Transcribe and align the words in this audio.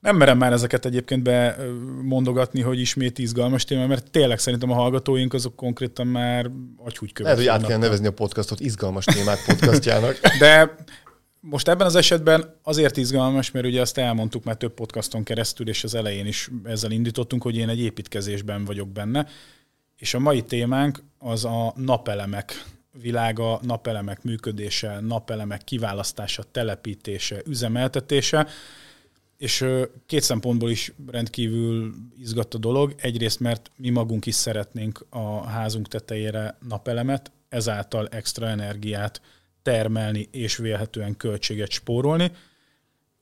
Nem 0.00 0.16
merem 0.16 0.38
már 0.38 0.52
ezeket 0.52 0.84
egyébként 0.84 1.22
be 1.22 1.56
mondogatni, 2.02 2.60
hogy 2.60 2.80
ismét 2.80 3.18
izgalmas 3.18 3.64
téma, 3.64 3.86
mert 3.86 4.10
tényleg 4.10 4.38
szerintem 4.38 4.70
a 4.70 4.74
hallgatóink 4.74 5.34
azok 5.34 5.56
konkrétan 5.56 6.06
már 6.06 6.50
agyhúgy 6.76 7.12
Lehet, 7.14 7.38
hogy 7.38 7.46
át 7.46 7.66
kell 7.66 7.78
nevezni 7.78 8.06
a 8.06 8.12
podcastot 8.12 8.60
izgalmas 8.60 9.04
témák 9.04 9.44
podcastjának. 9.46 10.18
De 10.38 10.74
most 11.40 11.68
ebben 11.68 11.86
az 11.86 11.94
esetben 11.94 12.54
azért 12.62 12.96
izgalmas, 12.96 13.50
mert 13.50 13.66
ugye 13.66 13.80
azt 13.80 13.98
elmondtuk 13.98 14.44
már 14.44 14.56
több 14.56 14.74
podcaston 14.74 15.22
keresztül, 15.22 15.68
és 15.68 15.84
az 15.84 15.94
elején 15.94 16.26
is 16.26 16.50
ezzel 16.64 16.90
indítottunk, 16.90 17.42
hogy 17.42 17.56
én 17.56 17.68
egy 17.68 17.80
építkezésben 17.80 18.64
vagyok 18.64 18.88
benne, 18.88 19.26
és 19.96 20.14
a 20.14 20.18
mai 20.18 20.42
témánk 20.42 21.02
az 21.18 21.44
a 21.44 21.72
napelemek 21.76 22.64
világa, 22.92 23.60
napelemek 23.62 24.22
működése, 24.22 25.00
napelemek 25.00 25.64
kiválasztása, 25.64 26.42
telepítése, 26.52 27.42
üzemeltetése, 27.46 28.46
és 29.40 29.66
két 30.06 30.22
szempontból 30.22 30.70
is 30.70 30.92
rendkívül 31.10 31.94
izgat 32.18 32.54
a 32.54 32.58
dolog. 32.58 32.94
Egyrészt, 32.96 33.40
mert 33.40 33.70
mi 33.76 33.90
magunk 33.90 34.26
is 34.26 34.34
szeretnénk 34.34 35.06
a 35.10 35.46
házunk 35.46 35.88
tetejére 35.88 36.58
napelemet, 36.68 37.30
ezáltal 37.48 38.08
extra 38.08 38.46
energiát 38.46 39.20
termelni 39.62 40.28
és 40.32 40.56
vélhetően 40.56 41.16
költséget 41.16 41.70
spórolni. 41.70 42.32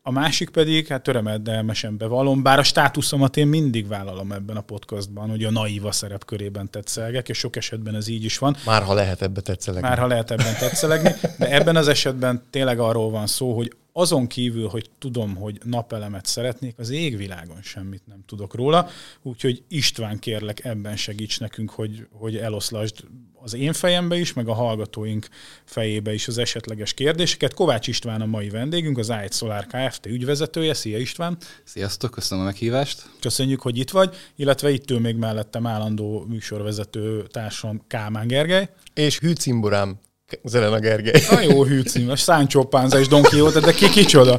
A 0.02 0.10
másik 0.10 0.50
pedig, 0.50 0.86
hát 0.86 1.09
örömedelmesen 1.09 1.96
bevallom, 1.96 2.42
bár 2.42 2.59
a 2.59 2.62
státuszomat 2.62 3.37
én 3.37 3.46
mindig 3.46 3.88
vállalom 3.88 4.32
ebben 4.32 4.56
a 4.56 4.60
podcastban, 4.60 5.30
hogy 5.30 5.45
a 5.45 5.50
naíva 5.50 5.92
szerepkörében 5.92 6.70
tetszelgek, 6.70 7.28
és 7.28 7.38
sok 7.38 7.56
esetben 7.56 7.95
ez 7.95 8.09
így 8.09 8.24
is 8.24 8.38
van. 8.38 8.56
Már 8.64 8.82
ha 8.82 8.95
lehet 8.95 9.23
ebbe 9.23 9.40
tetszelegni. 9.40 9.88
Már 9.88 9.98
ha 9.98 10.06
lehet 10.06 10.30
ebben 10.30 10.56
tetszelegni, 10.59 11.14
de 11.38 11.50
ebben 11.50 11.76
az 11.76 11.88
esetben 11.88 12.42
tényleg 12.50 12.78
arról 12.78 13.10
van 13.10 13.26
szó, 13.26 13.56
hogy 13.56 13.73
azon 13.98 14.27
kívül, 14.27 14.69
hogy 14.69 14.91
tudom, 14.98 15.37
hogy 15.37 15.61
napelemet 15.65 16.27
szeretnék, 16.27 16.79
az 16.79 16.91
égvilágon 16.91 17.62
semmit 17.62 18.07
nem 18.07 18.23
tudok 18.27 18.55
róla, 18.55 18.88
úgyhogy 19.23 19.62
István 19.69 20.19
kérlek 20.19 20.65
ebben 20.65 20.96
segíts 20.96 21.40
nekünk, 21.40 21.71
hogy, 21.71 22.07
hogy 22.13 22.37
eloszlasd 22.37 22.96
az 23.43 23.55
én 23.55 23.73
fejembe 23.73 24.16
is, 24.16 24.32
meg 24.32 24.49
a 24.49 24.55
hallgatóink 24.55 25.29
fejébe 25.65 26.15
is 26.15 26.29
az 26.29 26.38
esetleges 26.38 26.95
kérdéseket. 26.95 27.55
Kovács 27.55 27.87
István 27.87 28.21
a 28.21 28.27
mai 28.27 28.49
vendégünk, 28.49 28.99
az 28.99 29.09
i 29.09 29.29
Solar 29.30 29.66
Kft. 29.66 30.07
ügyvezetője. 30.07 30.74
Szia 30.74 30.99
István! 30.99 31.37
Sziasztok, 31.65 32.10
köszönöm 32.10 32.45
a 32.45 32.46
meghívást! 32.46 33.10
Köszönjük, 33.21 33.60
hogy 33.60 33.79
itt 33.79 33.90
vagy, 33.90 34.16
illetve 34.37 34.71
itt 34.71 34.90
ül 34.90 35.01
még 35.01 35.16
mellettem 35.16 35.66
állandó 35.66 36.24
műsorvezető 36.29 37.27
társam 37.27 37.83
Kálmán 37.87 38.27
Gergely. 38.27 38.68
És 38.95 39.18
hűcimborám 39.18 39.99
Zelena 40.45 40.79
Gergely. 40.79 41.23
A 41.30 41.40
jó 41.40 41.65
hűcím, 41.65 42.10
a 42.10 42.16
Sancho 42.16 42.65
Panza 42.65 42.98
és 42.98 43.09
Don 43.09 43.23
Quixote, 43.23 43.60
de 43.60 43.73
ki 43.73 43.88
kicsoda? 43.88 44.37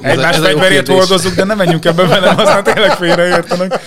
Egymás 0.00 0.38
fegyverét 0.38 0.88
hordozzuk, 0.88 1.34
de 1.34 1.44
nem 1.44 1.56
menjünk 1.56 1.84
ebbe 1.84 2.06
vele, 2.06 2.28
aztán 2.28 2.64
tényleg 2.64 2.90
félreértenek 2.90 3.80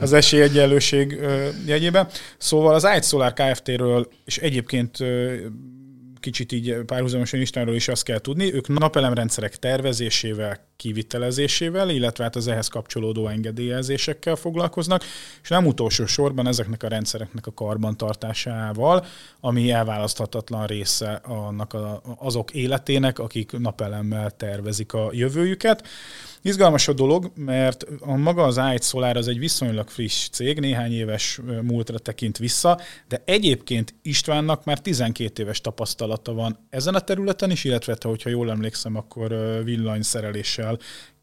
az 0.00 0.12
esélyegyenlőség 0.12 1.18
jegyében. 1.66 2.08
Szóval 2.38 2.74
az 2.74 2.84
Ágy 2.84 3.04
Solar 3.04 3.32
Kft-ről, 3.32 4.08
és 4.24 4.36
egyébként 4.38 4.96
kicsit 6.20 6.52
így 6.52 6.74
párhuzamosan 6.86 7.40
Istenről 7.40 7.74
is 7.74 7.88
azt 7.88 8.04
kell 8.04 8.18
tudni, 8.18 8.54
ők 8.54 8.68
napelemrendszerek 8.68 9.56
tervezésével, 9.56 10.72
kivitelezésével, 10.76 11.90
illetve 11.90 12.24
hát 12.24 12.36
az 12.36 12.48
ehhez 12.48 12.68
kapcsolódó 12.68 13.28
engedélyezésekkel 13.28 14.36
foglalkoznak, 14.36 15.04
és 15.42 15.48
nem 15.48 15.66
utolsó 15.66 16.06
sorban 16.06 16.46
ezeknek 16.46 16.82
a 16.82 16.88
rendszereknek 16.88 17.46
a 17.46 17.52
karbantartásával, 17.52 19.04
ami 19.40 19.70
elválaszthatatlan 19.70 20.66
része 20.66 21.20
annak 21.24 21.72
a, 21.72 22.02
azok 22.18 22.50
életének, 22.50 23.18
akik 23.18 23.52
napelemmel 23.58 24.30
tervezik 24.30 24.92
a 24.92 25.08
jövőjüket. 25.12 25.86
Izgalmas 26.42 26.88
a 26.88 26.92
dolog, 26.92 27.32
mert 27.34 27.84
a 28.00 28.16
maga 28.16 28.42
az 28.42 28.60
i 28.74 28.78
Solar 28.80 29.16
az 29.16 29.28
egy 29.28 29.38
viszonylag 29.38 29.88
friss 29.88 30.28
cég, 30.28 30.60
néhány 30.60 30.92
éves 30.92 31.40
múltra 31.62 31.98
tekint 31.98 32.38
vissza, 32.38 32.80
de 33.08 33.22
egyébként 33.24 33.94
Istvánnak 34.02 34.64
már 34.64 34.80
12 34.80 35.42
éves 35.42 35.60
tapasztalata 35.60 36.32
van 36.32 36.58
ezen 36.70 36.94
a 36.94 37.00
területen 37.00 37.50
is, 37.50 37.64
illetve 37.64 37.96
ha 38.00 38.08
hogyha 38.08 38.30
jól 38.30 38.50
emlékszem, 38.50 38.96
akkor 38.96 39.34
villanyszereléssel 39.64 40.63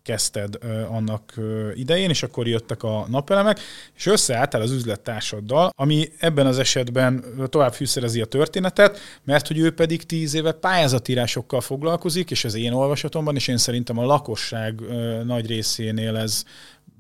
kezdted 0.04 0.58
annak 0.90 1.34
idején, 1.74 2.10
és 2.10 2.24
akkor 2.24 2.48
jöttek 2.48 2.84
a 2.84 3.06
napelemek, 3.10 3.60
és 3.96 4.06
összeálltál 4.06 4.62
az 4.62 4.72
üzlettársaddal, 4.72 5.72
ami 5.76 6.10
ebben 6.20 6.46
az 6.46 6.60
esetben 6.60 7.24
tovább 7.50 7.74
fűszerezi 7.74 8.22
a 8.22 8.26
történetet, 8.26 9.00
mert 9.24 9.48
hogy 9.48 9.58
ő 9.58 9.72
pedig 9.72 10.04
tíz 10.04 10.34
éve 10.34 10.52
pályázatírásokkal 10.52 11.62
foglalkozik, 11.62 12.32
és 12.32 12.44
az 12.44 12.56
én 12.56 12.72
olvasatomban, 12.72 13.36
és 13.36 13.48
én 13.48 13.58
szerintem 13.58 13.98
a 13.98 14.06
lakosság 14.06 14.80
nagy 15.24 15.48
részénél 15.48 16.18
ez 16.18 16.44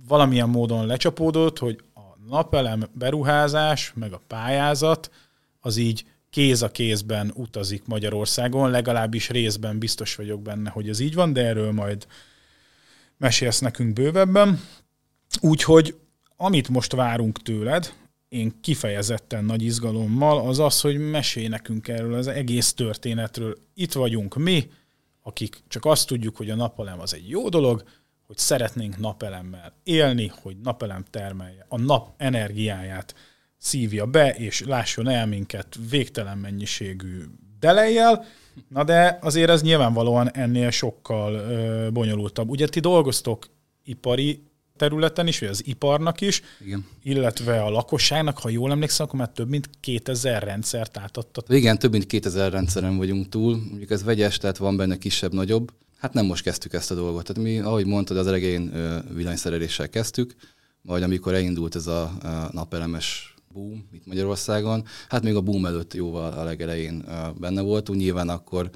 valamilyen 0.07 0.49
módon 0.49 0.85
lecsapódott, 0.85 1.59
hogy 1.59 1.79
a 1.93 1.99
napelem 2.29 2.83
beruházás, 2.93 3.93
meg 3.95 4.13
a 4.13 4.21
pályázat, 4.27 5.11
az 5.59 5.77
így 5.77 6.05
kéz 6.29 6.61
a 6.61 6.71
kézben 6.71 7.31
utazik 7.35 7.85
Magyarországon, 7.85 8.69
legalábbis 8.69 9.29
részben 9.29 9.79
biztos 9.79 10.15
vagyok 10.15 10.41
benne, 10.41 10.69
hogy 10.69 10.89
ez 10.89 10.99
így 10.99 11.13
van, 11.13 11.33
de 11.33 11.45
erről 11.45 11.71
majd 11.71 12.05
mesélsz 13.21 13.59
nekünk 13.59 13.93
bővebben. 13.93 14.61
Úgyhogy 15.39 15.95
amit 16.37 16.69
most 16.69 16.91
várunk 16.91 17.41
tőled, 17.41 17.93
én 18.29 18.61
kifejezetten 18.61 19.45
nagy 19.45 19.63
izgalommal, 19.63 20.47
az 20.47 20.59
az, 20.59 20.81
hogy 20.81 20.97
mesélj 20.97 21.47
nekünk 21.47 21.87
erről 21.87 22.13
az 22.13 22.27
egész 22.27 22.73
történetről. 22.73 23.57
Itt 23.73 23.93
vagyunk 23.93 24.35
mi, 24.35 24.71
akik 25.21 25.63
csak 25.67 25.85
azt 25.85 26.07
tudjuk, 26.07 26.37
hogy 26.37 26.49
a 26.49 26.55
napelem 26.55 26.99
az 26.99 27.13
egy 27.13 27.29
jó 27.29 27.49
dolog, 27.49 27.83
hogy 28.27 28.37
szeretnénk 28.37 28.97
napelemmel 28.97 29.73
élni, 29.83 30.31
hogy 30.41 30.57
napelem 30.63 31.05
termelje 31.09 31.65
a 31.69 31.77
nap 31.77 32.13
energiáját, 32.17 33.15
szívja 33.57 34.05
be, 34.05 34.35
és 34.35 34.61
lásson 34.61 35.09
el 35.09 35.27
minket 35.27 35.77
végtelen 35.89 36.37
mennyiségű 36.37 37.23
delejjel, 37.59 38.25
Na 38.67 38.83
de 38.83 39.19
azért 39.21 39.49
ez 39.49 39.61
nyilvánvalóan 39.61 40.31
ennél 40.31 40.69
sokkal 40.69 41.33
ö, 41.33 41.89
bonyolultabb. 41.91 42.49
Ugye 42.49 42.67
ti 42.67 42.79
dolgoztok 42.79 43.47
ipari 43.83 44.43
területen 44.77 45.27
is, 45.27 45.39
vagy 45.39 45.49
az 45.49 45.65
iparnak 45.65 46.21
is, 46.21 46.41
Igen. 46.65 46.85
illetve 47.03 47.63
a 47.63 47.69
lakosságnak, 47.69 48.37
ha 48.37 48.49
jól 48.49 48.71
emlékszem, 48.71 49.05
akkor 49.05 49.19
már 49.19 49.29
több 49.29 49.49
mint 49.49 49.69
2000 49.79 50.43
rendszert 50.43 50.97
átadtat. 50.97 51.49
Igen, 51.49 51.79
több 51.79 51.91
mint 51.91 52.05
2000 52.05 52.51
rendszeren 52.51 52.97
vagyunk 52.97 53.29
túl. 53.29 53.57
Mondjuk 53.69 53.91
ez 53.91 54.03
vegyes, 54.03 54.37
tehát 54.37 54.57
van 54.57 54.77
benne 54.77 54.97
kisebb-nagyobb. 54.97 55.71
Hát 55.97 56.13
nem 56.13 56.25
most 56.25 56.43
kezdtük 56.43 56.73
ezt 56.73 56.91
a 56.91 56.95
dolgot. 56.95 57.25
Tehát 57.25 57.43
mi, 57.43 57.59
ahogy 57.59 57.85
mondtad, 57.85 58.17
az 58.17 58.27
elején 58.27 58.71
villanyszereléssel 59.13 59.89
kezdtük, 59.89 60.35
majd 60.81 61.03
amikor 61.03 61.33
elindult 61.33 61.75
ez 61.75 61.87
a, 61.87 62.01
a 62.01 62.49
napelemes 62.51 63.30
boom 63.53 63.87
itt 63.93 64.05
Magyarországon. 64.05 64.83
Hát 65.09 65.23
még 65.23 65.35
a 65.35 65.41
boom 65.41 65.65
előtt 65.65 65.93
jóval 65.93 66.31
a 66.31 66.43
legelején 66.43 67.05
benne 67.39 67.61
voltunk, 67.61 67.99
nyilván 67.99 68.29
akkor 68.29 68.69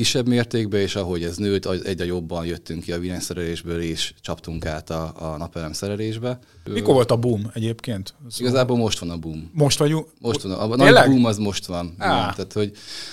kisebb 0.00 0.28
mértékben, 0.28 0.80
és 0.80 0.96
ahogy 0.96 1.22
ez 1.22 1.36
nőtt, 1.36 1.66
egyre 1.66 2.04
jobban 2.04 2.46
jöttünk 2.46 2.82
ki 2.82 2.92
a 2.92 2.98
villanyszerelésből, 2.98 3.80
és 3.80 4.14
csaptunk 4.20 4.66
át 4.66 4.90
a, 4.90 5.12
a 5.14 5.36
napelem 5.36 5.72
szerelésbe. 5.72 6.38
Mikor 6.64 6.94
volt 6.94 7.10
a 7.10 7.16
boom 7.16 7.50
egyébként? 7.54 8.14
Szóval 8.28 8.38
Igazából 8.38 8.76
most 8.76 8.98
van 8.98 9.10
a 9.10 9.16
boom. 9.16 9.50
Most 9.52 9.78
vagyunk? 9.78 10.06
Most 10.20 10.42
van. 10.42 10.52
A, 10.52 10.70
a 10.70 10.76
nagy 10.76 11.06
boom 11.06 11.24
az 11.24 11.38
most 11.38 11.66
van. 11.66 11.86
Igen, 11.86 11.96
tehát, 11.98 12.52
hogy 12.52 12.72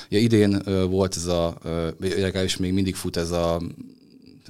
ja, 0.09 0.19
idén 0.19 0.61
volt 0.89 1.15
ez 1.15 1.25
a, 1.25 1.57
legalábbis 1.99 2.57
még 2.57 2.73
mindig 2.73 2.95
fut 2.95 3.17
ez 3.17 3.31
a 3.31 3.61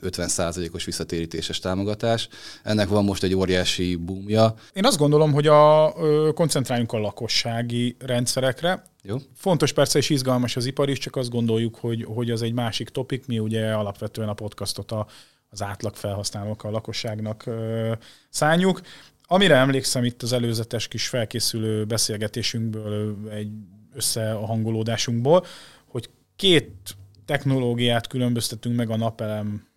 50%-os 0.02 0.86
visszatérítéses 0.86 1.60
támogatás. 1.60 2.28
Ennek 2.64 2.88
van 2.88 3.04
most 3.04 3.24
egy 3.24 3.34
óriási 3.34 3.96
boomja. 3.96 4.54
Én 4.74 4.86
azt 4.86 4.98
gondolom, 4.98 5.32
hogy 5.32 5.48
a, 5.48 5.94
ö, 5.98 6.30
koncentráljunk 6.34 6.92
a 6.92 6.98
lakossági 6.98 7.96
rendszerekre. 8.00 8.84
Jó. 9.04 9.18
Fontos 9.36 9.74
persze 9.74 10.00
és 10.00 10.10
izgalmas 10.10 10.56
az 10.56 10.66
ipar 10.66 10.90
is, 10.90 10.98
csak 10.98 11.16
azt 11.16 11.30
gondoljuk, 11.30 11.76
hogy, 11.76 12.04
hogy 12.04 12.32
az 12.32 12.42
egy 12.42 12.54
másik 12.54 12.90
topik. 12.90 13.26
Mi 13.26 13.40
ugye 13.40 13.74
alapvetően 13.74 14.30
a 14.30 14.34
podcastot 14.34 14.92
a, 14.92 15.08
az 15.50 15.62
átlag 15.62 15.96
felhasználók 15.96 16.64
a 16.64 16.70
lakosságnak 16.70 17.46
ö, 17.46 17.92
szálljuk. 18.30 18.82
Amire 19.30 19.56
emlékszem 19.56 20.04
itt 20.04 20.22
az 20.22 20.34
előzetes 20.34 20.88
kis 20.88 21.08
felkészülő 21.08 21.86
beszélgetésünkből, 21.86 23.18
egy 23.30 23.50
összehangolódásunkból, 23.94 25.46
hogy 25.88 26.10
két 26.36 26.96
technológiát 27.26 28.08
különböztetünk 28.08 28.76
meg 28.76 28.90
a 28.90 28.98
napelem 28.98 29.68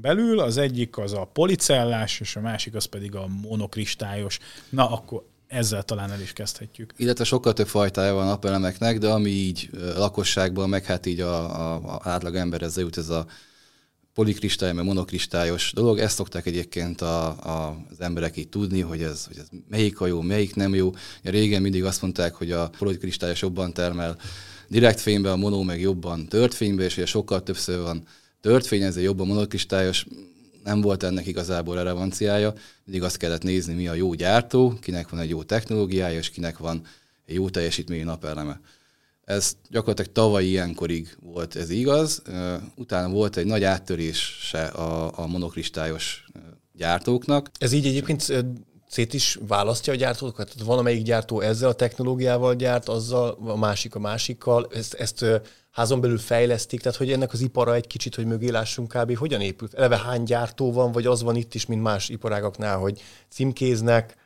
belül, 0.00 0.40
az 0.40 0.56
egyik 0.56 0.98
az 0.98 1.12
a 1.12 1.24
policellás, 1.24 2.20
és 2.20 2.36
a 2.36 2.40
másik 2.40 2.74
az 2.74 2.84
pedig 2.84 3.14
a 3.14 3.26
monokristályos. 3.42 4.38
Na, 4.68 4.90
akkor 4.90 5.22
ezzel 5.46 5.82
talán 5.82 6.10
el 6.10 6.20
is 6.20 6.32
kezdhetjük. 6.32 6.92
Illetve 6.96 7.24
sokkal 7.24 7.52
több 7.52 7.68
fajtája 7.68 8.14
van 8.14 8.26
napelemeknek, 8.26 8.98
de 8.98 9.08
ami 9.08 9.30
így 9.30 9.70
lakosságban, 9.96 10.68
meg 10.68 10.84
hát 10.84 11.06
így 11.06 11.20
a, 11.20 11.34
a, 11.60 11.74
a 11.74 12.00
átlag 12.02 12.34
ember 12.34 12.62
ezzel 12.62 12.82
jut, 12.82 12.96
ez 12.96 13.08
a 13.08 13.26
polikristály, 14.14 14.72
meg 14.72 14.84
monokristályos 14.84 15.72
dolog. 15.72 15.98
Ezt 15.98 16.14
szokták 16.14 16.46
egyébként 16.46 17.00
a, 17.00 17.26
a, 17.26 17.76
az 17.90 18.00
emberek 18.00 18.36
így 18.36 18.48
tudni, 18.48 18.80
hogy 18.80 19.02
ez, 19.02 19.24
hogy 19.24 19.38
ez 19.38 19.48
melyik 19.68 20.00
a 20.00 20.06
jó, 20.06 20.20
melyik 20.20 20.54
nem 20.54 20.74
jó. 20.74 20.90
Régen 21.22 21.62
mindig 21.62 21.84
azt 21.84 22.02
mondták, 22.02 22.34
hogy 22.34 22.50
a 22.50 22.70
polikristályos 22.78 23.42
jobban 23.42 23.72
termel 23.72 24.16
direkt 24.68 25.00
fényben, 25.00 25.32
a 25.32 25.36
mono 25.36 25.62
meg 25.62 25.80
jobban 25.80 26.28
tört 26.28 26.54
fényben, 26.54 26.84
és 26.84 26.96
ugye 26.96 27.06
sokkal 27.06 27.42
többször 27.42 27.82
van 27.82 28.02
tört 28.40 28.66
fény, 28.66 28.82
ezért 28.82 29.04
jobban 29.04 29.26
monokristályos. 29.26 30.06
Nem 30.64 30.80
volt 30.80 31.02
ennek 31.02 31.26
igazából 31.26 31.74
relevanciája, 31.74 32.52
mindig 32.84 33.02
azt 33.02 33.16
kellett 33.16 33.42
nézni, 33.42 33.74
mi 33.74 33.88
a 33.88 33.94
jó 33.94 34.14
gyártó, 34.14 34.78
kinek 34.80 35.08
van 35.08 35.20
egy 35.20 35.28
jó 35.28 35.42
technológiája, 35.42 36.18
és 36.18 36.30
kinek 36.30 36.58
van 36.58 36.82
egy 37.26 37.34
jó 37.34 37.48
teljesítményű 37.48 38.04
napeleme. 38.04 38.60
Ez 39.24 39.56
gyakorlatilag 39.68 40.12
tavaly 40.12 40.44
ilyenkorig 40.44 41.16
volt 41.20 41.56
ez 41.56 41.70
igaz. 41.70 42.22
Utána 42.76 43.08
volt 43.12 43.36
egy 43.36 43.46
nagy 43.46 43.64
áttörése 43.64 44.64
a, 44.64 45.18
a 45.18 45.26
monokristályos 45.26 46.24
gyártóknak. 46.72 47.50
Ez 47.58 47.72
így 47.72 47.86
egyébként 47.86 48.44
szét 48.90 49.14
is 49.14 49.38
választja 49.46 49.92
a 49.92 49.96
gyártókat? 49.96 50.46
Tehát 50.46 50.66
van 50.66 50.78
amelyik 50.78 51.02
gyártó 51.02 51.40
ezzel 51.40 51.68
a 51.68 51.72
technológiával 51.72 52.54
gyárt, 52.54 52.88
azzal, 52.88 53.38
a 53.44 53.56
másik 53.56 53.94
a 53.94 53.98
másikkal, 53.98 54.68
ezt, 54.74 54.94
ezt 54.94 55.24
házon 55.70 56.00
belül 56.00 56.18
fejlesztik, 56.18 56.80
tehát 56.80 56.98
hogy 56.98 57.12
ennek 57.12 57.32
az 57.32 57.40
ipara 57.40 57.74
egy 57.74 57.86
kicsit, 57.86 58.14
hogy 58.14 58.26
mögé 58.26 58.48
lássunk 58.48 58.96
kb. 58.96 59.16
hogyan 59.16 59.40
épül? 59.40 59.68
Eleve 59.72 59.98
hány 59.98 60.22
gyártó 60.22 60.72
van, 60.72 60.92
vagy 60.92 61.06
az 61.06 61.22
van 61.22 61.36
itt 61.36 61.54
is, 61.54 61.66
mint 61.66 61.82
más 61.82 62.08
iparágaknál, 62.08 62.78
hogy 62.78 63.02
címkéznek, 63.28 64.18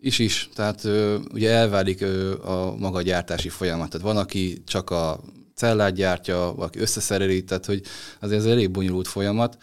is 0.00 0.18
is, 0.18 0.48
tehát 0.54 0.84
ugye 1.32 1.50
elválik 1.50 2.04
a 2.44 2.74
maga 2.78 3.02
gyártási 3.02 3.48
folyamat. 3.48 3.90
Tehát 3.90 4.06
van, 4.06 4.16
aki 4.16 4.62
csak 4.66 4.90
a 4.90 5.20
cellát 5.54 5.94
gyártja, 5.94 6.52
valaki 6.56 6.78
összeszereli, 6.78 7.44
tehát 7.44 7.66
hogy 7.66 7.82
azért 8.20 8.40
ez 8.40 8.46
elég 8.46 8.70
bonyolult 8.70 9.08
folyamat. 9.08 9.56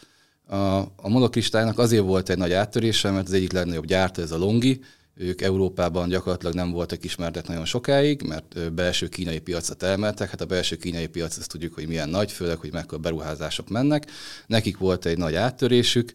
A, 0.48 0.56
a 0.80 1.10
monokristálynak 1.10 1.80
azért 1.80 2.04
volt 2.04 2.30
egy 2.30 2.38
nagy 2.38 2.52
áttörése, 2.52 3.12
mert 3.12 3.28
az 3.28 3.34
egyik 3.34 3.52
legnagyobb 3.52 3.86
gyártó, 3.86 4.22
ez 4.22 4.32
a 4.32 4.38
Longi, 4.38 4.82
ők 5.18 5.42
Európában 5.42 6.10
gyakorlatilag 6.10 6.54
nem 6.54 6.72
voltak 6.72 7.04
ismertek 7.04 7.48
nagyon 7.48 7.66
sokáig, 7.66 8.22
mert 8.22 8.74
belső 8.74 9.08
kínai 9.08 9.40
piacra 9.40 9.74
termeltek. 9.74 10.30
Hát 10.30 10.42
a 10.42 10.46
belső 10.46 10.76
kínai 10.76 11.08
piac, 11.08 11.38
ezt 11.38 11.50
tudjuk, 11.50 11.74
hogy 11.74 11.88
milyen 11.88 12.10
nagy, 12.10 12.32
főleg, 12.32 12.58
hogy 12.58 12.74
mekkora 12.74 13.02
beruházások 13.02 13.70
mennek. 13.70 14.06
Nekik 14.48 14.78
volt 14.78 15.06
egy 15.06 15.18
nagy 15.18 15.36
áttörésük, 15.36 16.14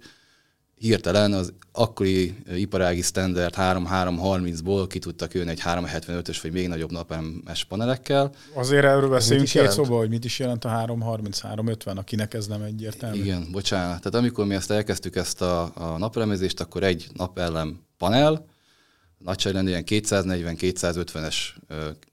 hirtelen 0.81 1.33
az 1.33 1.53
akkori 1.73 2.35
iparági 2.55 3.03
standard 3.03 3.55
3-3-30-ból 3.57 4.85
ki 4.89 4.99
tudtak 4.99 5.35
jönni 5.35 5.51
egy 5.51 5.63
375-ös 5.65 6.39
vagy 6.43 6.53
még 6.53 6.69
nagyobb 6.69 6.91
napemes 6.91 7.65
panelekkel. 7.65 8.31
Azért 8.55 8.85
erről 8.85 9.09
beszéljünk 9.09 9.49
két 9.49 9.71
szóba, 9.71 9.97
hogy 9.97 10.09
mit 10.09 10.25
is 10.25 10.39
jelent 10.39 10.65
a 10.65 10.69
330-350, 10.69 11.97
akinek 11.97 12.35
ez 12.35 12.47
nem 12.47 12.63
egyértelmű. 12.63 13.19
Igen, 13.19 13.49
bocsánat. 13.51 14.03
Tehát 14.03 14.19
amikor 14.19 14.47
mi 14.47 14.55
ezt 14.55 14.71
elkezdtük 14.71 15.17
ezt 15.17 15.43
a, 15.43 15.73
a 15.75 15.99
napelemezést, 15.99 16.61
akkor 16.61 16.83
egy 16.83 17.09
napelem 17.13 17.81
panel, 17.99 18.45
nagyságrendűen 19.19 19.85
240-250-es 19.87 21.37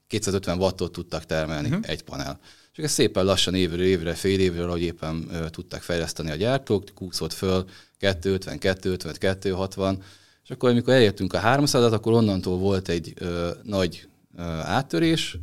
250 0.06 0.58
wattot 0.58 0.92
tudtak 0.92 1.24
termelni 1.24 1.68
uh-huh. 1.68 1.84
egy 1.86 2.02
panel. 2.02 2.38
És 2.74 2.84
ez 2.84 2.90
szépen 2.90 3.24
lassan 3.24 3.54
évről 3.54 3.82
évre, 3.82 4.14
fél 4.14 4.40
évről, 4.40 4.68
ahogy 4.68 4.82
éppen 4.82 5.30
tudták 5.50 5.82
fejleszteni 5.82 6.30
a 6.30 6.34
gyártók, 6.34 6.84
kúszott 6.94 7.32
föl 7.32 7.64
250, 7.98 8.58
250, 8.58 9.14
260, 9.18 10.02
és 10.44 10.50
akkor 10.50 10.70
amikor 10.70 10.94
elértünk 10.94 11.32
a 11.32 11.40
300-at, 11.40 11.92
akkor 11.92 12.12
onnantól 12.12 12.58
volt 12.58 12.88
egy 12.88 13.12
ö, 13.16 13.50
nagy 13.62 14.08
ö, 14.36 14.42
áttörés, 14.42 15.38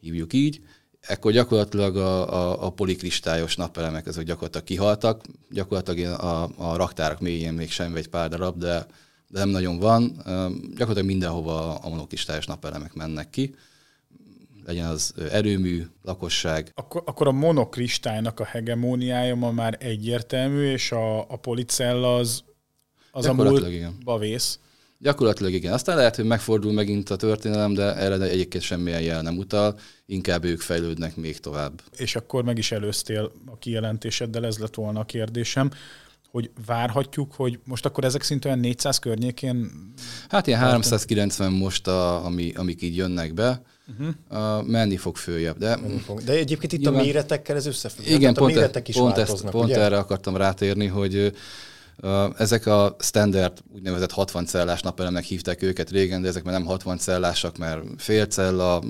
hívjuk 0.00 0.32
így, 0.32 0.60
ekkor 1.00 1.32
gyakorlatilag 1.32 1.96
a, 1.96 2.34
a, 2.34 2.66
a 2.66 2.70
polikristályos 2.70 3.56
napelemek 3.56 4.06
ezek 4.06 4.24
gyakorlatilag 4.24 4.66
kihaltak, 4.66 5.22
gyakorlatilag 5.50 6.20
a, 6.20 6.50
a 6.56 6.76
raktárak 6.76 7.20
mélyén 7.20 7.52
még 7.52 7.70
sem 7.70 7.96
egy 7.96 8.08
pár 8.08 8.28
darab, 8.28 8.58
de, 8.58 8.86
de 9.28 9.38
nem 9.38 9.48
nagyon 9.48 9.78
van. 9.78 10.12
Gyakorlatilag 10.70 11.04
mindenhova 11.04 11.78
a 11.78 11.88
monokristályos 11.88 12.46
napelemek 12.46 12.94
mennek 12.94 13.30
ki 13.30 13.54
legyen 14.66 14.86
az 14.86 15.14
erőmű, 15.30 15.86
lakosság. 16.02 16.72
Akkor, 16.74 17.02
akkor 17.04 17.26
a 17.26 17.32
monokristálynak 17.32 18.40
a 18.40 18.44
hegemóniája 18.44 19.34
ma 19.34 19.50
már 19.50 19.76
egyértelmű, 19.80 20.72
és 20.72 20.92
a, 20.92 21.18
a 21.18 21.36
policella 21.36 22.16
az, 22.16 22.42
az 23.10 23.26
a 23.26 23.32
múltba 23.32 24.18
vész. 24.18 24.58
Gyakorlatilag 24.98 25.52
igen. 25.52 25.72
Aztán 25.72 25.96
lehet, 25.96 26.16
hogy 26.16 26.24
megfordul 26.24 26.72
megint 26.72 27.10
a 27.10 27.16
történelem, 27.16 27.74
de 27.74 27.96
erre 27.96 28.24
egyébként 28.24 28.62
semmilyen 28.62 29.00
jel 29.00 29.22
nem 29.22 29.38
utal, 29.38 29.78
inkább 30.06 30.44
ők 30.44 30.60
fejlődnek 30.60 31.16
még 31.16 31.40
tovább. 31.40 31.82
És 31.96 32.16
akkor 32.16 32.44
meg 32.44 32.58
is 32.58 32.72
előztél 32.72 33.32
a 33.46 33.58
kijelentéseddel, 33.58 34.46
ez 34.46 34.58
lett 34.58 34.74
volna 34.74 35.00
a 35.00 35.04
kérdésem, 35.04 35.70
hogy 36.30 36.50
várhatjuk, 36.66 37.32
hogy 37.32 37.58
most 37.64 37.86
akkor 37.86 38.04
ezek 38.04 38.22
szintén 38.22 38.50
olyan 38.50 38.62
400 38.62 38.98
környékén? 38.98 39.70
Hát 40.28 40.46
ilyen 40.46 40.60
390 40.60 41.52
most, 41.52 41.86
a, 41.86 42.24
ami, 42.24 42.52
amik 42.54 42.82
így 42.82 42.96
jönnek 42.96 43.34
be 43.34 43.62
uh-huh. 43.98 44.58
uh, 44.58 44.66
menni 44.66 44.96
fog 44.96 45.16
följebb. 45.16 45.58
De, 45.58 45.78
fog. 46.04 46.22
de 46.22 46.32
egyébként 46.32 46.72
itt 46.72 46.80
nyilván, 46.80 47.00
a 47.00 47.02
méretekkel 47.02 47.56
ez 47.56 47.66
összefügg. 47.66 48.06
Igen, 48.06 48.34
pont, 48.34 48.50
a 48.50 48.54
méretek 48.54 48.88
is 48.88 48.96
pont, 48.96 49.18
ezt, 49.18 49.50
pont 49.50 49.64
ugye? 49.64 49.80
erre 49.80 49.96
akartam 49.96 50.36
rátérni, 50.36 50.86
hogy 50.86 51.32
ezek 52.36 52.66
a 52.66 52.96
standard 52.98 53.58
úgynevezett 53.74 54.10
60 54.10 54.46
cellás 54.46 54.82
napelemnek 54.82 55.24
hívták 55.24 55.62
őket 55.62 55.90
régen, 55.90 56.22
de 56.22 56.28
ezek 56.28 56.44
már 56.44 56.54
nem 56.54 56.64
60 56.64 56.98
cellásak, 56.98 57.58
mert 57.58 57.82
fél 57.96 58.26
cella, 58.26 58.82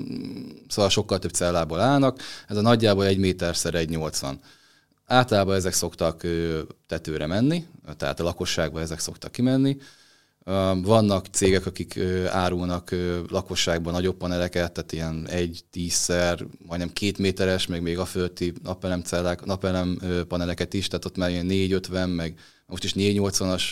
szóval 0.67 0.89
sokkal 0.89 1.19
több 1.19 1.31
cellából 1.31 1.79
állnak. 1.79 2.19
Ez 2.47 2.57
a 2.57 2.61
nagyjából 2.61 3.05
1 3.05 3.17
méterszer 3.17 3.73
1,80. 3.73 4.33
Általában 5.05 5.55
ezek 5.55 5.73
szoktak 5.73 6.21
tetőre 6.87 7.25
menni, 7.25 7.65
tehát 7.97 8.19
a 8.19 8.23
lakosságban 8.23 8.81
ezek 8.81 8.99
szoktak 8.99 9.31
kimenni. 9.31 9.77
Vannak 10.81 11.25
cégek, 11.25 11.65
akik 11.65 11.99
árulnak 12.27 12.95
lakosságban 13.29 13.93
nagyobb 13.93 14.17
paneleket, 14.17 14.71
tehát 14.71 14.91
ilyen 14.91 15.27
egy 15.27 15.63
tízszer, 15.69 16.45
majdnem 16.67 16.93
két 16.93 17.17
méteres, 17.17 17.67
meg 17.67 17.81
még 17.81 17.97
a 17.97 18.05
fölötti 18.05 18.53
napelem, 18.63 19.01
cellák, 19.01 19.45
napelem 19.45 19.99
paneleket 20.27 20.73
is, 20.73 20.87
tehát 20.87 21.05
ott 21.05 21.17
már 21.17 21.29
ilyen 21.29 21.45
450, 21.45 22.09
meg 22.09 22.39
most 22.65 22.83
is 22.83 22.93
480-as 22.95 23.63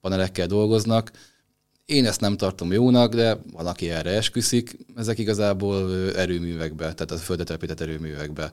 panelekkel 0.00 0.46
dolgoznak. 0.46 1.10
Én 1.84 2.06
ezt 2.06 2.20
nem 2.20 2.36
tartom 2.36 2.72
jónak, 2.72 3.14
de 3.14 3.38
van, 3.52 3.66
aki 3.66 3.90
erre 3.90 4.10
esküszik. 4.10 4.76
Ezek 4.96 5.18
igazából 5.18 5.92
erőművekbe, 6.14 6.94
tehát 6.94 7.10
a 7.10 7.16
földetelepített 7.16 7.80
erőművekbe 7.80 8.52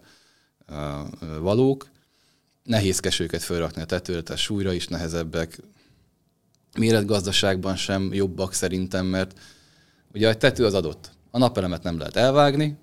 valók. 1.39 1.89
Nehézkes 2.63 3.19
őket 3.19 3.43
felrakni 3.43 3.81
a 3.81 3.85
tetőre, 3.85 4.21
tehát 4.21 4.41
súlyra 4.41 4.73
is 4.73 4.87
nehezebbek, 4.87 5.59
méretgazdaságban 6.77 7.75
sem 7.75 8.13
jobbak 8.13 8.53
szerintem, 8.53 9.05
mert 9.05 9.39
ugye 10.13 10.29
a 10.29 10.37
tető 10.37 10.65
az 10.65 10.73
adott. 10.73 11.11
A 11.31 11.37
napelemet 11.37 11.83
nem 11.83 11.97
lehet 11.97 12.15
elvágni, 12.15 12.77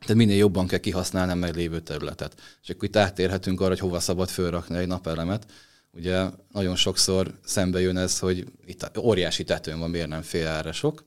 tehát 0.00 0.16
minél 0.16 0.36
jobban 0.36 0.66
kell 0.66 0.78
kihasználni 0.78 1.32
a 1.32 1.34
meglévő 1.34 1.80
területet. 1.80 2.40
És 2.62 2.70
akkor 2.70 2.84
itt 2.84 2.96
átérhetünk 2.96 3.60
arra, 3.60 3.68
hogy 3.68 3.78
hova 3.78 4.00
szabad 4.00 4.28
fölrakni 4.28 4.76
egy 4.76 4.86
napelemet. 4.86 5.46
Ugye 5.92 6.24
nagyon 6.52 6.76
sokszor 6.76 7.38
szembe 7.44 7.80
jön 7.80 7.96
ez, 7.96 8.18
hogy 8.18 8.46
itt 8.66 8.98
óriási 8.98 9.44
tetőn 9.44 9.78
van, 9.78 9.90
miért 9.90 10.08
nem 10.08 10.22
fél 10.22 10.46
erre 10.46 10.72
sok. 10.72 11.04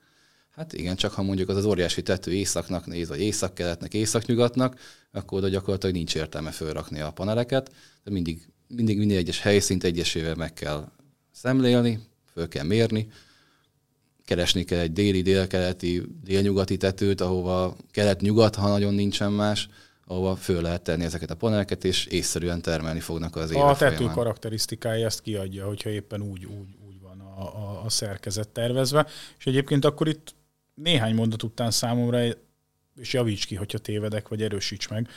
Hát 0.55 0.73
igen, 0.73 0.95
csak 0.95 1.11
ha 1.11 1.23
mondjuk 1.23 1.49
az 1.49 1.57
az 1.57 1.65
óriási 1.65 2.03
tető 2.03 2.31
északnak 2.31 2.85
néz, 2.85 3.07
vagy 3.07 3.19
északkeletnek, 3.19 3.93
északnyugatnak, 3.93 4.79
akkor 5.11 5.37
oda 5.37 5.47
gyakorlatilag 5.47 5.95
nincs 5.95 6.15
értelme 6.15 6.51
fölrakni 6.51 6.99
a 6.99 7.11
paneleket. 7.11 7.71
De 8.03 8.11
mindig, 8.11 8.47
mindig 8.67 8.97
minden 8.97 9.17
egyes 9.17 9.39
helyszínt 9.39 9.83
egyesével 9.83 10.35
meg 10.35 10.53
kell 10.53 10.91
szemlélni, 11.33 11.99
föl 12.33 12.47
kell 12.47 12.65
mérni, 12.65 13.07
keresni 14.25 14.63
kell 14.63 14.79
egy 14.79 14.93
déli, 14.93 15.21
délkeleti, 15.21 16.03
délnyugati 16.23 16.77
tetőt, 16.77 17.21
ahova 17.21 17.75
kelet-nyugat, 17.91 18.55
ha 18.55 18.67
nagyon 18.67 18.93
nincsen 18.93 19.31
más, 19.31 19.69
ahova 20.05 20.35
föl 20.35 20.61
lehet 20.61 20.81
tenni 20.81 21.03
ezeket 21.03 21.31
a 21.31 21.35
paneleket, 21.35 21.83
és 21.83 22.05
észszerűen 22.05 22.61
termelni 22.61 22.99
fognak 22.99 23.35
az 23.35 23.51
évek 23.51 23.63
A 23.63 23.75
tető 23.75 23.95
folyamán. 23.95 24.15
karakterisztikája 24.15 25.05
ezt 25.05 25.21
kiadja, 25.21 25.65
hogyha 25.65 25.89
éppen 25.89 26.21
úgy, 26.21 26.45
úgy, 26.45 26.75
úgy 26.87 26.99
van 27.01 27.19
a, 27.19 27.41
a, 27.41 27.85
a 27.85 27.89
szerkezet 27.89 28.49
tervezve. 28.49 29.07
És 29.37 29.45
egyébként 29.45 29.85
akkor 29.85 30.07
itt 30.07 30.35
néhány 30.73 31.15
mondat 31.15 31.43
után 31.43 31.71
számomra, 31.71 32.25
és 32.95 33.13
javíts 33.13 33.45
ki, 33.45 33.55
hogyha 33.55 33.77
tévedek, 33.77 34.27
vagy 34.27 34.41
erősíts 34.41 34.89
meg, 34.89 35.09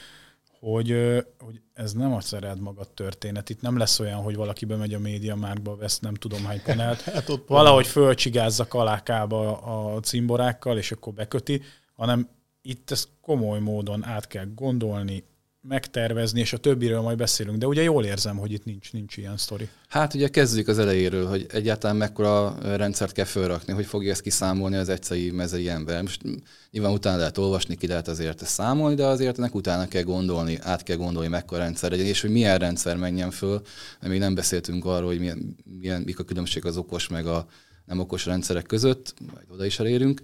hogy, 0.61 0.91
hogy 1.39 1.61
ez 1.73 1.93
nem 1.93 2.13
a 2.13 2.21
szered 2.21 2.61
magad 2.61 2.89
történet. 2.89 3.51
Itt 3.51 3.61
nem 3.61 3.79
lesz 3.79 4.01
olyan, 4.01 4.23
hogy 4.23 4.37
valaki 4.37 4.65
bemegy 4.65 4.95
a 4.95 4.99
média 4.99 5.35
márkba, 5.35 5.77
vesz 5.77 5.99
nem 5.99 6.15
tudom 6.15 6.45
hány 6.45 6.63
panelt, 6.63 7.01
hát 7.15 7.29
ott 7.29 7.49
valahogy 7.49 7.87
fölcsigázza 7.87 8.67
kalákába 8.67 9.57
a 9.61 10.01
cimborákkal, 10.01 10.79
és 10.79 10.93
akkor 10.93 11.13
beköti, 11.13 11.63
hanem 11.95 12.29
itt 12.63 12.91
ezt 12.91 13.09
komoly 13.21 13.61
módon 13.61 14.05
át 14.05 14.27
kell 14.27 14.47
gondolni, 14.55 15.25
megtervezni, 15.69 16.41
és 16.41 16.53
a 16.53 16.57
többiről 16.57 17.01
majd 17.01 17.17
beszélünk, 17.17 17.59
de 17.59 17.67
ugye 17.67 17.83
jól 17.83 18.05
érzem, 18.05 18.37
hogy 18.37 18.53
itt 18.53 18.65
nincs, 18.65 18.93
nincs 18.93 19.17
ilyen 19.17 19.37
sztori. 19.37 19.69
Hát 19.89 20.15
ugye 20.15 20.29
kezdjük 20.29 20.69
az 20.69 20.79
elejéről, 20.79 21.27
hogy 21.27 21.47
egyáltalán 21.49 21.97
mekkora 21.97 22.59
rendszert 22.77 23.13
kell 23.13 23.25
felrakni, 23.25 23.73
hogy 23.73 23.87
fogja 23.87 24.11
ezt 24.11 24.21
kiszámolni 24.21 24.77
az 24.77 24.89
egyszerű 24.89 25.33
mezei 25.33 25.69
ember. 25.69 26.03
Most 26.03 26.23
nyilván 26.71 26.93
utána 26.93 27.17
lehet 27.17 27.39
olvasni, 27.39 27.75
ki 27.75 27.87
lehet 27.87 28.09
azért 28.09 28.43
ezt 28.43 28.51
számolni, 28.51 28.95
de 28.95 29.05
azért 29.05 29.39
ennek 29.39 29.55
utána 29.55 29.89
kell 29.89 30.03
gondolni, 30.03 30.59
át 30.63 30.83
kell 30.83 30.97
gondolni, 30.97 31.29
mekkora 31.29 31.63
rendszer 31.63 31.91
legyen, 31.91 32.07
és 32.07 32.21
hogy 32.21 32.31
milyen 32.31 32.59
rendszer 32.59 32.97
menjen 32.97 33.31
föl, 33.31 33.63
mert 34.01 34.13
még 34.13 34.21
nem 34.21 34.35
beszéltünk 34.35 34.85
arról, 34.85 35.09
hogy 35.09 35.19
milyen, 35.19 35.57
milyen, 35.81 36.03
mik 36.03 36.19
a 36.19 36.25
különbség 36.25 36.65
az 36.65 36.77
okos 36.77 37.09
meg 37.09 37.27
a 37.27 37.47
nem 37.85 37.99
okos 37.99 38.27
rendszerek 38.27 38.67
között, 38.67 39.15
majd 39.33 39.47
oda 39.49 39.65
is 39.65 39.79
elérünk. 39.79 40.21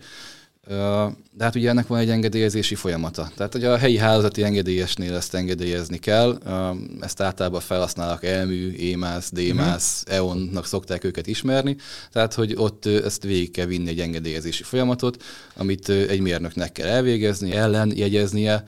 De 0.68 1.44
hát 1.44 1.54
ugye 1.54 1.68
ennek 1.68 1.86
van 1.86 1.98
egy 1.98 2.10
engedélyezési 2.10 2.74
folyamata. 2.74 3.30
Tehát 3.36 3.52
hogy 3.52 3.64
a 3.64 3.76
helyi 3.76 3.96
hálózati 3.96 4.42
engedélyesnél 4.42 5.14
ezt 5.14 5.34
engedélyezni 5.34 5.98
kell. 5.98 6.38
Ezt 7.00 7.20
általában 7.20 7.60
felhasználnak 7.60 8.24
elmű, 8.24 8.72
émász, 8.72 9.30
démász, 9.32 10.02
uh-huh. 10.02 10.16
EON-nak 10.16 10.66
szokták 10.66 11.04
őket 11.04 11.26
ismerni. 11.26 11.76
Tehát, 12.12 12.34
hogy 12.34 12.54
ott 12.56 12.86
ezt 12.86 13.22
végig 13.22 13.50
kell 13.50 13.66
vinni 13.66 13.88
egy 13.88 14.00
engedélyezési 14.00 14.62
folyamatot, 14.62 15.22
amit 15.56 15.88
egy 15.88 16.20
mérnöknek 16.20 16.72
kell 16.72 16.88
elvégezni, 16.88 17.52
ellen 17.52 17.92
jegyeznie, 17.96 18.64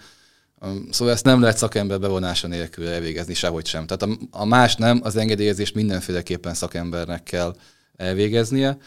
Szóval 0.90 1.14
ezt 1.14 1.24
nem 1.24 1.40
lehet 1.40 1.56
szakember 1.56 2.00
bevonása 2.00 2.46
nélkül 2.46 2.88
elvégezni 2.88 3.34
sehogy 3.34 3.66
sem. 3.66 3.86
Tehát 3.86 4.02
a, 4.02 4.38
a 4.38 4.44
más 4.44 4.76
nem, 4.76 5.00
az 5.02 5.16
engedélyezést 5.16 5.74
mindenféleképpen 5.74 6.54
szakembernek 6.54 7.22
kell 7.22 7.56
elvégeznie 7.96 8.78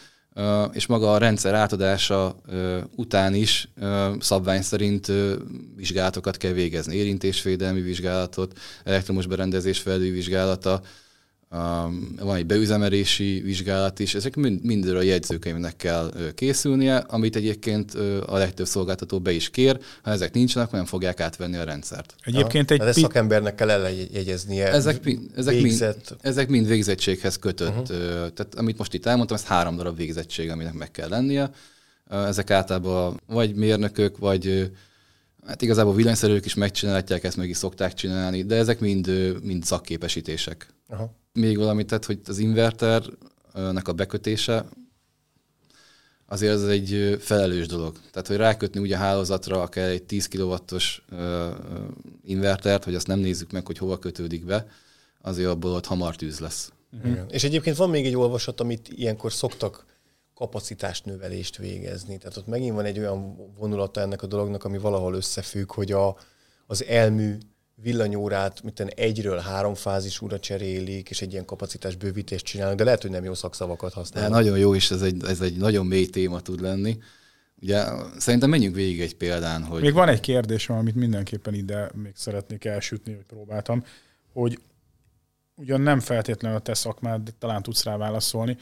és 0.72 0.86
maga 0.86 1.12
a 1.12 1.18
rendszer 1.18 1.54
átadása 1.54 2.40
után 2.96 3.34
is 3.34 3.68
szabvány 4.20 4.62
szerint 4.62 5.12
vizsgálatokat 5.76 6.36
kell 6.36 6.52
végezni. 6.52 6.96
Érintésvédelmi 6.96 7.80
vizsgálatot, 7.80 8.58
elektromos 8.84 9.26
berendezés 9.26 9.78
felülvizsgálata, 9.78 10.80
van 12.20 12.34
egy 12.36 12.46
beüzemelési 12.46 13.40
vizsgálat 13.44 13.98
is, 13.98 14.14
ezek 14.14 14.36
mind, 14.36 14.64
mind 14.64 14.88
a 14.88 15.02
jegyzőkönyvnek 15.02 15.76
kell 15.76 16.12
készülnie, 16.34 16.96
amit 16.96 17.36
egyébként 17.36 17.94
a 18.26 18.36
legtöbb 18.36 18.66
szolgáltató 18.66 19.20
be 19.20 19.32
is 19.32 19.50
kér, 19.50 19.78
ha 20.02 20.10
ezek 20.10 20.32
nincsenek, 20.32 20.70
nem 20.70 20.84
fogják 20.84 21.20
átvenni 21.20 21.56
a 21.56 21.64
rendszert. 21.64 22.14
Egyébként 22.22 22.70
egy 22.70 22.78
pi- 22.78 23.00
szakembernek 23.00 23.54
kell 23.54 23.70
elejegyeznie. 23.70 24.72
Ezek, 24.72 25.00
ezek, 25.36 25.54
végzett... 25.54 26.08
mind, 26.10 26.20
ezek 26.20 26.48
mind 26.48 26.66
végzettséghez 26.66 27.36
kötött. 27.36 27.68
Uh-huh. 27.68 27.88
Tehát 28.34 28.54
amit 28.56 28.78
most 28.78 28.94
itt 28.94 29.06
elmondtam, 29.06 29.36
ez 29.36 29.44
három 29.44 29.76
darab 29.76 29.96
végzettség, 29.96 30.50
aminek 30.50 30.72
meg 30.72 30.90
kell 30.90 31.08
lennie. 31.08 31.50
Ezek 32.10 32.50
általában 32.50 33.20
vagy 33.26 33.54
mérnökök, 33.54 34.18
vagy 34.18 34.70
Hát 35.46 35.62
igazából 35.62 35.94
villanyszerők 35.94 36.44
is 36.44 36.54
megcsinálják, 36.54 37.24
ezt 37.24 37.36
meg 37.36 37.48
is 37.48 37.56
szokták 37.56 37.94
csinálni, 37.94 38.42
de 38.42 38.56
ezek 38.56 38.80
mind, 38.80 39.36
mind 39.42 39.64
szakképesítések. 39.64 40.66
Aha. 40.88 41.10
Még 41.38 41.58
valamit, 41.58 41.86
tehát, 41.86 42.04
hogy 42.04 42.20
az 42.26 42.38
inverternek 42.38 43.88
a 43.88 43.92
bekötése 43.92 44.64
azért 46.26 46.54
az 46.54 46.64
egy 46.64 47.18
felelős 47.20 47.66
dolog. 47.66 47.98
Tehát, 48.10 48.28
hogy 48.28 48.36
rákötni 48.36 48.80
ugye 48.80 48.96
a 48.96 48.98
hálózatra 48.98 49.62
akár 49.62 49.88
egy 49.88 50.02
10 50.02 50.28
kW-os 50.28 51.04
invertert, 52.24 52.84
hogy 52.84 52.94
azt 52.94 53.06
nem 53.06 53.18
nézzük 53.18 53.52
meg, 53.52 53.66
hogy 53.66 53.78
hova 53.78 53.98
kötődik 53.98 54.44
be, 54.44 54.66
azért 55.20 55.48
abból 55.48 55.70
ott 55.70 55.86
hamar 55.86 56.16
tűz 56.16 56.38
lesz. 56.38 56.72
Uh-huh. 56.92 57.18
És 57.28 57.44
egyébként 57.44 57.76
van 57.76 57.90
még 57.90 58.06
egy 58.06 58.16
olvasat, 58.16 58.60
amit 58.60 58.88
ilyenkor 58.88 59.32
szoktak 59.32 59.86
kapacitás 60.34 61.02
növelést 61.02 61.56
végezni. 61.56 62.18
Tehát 62.18 62.36
ott 62.36 62.46
megint 62.46 62.74
van 62.74 62.84
egy 62.84 62.98
olyan 62.98 63.36
vonulata 63.58 64.00
ennek 64.00 64.22
a 64.22 64.26
dolognak, 64.26 64.64
ami 64.64 64.78
valahol 64.78 65.14
összefügg, 65.14 65.72
hogy 65.72 65.92
a, 65.92 66.16
az 66.66 66.84
elmű 66.84 67.36
villanyórát 67.82 68.62
miten 68.62 68.88
egyről 68.88 69.38
három 69.38 69.74
fázisúra 69.74 70.38
cserélik, 70.38 71.10
és 71.10 71.22
egy 71.22 71.32
ilyen 71.32 71.44
kapacitás 71.44 71.96
bővítést 71.96 72.44
csinálnak, 72.44 72.76
de 72.76 72.84
lehet, 72.84 73.02
hogy 73.02 73.10
nem 73.10 73.24
jó 73.24 73.34
szakszavakat 73.34 73.92
használnak. 73.92 74.32
De 74.32 74.38
nagyon 74.38 74.58
jó, 74.58 74.74
és 74.74 74.90
ez 74.90 75.02
egy, 75.02 75.24
ez 75.24 75.40
egy 75.40 75.56
nagyon 75.56 75.86
mély 75.86 76.06
téma 76.06 76.40
tud 76.40 76.60
lenni. 76.60 76.98
Ugye 77.60 77.84
szerintem 78.18 78.50
menjünk 78.50 78.74
végig 78.74 79.00
egy 79.00 79.16
példán, 79.16 79.64
hogy... 79.64 79.80
Még 79.80 79.92
van 79.92 80.08
egy 80.08 80.20
kérdésem, 80.20 80.76
amit 80.76 80.94
mindenképpen 80.94 81.54
ide 81.54 81.90
még 81.94 82.12
szeretnék 82.14 82.64
elsütni, 82.64 83.14
hogy 83.14 83.24
próbáltam, 83.24 83.84
hogy 84.32 84.58
ugyan 85.54 85.80
nem 85.80 86.00
feltétlenül 86.00 86.58
a 86.58 86.60
te 86.60 86.74
szakmád, 86.74 87.22
de 87.22 87.30
talán 87.38 87.62
tudsz 87.62 87.84
rá 87.84 87.96
válaszolni 87.96 88.56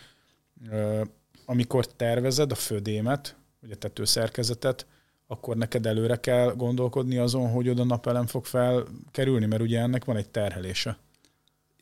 amikor 1.46 1.86
tervezed 1.86 2.50
a 2.50 2.54
födémet, 2.54 3.36
vagy 3.60 3.70
a 3.70 3.76
tetőszerkezetet, 3.76 4.86
akkor 5.26 5.56
neked 5.56 5.86
előre 5.86 6.16
kell 6.16 6.54
gondolkodni 6.56 7.16
azon, 7.16 7.50
hogy 7.50 7.68
oda 7.68 7.84
napelem 7.84 8.26
fog 8.26 8.44
felkerülni, 8.44 9.46
mert 9.46 9.62
ugye 9.62 9.80
ennek 9.80 10.04
van 10.04 10.16
egy 10.16 10.28
terhelése. 10.28 10.98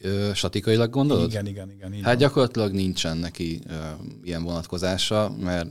Ö, 0.01 0.31
statikailag 0.35 0.91
gondolod? 0.91 1.31
Igen, 1.31 1.47
igen, 1.47 1.71
igen. 1.71 1.93
Hát 1.93 2.05
van. 2.05 2.17
gyakorlatilag 2.17 2.73
nincsen 2.73 3.17
neki 3.17 3.61
ö, 3.69 3.73
ilyen 4.23 4.43
vonatkozása, 4.43 5.35
mert 5.41 5.69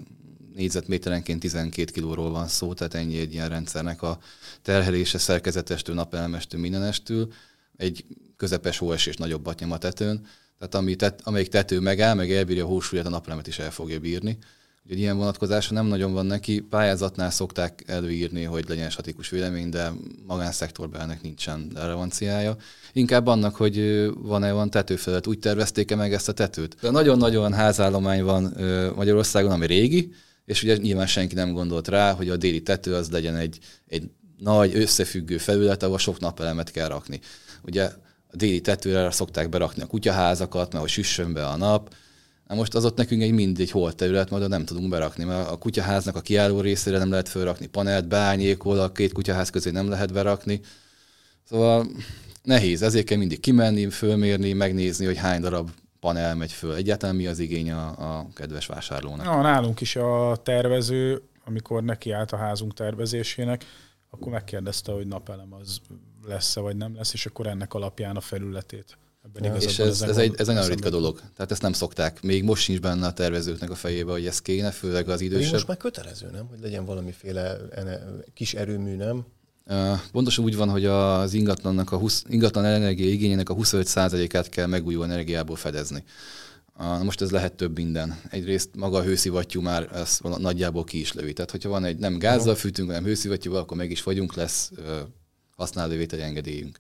négyzetméterenként 0.56 1.40
12 1.40 1.92
kilóról 1.92 2.32
van 2.32 2.48
szó, 2.48 2.74
tehát 2.74 2.94
ennyi 2.94 3.18
egy 3.20 3.34
ilyen 3.34 3.50
rendszernek 3.50 4.02
a 4.02 4.18
terhelése 4.62 5.18
szerkezetestől, 5.18 5.96
napelemestől, 5.96 6.62
mindenestől. 6.62 7.34
Egy 7.76 8.06
közepes 8.38 8.78
hóesés 8.78 9.16
nagyobbat 9.16 9.60
nyom 9.60 9.72
a 9.72 9.78
tetőn 9.78 10.26
tehát 10.64 10.76
ami 10.76 10.96
tet, 10.96 11.22
amelyik 11.24 11.48
tető 11.48 11.80
megáll, 11.80 12.14
meg 12.14 12.32
elbírja 12.32 12.64
a 12.64 12.68
hósúlyát, 12.68 13.06
a 13.06 13.10
napelemet 13.10 13.48
is 13.48 13.60
el 13.60 13.72
fogja 13.72 14.00
bírni. 14.00 14.38
Úgyhogy 14.84 15.00
ilyen 15.00 15.18
vonatkozása 15.18 15.74
nem 15.74 15.86
nagyon 15.86 16.14
van 16.14 16.26
neki. 16.26 16.60
Pályázatnál 16.60 17.30
szokták 17.30 17.84
előírni, 17.88 18.44
hogy 18.44 18.66
legyen 18.68 18.90
statikus 18.90 19.30
vélemény, 19.30 19.70
de 19.70 19.92
magánszektorban 20.28 21.02
ennek 21.02 21.22
nincsen 21.22 21.72
relevanciája. 21.74 22.56
Inkább 22.94 23.28
annak, 23.28 23.56
hogy 23.56 24.08
van-e 24.16 24.52
van 24.52 24.70
tetőfelett, 24.70 25.28
úgy 25.28 25.40
tervezték-e 25.40 25.96
meg 25.96 26.14
ezt 26.14 26.30
a 26.30 26.34
tetőt. 26.34 26.76
De 26.82 26.90
nagyon-nagyon 26.90 27.54
házállomány 27.54 28.24
van 28.24 28.54
Magyarországon, 28.96 29.52
ami 29.52 29.66
régi, 29.66 30.12
és 30.46 30.64
ugye 30.64 30.78
nyilván 30.78 31.08
senki 31.08 31.36
nem 31.36 31.52
gondolt 31.52 31.88
rá, 31.88 32.12
hogy 32.12 32.30
a 32.30 32.38
déli 32.38 32.62
tető 32.62 32.94
az 32.94 33.10
legyen 33.10 33.36
egy, 33.36 33.60
egy 33.88 34.10
nagy 34.38 34.76
összefüggő 34.76 35.38
felület, 35.38 35.84
ahol 35.84 35.98
sok 35.98 36.20
napelemet 36.20 36.72
kell 36.72 36.88
rakni. 36.88 37.20
Ugye 37.62 37.84
a 38.28 38.36
déli 38.36 38.62
tetőre 38.62 39.12
szokták 39.12 39.50
berakni 39.50 39.82
a 39.82 39.88
kutyaházakat, 39.88 40.72
mert 40.72 40.84
hogy 40.84 40.94
süssön 40.94 41.34
be 41.34 41.48
a 41.48 41.58
nap. 41.58 41.94
Na 42.54 42.60
most 42.60 42.76
az 42.76 42.86
ott 42.86 42.98
nekünk 42.98 43.22
egy 43.22 43.32
mindegy 43.32 43.72
hol 43.72 43.94
terület, 43.94 44.30
majd 44.30 44.50
nem 44.50 44.66
tudunk 44.66 44.90
berakni, 44.90 45.24
mert 45.24 45.50
a 45.50 45.58
kutyaháznak 45.58 46.16
a 46.16 46.22
kiálló 46.22 46.62
részére 46.62 46.98
nem 46.98 47.10
lehet 47.10 47.30
felrakni 47.30 47.66
panelt, 47.66 48.08
beányékol, 48.08 48.80
a 48.80 48.92
két 48.92 49.14
kutyaház 49.14 49.50
közé 49.50 49.70
nem 49.70 49.90
lehet 49.90 50.14
berakni. 50.14 50.62
Szóval 51.44 51.88
nehéz, 52.44 52.82
ezért 52.82 53.06
kell 53.06 53.18
mindig 53.18 53.40
kimenni, 53.40 53.90
fölmérni, 53.90 54.54
megnézni, 54.54 55.06
hogy 55.06 55.18
hány 55.18 55.42
darab 55.42 55.70
panel 56.00 56.36
megy 56.36 56.52
föl. 56.52 56.76
Egyáltalán 56.76 57.16
mi 57.16 57.28
az 57.28 57.40
igény 57.40 57.72
a, 57.72 57.88
a 57.88 58.28
kedves 58.34 58.66
vásárlónak? 58.66 59.26
Na, 59.26 59.42
nálunk 59.42 59.82
is 59.82 59.96
a 59.96 60.40
tervező, 60.44 61.22
amikor 61.46 61.84
neki 61.84 62.12
állt 62.12 62.32
a 62.32 62.38
házunk 62.38 62.74
tervezésének, 62.74 63.66
akkor 64.10 64.32
megkérdezte, 64.32 64.92
hogy 64.92 65.08
napelem 65.08 65.54
az 65.54 65.82
lesz-e 66.28 66.60
vagy 66.60 66.76
nem 66.76 66.96
lesz, 66.96 67.14
és 67.14 67.26
akkor 67.26 67.48
ennek 67.48 67.74
alapján 67.74 68.16
a 68.16 68.22
felületét. 68.22 68.98
Ebben 69.24 69.56
és 69.56 69.80
ez, 69.80 70.02
ez, 70.02 70.18
egy, 70.18 70.34
ez 70.38 70.48
egy 70.48 70.56
nagyon 70.56 70.70
ritka 70.70 70.90
dolog. 70.90 71.22
Tehát 71.36 71.52
ezt 71.52 71.62
nem 71.62 71.74
szokták. 71.74 72.22
Még 72.22 72.44
most 72.44 72.64
sincs 72.64 72.80
benne 72.80 73.06
a 73.06 73.14
tervezőknek 73.14 73.70
a 73.70 73.76
fejébe, 73.76 74.12
hogy 74.12 74.26
ez 74.26 74.40
kéne, 74.40 74.72
főleg 74.72 75.10
az 75.10 75.22
idősebb. 75.22 75.52
most 75.52 75.68
már 75.68 75.78
kötelező, 75.78 76.30
nem? 76.32 76.48
Hogy 76.48 76.60
legyen 76.62 76.86
valamiféle 76.86 77.58
kis 78.34 78.54
erőmű, 78.54 78.96
nem? 78.96 79.26
Pontosan 80.12 80.44
úgy 80.44 80.56
van, 80.56 80.70
hogy 80.70 80.86
az 80.86 81.34
ingatlannak 81.34 81.92
a 81.92 81.98
20, 81.98 82.24
ingatlan 82.28 82.66
energia 82.66 83.10
igényének 83.10 83.50
a 83.50 83.56
25%-át 83.56 84.50
kell 84.50 84.66
megújuló 84.66 85.04
energiából 85.04 85.56
fedezni. 85.56 86.04
Most 87.02 87.22
ez 87.22 87.32
lehet 87.32 87.54
több 87.54 87.76
minden. 87.76 88.20
Egyrészt 88.30 88.70
maga 88.76 88.98
a 88.98 89.04
hőszivattyú 89.04 89.62
már 89.62 89.90
ezt 89.94 90.24
nagyjából 90.38 90.84
ki 90.84 91.00
is 91.00 91.14
lövi. 91.14 91.34
Tehát, 91.34 91.52
hogyha 91.52 91.70
van 91.70 91.86
egy 91.86 91.98
nem 91.98 92.18
gázzal 92.18 92.56
fűtünk, 92.56 92.88
hanem 92.88 93.04
hőszivattyúval, 93.04 93.60
akkor 93.60 93.78
meg 93.78 93.92
is 93.92 94.04
vagyunk, 94.04 94.36
lesz 94.36 94.72
használóvételi 95.56 96.22
engedélyünk. 96.22 96.80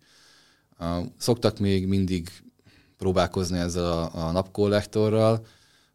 Szoktak 1.18 1.60
még 1.60 1.88
mindig 1.88 2.30
próbálkozni 2.98 3.58
ezzel 3.60 3.92
a, 3.92 4.28
a 4.28 4.32
napkollektorral, 4.32 5.46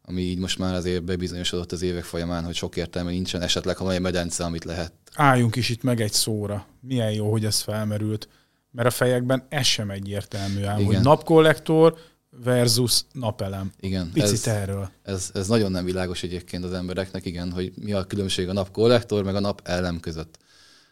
ami 0.01 0.21
így 0.21 0.37
most 0.37 0.57
már 0.57 0.73
azért 0.73 1.03
bebizonyosodott 1.03 1.71
az 1.71 1.81
évek 1.81 2.03
folyamán, 2.03 2.43
hogy 2.43 2.55
sok 2.55 2.75
értelme 2.75 3.11
nincsen, 3.11 3.41
esetleg 3.41 3.77
ha 3.77 3.85
olyan 3.85 4.01
medence, 4.01 4.43
amit 4.43 4.63
lehet. 4.63 4.93
Álljunk 5.13 5.55
is 5.55 5.69
itt 5.69 5.83
meg 5.83 6.01
egy 6.01 6.11
szóra. 6.11 6.65
Milyen 6.81 7.11
jó, 7.11 7.31
hogy 7.31 7.45
ez 7.45 7.59
felmerült, 7.59 8.29
mert 8.71 8.87
a 8.87 8.91
fejekben 8.91 9.45
ez 9.49 9.65
sem 9.65 9.89
egyértelmű 9.89 10.63
ám, 10.63 10.83
hogy 10.83 11.01
napkollektor 11.01 11.97
versus 12.43 13.03
napelem. 13.11 13.71
Igen. 13.79 14.09
Picit 14.13 14.47
ez, 14.47 14.47
erről. 14.47 14.89
Ez, 15.03 15.29
ez 15.33 15.47
nagyon 15.47 15.71
nem 15.71 15.85
világos 15.85 16.23
egyébként 16.23 16.63
az 16.63 16.73
embereknek, 16.73 17.25
igen, 17.25 17.51
hogy 17.51 17.71
mi 17.75 17.93
a 17.93 18.03
különbség 18.03 18.49
a 18.49 18.53
napkollektor 18.53 19.23
meg 19.23 19.35
a 19.35 19.39
napelem 19.39 19.99
között. 19.99 20.37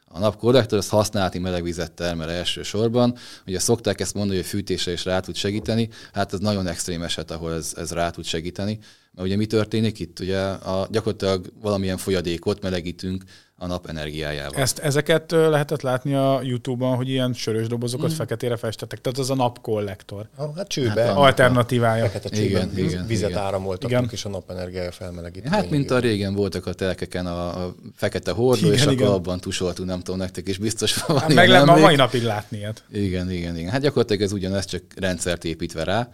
A 0.10 0.20
napkollektor 0.20 0.78
az 0.78 0.90
használati 0.90 1.40
melegvizet 1.40 1.92
termel 1.92 2.32
elsősorban. 2.32 3.16
Ugye 3.48 3.60
szokták 3.60 4.00
ezt 4.00 4.14
mondani, 4.14 4.38
hogy 4.38 4.48
fűtésre 4.48 4.92
is 4.92 5.06
rá 5.06 5.20
tud 5.20 5.36
segíteni. 5.36 5.90
Hát 6.14 6.34
ez 6.34 6.40
nagyon 6.40 6.68
extrém 6.68 7.02
eset, 7.02 7.32
ahol 7.32 7.54
ez, 7.54 7.74
ez 7.76 7.92
rá 7.92 8.10
tud 8.10 8.26
segíteni, 8.26 8.80
Mert 9.18 9.30
ugye 9.30 9.38
mi 9.38 9.46
történik 9.46 10.00
itt? 10.00 10.20
Ugye 10.20 10.40
a, 10.40 10.88
gyakorlatilag 10.92 11.52
valamilyen 11.62 11.98
folyadékot 11.98 12.62
melegítünk 12.62 13.24
a 13.56 13.68
nap 13.68 13.88
energiájával. 13.88 14.62
Ezt, 14.62 14.80
ezeket 14.80 15.32
lehetett 15.32 15.82
látni 15.82 16.14
a 16.14 16.40
YouTube-on, 16.44 16.96
hogy 16.96 17.10
ilyen 17.10 17.34
sörös 17.34 17.68
dobozokat 17.68 18.12
mm. 18.12 18.14
feketére 18.16 18.58
festettek, 18.58 19.02
tehát 19.02 19.20
az 19.20 19.30
a 19.30 19.36
napkollektor. 19.36 20.30
Ah, 20.36 20.56
hát 20.56 20.68
csőbe. 20.68 21.02
Hát, 21.02 21.16
alternatívája. 21.16 22.06
Fekete 22.06 22.30
csőben 22.30 22.72
igen, 22.72 22.86
igen, 22.86 23.06
vizet 23.08 23.30
igen. 23.30 23.42
áramoltak, 23.42 23.90
igen. 23.90 24.10
és 24.12 24.26
a 24.26 24.30
napenergiája 24.30 24.92
felmelegített. 24.92 25.52
Hát, 25.52 25.70
mint 25.70 25.92
a 25.92 26.00
régen 26.00 26.34
voltak 26.34 26.66
a 26.66 26.74
telkeken 26.74 27.26
a, 27.26 27.66
a 27.66 27.76
fekete 27.96 28.32
hordó, 28.32 28.66
igen, 28.66 28.74
és 28.74 28.82
igen. 28.82 28.98
akkor 28.98 29.16
abban 29.16 29.40
tusoltunk, 29.40 29.90
nem 29.90 30.00
tudom, 30.00 30.20
nektek 30.20 30.48
is 30.48 30.58
biztos 30.58 31.04
van. 31.04 31.20
Hát 31.20 31.34
meg 31.34 31.50
lehet 31.50 31.68
a 31.68 31.78
mai 31.78 31.96
napig 31.96 32.24
látni 32.24 32.58
ilyet. 32.58 32.84
Igen, 32.92 33.32
igen, 33.32 33.58
igen. 33.58 33.72
Hát 33.72 33.82
gyakorlatilag 33.82 34.22
ez 34.22 34.32
ugyanez, 34.32 34.66
csak 34.66 34.84
rendszert 34.96 35.46
építve 35.46 35.84
rá. 35.84 36.10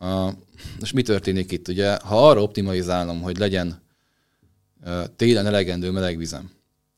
A, 0.00 0.30
most 0.78 0.92
mi 0.92 1.02
történik 1.02 1.52
itt? 1.52 1.68
Ugye, 1.68 1.96
ha 2.02 2.28
arra 2.28 2.42
optimalizálom, 2.42 3.20
hogy 3.20 3.38
legyen 3.38 3.82
télen 5.16 5.46
elegendő 5.46 5.90
melegvizem, 5.90 6.50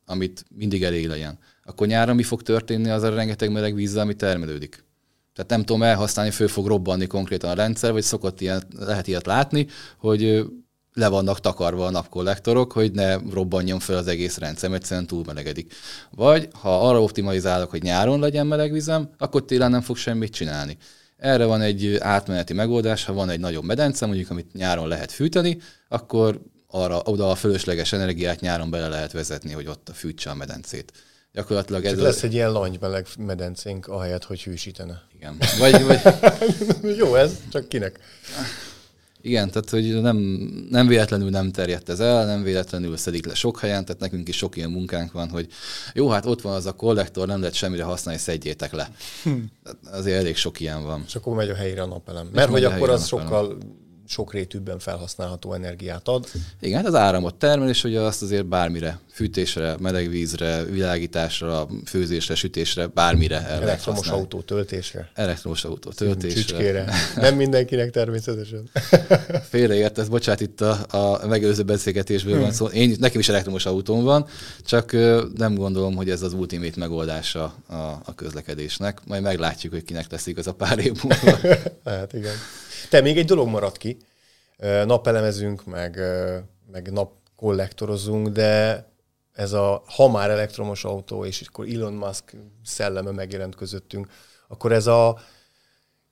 amit 0.07 0.45
mindig 0.57 0.83
elég 0.83 1.07
legyen, 1.07 1.39
akkor 1.65 1.87
nyáron 1.87 2.17
mi 2.17 2.23
fog 2.23 2.43
történni 2.43 2.91
az 2.91 3.03
a 3.03 3.15
rengeteg 3.15 3.53
meleg 3.53 3.75
vízzel, 3.75 4.03
ami 4.03 4.15
termelődik? 4.15 4.85
Tehát 5.35 5.51
nem 5.51 5.65
tudom 5.65 5.83
elhasználni, 5.83 6.31
föl 6.31 6.49
fog 6.49 6.67
robbanni 6.67 7.07
konkrétan 7.07 7.51
a 7.51 7.55
rendszer, 7.55 7.93
vagy 7.93 8.03
szokott 8.03 8.41
ilyen, 8.41 8.63
lehet 8.79 9.07
ilyet 9.07 9.27
látni, 9.27 9.67
hogy 9.99 10.45
le 10.93 11.09
vannak 11.09 11.41
takarva 11.41 11.87
a 11.87 11.91
napkollektorok, 11.91 12.73
hogy 12.73 12.93
ne 12.93 13.15
robbanjon 13.15 13.79
fel 13.79 13.97
az 13.97 14.07
egész 14.07 14.39
rendszer, 14.39 14.71
mert 14.71 14.83
egyszerűen 14.83 15.07
túlmelegedik. 15.07 15.75
Vagy 16.11 16.49
ha 16.53 16.89
arra 16.89 17.03
optimalizálok, 17.03 17.71
hogy 17.71 17.83
nyáron 17.83 18.21
legyen 18.21 18.47
melegvizem, 18.47 19.11
akkor 19.19 19.45
télen 19.45 19.71
nem 19.71 19.81
fog 19.81 19.97
semmit 19.97 20.33
csinálni. 20.33 20.77
Erre 21.23 21.45
van 21.45 21.61
egy 21.61 21.97
átmeneti 22.01 22.53
megoldás, 22.53 23.05
ha 23.05 23.13
van 23.13 23.31
egy 23.31 23.41
nagyobb 23.41 23.65
medence, 23.65 24.07
mondjuk, 24.07 24.31
amit 24.31 24.53
nyáron 24.53 24.89
lehet 24.89 25.13
fűteni, 25.13 25.59
akkor 25.89 26.41
arra, 26.67 27.01
oda 27.05 27.31
a 27.31 27.35
fölösleges 27.35 27.93
energiát 27.93 28.41
nyáron 28.41 28.71
bele 28.71 28.89
lehet 28.89 29.13
vezetni, 29.13 29.53
hogy 29.53 29.67
ott 29.67 29.91
fűtse 29.95 30.31
a 30.31 30.35
medencét. 30.35 30.93
Gyakorlatilag 31.33 31.85
ez 31.85 31.99
lesz 31.99 32.23
a... 32.23 32.27
egy 32.27 32.35
ilyen 32.35 32.53
langymeleg 32.53 33.07
medencénk, 33.19 33.87
ahelyett, 33.87 34.25
hogy 34.25 34.43
hűsítene. 34.43 35.03
Igen. 35.15 35.37
Vagy, 35.59 35.85
vagy... 35.85 36.01
Jó 36.99 37.15
ez, 37.15 37.31
csak 37.51 37.69
kinek? 37.69 38.01
Igen, 39.23 39.51
tehát 39.51 39.71
hogy 39.71 40.01
nem, 40.01 40.17
nem 40.71 40.87
véletlenül 40.87 41.31
nem 41.31 41.51
terjedt 41.51 41.89
ez 41.89 42.01
el, 42.01 42.27
nem 42.27 42.43
véletlenül 42.43 42.97
szedik 42.97 43.27
le 43.27 43.35
sok 43.35 43.59
helyen, 43.59 43.85
tehát 43.85 44.01
nekünk 44.01 44.29
is 44.29 44.37
sok 44.37 44.57
ilyen 44.57 44.71
munkánk 44.71 45.13
van, 45.13 45.29
hogy 45.29 45.47
jó, 45.95 46.09
hát 46.09 46.27
ott 46.27 46.41
van 46.41 46.55
az 46.55 46.67
a 46.67 46.73
kollektor, 46.73 47.27
nem 47.27 47.39
lehet 47.41 47.55
semmire 47.55 47.85
használni, 47.85 48.21
szedjétek 48.21 48.73
le. 48.73 48.91
Hm. 49.23 49.31
Azért 49.91 50.19
elég 50.19 50.37
sok 50.37 50.61
ilyen 50.61 50.83
van. 50.85 51.03
És 51.07 51.15
akkor 51.15 51.37
megy 51.37 51.51
a 51.51 51.55
helyre 51.55 51.83
a 51.83 51.87
napelem. 51.87 52.29
Mert 52.33 52.51
hogy 52.51 52.65
akkor 52.65 52.91
az 52.91 53.07
sokkal 53.07 53.59
sokrétűbben 54.13 54.79
felhasználható 54.79 55.53
energiát 55.53 56.09
ad. 56.09 56.27
Igen, 56.61 56.77
hát 56.77 56.87
az 56.87 56.95
áramot 56.95 57.35
termel, 57.35 57.69
és 57.69 57.85
ugye 57.85 58.01
azt 58.01 58.23
azért 58.23 58.47
bármire, 58.47 58.99
fűtésre, 59.13 59.77
melegvízre, 59.79 60.65
világításra, 60.65 61.69
főzésre, 61.85 62.35
sütésre, 62.35 62.87
bármire 62.87 63.47
el 63.47 63.63
Elektromos 63.63 64.09
autó 64.09 64.41
töltésre. 64.41 65.11
Elektromos 65.15 65.65
autó 65.65 65.91
töltésre. 65.91 66.41
Csücskére. 66.41 66.93
Nem 67.17 67.37
mindenkinek 67.37 67.91
természetesen. 67.91 68.71
Félreértesz, 69.51 70.07
bocsánat, 70.07 70.41
itt 70.41 70.61
a, 70.61 70.87
a 70.91 71.27
megelőző 71.27 71.63
beszélgetésből 71.63 72.41
van 72.41 72.53
szó. 72.53 72.67
Én, 72.67 72.97
nekem 72.99 73.21
is 73.21 73.29
elektromos 73.29 73.67
autóm 73.67 74.05
van, 74.05 74.27
csak 74.65 74.93
nem 75.37 75.55
gondolom, 75.55 75.95
hogy 75.95 76.11
ez 76.11 76.23
az 76.23 76.33
ultimate 76.33 76.79
megoldása 76.79 77.55
a, 77.67 77.75
a 78.05 78.15
közlekedésnek. 78.15 79.01
Majd 79.07 79.23
meglátjuk, 79.23 79.73
hogy 79.73 79.85
kinek 79.85 80.11
lesz 80.11 80.27
igaz 80.27 80.47
a 80.47 80.55
pár 80.55 80.79
év 80.79 80.93
múlva. 81.03 81.39
hát 81.85 82.13
igen. 82.13 82.35
Te 82.91 83.01
még 83.01 83.19
egy 83.19 83.27
dolog 83.27 83.49
maradt 83.49 83.77
ki. 83.77 83.97
Napelemezünk, 84.85 85.65
meg, 85.65 86.01
meg 86.73 86.93
napkollektorozunk, 86.93 88.29
de 88.29 88.85
ez 89.33 89.53
a 89.53 89.83
ha 89.87 90.09
már 90.09 90.31
elektromos 90.31 90.85
autó, 90.85 91.25
és 91.25 91.45
akkor 91.49 91.67
Elon 91.69 91.93
Musk 91.93 92.37
szelleme 92.65 93.11
megjelent 93.11 93.55
közöttünk, 93.55 94.07
akkor 94.49 94.73
ez 94.73 94.87
a 94.87 95.19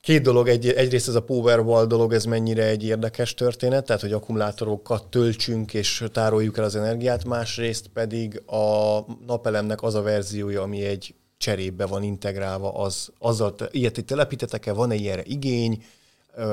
két 0.01 0.23
dolog, 0.23 0.49
egy, 0.49 0.69
egyrészt 0.69 1.09
ez 1.09 1.15
a 1.15 1.23
Powerwall 1.23 1.87
dolog, 1.87 2.13
ez 2.13 2.25
mennyire 2.25 2.65
egy 2.65 2.85
érdekes 2.85 3.35
történet, 3.35 3.87
tehát 3.87 4.03
hogy 4.03 4.13
akkumulátorokat 4.13 5.07
töltsünk 5.07 5.75
és 5.75 6.05
tároljuk 6.13 6.59
el 6.59 6.65
az 6.65 6.77
energiát, 6.77 7.25
másrészt 7.25 7.89
pedig 7.89 8.43
a 8.47 9.01
napelemnek 9.27 9.83
az 9.83 9.95
a 9.95 10.03
verziója, 10.03 10.63
ami 10.63 10.85
egy 10.85 11.15
cserébe 11.37 11.87
van 11.87 12.03
integrálva, 12.03 12.73
az, 12.73 13.09
azzal, 13.19 13.55
ilyet 13.71 14.05
telepítetek-e, 14.05 14.73
van-e 14.73 14.95
ilyenre 14.95 15.23
igény, 15.25 15.85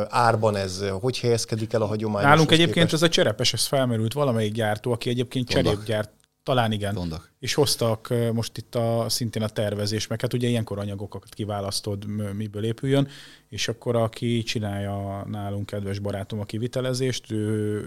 árban 0.09 0.55
ez 0.55 0.83
hogy 0.89 1.19
helyezkedik 1.19 1.73
el 1.73 1.81
a 1.81 1.85
hagyományos? 1.85 2.29
Nálunk 2.29 2.51
egyébként 2.51 2.73
képest? 2.73 2.93
ez 2.93 3.01
a 3.01 3.09
cserepes, 3.09 3.53
ez 3.53 3.65
felmerült 3.65 4.13
valamelyik 4.13 4.53
gyártó, 4.53 4.91
aki 4.91 5.09
egyébként 5.09 5.47
cserépgyárt, 5.47 6.11
talán 6.43 6.71
igen. 6.71 6.93
Tondak. 6.93 7.31
És 7.39 7.53
hoztak 7.53 8.13
most 8.33 8.57
itt 8.57 8.75
a, 8.75 9.05
szintén 9.09 9.43
a 9.43 9.47
tervezés, 9.47 10.07
meg 10.07 10.21
hát 10.21 10.33
ugye 10.33 10.47
ilyenkor 10.47 10.79
anyagokat 10.79 11.33
kiválasztod, 11.33 12.05
miből 12.35 12.63
épüljön, 12.63 13.07
és 13.49 13.67
akkor 13.67 13.95
aki 13.95 14.43
csinálja 14.43 15.25
nálunk 15.29 15.65
kedves 15.65 15.99
barátom 15.99 16.39
a 16.39 16.43
kivitelezést, 16.43 17.31
ő 17.31 17.83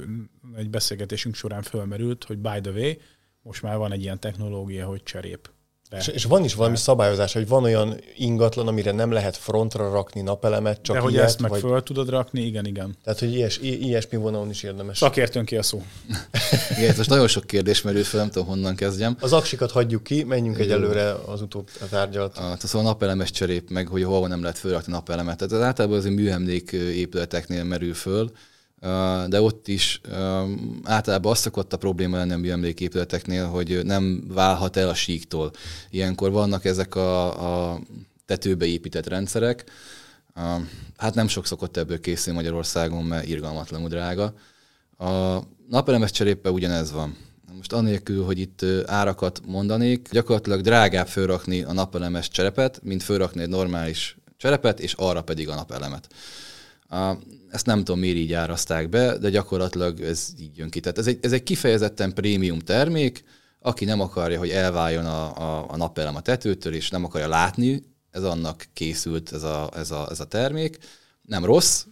egy 0.57 0.71
beszélgetésünk 0.71 1.35
során 1.35 1.63
fölmerült, 1.63 2.25
hogy 2.25 2.39
by 2.39 2.61
the 2.61 2.73
way, 2.73 2.93
most 3.43 3.63
már 3.63 3.77
van 3.77 3.93
egy 3.93 4.03
ilyen 4.03 4.21
technológia, 4.21 4.87
hogy 4.87 5.03
cserép. 5.03 5.51
És, 5.99 6.07
és 6.07 6.25
van 6.25 6.45
is 6.45 6.55
valami 6.55 6.77
szabályozás, 6.77 7.33
hogy 7.33 7.49
van 7.49 7.65
olyan 7.65 8.01
ingatlan, 8.17 8.69
amire 8.69 8.93
nem 8.93 9.11
lehet 9.11 9.37
frontra 9.37 9.91
rakni 9.91 10.21
napelemet, 10.21 10.83
csak 10.83 10.97
De 10.97 11.03
hogy 11.03 11.13
ilyet, 11.13 11.25
ezt 11.25 11.41
meg 11.41 11.51
vagy... 11.51 11.61
föl 11.61 11.83
tudod 11.83 12.09
rakni, 12.09 12.41
igen, 12.41 12.67
igen. 12.67 12.97
Tehát, 13.05 13.19
hogy 13.19 13.35
ilyes, 13.35 13.59
ilyesmi 13.59 14.19
vonalon 14.19 14.51
is 14.51 14.63
érdemes. 14.63 14.99
Szakértőn 14.99 15.45
ki 15.45 15.57
a 15.57 15.63
szó. 15.63 15.83
igen, 16.79 16.95
most 16.97 17.09
nagyon 17.09 17.29
sok 17.29 17.47
kérdés 17.47 17.83
merül 17.83 18.05
fel, 18.05 18.21
nem 18.21 18.31
tudom 18.31 18.49
honnan 18.49 18.75
kezdjem. 18.75 19.17
Az 19.21 19.33
aksikat 19.33 19.71
hagyjuk 19.71 20.03
ki, 20.03 20.23
menjünk 20.25 20.57
Jó. 20.57 20.63
egyelőre 20.63 21.15
az 21.27 21.43
utóbb. 21.43 21.69
A, 21.81 21.89
tehát 21.89 22.67
szóval 22.67 22.87
napelemes 22.87 23.31
cserép, 23.31 23.71
meg 23.71 23.87
hogy 23.87 24.05
hol 24.05 24.29
nem 24.29 24.43
lehet 24.43 24.59
fölrakni 24.59 24.93
napelemet. 24.93 25.37
Tehát 25.37 25.53
az 25.53 25.61
általában 25.61 25.99
az 25.99 26.05
műemlék 26.05 26.73
épületeknél 26.73 27.65
merül 27.65 27.95
föl, 27.95 28.31
de 29.27 29.41
ott 29.41 29.69
is 29.69 30.01
általában 30.83 31.33
azt 31.33 31.43
szokott 31.43 31.73
a 31.73 31.77
probléma 31.77 32.17
lenni 32.17 32.33
a 32.33 32.39
műemléképületeknél, 32.39 33.47
hogy 33.47 33.85
nem 33.85 34.25
válhat 34.29 34.77
el 34.77 34.89
a 34.89 34.95
síktól. 34.95 35.51
Ilyenkor 35.91 36.31
vannak 36.31 36.65
ezek 36.65 36.95
a, 36.95 37.73
a 37.73 37.81
tetőbe 38.27 38.67
épített 38.67 39.07
rendszerek, 39.07 39.65
hát 40.97 41.15
nem 41.15 41.29
sok 41.29 41.47
szokott 41.47 41.77
ebből 41.77 42.01
készülni 42.01 42.39
Magyarországon, 42.39 43.05
mert 43.05 43.27
irgalmatlanul 43.27 43.89
drága. 43.89 44.35
A 44.99 45.39
napelemes 45.69 46.11
cseréppe 46.11 46.51
ugyanez 46.51 46.93
van. 46.93 47.17
Most 47.57 47.73
annélkül, 47.73 48.25
hogy 48.25 48.39
itt 48.39 48.65
árakat 48.87 49.41
mondanék, 49.47 50.09
gyakorlatilag 50.11 50.61
drágább 50.61 51.07
fölrakni 51.07 51.63
a 51.63 51.73
napelemes 51.73 52.29
cserepet, 52.29 52.81
mint 52.83 53.03
fölrakni 53.03 53.43
egy 53.43 53.49
normális 53.49 54.17
cserepet, 54.37 54.81
és 54.81 54.93
arra 54.93 55.23
pedig 55.23 55.49
a 55.49 55.55
napelemet. 55.55 56.09
Ezt 57.51 57.67
nem 57.67 57.79
tudom, 57.79 58.01
miért 58.01 58.17
így 58.17 58.33
árazták 58.33 58.89
be, 58.89 59.19
de 59.19 59.31
gyakorlatilag 59.31 60.01
ez 60.01 60.29
így 60.39 60.57
jön 60.57 60.71
ki. 60.71 60.81
Tehát 60.81 60.99
ez 60.99 61.07
egy, 61.07 61.19
ez 61.23 61.33
egy 61.33 61.43
kifejezetten 61.43 62.15
prémium 62.15 62.59
termék, 62.59 63.25
aki 63.61 63.85
nem 63.85 64.01
akarja, 64.01 64.39
hogy 64.39 64.51
elváljon 64.51 65.07
a, 65.07 65.37
a, 65.37 65.71
a 65.71 65.77
napelem 65.77 66.17
a 66.17 66.21
tetőtől, 66.21 66.75
és 66.75 66.91
nem 66.91 67.05
akarja 67.05 67.29
látni, 67.29 67.83
ez 68.11 68.23
annak 68.23 68.67
készült 68.73 69.33
ez 69.33 69.43
a, 69.43 69.71
ez 69.75 69.91
a, 69.91 70.09
ez 70.11 70.21
a 70.21 70.25
termék. 70.25 70.79
Nem 71.23 71.45
rossz, 71.45 71.85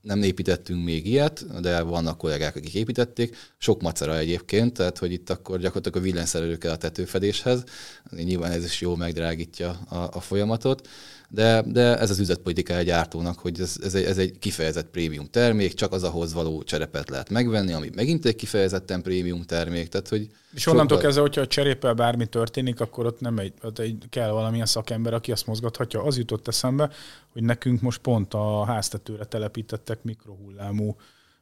nem 0.00 0.22
építettünk 0.22 0.84
még 0.84 1.06
ilyet, 1.06 1.60
de 1.60 1.82
vannak 1.82 2.18
kollégák, 2.18 2.56
akik 2.56 2.74
építették. 2.74 3.36
Sok 3.58 3.82
macera 3.82 4.16
egyébként, 4.16 4.72
tehát 4.72 4.98
hogy 4.98 5.12
itt 5.12 5.30
akkor 5.30 5.58
gyakorlatilag 5.58 5.98
a 5.98 6.10
villanyszerelő 6.10 6.58
kell 6.58 6.72
a 6.72 6.76
tetőfedéshez. 6.76 7.64
Nyilván 8.10 8.52
ez 8.52 8.64
is 8.64 8.80
jól 8.80 8.96
megdrágítja 8.96 9.70
a, 9.88 9.96
a 9.96 10.20
folyamatot 10.20 10.88
de, 11.34 11.62
de 11.66 11.98
ez 11.98 12.10
az 12.10 12.18
üzletpolitika 12.18 12.76
egy 12.76 12.86
gyártónak, 12.86 13.38
hogy 13.38 13.60
ez, 13.60 13.76
ez, 13.82 13.94
egy, 13.94 14.04
ez 14.04 14.18
egy 14.18 14.38
kifejezett 14.38 14.90
prémium 14.90 15.26
termék, 15.30 15.74
csak 15.74 15.92
az 15.92 16.02
ahhoz 16.02 16.32
való 16.32 16.62
cserepet 16.62 17.10
lehet 17.10 17.30
megvenni, 17.30 17.72
ami 17.72 17.90
megint 17.94 18.24
egy 18.24 18.36
kifejezetten 18.36 19.02
prémium 19.02 19.42
termék. 19.42 19.88
Tehát, 19.88 20.08
hogy 20.08 20.28
és 20.54 20.66
onnantól 20.66 20.88
sokkal... 20.88 21.02
kezdve, 21.02 21.22
hogyha 21.22 21.40
a 21.40 21.46
cseréppel 21.46 21.94
bármi 21.94 22.26
történik, 22.26 22.80
akkor 22.80 23.06
ott 23.06 23.20
nem 23.20 23.38
egy, 23.38 23.52
ott 23.62 23.78
egy, 23.78 24.04
kell 24.10 24.30
valamilyen 24.30 24.66
szakember, 24.66 25.14
aki 25.14 25.32
azt 25.32 25.46
mozgathatja. 25.46 26.02
Az 26.02 26.18
jutott 26.18 26.48
eszembe, 26.48 26.90
hogy 27.32 27.42
nekünk 27.42 27.80
most 27.80 28.00
pont 28.00 28.34
a 28.34 28.64
háztetőre 28.64 29.24
telepítettek 29.24 30.02
mikrohullámú 30.02 30.96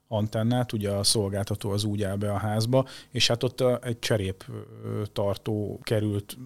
antennát, 0.09 0.73
ugye 0.73 0.91
a 0.91 1.05
szolgáltató 1.05 1.71
az 1.71 1.85
úgy 1.85 2.03
áll 2.03 2.17
be 2.17 2.33
a 2.33 2.39
házba, 2.39 2.87
és 3.11 3.27
hát 3.27 3.43
ott 3.43 3.63
egy 3.83 3.99
cserép 3.99 4.45
tartó 5.13 5.81
került 5.83 6.37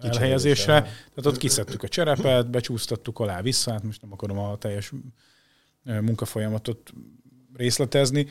elhelyezésre. 0.00 0.80
Tehát 0.82 1.26
ott 1.26 1.36
kiszedtük 1.36 1.82
a 1.82 1.88
cserepet, 1.88 2.50
becsúsztattuk 2.50 3.18
alá 3.18 3.42
vissza, 3.42 3.70
hát 3.70 3.82
most 3.82 4.02
nem 4.02 4.12
akarom 4.12 4.38
a 4.38 4.56
teljes 4.56 4.92
munkafolyamatot 5.82 6.92
részletezni. 7.54 8.28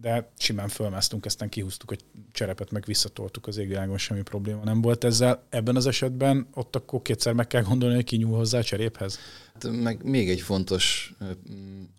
de 0.00 0.32
simán 0.38 0.68
fölmásztunk, 0.68 1.24
aztán 1.24 1.48
kihúztuk 1.48 1.90
a 1.90 1.94
cserepet, 2.32 2.70
meg 2.70 2.84
visszatoltuk 2.86 3.46
az 3.46 3.56
égvilágon, 3.56 3.98
semmi 3.98 4.22
probléma 4.22 4.64
nem 4.64 4.80
volt 4.80 5.04
ezzel. 5.04 5.42
Ebben 5.48 5.76
az 5.76 5.86
esetben 5.86 6.48
ott 6.54 6.76
akkor 6.76 7.02
kétszer 7.02 7.32
meg 7.32 7.46
kell 7.46 7.62
gondolni, 7.62 7.94
hogy 7.94 8.04
ki 8.04 8.16
nyúl 8.16 8.36
hozzá 8.36 8.58
a 8.58 8.62
cseréphez. 8.62 9.18
Hát 9.52 9.70
meg 9.70 10.04
még 10.04 10.30
egy 10.30 10.40
fontos 10.40 11.14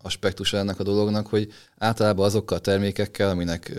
aspektus 0.01 0.53
ennek 0.53 0.79
a 0.79 0.83
dolognak, 0.83 1.27
hogy 1.27 1.51
általában 1.77 2.25
azokkal 2.25 2.57
a 2.57 2.61
termékekkel, 2.61 3.29
aminek 3.29 3.73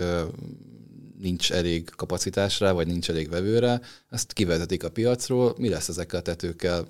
nincs 1.21 1.51
elég 1.51 1.89
kapacitásra, 1.95 2.73
vagy 2.73 2.87
nincs 2.87 3.09
elég 3.09 3.29
vevőre, 3.29 3.81
ezt 4.09 4.33
kivezetik 4.33 4.83
a 4.83 4.89
piacról, 4.89 5.55
mi 5.57 5.69
lesz 5.69 5.87
ezekkel 5.87 6.19
a 6.19 6.21
tetőkkel 6.21 6.87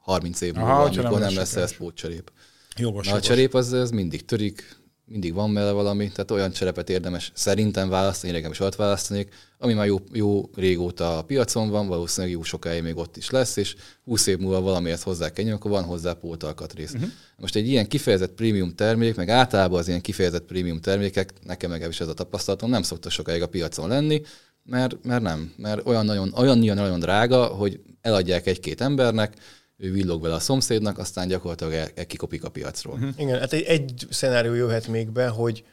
30 0.00 0.40
év 0.40 0.54
múlva, 0.54 0.82
amikor 0.82 1.18
nem 1.18 1.34
lesz 1.34 1.56
ez 1.56 1.76
pótcserép. 1.76 2.32
Jogos, 2.76 3.06
Na, 3.08 3.14
a 3.14 3.20
cserép 3.20 3.54
az, 3.54 3.72
az 3.72 3.90
mindig 3.90 4.24
törik, 4.24 4.77
mindig 5.08 5.34
van 5.34 5.54
vele 5.54 5.70
valami, 5.70 6.10
tehát 6.10 6.30
olyan 6.30 6.50
cserepet 6.50 6.90
érdemes 6.90 7.32
szerintem 7.34 7.88
választani, 7.88 8.32
nekem 8.32 8.50
is 8.50 8.60
ott 8.60 8.76
választanék, 8.76 9.28
ami 9.58 9.72
már 9.72 9.86
jó, 9.86 9.98
jó 10.12 10.50
régóta 10.54 11.18
a 11.18 11.22
piacon 11.22 11.70
van, 11.70 11.86
valószínűleg 11.86 12.36
jó 12.36 12.42
sokáig 12.42 12.82
még 12.82 12.96
ott 12.96 13.16
is 13.16 13.30
lesz, 13.30 13.56
és 13.56 13.76
20 14.04 14.26
év 14.26 14.38
múlva 14.38 14.60
valamiért 14.60 15.02
hozzá 15.02 15.30
kell 15.30 15.52
akkor 15.52 15.70
van 15.70 15.84
hozzá 15.84 16.12
pótalkatrész. 16.12 16.92
Uh-huh. 16.92 17.08
Most 17.36 17.56
egy 17.56 17.68
ilyen 17.68 17.88
kifejezett 17.88 18.32
prémium 18.32 18.74
termék, 18.74 19.14
meg 19.14 19.28
általában 19.28 19.78
az 19.78 19.88
ilyen 19.88 20.00
kifejezett 20.00 20.44
prémium 20.44 20.80
termékek, 20.80 21.32
nekem 21.44 21.70
meg 21.70 21.86
is 21.88 22.00
ez 22.00 22.08
a 22.08 22.14
tapasztalatom, 22.14 22.70
nem 22.70 22.82
szokta 22.82 23.10
sokáig 23.10 23.42
a 23.42 23.48
piacon 23.48 23.88
lenni, 23.88 24.22
mert, 24.64 25.04
mert 25.04 25.22
nem, 25.22 25.52
mert 25.56 25.86
olyan 25.86 26.04
nagyon, 26.04 26.32
olyan 26.36 26.58
nagyon 26.58 26.98
drága, 26.98 27.44
hogy 27.44 27.80
eladják 28.00 28.46
egy-két 28.46 28.80
embernek, 28.80 29.34
ő 29.78 29.92
villog 29.92 30.22
vele 30.22 30.34
a 30.34 30.38
szomszédnak, 30.38 30.98
aztán 30.98 31.28
gyakorlatilag 31.28 31.72
el, 31.72 31.88
el 31.94 32.06
kikopik 32.06 32.44
a 32.44 32.48
piacról. 32.48 32.94
Uh-huh. 32.94 33.10
Igen, 33.16 33.38
hát 33.38 33.52
egy, 33.52 33.62
egy 33.62 34.06
szenárió 34.10 34.54
jöhet 34.54 34.86
még 34.86 35.10
be, 35.10 35.28
hogy 35.28 35.64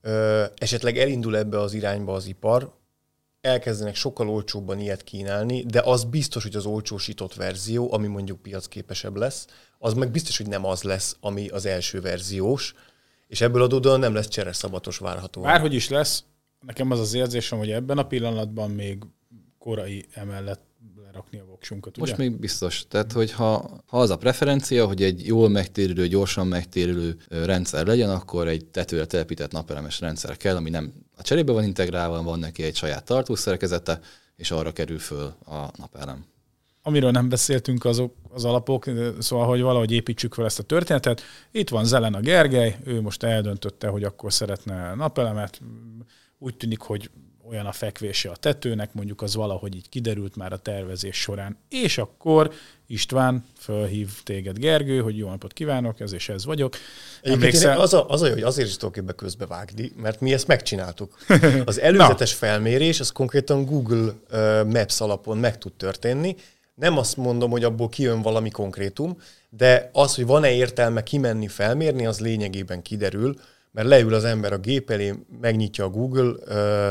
ö, 0.00 0.44
esetleg 0.56 0.98
elindul 0.98 1.36
ebbe 1.36 1.60
az 1.60 1.72
irányba 1.72 2.12
az 2.14 2.26
ipar, 2.26 2.78
elkezdenek 3.40 3.94
sokkal 3.94 4.28
olcsóbban 4.28 4.78
ilyet 4.78 5.02
kínálni, 5.02 5.62
de 5.62 5.80
az 5.80 6.04
biztos, 6.04 6.42
hogy 6.42 6.56
az 6.56 6.66
olcsósított 6.66 7.34
verzió, 7.34 7.92
ami 7.92 8.06
mondjuk 8.06 8.42
piacképesebb 8.42 9.16
lesz, 9.16 9.46
az 9.78 9.94
meg 9.94 10.10
biztos, 10.10 10.36
hogy 10.36 10.48
nem 10.48 10.64
az 10.64 10.82
lesz, 10.82 11.16
ami 11.20 11.48
az 11.48 11.66
első 11.66 12.00
verziós, 12.00 12.74
és 13.26 13.40
ebből 13.40 13.62
adódóan 13.62 13.98
nem 13.98 14.14
lesz 14.14 14.28
csereszabatos 14.28 14.98
várható. 14.98 15.40
Bárhogy 15.40 15.74
is 15.74 15.88
lesz, 15.88 16.24
nekem 16.66 16.90
az 16.90 17.00
az 17.00 17.14
érzésem, 17.14 17.58
hogy 17.58 17.70
ebben 17.70 17.98
a 17.98 18.06
pillanatban 18.06 18.70
még 18.70 19.02
korai 19.58 20.06
emellett 20.12 20.69
lerakni 21.20 21.38
a 21.38 21.44
voksunkat. 21.50 21.96
Ugye? 21.96 22.06
Most 22.06 22.16
még 22.16 22.38
biztos. 22.38 22.84
Tehát, 22.88 23.12
hogy 23.12 23.32
ha, 23.32 23.80
ha 23.86 24.00
az 24.00 24.10
a 24.10 24.16
preferencia, 24.16 24.86
hogy 24.86 25.02
egy 25.02 25.26
jól 25.26 25.48
megtérülő, 25.48 26.06
gyorsan 26.06 26.46
megtérülő 26.46 27.16
rendszer 27.28 27.86
legyen, 27.86 28.10
akkor 28.10 28.48
egy 28.48 28.64
tetőre 28.64 29.06
telepített 29.06 29.52
napelemes 29.52 30.00
rendszer 30.00 30.36
kell, 30.36 30.56
ami 30.56 30.70
nem 30.70 30.92
a 31.16 31.22
cserébe 31.22 31.52
van 31.52 31.64
integrálva, 31.64 32.22
van 32.22 32.38
neki 32.38 32.62
egy 32.62 32.76
saját 32.76 33.04
tartószerkezete, 33.04 34.00
és 34.36 34.50
arra 34.50 34.72
kerül 34.72 34.98
föl 34.98 35.34
a 35.46 35.70
napelem. 35.76 36.24
Amiről 36.82 37.10
nem 37.10 37.28
beszéltünk, 37.28 37.84
azok 37.84 38.14
az 38.30 38.44
alapok, 38.44 38.84
szóval, 39.18 39.46
hogy 39.46 39.60
valahogy 39.60 39.92
építsük 39.92 40.34
fel 40.34 40.44
ezt 40.44 40.58
a 40.58 40.62
történetet. 40.62 41.22
Itt 41.50 41.68
van 41.68 41.84
Zelen 41.84 42.14
a 42.14 42.20
Gergely, 42.20 42.76
ő 42.84 43.00
most 43.00 43.22
eldöntötte, 43.22 43.88
hogy 43.88 44.04
akkor 44.04 44.32
szeretne 44.32 44.94
napelemet. 44.94 45.60
Úgy 46.38 46.56
tűnik, 46.56 46.80
hogy 46.80 47.10
olyan 47.50 47.66
a 47.66 47.72
fekvése 47.72 48.30
a 48.30 48.36
tetőnek, 48.36 48.94
mondjuk 48.94 49.22
az 49.22 49.34
valahogy 49.34 49.74
így 49.74 49.88
kiderült 49.88 50.36
már 50.36 50.52
a 50.52 50.58
tervezés 50.58 51.16
során. 51.16 51.56
És 51.68 51.98
akkor 51.98 52.52
István 52.86 53.44
fölhív 53.58 54.22
téged 54.22 54.58
Gergő, 54.58 55.00
hogy 55.00 55.16
jó 55.16 55.28
napot 55.28 55.52
kívánok, 55.52 56.00
ez 56.00 56.12
és 56.12 56.28
ez 56.28 56.44
vagyok. 56.44 56.76
Emlékszel... 57.22 57.80
Az, 57.80 57.94
a, 57.94 58.08
az 58.08 58.22
a 58.22 58.26
jó, 58.26 58.32
hogy 58.32 58.42
azért 58.42 58.68
is 58.68 58.76
tudok 58.76 58.96
ebbe 58.96 59.12
közbevágni, 59.12 59.92
mert 59.96 60.20
mi 60.20 60.32
ezt 60.32 60.46
megcsináltuk. 60.46 61.18
Az 61.64 61.80
előzetes 61.80 62.32
felmérés, 62.34 63.00
az 63.00 63.10
konkrétan 63.10 63.64
Google 63.64 64.14
Maps 64.64 65.00
alapon 65.00 65.38
meg 65.38 65.58
tud 65.58 65.72
történni. 65.72 66.36
Nem 66.74 66.98
azt 66.98 67.16
mondom, 67.16 67.50
hogy 67.50 67.64
abból 67.64 67.88
kijön 67.88 68.22
valami 68.22 68.50
konkrétum, 68.50 69.16
de 69.48 69.90
az, 69.92 70.14
hogy 70.14 70.26
van-e 70.26 70.50
értelme 70.50 71.02
kimenni 71.02 71.48
felmérni, 71.48 72.06
az 72.06 72.20
lényegében 72.20 72.82
kiderül, 72.82 73.36
mert 73.72 73.88
leül 73.88 74.14
az 74.14 74.24
ember 74.24 74.52
a 74.52 74.58
gép 74.58 74.90
elé, 74.90 75.14
megnyitja 75.40 75.84
a 75.84 75.88
Google 75.88 76.34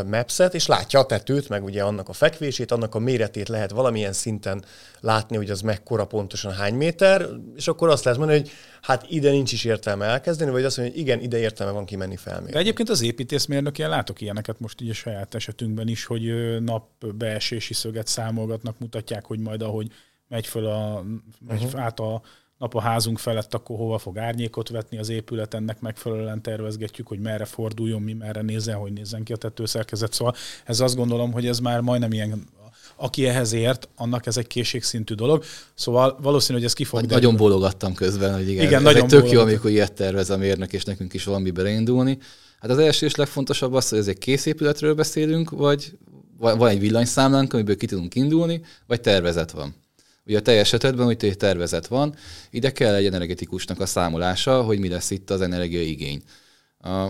Maps-et, 0.04 0.54
és 0.54 0.66
látja 0.66 1.00
a 1.00 1.06
tetőt, 1.06 1.50
meg 1.50 1.64
ugye 1.64 1.84
annak 1.84 2.10
a 2.10 2.14
fekvését, 2.14 2.72
annak 2.72 2.96
a 2.96 3.00
méretét 3.00 3.48
lehet 3.48 3.72
valamilyen 3.72 4.14
szinten 4.14 4.64
látni, 5.00 5.36
hogy 5.36 5.50
az 5.50 5.62
mekkora 5.62 6.06
pontosan 6.06 6.52
hány 6.52 6.74
méter, 6.74 7.28
és 7.56 7.68
akkor 7.68 7.90
azt 7.90 8.04
lehet 8.04 8.20
mondani, 8.20 8.40
hogy 8.40 8.52
hát 8.82 9.06
ide 9.10 9.32
nincs 9.32 9.52
is 9.52 9.64
értelme 9.64 10.06
elkezdeni, 10.06 10.52
vagy 10.52 10.64
azt 10.64 10.78
mondja, 10.78 10.96
hogy 10.96 11.06
igen, 11.06 11.20
ide 11.20 11.38
értelme 11.38 11.74
van 11.74 11.86
kimenni 11.86 12.16
felmérni. 12.16 12.52
De 12.52 12.60
egyébként 12.60 12.90
az 12.90 13.02
építészmérnök 13.02 13.78
ilyen 13.78 13.90
látok 13.90 14.22
ilyeneket 14.22 14.60
most 14.60 14.82
így 14.82 14.90
a 14.90 14.94
saját 14.94 15.36
esetünkben 15.36 15.88
is, 15.88 16.06
hogy 16.06 16.24
napbeesési 16.60 17.74
szöget 17.74 18.08
számolgatnak, 18.08 18.80
mutatják, 18.80 19.26
hogy 19.26 19.40
majd 19.40 19.62
ahogy 19.62 19.88
megy 20.28 20.48
föl 20.48 20.66
a, 20.66 21.04
megy 21.48 21.64
uh-huh. 21.64 21.82
át 21.82 22.00
a 22.00 22.22
nap 22.60 22.76
a 22.76 22.82
házunk 22.82 23.20
felett, 23.20 23.54
akkor 23.54 23.78
hova 23.78 23.98
fog 23.98 24.18
árnyékot 24.18 24.70
vetni 24.70 24.98
az 24.98 25.10
épület, 25.10 25.54
ennek 25.54 25.80
megfelelően 25.80 26.42
tervezgetjük, 26.42 27.08
hogy 27.08 27.20
merre 27.20 27.46
forduljon, 27.46 28.02
mi 28.02 28.14
merre 28.14 28.42
nézzen, 28.42 28.76
hogy 28.76 28.94
nézzen 28.94 29.24
ki 29.24 29.34
a 29.34 29.36
tetőszerkezet. 29.36 30.14
Szóval 30.14 30.36
ez 30.66 30.80
azt 30.80 30.96
gondolom, 30.96 31.32
hogy 31.32 31.48
ez 31.48 31.60
már 31.60 31.82
majdnem 31.82 32.12
ilyen 32.12 32.48
aki 32.96 33.28
ehhez 33.28 33.54
ért, 33.54 33.90
annak 33.96 34.26
ez 34.26 34.38
egy 34.38 34.48
készségszintű 34.48 35.14
dolog. 35.14 35.44
Szóval 35.74 36.18
valószínű, 36.22 36.58
hogy 36.58 36.68
ez 36.68 36.74
ki 36.74 36.84
fog 36.84 37.06
Nagyon 37.06 37.36
bólogattam 37.36 37.94
közben, 37.94 38.34
hogy 38.34 38.50
igen, 38.50 38.64
igen 38.64 38.78
ez 38.78 38.84
nagyon 38.84 39.04
egy 39.04 39.10
tök 39.10 39.32
jó, 39.32 39.42
amikor 39.42 39.70
ilyet 39.70 39.94
tervez 39.94 40.30
a 40.30 40.38
mérnök, 40.38 40.74
és 40.74 40.84
nekünk 40.84 41.14
is 41.14 41.24
valami 41.24 41.52
beleindulni. 41.52 42.18
Hát 42.60 42.72
az 42.72 42.78
első 42.78 43.06
és 43.06 43.16
legfontosabb 43.16 43.74
az, 43.74 43.90
hogy 43.90 43.98
ez 43.98 44.08
egy 44.08 44.18
készépületről 44.18 44.94
beszélünk, 44.94 45.50
vagy 45.50 45.98
van 46.38 46.68
egy 46.68 46.80
villanyszámlánk, 46.80 47.54
amiből 47.54 47.78
ki 47.78 47.86
tudunk 47.86 48.16
indulni, 48.16 48.62
vagy 48.88 49.02
tervezet 49.02 49.52
van. 49.52 49.76
Ugye 50.30 50.38
a 50.38 50.42
teljes 50.42 50.74
esetben, 50.74 51.06
hogy 51.06 51.18
egy 51.20 51.38
tervezet 51.38 51.88
van, 51.88 52.16
ide 52.50 52.72
kell 52.72 52.94
egy 52.94 53.06
energetikusnak 53.06 53.80
a 53.80 53.86
számolása, 53.86 54.62
hogy 54.62 54.80
mi 54.80 54.90
lesz 54.90 55.12
itt 55.12 55.30
az 55.30 55.42
energiaigény. 55.42 56.22
A, 56.80 57.08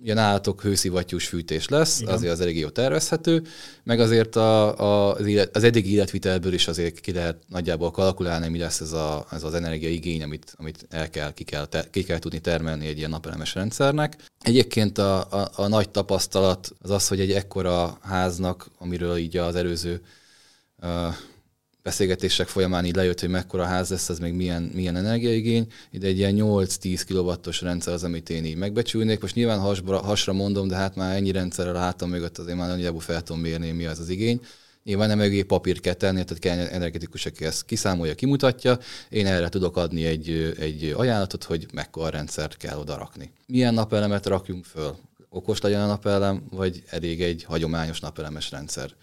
ugye 0.00 0.14
nálatok 0.14 0.62
hőszivattyús 0.62 1.26
fűtés 1.26 1.68
lesz, 1.68 2.00
Igen. 2.00 2.14
azért 2.14 2.32
az 2.32 2.40
elég 2.40 2.58
jó 2.58 2.68
tervezhető, 2.68 3.42
meg 3.84 4.00
azért 4.00 4.36
a, 4.36 4.78
a, 4.78 5.14
az, 5.14 5.26
élet, 5.26 5.56
az 5.56 5.64
eddigi 5.64 5.92
életvitelből 5.92 6.52
is 6.52 6.68
azért 6.68 7.00
ki 7.00 7.12
lehet 7.12 7.36
nagyjából 7.48 7.90
kalkulálni, 7.90 8.48
mi 8.48 8.58
lesz 8.58 8.80
ez, 8.80 8.92
a, 8.92 9.26
ez 9.30 9.42
az 9.42 9.54
energiaigény, 9.54 10.22
amit, 10.22 10.54
amit 10.58 10.86
el 10.90 11.10
kell, 11.10 11.32
ki 11.32 11.44
kell, 11.44 11.66
te, 11.66 11.84
ki 11.90 12.02
kell 12.02 12.18
tudni 12.18 12.40
termelni 12.40 12.86
egy 12.86 12.98
ilyen 12.98 13.10
napelemes 13.10 13.54
rendszernek. 13.54 14.16
Egyébként 14.40 14.98
a, 14.98 15.20
a, 15.30 15.50
a 15.56 15.68
nagy 15.68 15.90
tapasztalat 15.90 16.72
az 16.82 16.90
az, 16.90 17.08
hogy 17.08 17.20
egy 17.20 17.32
ekkora 17.32 17.98
háznak, 18.02 18.70
amiről 18.78 19.16
így 19.16 19.36
az 19.36 19.54
előző 19.54 20.00
beszélgetések 21.82 22.48
folyamán 22.48 22.84
így 22.84 22.94
lejött, 22.94 23.20
hogy 23.20 23.28
mekkora 23.28 23.64
ház 23.64 23.90
lesz, 23.90 24.08
ez 24.08 24.18
még 24.18 24.32
milyen, 24.32 24.62
milyen 24.62 24.96
energiaigény. 24.96 25.66
Ide 25.90 26.06
egy 26.06 26.18
ilyen 26.18 26.34
8-10 26.38 27.02
kW-os 27.08 27.60
rendszer 27.60 27.92
az, 27.92 28.04
amit 28.04 28.30
én 28.30 28.44
így 28.44 28.56
megbecsülnék. 28.56 29.20
Most 29.20 29.34
nyilván 29.34 29.58
hasra, 29.58 29.98
hasra 29.98 30.32
mondom, 30.32 30.68
de 30.68 30.76
hát 30.76 30.96
már 30.96 31.16
ennyi 31.16 31.30
rendszerrel 31.30 31.76
a 31.76 31.78
hátam 31.78 32.10
mögött 32.10 32.38
azért 32.38 32.56
már 32.56 32.68
nagyjából 32.68 33.00
fel 33.00 33.22
tudom 33.22 33.42
mérni, 33.42 33.70
mi 33.70 33.86
az 33.86 33.98
az 33.98 34.08
igény. 34.08 34.40
Nyilván 34.84 35.08
nem 35.08 35.18
mögé 35.18 35.42
papír 35.42 35.80
kell 35.80 35.94
tenni, 35.94 36.24
tehát 36.24 36.38
kell 36.38 36.58
energetikus, 36.58 37.26
aki 37.26 37.44
ezt 37.44 37.64
kiszámolja, 37.64 38.14
kimutatja. 38.14 38.78
Én 39.08 39.26
erre 39.26 39.48
tudok 39.48 39.76
adni 39.76 40.04
egy, 40.04 40.54
egy 40.58 40.94
ajánlatot, 40.96 41.44
hogy 41.44 41.66
mekkora 41.72 42.08
rendszert 42.08 42.56
kell 42.56 42.78
oda 42.78 42.96
rakni. 42.96 43.32
Milyen 43.46 43.74
napelemet 43.74 44.26
rakjunk 44.26 44.64
föl? 44.64 44.96
Okos 45.28 45.60
legyen 45.60 45.80
a 45.80 45.86
napelem, 45.86 46.42
vagy 46.50 46.82
elég 46.86 47.22
egy 47.22 47.44
hagyományos 47.44 48.00
napelemes 48.00 48.50
rendszer? 48.50 48.94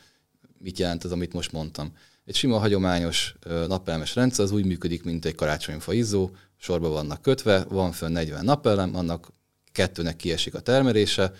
Mit 0.58 0.80
jelent 0.80 1.04
az, 1.04 1.12
amit 1.12 1.34
most 1.34 1.52
mondtam? 1.52 1.94
Egy 2.30 2.36
sima 2.36 2.58
hagyományos 2.58 3.36
napelemes 3.68 4.16
rendszer 4.16 4.46
az 4.46 4.52
úgy 4.52 4.66
működik, 4.66 5.04
mint 5.04 5.26
egy 5.26 5.36
karácsonyfa 5.36 5.94
izzó, 5.94 6.30
sorba 6.58 6.90
vannak 6.90 7.22
kötve, 7.22 7.66
van 7.70 7.92
fönn 7.92 8.12
40 8.12 8.46
napelem, 8.46 8.96
annak 8.96 9.28
kettőnek 9.72 10.16
kiesik 10.16 10.56
a 10.56 10.60
termelése, 10.60 11.34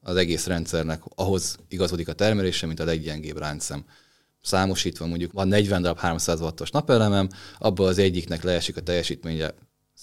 az 0.00 0.16
egész 0.16 0.46
rendszernek 0.46 1.02
ahhoz 1.14 1.56
igazodik 1.68 2.08
a 2.08 2.12
termelése, 2.12 2.66
mint 2.66 2.80
a 2.80 2.84
leggyengébb 2.84 3.38
láncszem. 3.38 3.84
Számosítva 4.40 5.06
mondjuk 5.06 5.32
van 5.32 5.48
40 5.48 5.82
darab 5.82 5.98
300 5.98 6.40
wattos 6.40 6.70
napelemem, 6.70 7.28
abból 7.58 7.86
az 7.86 7.98
egyiknek 7.98 8.42
leesik 8.42 8.76
a 8.76 8.82
teljesítménye 8.82 9.54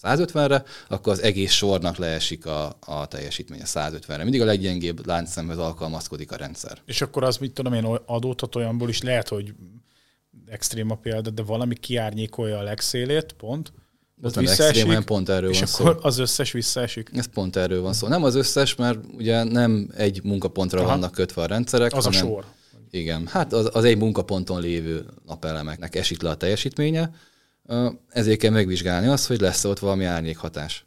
150-re, 0.03 0.63
akkor 0.87 1.13
az 1.13 1.21
egész 1.21 1.51
sornak 1.51 1.97
leesik 1.97 2.45
a, 2.45 2.77
a 2.79 3.07
teljesítménye 3.07 3.63
150-re. 3.65 4.23
Mindig 4.23 4.41
a 4.41 4.45
leggyengébb 4.45 5.05
láncszemhez 5.05 5.57
alkalmazkodik 5.57 6.31
a 6.31 6.35
rendszer. 6.35 6.77
És 6.85 7.01
akkor 7.01 7.23
az, 7.23 7.37
mit 7.37 7.53
tudom 7.53 7.73
én, 7.73 7.83
adódhat 8.05 8.55
olyanból 8.55 8.89
is 8.89 9.01
lehet, 9.01 9.27
hogy 9.27 9.53
extrém 10.47 10.89
a 10.91 10.95
példa, 10.95 11.29
de 11.29 11.43
valami 11.43 11.75
kiárnyékolja 11.75 12.57
a 12.57 12.63
legszélét, 12.63 13.33
pont. 13.33 13.73
Az 14.23 14.35
hanem 14.81 15.03
pont 15.03 15.29
erről 15.29 15.49
és 15.49 15.57
van 15.57 15.67
szó. 15.67 15.85
akkor 15.85 15.99
az 16.01 16.17
összes 16.17 16.51
visszaesik? 16.51 17.09
Ez 17.13 17.25
pont 17.25 17.55
erről 17.55 17.81
van 17.81 17.93
szó. 17.93 18.07
Nem 18.07 18.23
az 18.23 18.35
összes, 18.35 18.75
mert 18.75 18.99
ugye 19.17 19.43
nem 19.43 19.89
egy 19.95 20.23
munkapontra 20.23 20.79
Aha. 20.79 20.87
vannak 20.87 21.11
kötve 21.11 21.41
a 21.41 21.45
rendszerek. 21.45 21.93
Az 21.93 22.03
hanem, 22.03 22.19
a 22.19 22.23
sor. 22.23 22.45
Igen, 22.91 23.27
hát 23.27 23.53
az, 23.53 23.69
az 23.73 23.83
egy 23.83 23.97
munkaponton 23.97 24.61
lévő 24.61 25.05
napelemeknek 25.25 25.95
esik 25.95 26.21
le 26.21 26.29
a 26.29 26.35
teljesítménye, 26.35 27.11
ezért 28.09 28.39
kell 28.39 28.51
megvizsgálni 28.51 29.07
azt, 29.07 29.27
hogy 29.27 29.39
lesz 29.39 29.63
ott 29.63 29.79
valami 29.79 30.05
árnyékhatás. 30.05 30.85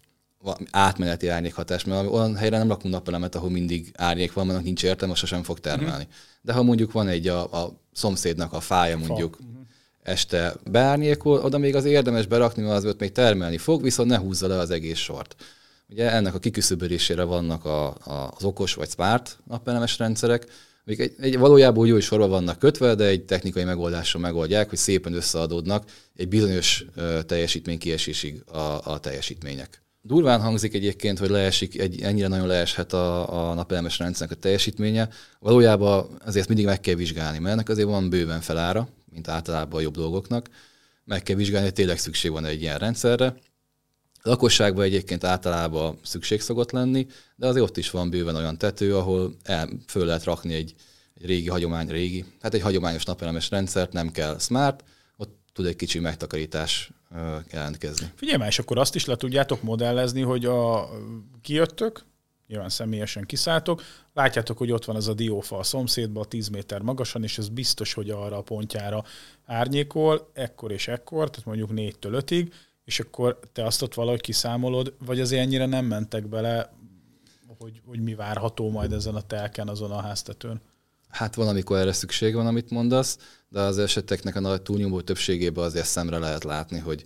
Átmeneti 0.71 1.29
árnyékhatás, 1.29 1.85
mert 1.85 2.09
olyan 2.09 2.37
helyre 2.37 2.59
nem 2.59 2.69
rakunk 2.69 2.95
napelemet, 2.95 3.35
ahol 3.35 3.51
mindig 3.51 3.93
árnyék 3.97 4.33
van, 4.33 4.47
mert 4.47 4.63
nincs 4.63 4.85
értelme, 4.85 5.15
sosem 5.15 5.43
fog 5.43 5.61
termelni. 5.61 6.07
De 6.43 6.53
ha 6.53 6.63
mondjuk 6.63 6.93
van 6.93 7.09
egy 7.09 7.29
a, 7.29 7.63
a 7.63 7.81
szomszédnak 7.93 8.53
a 8.53 8.61
fája 8.61 8.97
mondjuk 8.97 9.37
Fa. 9.37 9.67
este 10.03 10.55
beárnyékol, 10.71 11.41
oda 11.41 11.59
még 11.59 11.75
az 11.75 11.85
érdemes 11.85 12.27
berakni, 12.27 12.63
mert 12.63 12.75
az 12.75 12.85
ott 12.85 13.01
még 13.01 13.13
termelni 13.13 13.59
fog, 13.59 13.83
viszont 13.83 14.09
ne 14.09 14.19
húzza 14.19 14.47
le 14.47 14.59
az 14.59 14.71
egész 14.71 14.99
sort. 14.99 15.37
Ugye 15.89 16.11
ennek 16.11 16.35
a 16.35 16.39
kiküszöbölésére 16.39 17.23
vannak 17.23 17.65
a, 17.65 17.87
a, 17.89 18.33
az 18.37 18.45
okos 18.45 18.75
vagy 18.75 18.91
smart 18.91 19.39
napelemes 19.47 19.99
rendszerek, 19.99 20.47
amik 20.87 20.99
egy, 20.99 21.15
egy 21.21 21.39
valójában 21.39 21.87
jó 21.87 22.01
sorba 22.01 22.29
vannak 22.29 22.59
kötve, 22.59 22.95
de 22.95 23.05
egy 23.05 23.25
technikai 23.25 23.65
megoldással 23.65 24.21
megoldják, 24.21 24.69
hogy 24.69 24.79
szépen 24.79 25.15
összeadódnak 25.15 25.85
egy 26.17 26.29
bizonyos 26.29 26.85
uh, 26.97 27.23
teljesítmény 27.23 27.79
kiesésig 27.79 28.43
a, 28.47 28.93
a 28.93 28.99
teljesítmények. 29.01 29.84
Durván 30.07 30.41
hangzik 30.41 30.75
egyébként, 30.75 31.19
hogy 31.19 31.31
leesik, 31.31 31.81
egy, 31.81 32.03
ennyire 32.03 32.29
nagyon 32.29 32.47
leeshet 32.47 32.93
a, 32.93 33.51
a 33.51 33.55
napelemes 33.55 33.99
rendszernek 33.99 34.37
a 34.37 34.41
teljesítménye. 34.41 35.09
Valójában 35.39 36.19
ezért 36.27 36.49
mindig 36.49 36.67
meg 36.67 36.81
kell 36.81 36.95
vizsgálni, 36.95 37.39
mert 37.39 37.55
ennek 37.55 37.69
azért 37.69 37.89
van 37.89 38.11
bőven 38.11 38.41
felára, 38.41 38.89
mint 39.13 39.29
általában 39.29 39.79
a 39.79 39.83
jobb 39.83 39.95
dolgoknak. 39.95 40.49
Meg 41.05 41.23
kell 41.23 41.37
vizsgálni, 41.37 41.65
hogy 41.65 41.75
tényleg 41.75 41.99
szükség 41.99 42.31
van 42.31 42.45
egy 42.45 42.61
ilyen 42.61 42.79
rendszerre. 42.79 43.27
A 44.23 44.29
lakosságban 44.29 44.85
egyébként 44.85 45.25
általában 45.25 45.99
szükség 46.03 46.41
szokott 46.41 46.71
lenni, 46.71 47.07
de 47.37 47.47
azért 47.47 47.65
ott 47.65 47.77
is 47.77 47.91
van 47.91 48.11
bőven 48.11 48.37
olyan 48.37 48.59
tető, 48.59 48.97
ahol 48.97 49.35
el, 49.43 49.69
föl 49.87 50.05
lehet 50.07 50.25
rakni 50.25 50.55
egy, 50.55 50.75
egy 51.15 51.27
régi 51.27 51.49
hagyomány, 51.49 51.89
régi, 51.89 52.25
hát 52.41 52.55
egy 52.55 52.61
hagyományos 52.61 53.05
napelemes 53.05 53.51
rendszert, 53.51 53.93
nem 53.93 54.11
kell 54.11 54.39
smart, 54.39 54.85
ott 55.17 55.39
tud 55.53 55.67
egy 55.67 55.77
kicsi 55.77 55.99
megtakarítás 55.99 56.91
jelentkezni. 57.51 58.13
Figyelj 58.15 58.39
már, 58.39 58.49
és 58.49 58.59
akkor 58.59 58.79
azt 58.79 58.95
is 58.95 59.05
le 59.05 59.17
tudjátok 59.17 59.63
modellezni, 59.63 60.21
hogy 60.21 60.45
a 60.45 60.89
kijöttök, 61.43 62.05
nyilván 62.47 62.69
személyesen 62.69 63.25
kiszálltok, 63.25 63.83
látjátok, 64.13 64.59
hogy 64.59 64.71
ott 64.71 64.85
van 64.85 64.97
az 64.97 65.09
a 65.09 65.15
diófa 65.15 65.59
a 65.59 65.63
szomszédban, 65.63 66.29
10 66.29 66.49
méter 66.49 66.81
magasan, 66.81 67.23
és 67.23 67.39
ez 67.39 67.49
biztos, 67.49 67.93
hogy 67.93 68.11
arra 68.11 68.37
a 68.37 68.43
pontjára 68.43 69.05
árnyékol, 69.47 70.31
ekkor 70.33 70.73
és 70.73 70.89
ekkor, 70.89 71.31
tehát 71.31 71.47
mondjuk 71.47 71.71
4-től 71.73 72.23
5-ig, 72.27 72.53
és 72.85 73.01
akkor 73.01 73.39
te 73.53 73.65
azt 73.65 73.83
ott 73.83 73.95
valahogy 73.95 74.21
kiszámolod, 74.21 74.95
vagy 74.99 75.21
azért 75.21 75.43
ennyire 75.43 75.67
nem 75.67 75.85
mentek 75.85 76.27
bele, 76.27 76.73
hogy, 77.59 77.81
hogy 77.87 78.01
mi 78.01 78.15
várható 78.15 78.71
majd 78.71 78.93
ezen 78.93 79.15
a 79.15 79.21
telken, 79.21 79.69
azon 79.69 79.91
a 79.91 80.01
háztetőn? 80.01 80.61
Hát 81.15 81.35
van, 81.35 81.49
amikor 81.49 81.79
erre 81.79 81.93
szükség 81.93 82.35
van, 82.35 82.47
amit 82.47 82.71
mondasz, 82.71 83.19
de 83.49 83.61
az 83.61 83.79
eseteknek 83.79 84.37
a 84.37 84.41
nagy 84.41 84.63
túlnyomó 84.63 85.01
többségében 85.01 85.65
azért 85.65 85.87
szemre 85.87 86.19
lehet 86.19 86.45
látni, 86.45 86.79
hogy 86.79 87.05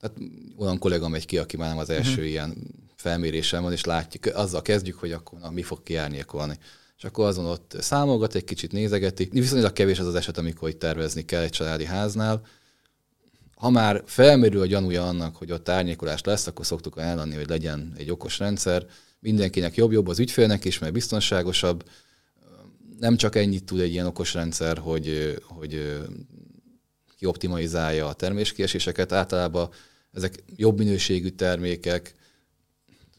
tehát 0.00 0.16
olyan 0.56 0.78
kollega 0.78 1.08
megy 1.08 1.26
ki, 1.26 1.38
aki 1.38 1.56
már 1.56 1.68
nem 1.68 1.78
az 1.78 1.90
első 1.90 2.10
uh-huh. 2.10 2.28
ilyen 2.28 2.56
felmérésem 2.96 3.62
van, 3.62 3.72
és 3.72 3.84
látjuk, 3.84 4.26
azzal 4.36 4.62
kezdjük, 4.62 4.98
hogy 4.98 5.12
akkor 5.12 5.38
na, 5.38 5.50
mi 5.50 5.62
fog 5.62 5.82
kiárnyékolni. 5.82 6.58
És 6.96 7.04
akkor 7.04 7.26
azon 7.26 7.44
ott 7.44 7.76
számolgat, 7.80 8.34
egy 8.34 8.44
kicsit 8.44 8.72
nézegeti. 8.72 9.28
Viszonylag 9.32 9.72
kevés 9.72 9.98
az 9.98 10.06
az 10.06 10.14
eset, 10.14 10.38
amikor 10.38 10.68
itt 10.68 10.78
tervezni 10.78 11.24
kell 11.24 11.42
egy 11.42 11.50
családi 11.50 11.84
háznál. 11.84 12.42
Ha 13.54 13.70
már 13.70 14.02
felmerül 14.06 14.60
a 14.60 14.66
gyanúja 14.66 15.06
annak, 15.08 15.36
hogy 15.36 15.52
ott 15.52 15.68
árnyékolás 15.68 16.22
lesz, 16.22 16.46
akkor 16.46 16.66
szoktuk 16.66 16.96
ajánlani, 16.96 17.34
hogy 17.34 17.48
legyen 17.48 17.92
egy 17.96 18.10
okos 18.10 18.38
rendszer. 18.38 18.86
Mindenkinek 19.20 19.76
jobb-jobb 19.76 20.08
az 20.08 20.18
ügyfélnek 20.18 20.64
is, 20.64 20.78
mert 20.78 20.92
biztonságosabb 20.92 21.84
nem 22.98 23.16
csak 23.16 23.36
ennyit 23.36 23.64
tud 23.64 23.80
egy 23.80 23.92
ilyen 23.92 24.06
okos 24.06 24.34
rendszer, 24.34 24.78
hogy, 24.78 25.36
hogy 25.42 25.98
kioptimalizálja 27.16 28.06
a 28.06 28.12
terméskieséseket, 28.12 29.12
általában 29.12 29.70
ezek 30.12 30.44
jobb 30.56 30.78
minőségű 30.78 31.28
termékek, 31.28 32.14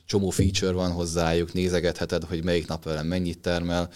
csomó 0.06 0.30
feature 0.30 0.72
van 0.72 0.92
hozzájuk, 0.92 1.54
nézegetheted, 1.54 2.24
hogy 2.24 2.44
melyik 2.44 2.68
napelem 2.68 3.08
mennyit 3.08 3.40
termel, 3.40 3.90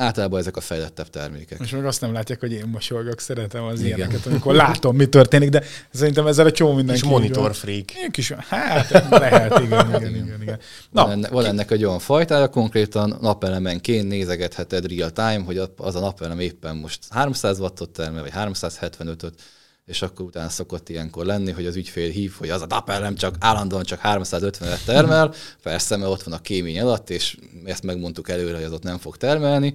általában 0.00 0.40
ezek 0.40 0.56
a 0.56 0.60
fejlettebb 0.60 1.10
termékek. 1.10 1.58
Most 1.58 1.72
meg 1.72 1.86
azt 1.86 2.00
nem 2.00 2.12
látják, 2.12 2.40
hogy 2.40 2.52
én 2.52 2.66
mosolygok, 2.66 3.20
szeretem 3.20 3.64
az 3.64 3.80
Igen. 3.80 3.96
ilyeneket, 3.96 4.26
amikor 4.26 4.54
látom, 4.54 4.96
mi 4.96 5.06
történik, 5.06 5.48
de 5.48 5.62
szerintem 5.92 6.26
ezzel 6.26 6.46
a 6.46 6.50
csomó 6.50 6.72
mindenki... 6.74 7.00
És 7.00 7.08
monitor 7.08 7.54
freak. 7.54 7.94
Én 7.94 8.10
kis, 8.10 8.30
hát 8.30 9.08
lehet, 9.10 9.58
igen, 9.60 9.88
igen, 9.88 10.14
igen. 10.14 10.42
igen. 10.42 10.58
Na, 10.90 11.02
van, 11.02 11.10
enne, 11.10 11.28
van 11.28 11.44
ennek 11.44 11.70
egy 11.70 11.84
olyan 11.84 11.98
fajtája, 11.98 12.48
konkrétan 12.48 13.18
napelemenként 13.20 14.08
nézegetheted 14.08 14.86
real 14.86 15.10
time, 15.10 15.42
hogy 15.44 15.62
az 15.76 15.94
a 15.94 16.00
napelem 16.00 16.38
éppen 16.38 16.76
most 16.76 16.98
300 17.10 17.58
wattot 17.58 17.90
termel, 17.90 18.22
vagy 18.22 18.32
375-öt, 18.34 19.34
és 19.86 20.02
akkor 20.02 20.26
utána 20.26 20.48
szokott 20.48 20.88
ilyenkor 20.88 21.26
lenni, 21.26 21.50
hogy 21.50 21.66
az 21.66 21.76
ügyfél 21.76 22.10
hív, 22.10 22.32
hogy 22.38 22.50
az 22.50 22.62
a 22.62 22.66
napelem 22.66 23.14
csak 23.14 23.34
állandóan 23.38 23.82
csak 23.82 24.00
350-et 24.02 24.84
termel, 24.84 25.34
persze, 25.62 25.96
mert 25.96 26.10
ott 26.10 26.22
van 26.22 26.34
a 26.34 26.40
kémény 26.40 26.80
alatt, 26.80 27.10
és 27.10 27.36
ezt 27.64 27.82
megmondtuk 27.82 28.28
előre, 28.28 28.54
hogy 28.54 28.64
az 28.64 28.72
ott 28.72 28.82
nem 28.82 28.98
fog 28.98 29.16
termelni, 29.16 29.74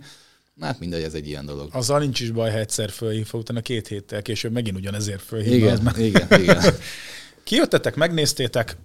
Hát 0.60 0.80
mindegy, 0.80 1.04
ez 1.04 1.14
egy 1.14 1.28
ilyen 1.28 1.46
dolog. 1.46 1.70
Azzal 1.72 2.00
nincs 2.00 2.20
is 2.20 2.32
baj, 2.32 2.52
ha 2.52 2.58
egyszer 2.58 2.90
fölhív, 2.90 3.30
utána 3.32 3.62
két 3.62 3.88
héttel 3.88 4.22
később 4.22 4.52
megint 4.52 4.78
ugyanezért 4.78 5.22
fölhív. 5.22 5.54
Igen, 5.54 5.88
az 5.88 5.98
igen, 5.98 6.42
igen. 6.42 6.64
Kijöttetek, 7.44 7.96
megnéztétek, 7.96 8.78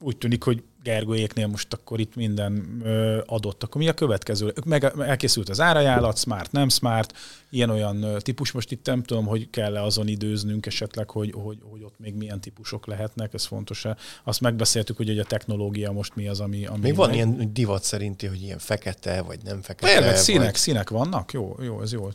úgy 0.00 0.16
tűnik, 0.16 0.42
hogy 0.42 0.62
Gergőjéknél 0.82 1.46
most 1.46 1.72
akkor 1.72 2.00
itt 2.00 2.14
minden 2.14 2.80
ö, 2.84 3.20
adott. 3.26 3.62
Akkor 3.62 3.80
mi 3.80 3.88
a 3.88 3.92
következő? 3.94 4.54
Meg 4.64 4.92
elkészült 4.98 5.48
az 5.48 5.60
árajánlat, 5.60 6.18
smart, 6.18 6.52
nem 6.52 6.68
smart, 6.68 7.18
ilyen-olyan 7.50 8.18
típus. 8.18 8.52
Most 8.52 8.70
itt 8.70 8.86
nem 8.86 9.02
tudom, 9.02 9.26
hogy 9.26 9.50
kell-e 9.50 9.82
azon 9.82 10.08
időznünk 10.08 10.66
esetleg, 10.66 11.10
hogy, 11.10 11.32
hogy, 11.32 11.58
hogy 11.70 11.82
ott 11.82 11.98
még 11.98 12.14
milyen 12.14 12.40
típusok 12.40 12.86
lehetnek, 12.86 13.34
ez 13.34 13.44
fontos-e. 13.44 13.96
Azt 14.24 14.40
megbeszéltük, 14.40 14.96
hogy 14.96 15.18
a 15.18 15.24
technológia 15.24 15.92
most 15.92 16.14
mi 16.14 16.28
az, 16.28 16.40
ami... 16.40 16.66
ami 16.66 16.78
még 16.80 16.94
van 16.94 17.06
meg... 17.08 17.16
ilyen 17.16 17.52
divat 17.52 17.82
szerinti, 17.82 18.26
hogy 18.26 18.42
ilyen 18.42 18.58
fekete, 18.58 19.22
vagy 19.22 19.38
nem 19.44 19.62
fekete. 19.62 19.92
Tényleg, 19.92 20.16
színek, 20.16 20.44
vagy... 20.44 20.54
színek 20.54 20.90
vannak? 20.90 21.32
Jó, 21.32 21.56
jó, 21.62 21.82
ez 21.82 21.92
jó. 21.92 22.08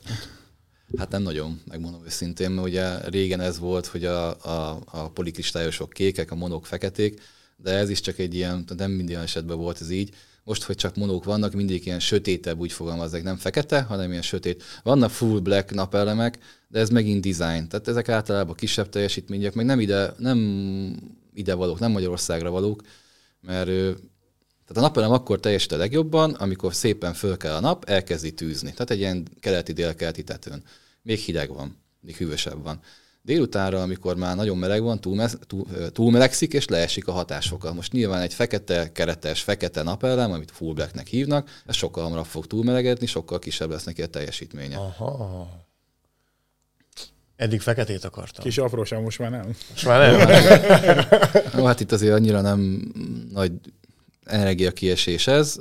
Hát 0.98 1.10
nem 1.10 1.22
nagyon, 1.22 1.62
megmondom 1.66 2.02
őszintén, 2.06 2.50
mert 2.50 2.68
ugye 2.68 3.10
régen 3.10 3.40
ez 3.40 3.60
volt, 3.60 3.86
hogy 3.86 4.06
a, 4.06 4.30
a, 4.30 4.80
a 4.86 5.10
polikristályosok 5.10 5.90
kékek, 5.90 6.32
a 6.32 6.36
monok 6.36 6.66
feketék, 6.66 7.22
de 7.58 7.72
ez 7.72 7.90
is 7.90 8.02
csak 8.02 8.20
egy 8.20 8.34
ilyen, 8.34 8.66
nem 8.78 8.92
minden 8.92 9.22
esetben 9.22 9.58
volt 9.58 9.82
ez 9.82 9.90
így. 9.90 10.14
Most, 10.44 10.64
hogy 10.64 10.76
csak 10.76 10.96
monók 10.96 11.24
vannak, 11.24 11.54
mindig 11.54 11.86
ilyen 11.86 12.00
sötétebb, 12.00 12.60
úgy 12.60 12.72
fogalmazzák, 12.72 13.24
nem 13.24 13.38
fekete, 13.38 13.82
hanem 13.82 14.10
ilyen 14.10 14.22
sötét. 14.22 14.64
Vannak 14.84 15.10
full 15.10 15.40
black 15.40 15.74
napelemek, 15.74 16.38
de 16.68 16.80
ez 16.80 16.90
megint 16.90 17.22
design. 17.22 17.68
Tehát 17.68 17.88
ezek 17.88 18.10
általában 18.10 18.56
kisebb 18.56 18.90
teljesítmények, 18.90 19.54
meg 19.54 19.66
nem 19.66 19.80
ide, 19.80 20.14
nem 20.18 20.40
ide 21.34 21.54
valók, 21.54 21.80
nem 21.80 21.92
Magyarországra 21.92 22.50
valók, 22.50 22.82
mert 23.42 23.70
tehát 24.68 24.84
a 24.84 24.88
napelem 24.88 25.12
akkor 25.12 25.40
teljesít 25.40 25.72
a 25.72 25.78
legjobban, 25.78 26.34
amikor 26.34 26.74
szépen 26.74 27.14
föl 27.14 27.38
kell 27.38 27.54
a 27.54 27.60
nap, 27.60 27.84
elkezdi 27.86 28.34
tűzni. 28.34 28.72
Tehát 28.72 28.90
egy 28.90 29.00
ilyen 29.00 29.28
keleti-délkeleti 29.40 30.24
tetőn. 30.24 30.64
Még 31.02 31.20
hideg 31.20 31.54
van, 31.54 31.78
még 32.02 32.16
hűvösebb 32.16 32.64
van. 32.64 32.80
Délutánra, 33.28 33.82
amikor 33.82 34.16
már 34.16 34.36
nagyon 34.36 34.58
meleg 34.58 34.82
van, 34.82 35.00
túl, 35.00 35.30
túl, 35.48 35.66
túlmelegszik, 35.92 36.54
és 36.54 36.68
leesik 36.68 37.08
a 37.08 37.12
hatásfoka. 37.12 37.74
Most 37.74 37.92
nyilván 37.92 38.22
egy 38.22 38.34
fekete, 38.34 38.92
keretes, 38.92 39.42
fekete 39.42 39.84
napellem, 39.84 40.32
amit 40.32 40.52
full 40.52 40.74
blacknek 40.74 41.08
hívnak, 41.08 41.50
ez 41.66 41.76
sokkal 41.76 42.04
hamarabb 42.04 42.26
fog 42.26 42.48
túlmelegedni, 42.48 43.06
sokkal 43.06 43.40
kisebb 43.40 43.70
lesz 43.70 43.84
neki 43.84 44.02
a 44.02 44.08
teljesítménye. 44.08 44.78
Aha. 44.78 45.50
Eddig 47.36 47.62
feketét 47.62 48.04
akartam. 48.04 48.44
Kis 48.44 48.58
apróság, 48.58 49.02
most 49.02 49.20
már 49.20 49.30
nem. 49.30 49.56
Most 49.70 49.86
már 49.86 50.12
nem. 50.12 50.28
no, 51.54 51.64
hát 51.64 51.80
itt 51.80 51.92
azért 51.92 52.14
annyira 52.14 52.42
nem 52.42 52.92
nagy 53.34 53.52
energiakiesés 54.26 55.28
ez, 55.28 55.58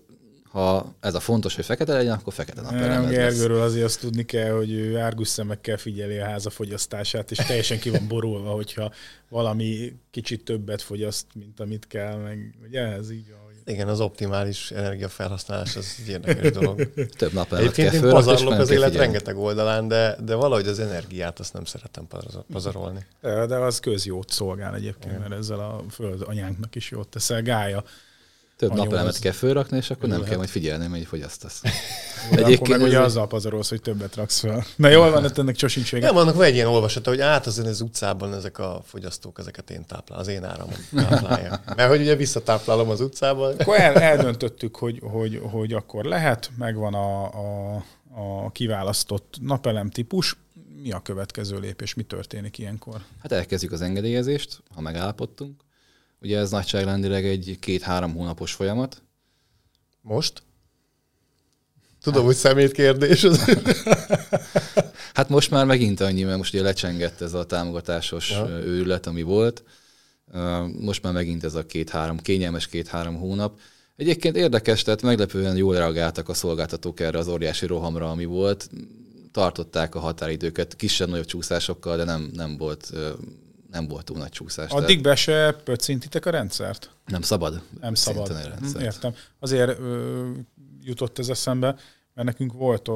ha 0.56 0.94
ez 1.00 1.14
a 1.14 1.20
fontos, 1.20 1.54
hogy 1.54 1.64
fekete 1.64 1.92
legyen, 1.92 2.12
akkor 2.12 2.32
fekete 2.32 2.60
napelem 2.60 3.02
Nem, 3.02 3.10
Gergőről 3.10 3.60
azért 3.62 3.84
azt 3.84 4.00
tudni 4.00 4.24
kell, 4.24 4.50
hogy 4.50 4.72
ő 4.72 4.98
árgus 4.98 5.28
szemekkel 5.28 5.76
figyeli 5.76 6.18
a 6.18 6.24
háza 6.24 6.50
fogyasztását, 6.50 7.30
és 7.30 7.38
teljesen 7.38 7.78
ki 7.78 7.90
van 7.90 8.08
borulva, 8.08 8.50
hogyha 8.50 8.92
valami 9.28 9.92
kicsit 10.10 10.44
többet 10.44 10.82
fogyaszt, 10.82 11.26
mint 11.34 11.60
amit 11.60 11.86
kell, 11.86 12.16
meg 12.16 12.54
ugye 12.68 12.80
ez 12.80 13.10
így 13.10 13.30
van. 13.30 13.44
Igen, 13.64 13.88
az 13.88 14.00
optimális 14.00 14.70
energiafelhasználás 14.70 15.76
az 15.76 15.96
egy 16.02 16.08
érdekes 16.08 16.50
dolog. 16.50 16.92
Több 17.18 17.32
nap 17.32 17.52
előtt 17.52 17.72
kell 17.72 17.92
én 17.92 18.00
pazarlok 18.00 18.52
az 18.52 18.70
élet 18.70 18.88
figyelni. 18.88 18.96
rengeteg 18.96 19.36
oldalán, 19.36 19.88
de, 19.88 20.16
de 20.24 20.34
valahogy 20.34 20.66
az 20.66 20.78
energiát 20.78 21.38
azt 21.38 21.52
nem 21.52 21.64
szeretem 21.64 22.06
pazarolni. 22.52 23.06
De, 23.20 23.46
de 23.46 23.56
az 23.56 23.80
közjót 23.80 24.30
szolgál 24.30 24.74
egyébként, 24.74 25.14
Igen. 25.14 25.28
mert 25.28 25.40
ezzel 25.40 25.58
a 25.58 25.84
föld 25.90 26.22
anyánknak 26.26 26.74
is 26.74 26.90
jót 26.90 27.08
teszel. 27.08 27.42
Gája 27.42 27.84
több 28.56 28.74
napelemet 28.74 29.18
kell 29.18 29.32
fölrakni, 29.32 29.76
és 29.76 29.90
akkor 29.90 30.02
nem 30.02 30.10
lehet. 30.10 30.28
kell 30.28 30.36
majd 30.36 30.48
figyelni, 30.48 30.86
hogy 30.86 31.06
fogyasztasz. 31.06 31.62
Egyébként 32.30 32.60
akkor 32.60 32.76
meg 32.76 32.86
ugye 32.86 33.00
azzal 33.00 33.26
pazarolsz, 33.26 33.68
hogy 33.68 33.80
többet 33.80 34.14
raksz 34.14 34.38
fel. 34.38 34.64
Na 34.76 34.88
jól 34.88 35.10
van, 35.10 35.22
hát 35.22 35.38
ennek 35.38 35.58
sosincs 35.58 35.90
vége. 35.90 36.06
Nem, 36.06 36.14
vannak 36.14 36.34
vagy 36.34 36.46
egy 36.46 36.54
ilyen 36.54 36.66
olvasata, 36.66 37.10
hogy 37.10 37.20
át 37.20 37.46
az, 37.46 37.58
az 37.58 37.80
utcában 37.80 38.34
ezek 38.34 38.58
a 38.58 38.82
fogyasztók, 38.84 39.38
ezeket 39.38 39.70
én 39.70 39.84
táplálom, 39.86 40.24
az 40.24 40.28
én 40.28 40.44
áramon 40.44 40.78
táplálja. 40.94 41.60
Mert 41.76 41.88
hogy 41.88 42.00
ugye 42.00 42.16
visszatáplálom 42.16 42.88
az 42.88 43.00
utcában. 43.00 43.54
Akkor 43.58 43.80
el, 43.80 43.94
eldöntöttük, 43.94 44.76
hogy, 44.76 45.00
hogy, 45.02 45.40
hogy 45.42 45.72
akkor 45.72 46.04
lehet, 46.04 46.50
megvan 46.58 46.94
a, 46.94 47.24
a, 47.24 47.84
a 48.14 48.50
kiválasztott 48.50 49.36
napelem 49.40 49.90
típus. 49.90 50.36
Mi 50.82 50.92
a 50.92 51.00
következő 51.00 51.58
lépés, 51.58 51.94
mi 51.94 52.02
történik 52.02 52.58
ilyenkor? 52.58 53.00
Hát 53.22 53.32
elkezdjük 53.32 53.72
az 53.72 53.80
engedélyezést, 53.80 54.62
ha 54.74 54.80
megállapodtunk 54.80 55.64
Ugye 56.26 56.38
ez 56.38 56.50
nagyságrendileg 56.50 57.26
egy 57.26 57.56
két-három 57.60 58.14
hónapos 58.14 58.52
folyamat. 58.52 59.02
Most? 60.00 60.42
Tudom, 62.02 62.24
hogy 62.24 62.34
szemét 62.34 62.72
kérdés. 62.72 63.26
hát 65.14 65.28
most 65.28 65.50
már 65.50 65.66
megint 65.66 66.00
annyi, 66.00 66.22
mert 66.22 66.36
most 66.36 66.54
ugye 66.54 66.62
lecsengett 66.62 67.20
ez 67.20 67.34
a 67.34 67.46
támogatásos 67.46 68.30
ja. 68.30 68.48
őrület, 68.48 69.06
ami 69.06 69.22
volt. 69.22 69.62
Most 70.80 71.02
már 71.02 71.12
megint 71.12 71.44
ez 71.44 71.54
a 71.54 71.66
két-három, 71.66 72.18
kényelmes 72.18 72.66
két-három 72.66 73.16
hónap. 73.16 73.58
Egyébként 73.96 74.36
érdekes, 74.36 74.82
tehát 74.82 75.02
meglepően 75.02 75.56
jól 75.56 75.74
reagáltak 75.74 76.28
a 76.28 76.34
szolgáltatók 76.34 77.00
erre 77.00 77.18
az 77.18 77.28
óriási 77.28 77.66
rohamra, 77.66 78.10
ami 78.10 78.24
volt. 78.24 78.70
Tartották 79.32 79.94
a 79.94 79.98
határidőket 79.98 80.76
kisebb-nagyobb 80.76 81.24
csúszásokkal, 81.24 81.96
de 81.96 82.04
nem, 82.04 82.30
nem 82.32 82.56
volt 82.56 82.92
nem 83.70 83.88
volt 83.88 84.04
túl 84.04 84.18
nagy 84.18 84.30
csúszás. 84.30 84.70
Addig 84.70 85.00
be 85.00 85.14
se 85.14 85.56
pöccintitek 85.64 86.26
a 86.26 86.30
rendszert? 86.30 86.90
Nem 87.06 87.22
szabad. 87.22 87.62
Nem 87.80 87.94
szabad. 87.94 88.30
A 88.30 88.48
rendszert. 88.48 88.84
Értem. 88.84 89.14
Azért 89.38 89.78
ö, 89.78 90.30
jutott 90.80 91.18
ez 91.18 91.28
eszembe, 91.28 91.76
mert 92.16 92.28
nekünk 92.28 92.52
volt 92.52 92.88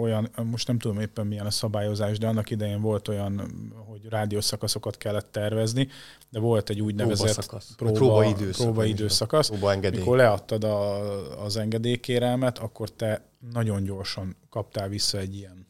olyan, 0.00 0.30
most 0.44 0.66
nem 0.66 0.78
tudom 0.78 1.00
éppen 1.00 1.26
milyen 1.26 1.46
a 1.46 1.50
szabályozás, 1.50 2.18
de 2.18 2.26
annak 2.26 2.50
idején 2.50 2.80
volt 2.80 3.08
olyan, 3.08 3.50
hogy 3.86 4.06
rádiószakaszokat 4.08 4.96
kellett 4.96 5.32
tervezni, 5.32 5.88
de 6.30 6.38
volt 6.38 6.70
egy 6.70 6.80
úgynevezett 6.80 7.74
próba, 7.76 7.92
próba, 7.92 8.24
időszak, 8.24 8.64
próba 8.64 8.84
időszakasz, 8.84 9.48
próba 9.48 9.76
mikor 9.76 10.16
leadtad 10.16 10.64
a, 10.64 11.44
az 11.44 11.56
engedélykérelmet, 11.56 12.58
akkor 12.58 12.90
te 12.90 13.24
nagyon 13.52 13.84
gyorsan 13.84 14.36
kaptál 14.50 14.88
vissza 14.88 15.18
egy 15.18 15.36
ilyen 15.36 15.66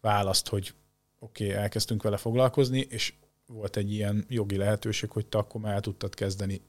választ, 0.00 0.48
hogy 0.48 0.74
oké, 1.18 1.46
okay, 1.46 1.56
elkezdtünk 1.56 2.02
vele 2.02 2.16
foglalkozni, 2.16 2.86
és 2.90 3.12
volt 3.52 3.76
egy 3.76 3.92
ilyen 3.92 4.24
jogi 4.28 4.56
lehetőség, 4.56 5.10
hogy 5.10 5.26
te 5.26 5.38
akkor 5.38 5.60
már 5.60 5.74
el 5.74 5.80
tudtad 5.80 6.14
kezdeni 6.14 6.60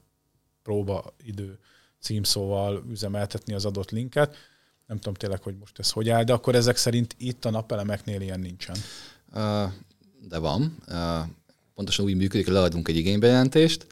próbaidő 0.62 1.58
címszóval 2.00 2.84
üzemeltetni 2.90 3.54
az 3.54 3.64
adott 3.64 3.90
linket. 3.90 4.36
Nem 4.86 4.96
tudom 4.96 5.14
tényleg, 5.14 5.42
hogy 5.42 5.56
most 5.58 5.78
ez 5.78 5.90
hogy 5.90 6.08
áll, 6.08 6.24
de 6.24 6.32
akkor 6.32 6.54
ezek 6.54 6.76
szerint 6.76 7.14
itt 7.18 7.44
a 7.44 7.50
napelemeknél 7.50 8.20
ilyen 8.20 8.40
nincsen. 8.40 8.76
De 10.28 10.38
van. 10.38 10.76
Pontosan 11.74 12.04
úgy 12.04 12.16
működik, 12.16 12.44
hogy 12.44 12.54
leadunk 12.54 12.88
egy 12.88 12.96
igénybejelentést, 12.96 13.86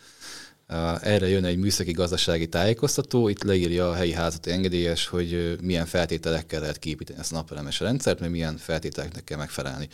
erre 1.00 1.28
jön 1.28 1.44
egy 1.44 1.56
műszaki 1.56 1.92
gazdasági 1.92 2.48
tájékoztató, 2.48 3.28
itt 3.28 3.42
leírja 3.42 3.90
a 3.90 3.94
helyi 3.94 4.12
házati 4.12 4.50
engedélyes, 4.50 5.06
hogy 5.06 5.58
milyen 5.62 5.86
feltételekkel 5.86 6.60
lehet 6.60 6.78
kiépíteni 6.78 7.18
ezt 7.18 7.32
a 7.32 7.34
napelemes 7.34 7.80
rendszert, 7.80 8.20
mert 8.20 8.32
milyen 8.32 8.56
feltételeknek 8.56 9.24
kell 9.24 9.38
megfelelni. 9.38 9.88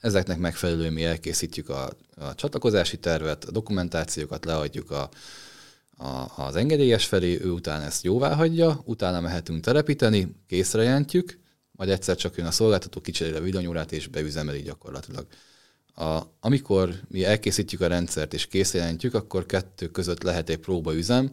Ezeknek 0.00 0.38
megfelelően 0.38 0.92
mi 0.92 1.04
elkészítjük 1.04 1.68
a, 1.68 1.90
a 2.16 2.34
csatlakozási 2.34 2.98
tervet, 2.98 3.44
a 3.44 3.50
dokumentációkat 3.50 4.44
leadjuk 4.44 4.90
a, 4.90 5.08
a, 5.96 6.32
az 6.36 6.56
engedélyes 6.56 7.06
felé, 7.06 7.40
ő 7.42 7.50
utána 7.50 7.84
ezt 7.84 8.04
jóvá 8.04 8.34
hagyja, 8.34 8.80
utána 8.84 9.20
mehetünk 9.20 9.64
telepíteni, 9.64 10.34
készre 10.46 10.82
jelentjük, 10.82 11.38
majd 11.70 11.90
egyszer 11.90 12.16
csak 12.16 12.36
jön 12.36 12.46
a 12.46 12.50
szolgáltató, 12.50 13.00
kicserél 13.00 13.36
a 13.36 13.40
villanyórát 13.40 13.92
és 13.92 14.06
beüzemeli 14.06 14.62
gyakorlatilag. 14.62 15.26
A, 15.94 16.20
amikor 16.40 16.94
mi 17.08 17.24
elkészítjük 17.24 17.80
a 17.80 17.86
rendszert 17.86 18.34
és 18.34 18.46
készjelentjük, 18.46 19.14
akkor 19.14 19.46
kettő 19.46 19.90
között 19.90 20.22
lehet 20.22 20.48
egy 20.48 20.58
próbaüzem, 20.58 21.30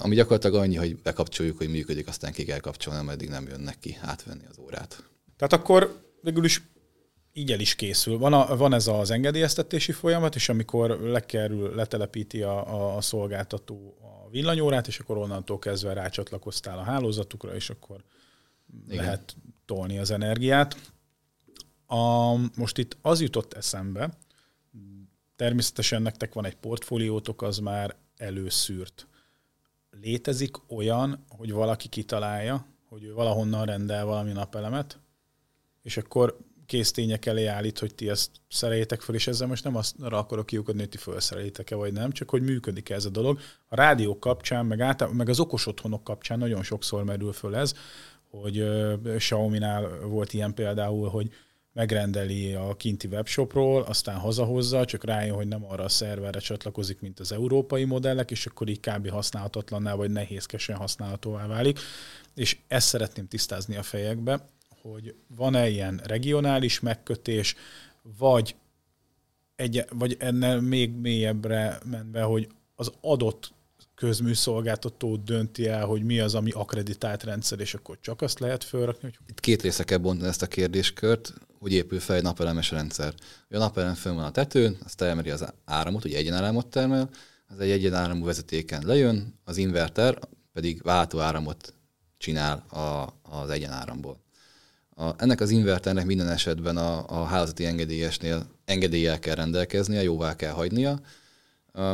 ami 0.00 0.14
gyakorlatilag 0.14 0.56
annyi, 0.56 0.76
hogy 0.76 0.96
bekapcsoljuk, 0.96 1.56
hogy 1.56 1.70
működik, 1.70 2.08
aztán 2.08 2.32
ki 2.32 2.44
kell 2.44 2.58
kapcsolni, 2.58 3.00
ameddig 3.00 3.28
nem 3.28 3.48
jönnek 3.48 3.78
ki 3.78 3.98
átvenni 4.00 4.44
az 4.50 4.58
órát. 4.58 5.04
Tehát 5.36 5.52
akkor 5.52 6.02
végül 6.22 6.44
is 6.44 6.62
így 7.32 7.52
el 7.52 7.60
is 7.60 7.74
készül. 7.74 8.18
Van, 8.18 8.32
a, 8.32 8.56
van 8.56 8.74
ez 8.74 8.86
az 8.86 9.10
engedélyeztetési 9.10 9.92
folyamat, 9.92 10.34
és 10.34 10.48
amikor 10.48 11.00
lekerül, 11.00 11.74
letelepíti 11.74 12.42
a, 12.42 12.74
a, 12.74 12.96
a 12.96 13.00
szolgáltató 13.00 13.96
a 14.00 14.30
villanyórát, 14.30 14.86
és 14.86 14.98
akkor 14.98 15.16
onnantól 15.16 15.58
kezdve 15.58 15.92
rácsatlakoztál 15.92 16.78
a 16.78 16.82
hálózatukra, 16.82 17.54
és 17.54 17.70
akkor 17.70 18.04
Igen. 18.88 19.04
lehet 19.04 19.36
tolni 19.64 19.98
az 19.98 20.10
energiát. 20.10 20.76
A, 21.86 22.34
most 22.56 22.78
itt 22.78 22.96
az 23.02 23.20
jutott 23.20 23.52
eszembe, 23.52 24.18
természetesen 25.36 26.02
nektek 26.02 26.32
van 26.32 26.44
egy 26.44 26.56
portfóliótok, 26.56 27.42
az 27.42 27.58
már 27.58 27.96
előszűrt. 28.16 29.06
Létezik 29.90 30.56
olyan, 30.68 31.24
hogy 31.28 31.52
valaki 31.52 31.88
kitalálja, 31.88 32.66
hogy 32.88 33.04
ő 33.04 33.12
valahonnan 33.12 33.64
rendel 33.64 34.04
valami 34.04 34.32
napelemet, 34.32 34.98
és 35.82 35.96
akkor 35.96 36.38
késztények 36.70 37.26
elé 37.26 37.46
állít, 37.46 37.78
hogy 37.78 37.94
ti 37.94 38.08
ezt 38.08 38.30
szereljétek 38.48 39.00
fel, 39.00 39.14
és 39.14 39.26
ezzel 39.26 39.46
most 39.46 39.64
nem 39.64 39.76
azt 39.76 39.94
arra 40.00 40.18
akarok 40.18 40.46
kiukadni, 40.46 40.80
hogy 40.80 40.88
ti 40.88 40.96
felszereljétek-e 40.96 41.74
vagy 41.74 41.92
nem, 41.92 42.12
csak 42.12 42.30
hogy 42.30 42.42
működik 42.42 42.90
ez 42.90 43.04
a 43.04 43.08
dolog. 43.08 43.38
A 43.68 43.76
rádió 43.76 44.18
kapcsán, 44.18 44.66
meg, 44.66 44.80
által, 44.80 45.12
meg 45.12 45.28
az 45.28 45.40
okos 45.40 45.66
otthonok 45.66 46.04
kapcsán 46.04 46.38
nagyon 46.38 46.62
sokszor 46.62 47.04
merül 47.04 47.32
föl 47.32 47.56
ez, 47.56 47.74
hogy 48.30 48.60
uh, 48.60 49.16
Xiaomi-nál 49.16 49.88
volt 49.98 50.32
ilyen 50.32 50.54
például, 50.54 51.08
hogy 51.08 51.30
megrendeli 51.72 52.54
a 52.54 52.76
kinti 52.76 53.06
webshopról, 53.06 53.82
aztán 53.82 54.16
hazahozza, 54.16 54.84
csak 54.84 55.04
rájön, 55.04 55.34
hogy 55.34 55.48
nem 55.48 55.64
arra 55.64 55.84
a 55.84 55.88
szerverre 55.88 56.38
csatlakozik, 56.38 57.00
mint 57.00 57.20
az 57.20 57.32
európai 57.32 57.84
modellek, 57.84 58.30
és 58.30 58.46
akkor 58.46 58.68
így 58.68 58.80
kb. 58.80 59.08
használhatatlanná, 59.08 59.94
vagy 59.94 60.10
nehézkesen 60.10 60.76
használhatóvá 60.76 61.46
válik. 61.46 61.78
És 62.34 62.58
ezt 62.68 62.88
szeretném 62.88 63.28
tisztázni 63.28 63.76
a 63.76 63.82
fejekbe, 63.82 64.48
hogy 64.82 65.14
van-e 65.36 65.68
ilyen 65.68 66.00
regionális 66.04 66.80
megkötés, 66.80 67.54
vagy, 68.18 68.56
egy, 69.56 69.84
vagy 69.90 70.16
ennél 70.18 70.60
még 70.60 70.92
mélyebbre 70.92 71.78
menve, 71.84 72.22
hogy 72.22 72.48
az 72.74 72.92
adott 73.00 73.52
közműszolgáltató 73.94 75.16
dönti 75.16 75.66
el, 75.66 75.84
hogy 75.84 76.02
mi 76.02 76.20
az, 76.20 76.34
ami 76.34 76.50
akreditált 76.50 77.22
rendszer, 77.22 77.60
és 77.60 77.74
akkor 77.74 77.98
csak 78.00 78.22
azt 78.22 78.38
lehet 78.38 78.64
felrakni. 78.64 79.02
Hogy... 79.02 79.18
Itt 79.26 79.40
két 79.40 79.62
része 79.62 79.84
kell 79.84 79.98
bontani 79.98 80.28
ezt 80.28 80.42
a 80.42 80.46
kérdéskört, 80.46 81.32
hogy 81.58 81.72
épül 81.72 82.00
fel 82.00 82.16
egy 82.16 82.22
napelemes 82.22 82.70
rendszer. 82.70 83.14
A 83.50 83.58
napelem 83.58 83.94
fönn 83.94 84.14
van 84.14 84.24
a 84.24 84.30
tetőn, 84.30 84.78
az 84.84 84.94
termeli 84.94 85.30
az 85.30 85.52
áramot, 85.64 86.04
ugye 86.04 86.18
egyenáramot 86.18 86.66
termel, 86.66 87.10
az 87.48 87.60
egy 87.60 87.70
egyenáramú 87.70 88.24
vezetéken 88.24 88.82
lejön, 88.86 89.38
az 89.44 89.56
inverter 89.56 90.18
pedig 90.52 90.82
váltó 90.82 91.18
áramot 91.18 91.74
csinál 92.18 92.64
a, 92.68 93.14
az 93.22 93.50
egyenáramból. 93.50 94.20
A, 95.00 95.14
ennek 95.16 95.40
az 95.40 95.50
inverternek 95.50 96.06
minden 96.06 96.28
esetben 96.28 96.76
a, 96.76 97.04
a 97.08 97.24
házati 97.24 97.66
engedélyesnél 97.66 98.46
engedéllyel 98.64 99.18
kell 99.18 99.34
rendelkeznie, 99.34 100.02
jóvá 100.02 100.36
kell 100.36 100.52
hagynia, 100.52 101.00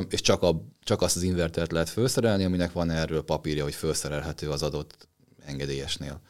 és 0.09 0.21
csak, 0.21 0.43
a, 0.43 0.63
csak 0.83 1.03
azt 1.03 1.17
az 1.17 1.23
invertert 1.23 1.73
lehet 1.73 1.89
felszerelni, 1.89 2.45
aminek 2.45 2.73
van 2.73 2.91
erről 2.91 3.25
papírja, 3.25 3.63
hogy 3.63 3.75
felszerelhető 3.75 4.51
az 4.51 4.63
adott 4.63 5.09
engedélyesnél. 5.45 6.21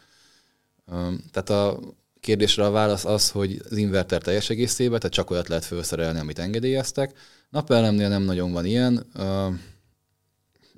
Tehát 1.30 1.50
a 1.50 1.80
kérdésre 2.20 2.64
a 2.64 2.70
válasz 2.70 3.04
az, 3.04 3.30
hogy 3.30 3.62
az 3.70 3.76
inverter 3.76 4.22
teljes 4.22 4.50
egészében, 4.50 4.98
tehát 4.98 5.14
csak 5.14 5.30
olyat 5.30 5.48
lehet 5.48 5.64
felszerelni, 5.64 6.18
amit 6.18 6.38
engedélyeztek. 6.38 7.18
Napelemnél 7.50 8.08
nem 8.08 8.22
nagyon 8.22 8.52
van 8.52 8.64
ilyen, 8.64 9.06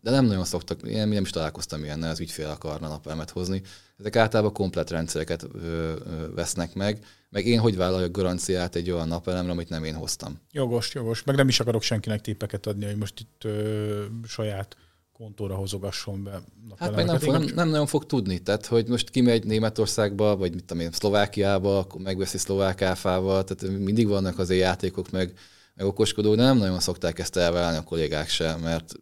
de 0.09 0.15
nem 0.15 0.25
nagyon 0.25 0.45
szoktak, 0.45 0.83
én 0.83 1.09
nem 1.09 1.23
is 1.23 1.31
találkoztam 1.31 1.83
ilyennel, 1.85 2.11
az 2.11 2.21
ügyfél 2.21 2.49
akarna 2.49 2.89
napelemet 2.89 3.31
hozni. 3.31 3.63
Ezek 3.99 4.17
általában 4.17 4.53
komplet 4.53 4.91
rendszereket 4.91 5.43
ö, 5.43 5.59
ö, 5.59 6.35
vesznek 6.35 6.75
meg, 6.75 7.05
meg 7.31 7.47
én 7.47 7.59
hogy 7.59 7.77
vállaljak 7.77 8.11
garanciát 8.11 8.75
egy 8.75 8.91
olyan 8.91 9.09
napelemre, 9.09 9.53
amit 9.53 9.69
nem 9.69 9.85
én 9.85 9.95
hoztam. 9.95 10.41
Jogos, 10.53 10.95
jogos. 10.95 11.23
Meg 11.23 11.37
nem 11.37 11.49
is 11.49 11.61
akarok 11.61 11.83
senkinek 11.83 12.21
tippeket 12.21 12.67
adni, 12.67 12.85
hogy 12.85 12.97
most 12.97 13.21
itt 13.21 13.45
ö, 13.45 14.05
saját 14.27 14.77
kontóra 15.13 15.55
hozogasson 15.55 16.23
be 16.23 16.43
Hát 16.77 16.95
meg 16.95 17.05
nem, 17.05 17.19
fog, 17.19 17.33
nem, 17.33 17.45
nem 17.55 17.69
nagyon 17.69 17.87
fog 17.87 18.07
tudni. 18.07 18.39
Tehát, 18.39 18.67
hogy 18.67 18.87
most 18.87 19.11
kimegy 19.11 19.45
Németországba, 19.45 20.37
vagy 20.37 20.55
mit 20.55 20.65
tudom 20.65 20.83
én, 20.83 20.93
Szlovákiába, 20.93 21.79
akkor 21.79 22.01
megveszi 22.01 22.39
szlovák 22.39 22.83
áfával, 22.83 23.45
tehát 23.45 23.79
mindig 23.79 24.09
vannak 24.09 24.39
azért 24.39 24.61
játékok, 24.61 25.11
meg, 25.11 25.33
meg 25.75 25.87
okoskodók, 25.87 26.35
de 26.37 26.43
nem 26.43 26.59
nagyon 26.59 26.81
szokták 26.81 27.19
ezt 27.19 27.37
elválni 27.37 27.77
a 27.77 27.83
kollégák 27.83 28.29
se, 28.29 28.57
mert 28.57 28.95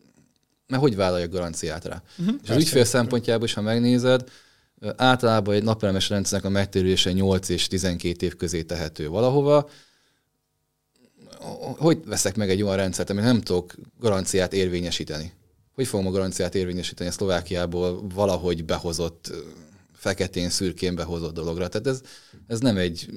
mert 0.67 0.83
hogy 0.83 0.97
vállalja 0.97 1.29
garanciát 1.29 1.85
rá. 1.85 2.03
Uh-huh, 2.19 2.35
és 2.43 2.51
az 2.51 2.57
ügyfél 2.57 2.85
szempontjából 2.85 3.45
is, 3.45 3.55
ha 3.55 3.61
megnézed, 3.61 4.29
általában 4.97 5.55
egy 5.55 5.63
napelemes 5.63 6.09
rendszernek 6.09 6.47
a 6.47 6.53
megtérülése 6.53 7.13
8 7.13 7.49
és 7.49 7.67
12 7.67 8.27
év 8.27 8.37
közé 8.37 8.63
tehető 8.63 9.09
valahova. 9.09 9.69
Hogy 11.79 12.05
veszek 12.05 12.37
meg 12.37 12.51
egy 12.51 12.63
olyan 12.63 12.77
rendszert, 12.77 13.11
amit 13.11 13.25
nem 13.25 13.41
tudok 13.41 13.75
garanciát 13.99 14.53
érvényesíteni? 14.53 15.33
Hogy 15.75 15.87
fogom 15.87 16.07
a 16.07 16.11
garanciát 16.11 16.55
érvényesíteni 16.55 17.09
a 17.09 17.13
Szlovákiából 17.13 18.07
valahogy 18.15 18.65
behozott, 18.65 19.33
feketén, 19.95 20.51
szürkén 20.51 20.95
behozott 20.95 21.35
dologra? 21.35 21.69
Tehát 21.69 21.87
ez, 21.87 22.01
ez 22.47 22.61
nem 22.61 22.77
egy 22.77 23.09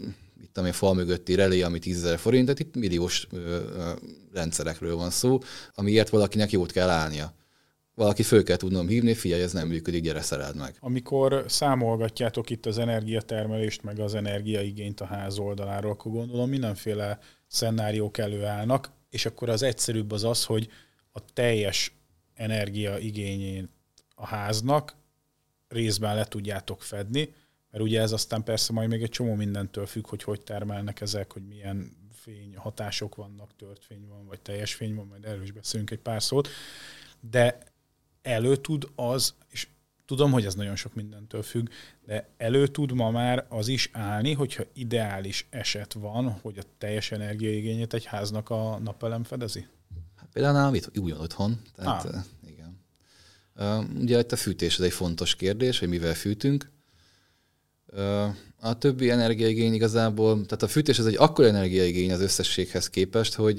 itt 0.44 0.58
ami 0.58 0.72
fal 0.72 0.94
mögötti 0.94 1.36
relé, 1.36 1.62
ami 1.62 1.80
10 1.80 1.98
ezer 1.98 2.20
forint, 2.20 2.46
tehát 2.46 2.60
itt 2.60 2.76
milliós 2.76 3.28
ö, 3.32 3.38
ö, 3.38 3.92
rendszerekről 4.34 4.96
van 4.96 5.10
szó, 5.10 5.40
amiért 5.76 6.10
valakinek 6.10 6.52
jót 6.52 6.72
kell 6.72 6.90
állnia 6.90 7.39
valaki 8.00 8.24
föl 8.24 8.44
kell 8.44 8.58
tudnom 8.58 8.88
hívni, 8.88 9.14
figyelj, 9.14 9.42
ez 9.42 9.54
nem 9.54 9.68
működik, 9.68 10.04
gyere 10.04 10.22
szereld 10.22 10.56
meg. 10.56 10.76
Amikor 10.80 11.44
számolgatjátok 11.48 12.50
itt 12.50 12.66
az 12.66 12.78
energiatermelést, 12.78 13.84
meg 13.84 14.00
az 14.00 14.16
energiaigényt 14.16 15.02
a 15.02 15.06
ház 15.06 15.38
oldaláról, 15.38 15.92
akkor 15.92 16.12
gondolom 16.12 16.50
mindenféle 16.50 17.20
szenáriók 17.48 18.18
előállnak, 18.18 18.92
és 19.10 19.26
akkor 19.26 19.50
az 19.50 19.64
egyszerűbb 19.64 20.12
az 20.12 20.24
az, 20.24 20.46
hogy 20.46 20.70
a 21.12 21.20
teljes 21.34 21.94
energiaigényét 22.34 23.70
a 24.16 24.26
háznak 24.26 24.96
részben 25.68 26.16
le 26.16 26.26
tudjátok 26.26 26.82
fedni, 26.82 27.34
mert 27.72 27.84
ugye 27.84 28.02
ez 28.02 28.12
aztán 28.12 28.44
persze 28.44 28.74
majd 28.74 28.90
még 28.90 29.02
egy 29.02 29.10
csomó 29.10 29.34
mindentől 29.34 29.86
függ, 29.86 30.08
hogy 30.08 30.24
hogy 30.24 30.42
termelnek 30.42 31.02
ezek, 31.02 31.34
hogy 31.34 31.48
milyen 31.48 31.92
fény 32.14 32.56
hatások 32.56 33.16
vannak, 33.16 33.56
tört 33.56 33.86
fény 33.86 34.08
van, 34.08 34.26
vagy 34.26 34.40
teljes 34.40 34.74
fény 34.74 34.96
van, 34.96 35.08
majd 35.08 35.26
erről 35.26 35.44
is 35.44 35.52
beszélünk 35.52 35.92
egy 35.92 36.00
pár 36.00 36.24
szót, 36.24 36.48
de 37.20 37.58
elő 38.30 38.56
tud 38.56 38.90
az, 38.96 39.34
és 39.50 39.68
tudom, 40.06 40.32
hogy 40.32 40.46
ez 40.46 40.56
nagyon 40.56 40.76
sok 40.76 40.94
mindentől 40.94 41.44
függ, 41.44 41.68
de 42.06 42.30
elő 42.38 42.68
tud 42.68 42.92
ma 42.92 43.12
már 43.12 43.46
az 43.50 43.68
is 43.68 43.90
állni, 43.94 44.34
hogyha 44.34 44.64
ideális 44.74 45.48
eset 45.50 45.94
van, 45.94 46.30
hogy 46.30 46.58
a 46.58 46.64
teljes 46.78 47.12
energiaigényét 47.12 47.94
egy 47.94 48.06
háznak 48.06 48.50
a 48.50 48.80
napelem 48.84 49.24
fedezi? 49.24 49.68
Hát 50.16 50.30
például 50.34 50.54
nálam 50.54 50.74
itt 50.74 50.90
van 50.94 51.12
otthon, 51.12 51.62
tehát 51.76 52.06
ah. 52.06 52.24
igen. 52.48 52.80
Uh, 53.56 54.02
ugye 54.02 54.20
itt 54.20 54.32
a 54.32 54.36
fűtés 54.36 54.78
ez 54.78 54.86
egy 54.86 54.94
fontos 54.94 55.36
kérdés, 55.36 55.80
hogy 55.80 55.88
mivel 55.88 56.14
fűtünk. 56.14 56.72
A 58.62 58.78
többi 58.78 59.10
energiaigény 59.10 59.74
igazából, 59.74 60.34
tehát 60.34 60.64
a 60.64 60.68
fűtés 60.68 61.00
ez 61.00 61.06
egy 61.06 61.16
akkor 61.18 61.46
energiaigény 61.46 62.12
az 62.12 62.22
összességhez 62.22 62.90
képest, 62.90 63.34
hogy 63.34 63.58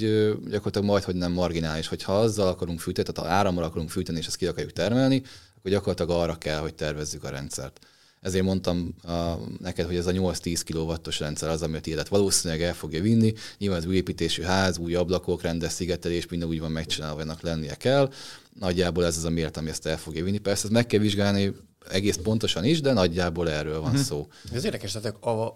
gyakorlatilag 0.50 0.86
majd, 0.86 1.02
hogy 1.02 1.14
nem 1.14 1.32
marginális. 1.32 1.88
Hogyha 1.88 2.20
azzal 2.20 2.48
akarunk 2.48 2.80
fűteni, 2.80 3.08
tehát 3.12 3.30
ha 3.30 3.36
árammal 3.36 3.64
akarunk 3.64 3.90
fűteni, 3.90 4.18
és 4.18 4.26
ezt 4.26 4.36
ki 4.36 4.46
akarjuk 4.46 4.72
termelni, 4.72 5.22
akkor 5.58 5.70
gyakorlatilag 5.70 6.22
arra 6.22 6.34
kell, 6.34 6.58
hogy 6.58 6.74
tervezzük 6.74 7.24
a 7.24 7.28
rendszert. 7.28 7.78
Ezért 8.20 8.44
mondtam 8.44 8.94
a, 9.02 9.34
neked, 9.58 9.86
hogy 9.86 9.96
ez 9.96 10.06
a 10.06 10.12
8-10 10.12 10.60
kW-os 10.64 11.18
rendszer 11.20 11.48
az, 11.48 11.62
amit 11.62 11.86
élet 11.86 12.08
valószínűleg 12.08 12.62
el 12.62 12.74
fogja 12.74 13.02
vinni. 13.02 13.32
Nyilván 13.58 13.78
az 13.78 13.86
új 13.86 13.96
építésű 13.96 14.42
ház, 14.42 14.78
új 14.78 14.94
ablakok, 14.94 15.42
rendes 15.42 15.72
szigetelés, 15.72 16.28
minden 16.28 16.48
úgy 16.48 16.60
van 16.60 16.70
megcsinálva, 16.70 17.20
ennek 17.20 17.42
lennie 17.42 17.74
kell. 17.74 18.10
Nagyjából 18.58 19.04
ez 19.04 19.16
az 19.16 19.24
a 19.24 19.30
miért, 19.30 19.56
ami 19.56 19.68
ezt 19.68 19.86
el 19.86 19.98
fogja 19.98 20.24
vinni. 20.24 20.38
Persze 20.38 20.64
ezt 20.64 20.72
meg 20.72 20.86
kell 20.86 21.00
vizsgálni 21.00 21.54
egész 21.92 22.16
pontosan 22.16 22.64
is, 22.64 22.80
de 22.80 22.92
nagyjából 22.92 23.50
erről 23.50 23.80
van 23.80 23.90
uh-huh. 23.90 24.04
szó. 24.04 24.26
Ez 24.52 24.64
érdekes, 24.64 24.92
tehát 24.92 25.24
a, 25.24 25.46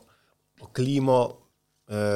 a 0.59 0.71
klíma 0.73 1.43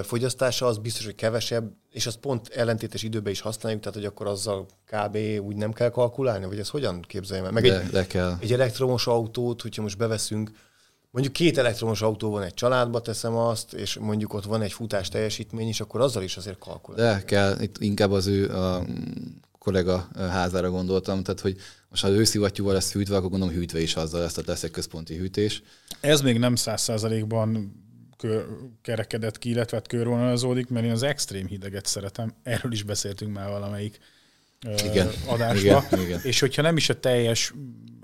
fogyasztása 0.02 0.66
az 0.66 0.78
biztos, 0.78 1.04
hogy 1.04 1.14
kevesebb, 1.14 1.72
és 1.90 2.06
azt 2.06 2.16
pont 2.16 2.48
ellentétes 2.48 3.02
időben 3.02 3.32
is 3.32 3.40
használjuk, 3.40 3.82
tehát 3.82 3.96
hogy 3.96 4.06
akkor 4.06 4.26
azzal 4.26 4.66
kb. 4.86 5.16
úgy 5.46 5.56
nem 5.56 5.72
kell 5.72 5.90
kalkulálni, 5.90 6.46
vagy 6.46 6.58
ez 6.58 6.68
hogyan 6.68 7.00
képzeljem 7.00 7.44
el? 7.46 7.52
Meg 7.52 7.62
de, 7.62 7.80
egy, 7.80 7.90
de 7.90 8.06
kell. 8.06 8.36
egy 8.40 8.52
elektromos 8.52 9.06
autót, 9.06 9.62
hogyha 9.62 9.82
most 9.82 9.98
beveszünk, 9.98 10.50
mondjuk 11.10 11.34
két 11.34 11.58
elektromos 11.58 12.02
autó 12.02 12.30
van 12.30 12.42
egy 12.42 12.54
családba, 12.54 13.00
teszem 13.00 13.36
azt, 13.36 13.72
és 13.72 13.98
mondjuk 13.98 14.34
ott 14.34 14.44
van 14.44 14.62
egy 14.62 14.72
futás 14.72 15.08
teljesítmény 15.08 15.68
is, 15.68 15.80
akkor 15.80 16.00
azzal 16.00 16.22
is 16.22 16.36
azért 16.36 16.58
kalkulálni. 16.58 17.14
De 17.14 17.24
kell, 17.24 17.60
itt 17.60 17.76
inkább 17.78 18.10
az 18.10 18.26
ő 18.26 18.50
a 18.50 18.84
kollega 19.58 20.08
házára 20.14 20.70
gondoltam, 20.70 21.22
tehát 21.22 21.40
hogy 21.40 21.56
most 21.88 22.02
ha 22.02 22.08
őszivattyúval 22.08 22.72
lesz 22.72 22.92
hűtve, 22.92 23.16
akkor 23.16 23.30
gondolom 23.30 23.54
hűtve 23.54 23.80
is 23.80 23.94
azzal 23.94 24.20
lesz, 24.20 24.32
tehát 24.32 24.48
lesz 24.48 24.62
egy 24.62 24.70
központi 24.70 25.16
hűtés. 25.16 25.62
Ez 26.00 26.20
még 26.20 26.38
nem 26.38 26.56
száz 26.56 26.82
százalékban 26.82 27.72
kör, 28.16 28.46
kerekedett 28.82 29.38
ki, 29.38 29.50
illetve 29.50 29.76
hát 29.76 29.86
körvonalazódik, 29.86 30.68
mert 30.68 30.86
én 30.86 30.92
az 30.92 31.02
extrém 31.02 31.46
hideget 31.46 31.86
szeretem. 31.86 32.34
Erről 32.42 32.72
is 32.72 32.82
beszéltünk 32.82 33.34
már 33.34 33.48
valamelyik 33.48 33.98
igen, 34.84 35.08
adásba. 35.26 35.84
Igen, 35.90 36.04
igen. 36.04 36.20
És 36.22 36.40
hogyha 36.40 36.62
nem 36.62 36.76
is 36.76 36.88
a 36.88 37.00
teljes 37.00 37.54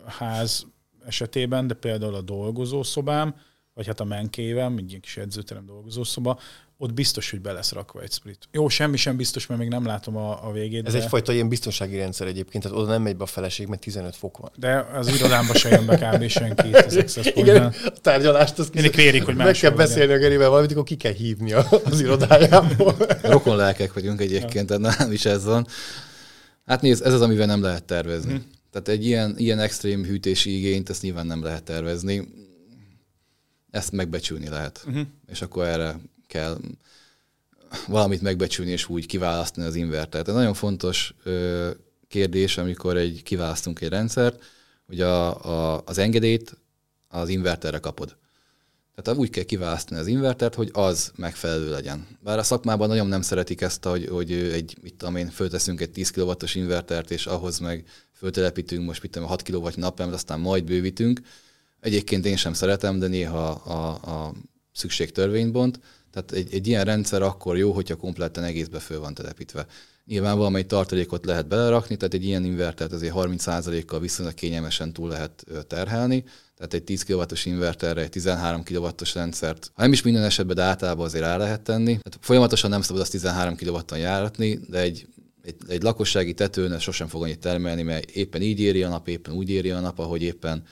ház 0.06 0.66
esetében, 1.06 1.66
de 1.66 1.74
például 1.74 2.14
a 2.14 2.22
dolgozószobám, 2.22 3.34
vagy 3.74 3.86
hát 3.86 4.00
a 4.00 4.04
menkévem, 4.04 4.76
egy 4.76 4.88
ilyen 4.88 5.00
kis 5.00 5.16
edzőterem 5.16 5.66
dolgozószoba, 5.66 6.40
ott 6.78 6.92
biztos, 6.92 7.30
hogy 7.30 7.40
be 7.40 7.52
lesz 7.52 7.72
rakva 7.72 8.02
egy 8.02 8.12
split. 8.12 8.38
Jó, 8.52 8.68
semmi 8.68 8.96
sem 8.96 9.16
biztos, 9.16 9.46
mert 9.46 9.60
még 9.60 9.68
nem 9.68 9.86
látom 9.86 10.16
a, 10.16 10.48
a 10.48 10.52
végét. 10.52 10.86
Ez 10.86 10.92
de... 10.92 10.98
egyfajta 11.02 11.32
ilyen 11.32 11.48
biztonsági 11.48 11.96
rendszer 11.96 12.26
egyébként, 12.26 12.62
tehát 12.64 12.78
oda 12.78 12.90
nem 12.90 13.02
megy 13.02 13.16
be 13.16 13.22
a 13.22 13.26
feleség, 13.26 13.66
mert 13.66 13.80
15 13.80 14.16
fok 14.16 14.38
van. 14.38 14.50
De 14.56 14.86
az 14.92 15.08
irodámba 15.08 15.54
se 15.54 15.68
jön 15.68 15.86
be 15.86 15.96
kb. 15.98 16.28
senki 16.28 16.72
az 16.72 16.96
Access 17.04 17.26
Igen, 17.34 17.74
a 17.84 17.90
tárgyalást 18.00 18.58
azt 18.58 18.74
Mindig 18.74 18.90
kérik, 18.90 19.24
hogy 19.24 19.36
meg 19.36 19.54
kell 19.54 19.70
beszélni 19.70 20.12
a 20.12 20.18
Gerivel 20.18 20.48
valamit, 20.48 20.70
akkor 20.70 20.84
ki 20.84 20.96
kell 20.96 21.12
hívni 21.12 21.52
az 21.84 22.00
irodájából. 22.00 22.96
Rokon 23.22 23.56
lelkek 23.56 23.92
vagyunk 23.92 24.20
egyébként, 24.20 24.66
tehát 24.66 24.98
nem 24.98 25.12
is 25.12 25.24
ez 25.24 25.44
van. 25.44 25.66
Hát 26.66 26.80
nézd, 26.80 27.06
ez 27.06 27.12
az, 27.12 27.20
amivel 27.20 27.46
nem 27.46 27.62
lehet 27.62 27.84
tervezni. 27.84 28.32
Hm. 28.32 28.40
Tehát 28.70 28.88
egy 28.88 29.06
ilyen, 29.06 29.34
ilyen 29.36 29.58
extrém 29.58 30.04
hűtési 30.04 30.56
igényt, 30.56 30.90
ezt 30.90 31.02
nyilván 31.02 31.26
nem 31.26 31.42
lehet 31.42 31.62
tervezni. 31.62 32.28
Ezt 33.70 33.92
megbecsülni 33.92 34.48
lehet. 34.48 34.84
Uh-huh. 34.86 35.06
És 35.26 35.42
akkor 35.42 35.66
erre 35.66 35.96
kell 36.34 36.58
valamit 37.86 38.22
megbecsülni 38.22 38.70
és 38.70 38.88
úgy 38.88 39.06
kiválasztani 39.06 39.66
az 39.66 39.74
invertert. 39.74 40.28
Ez 40.28 40.34
nagyon 40.34 40.54
fontos 40.54 41.14
kérdés, 42.08 42.58
amikor 42.58 42.96
egy 42.96 43.22
kiválasztunk 43.22 43.80
egy 43.80 43.88
rendszert, 43.88 44.42
hogy 44.86 45.00
a, 45.00 45.44
a, 45.44 45.82
az 45.84 45.98
engedélyt 45.98 46.56
az 47.08 47.28
inverterre 47.28 47.78
kapod. 47.78 48.16
Tehát 48.94 49.20
úgy 49.20 49.30
kell 49.30 49.44
kiválasztani 49.44 50.00
az 50.00 50.06
invertert, 50.06 50.54
hogy 50.54 50.70
az 50.72 51.12
megfelelő 51.16 51.70
legyen. 51.70 52.06
Bár 52.20 52.38
a 52.38 52.42
szakmában 52.42 52.88
nagyon 52.88 53.06
nem 53.06 53.22
szeretik 53.22 53.60
ezt, 53.60 53.84
hogy, 53.84 54.06
hogy 54.06 54.32
egy, 54.32 54.76
mit 54.82 54.94
tudom 54.94 55.16
én, 55.16 55.30
fölteszünk 55.30 55.80
egy 55.80 55.90
10 55.90 56.10
kW-os 56.10 56.54
invertert, 56.54 57.10
és 57.10 57.26
ahhoz 57.26 57.58
meg 57.58 57.84
föltelepítünk 58.12 58.86
most 58.86 59.02
mit 59.02 59.10
tudom, 59.10 59.28
6 59.28 59.42
kW 59.42 59.68
napemet, 59.74 60.14
aztán 60.14 60.40
majd 60.40 60.64
bővítünk. 60.64 61.20
Egyébként 61.80 62.26
én 62.26 62.36
sem 62.36 62.52
szeretem, 62.52 62.98
de 62.98 63.06
néha 63.06 63.48
a, 63.50 63.88
a 63.90 64.34
szükség 64.72 65.12
törvényt 65.12 65.52
bont. 65.52 65.80
Tehát 66.14 66.32
egy, 66.32 66.54
egy 66.54 66.66
ilyen 66.66 66.84
rendszer 66.84 67.22
akkor 67.22 67.56
jó, 67.56 67.72
hogyha 67.72 67.96
kompletten 67.96 68.44
egészbe 68.44 68.78
föl 68.78 69.00
van 69.00 69.14
telepítve. 69.14 69.66
Nyilván 70.06 70.36
valamely 70.36 70.66
tartalékot 70.66 71.24
lehet 71.24 71.48
belerakni, 71.48 71.96
tehát 71.96 72.14
egy 72.14 72.24
ilyen 72.24 72.44
invertert 72.44 72.92
azért 72.92 73.14
30%-kal 73.16 74.00
viszonylag 74.00 74.34
kényelmesen 74.34 74.92
túl 74.92 75.08
lehet 75.08 75.44
terhelni, 75.66 76.24
tehát 76.56 76.74
egy 76.74 76.84
10 76.84 77.02
kW-os 77.04 77.46
inverterre 77.46 78.00
egy 78.00 78.08
13 78.10 78.62
kW-os 78.62 79.14
rendszert, 79.14 79.70
ha 79.74 79.82
nem 79.82 79.92
is 79.92 80.02
minden 80.02 80.22
esetben, 80.22 80.56
de 80.56 80.62
általában 80.62 81.04
azért 81.04 81.24
rá 81.24 81.36
lehet 81.36 81.62
tenni. 81.62 81.84
Tehát 81.84 82.18
folyamatosan 82.20 82.70
nem 82.70 82.82
szabad 82.82 83.02
azt 83.02 83.10
13 83.10 83.56
kW-on 83.56 83.98
járatni, 83.98 84.60
de 84.68 84.78
egy, 84.78 85.06
egy, 85.42 85.56
egy 85.68 85.82
lakossági 85.82 86.34
tetőn 86.34 86.78
sosem 86.78 87.06
fog 87.06 87.22
annyit 87.22 87.38
termelni, 87.38 87.82
mert 87.82 88.10
éppen 88.10 88.42
így 88.42 88.60
éri 88.60 88.82
a 88.82 88.88
nap, 88.88 89.08
éppen 89.08 89.34
úgy 89.34 89.50
éri 89.50 89.70
a 89.70 89.80
nap, 89.80 89.98
ahogy 89.98 90.22
éppen 90.22 90.62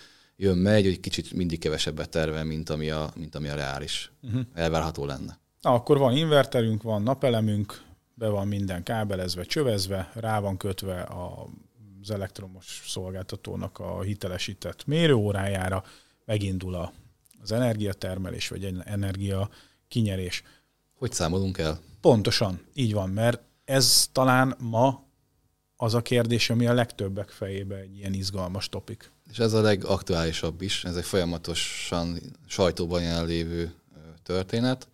jön, 0.42 0.56
megy, 0.56 0.84
hogy 0.84 1.00
kicsit 1.00 1.32
mindig 1.32 1.58
kevesebbet 1.58 2.08
tervel, 2.08 2.44
mint 2.44 2.70
ami 2.70 2.90
a, 2.90 3.12
mint 3.16 3.34
ami 3.34 3.48
a 3.48 3.54
reális. 3.54 4.12
Uh-huh. 4.22 4.40
Elvárható 4.54 5.04
lenne. 5.04 5.38
Na, 5.60 5.74
akkor 5.74 5.98
van 5.98 6.16
inverterünk, 6.16 6.82
van 6.82 7.02
napelemünk, 7.02 7.82
be 8.14 8.28
van 8.28 8.48
minden 8.48 8.82
kábelezve, 8.82 9.44
csövezve, 9.44 10.10
rá 10.14 10.40
van 10.40 10.56
kötve 10.56 11.00
a, 11.00 11.48
az 12.02 12.10
elektromos 12.10 12.82
szolgáltatónak 12.86 13.78
a 13.78 14.00
hitelesített 14.00 14.86
mérőórájára, 14.86 15.84
megindul 16.24 16.74
a, 16.74 16.92
az 17.42 17.52
energiatermelés, 17.52 18.48
vagy 18.48 18.74
energia 18.84 19.50
kinyerés. 19.88 20.42
Hogy 20.94 21.12
számolunk 21.12 21.58
el? 21.58 21.80
Pontosan, 22.00 22.60
így 22.74 22.92
van, 22.92 23.10
mert 23.10 23.40
ez 23.64 24.08
talán 24.12 24.56
ma 24.58 25.04
az 25.76 25.94
a 25.94 26.02
kérdés, 26.02 26.50
ami 26.50 26.66
a 26.66 26.72
legtöbbek 26.72 27.28
fejébe 27.28 27.76
egy 27.76 27.96
ilyen 27.96 28.12
izgalmas 28.12 28.68
topik. 28.68 29.10
És 29.32 29.38
ez 29.38 29.52
a 29.52 29.60
legaktuálisabb 29.60 30.62
is, 30.62 30.84
ez 30.84 30.96
egy 30.96 31.04
folyamatosan 31.04 32.18
sajtóban 32.46 33.02
jelenlévő 33.02 33.72
történet. 34.22 34.88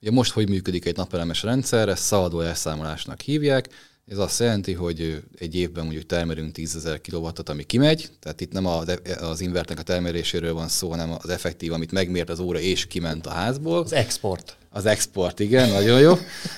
Ugye 0.00 0.10
most 0.10 0.32
hogy 0.32 0.48
működik 0.48 0.84
egy 0.84 0.96
napelemes 0.96 1.42
rendszer, 1.42 1.88
ezt 1.88 2.02
szaladó 2.02 2.40
elszámolásnak 2.40 3.20
hívják, 3.20 3.68
ez 4.06 4.18
azt 4.18 4.40
jelenti, 4.40 4.72
hogy 4.72 5.22
egy 5.38 5.54
évben 5.54 5.84
mondjuk 5.84 6.06
termelünk 6.06 6.56
10.000 6.56 6.98
kW-ot, 7.08 7.48
ami 7.48 7.62
kimegy, 7.62 8.10
tehát 8.20 8.40
itt 8.40 8.52
nem 8.52 8.66
az, 8.66 8.98
az 9.20 9.40
invertnek 9.40 9.78
a 9.78 9.82
termeléséről 9.82 10.54
van 10.54 10.68
szó, 10.68 10.90
hanem 10.90 11.16
az 11.22 11.28
effektív, 11.28 11.72
amit 11.72 11.92
megmért 11.92 12.30
az 12.30 12.38
óra 12.38 12.58
és 12.58 12.86
kiment 12.86 13.26
a 13.26 13.30
házból. 13.30 13.82
Az 13.82 13.92
export. 13.92 14.56
Az 14.70 14.86
export, 14.86 15.40
igen, 15.40 15.68
nagyon 15.68 16.00
jó. 16.00 16.14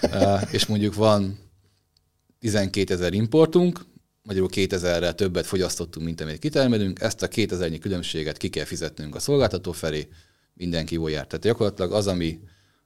és 0.56 0.66
mondjuk 0.66 0.94
van 0.94 1.38
12 2.40 2.94
ezer 2.94 3.12
importunk, 3.12 3.80
magyarul 4.24 4.48
2000-rel 4.52 5.14
többet 5.14 5.46
fogyasztottunk, 5.46 6.06
mint 6.06 6.20
amit 6.20 6.38
kitermelünk, 6.38 7.00
ezt 7.00 7.22
a 7.22 7.28
2000-nyi 7.28 7.78
különbséget 7.80 8.36
ki 8.36 8.48
kell 8.48 8.64
fizetnünk 8.64 9.14
a 9.14 9.18
szolgáltató 9.18 9.72
felé, 9.72 10.08
mindenki 10.54 10.94
jól 10.94 11.10
jár. 11.10 11.26
Tehát 11.26 11.44
gyakorlatilag 11.44 11.92
az, 11.92 12.06
ami, 12.06 12.40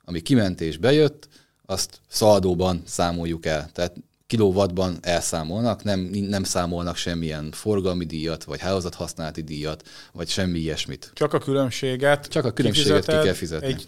ami 0.04 0.20
kiment 0.20 0.60
és 0.60 0.76
bejött, 0.76 1.28
azt 1.66 2.00
szaldóban 2.08 2.82
számoljuk 2.86 3.46
el. 3.46 3.70
Tehát 3.72 3.94
kilowattban 4.26 4.98
elszámolnak, 5.00 5.82
nem, 5.82 6.00
nem 6.10 6.42
számolnak 6.42 6.96
semmilyen 6.96 7.50
forgalmi 7.52 8.04
díjat, 8.04 8.44
vagy 8.44 8.60
hálózathasználati 8.60 9.42
díjat, 9.42 9.88
vagy 10.12 10.28
semmi 10.28 10.58
ilyesmit. 10.58 11.10
Csak 11.14 11.32
a 11.32 11.38
különbséget 11.38 12.26
Csak 12.26 12.44
a 12.44 12.50
különbséget 12.50 13.04
ki 13.04 13.12
kell 13.12 13.32
fizetni. 13.32 13.66
Egy 13.66 13.86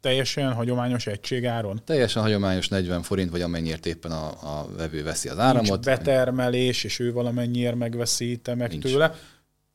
teljesen 0.00 0.52
hagyományos 0.52 1.06
egységáron? 1.06 1.82
Teljesen 1.84 2.22
hagyományos 2.22 2.68
40 2.68 3.02
forint, 3.02 3.30
vagy 3.30 3.42
amennyiért 3.42 3.86
éppen 3.86 4.10
a, 4.10 4.26
a 4.60 4.68
vevő 4.76 5.02
veszi 5.02 5.28
az 5.28 5.38
áramot. 5.38 5.70
Nincs 5.70 5.84
betermelés, 5.84 6.84
és 6.84 6.98
ő 6.98 7.12
valamennyiért 7.12 7.74
megveszi 7.74 8.36
te 8.36 8.54
meg 8.54 8.70
Nincs. 8.70 8.82
tőle. 8.82 9.14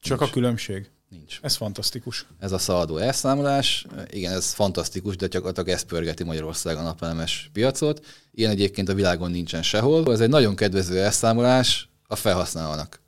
Csak 0.02 0.20
Nincs. 0.20 0.32
a 0.32 0.34
különbség. 0.34 0.90
Nincs. 1.10 1.40
Ez 1.42 1.56
fantasztikus. 1.56 2.26
Ez 2.40 2.52
a 2.52 2.58
szaladó 2.58 2.98
elszámolás, 2.98 3.86
igen, 4.10 4.34
ez 4.34 4.54
fantasztikus, 4.54 5.16
de 5.16 5.28
csak 5.28 5.70
ez 5.70 5.82
pörgeti 5.82 6.24
Magyarország 6.24 6.78
a 6.78 6.82
napelemes 6.82 7.50
piacot. 7.54 8.06
Ilyen 8.32 8.52
egyébként 8.52 8.90
a 8.90 8.94
világon 8.94 9.32
nincsen 9.32 9.64
sehol. 9.64 10.12
Ez 10.12 10.20
egy 10.20 10.30
nagyon 10.30 10.56
kedvező 10.56 11.00
elszámolás 11.00 11.90
a 12.08 12.16
felhasználónak, 12.16 13.02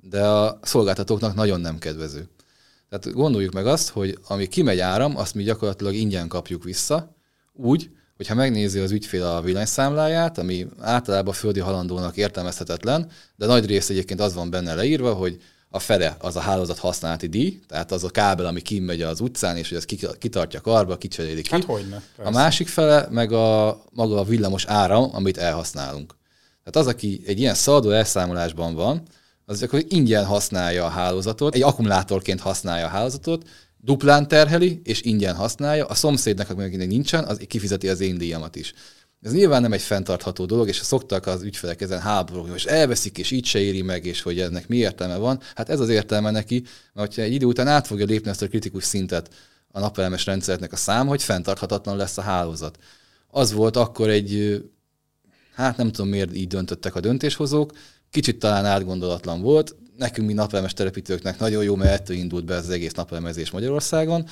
de 0.00 0.26
a 0.26 0.58
szolgáltatóknak 0.62 1.34
nagyon 1.34 1.60
nem 1.60 1.78
kedvező. 1.78 2.28
Tehát 2.90 3.16
gondoljuk 3.16 3.52
meg 3.52 3.66
azt, 3.66 3.88
hogy 3.88 4.18
ami 4.26 4.46
kimegy 4.46 4.78
áram, 4.78 5.16
azt 5.16 5.34
mi 5.34 5.42
gyakorlatilag 5.42 5.94
ingyen 5.94 6.28
kapjuk 6.28 6.64
vissza, 6.64 7.16
úgy, 7.52 7.90
hogyha 8.16 8.34
megnézi 8.34 8.78
az 8.78 8.90
ügyfél 8.90 9.24
a 9.24 9.40
villanyszámláját, 9.40 10.38
ami 10.38 10.66
általában 10.80 11.34
földi 11.34 11.60
halandónak 11.60 12.16
értelmezhetetlen, 12.16 13.10
de 13.36 13.46
nagy 13.46 13.66
rész 13.66 13.90
egyébként 13.90 14.20
az 14.20 14.34
van 14.34 14.50
benne 14.50 14.74
leírva, 14.74 15.12
hogy 15.14 15.40
a 15.68 15.78
fele 15.78 16.16
az 16.18 16.36
a 16.36 16.40
hálózat 16.40 16.78
használati 16.78 17.26
díj, 17.26 17.60
tehát 17.66 17.92
az 17.92 18.04
a 18.04 18.10
kábel, 18.10 18.46
ami 18.46 18.60
kimegy 18.60 19.02
az 19.02 19.20
utcán, 19.20 19.56
és 19.56 19.68
hogy 19.68 19.78
az 19.78 20.14
kitartja 20.18 20.60
karba, 20.60 20.96
kicserélik 20.96 21.44
ki. 21.44 21.50
Hát 21.50 21.64
hogyne, 21.64 22.02
a 22.16 22.30
másik 22.30 22.68
fele 22.68 23.06
meg 23.10 23.32
a 23.32 23.82
maga 23.92 24.18
a 24.18 24.24
villamos 24.24 24.64
áram, 24.64 25.10
amit 25.14 25.38
elhasználunk. 25.38 26.14
Tehát 26.64 26.88
az, 26.88 26.94
aki 26.94 27.22
egy 27.26 27.38
ilyen 27.38 27.54
szaladó 27.54 27.90
elszámolásban 27.90 28.74
van, 28.74 29.02
az 29.50 29.62
akkor 29.62 29.84
ingyen 29.88 30.24
használja 30.24 30.84
a 30.84 30.88
hálózatot, 30.88 31.54
egy 31.54 31.62
akkumulátorként 31.62 32.40
használja 32.40 32.86
a 32.86 32.88
hálózatot, 32.88 33.48
duplán 33.76 34.28
terheli, 34.28 34.80
és 34.84 35.02
ingyen 35.02 35.34
használja, 35.34 35.86
a 35.86 35.94
szomszédnak, 35.94 36.50
akinek 36.50 36.86
nincsen, 36.86 37.24
az 37.24 37.40
kifizeti 37.46 37.88
az 37.88 38.00
én 38.00 38.18
díjamat 38.18 38.56
is. 38.56 38.72
Ez 39.22 39.32
nyilván 39.32 39.62
nem 39.62 39.72
egy 39.72 39.82
fenntartható 39.82 40.44
dolog, 40.44 40.68
és 40.68 40.76
szoktak 40.76 41.26
az 41.26 41.42
ügyfelek 41.42 41.80
ezen 41.80 42.00
háborúgni, 42.00 42.54
és 42.54 42.64
elveszik, 42.64 43.18
és 43.18 43.30
így 43.30 43.44
se 43.44 43.58
éri 43.58 43.82
meg, 43.82 44.04
és 44.04 44.22
hogy 44.22 44.40
ennek 44.40 44.68
mi 44.68 44.76
értelme 44.76 45.16
van. 45.16 45.40
Hát 45.54 45.68
ez 45.68 45.80
az 45.80 45.88
értelme 45.88 46.30
neki, 46.30 46.64
mert 46.92 47.14
ha 47.14 47.22
egy 47.22 47.32
idő 47.32 47.46
után 47.46 47.68
át 47.68 47.86
fogja 47.86 48.04
lépni 48.06 48.30
ezt 48.30 48.42
a 48.42 48.48
kritikus 48.48 48.84
szintet 48.84 49.34
a 49.68 49.80
napelemes 49.80 50.26
rendszernek 50.26 50.72
a 50.72 50.76
szám, 50.76 51.06
hogy 51.06 51.22
fenntarthatatlan 51.22 51.96
lesz 51.96 52.18
a 52.18 52.22
hálózat. 52.22 52.78
Az 53.26 53.52
volt 53.52 53.76
akkor 53.76 54.08
egy, 54.08 54.62
hát 55.54 55.76
nem 55.76 55.90
tudom 55.90 56.10
miért 56.10 56.36
így 56.36 56.48
döntöttek 56.48 56.94
a 56.94 57.00
döntéshozók, 57.00 57.72
kicsit 58.10 58.38
talán 58.38 58.64
átgondolatlan 58.64 59.40
volt, 59.40 59.76
nekünk, 59.96 60.26
mi 60.26 60.32
napelemes 60.32 60.72
telepítőknek 60.72 61.38
nagyon 61.38 61.62
jó, 61.62 61.74
mert 61.74 61.90
ettől 62.00 62.16
indult 62.16 62.44
be 62.44 62.54
az 62.54 62.70
egész 62.70 62.92
napelemezés 62.92 63.50
Magyarországon. 63.50 64.26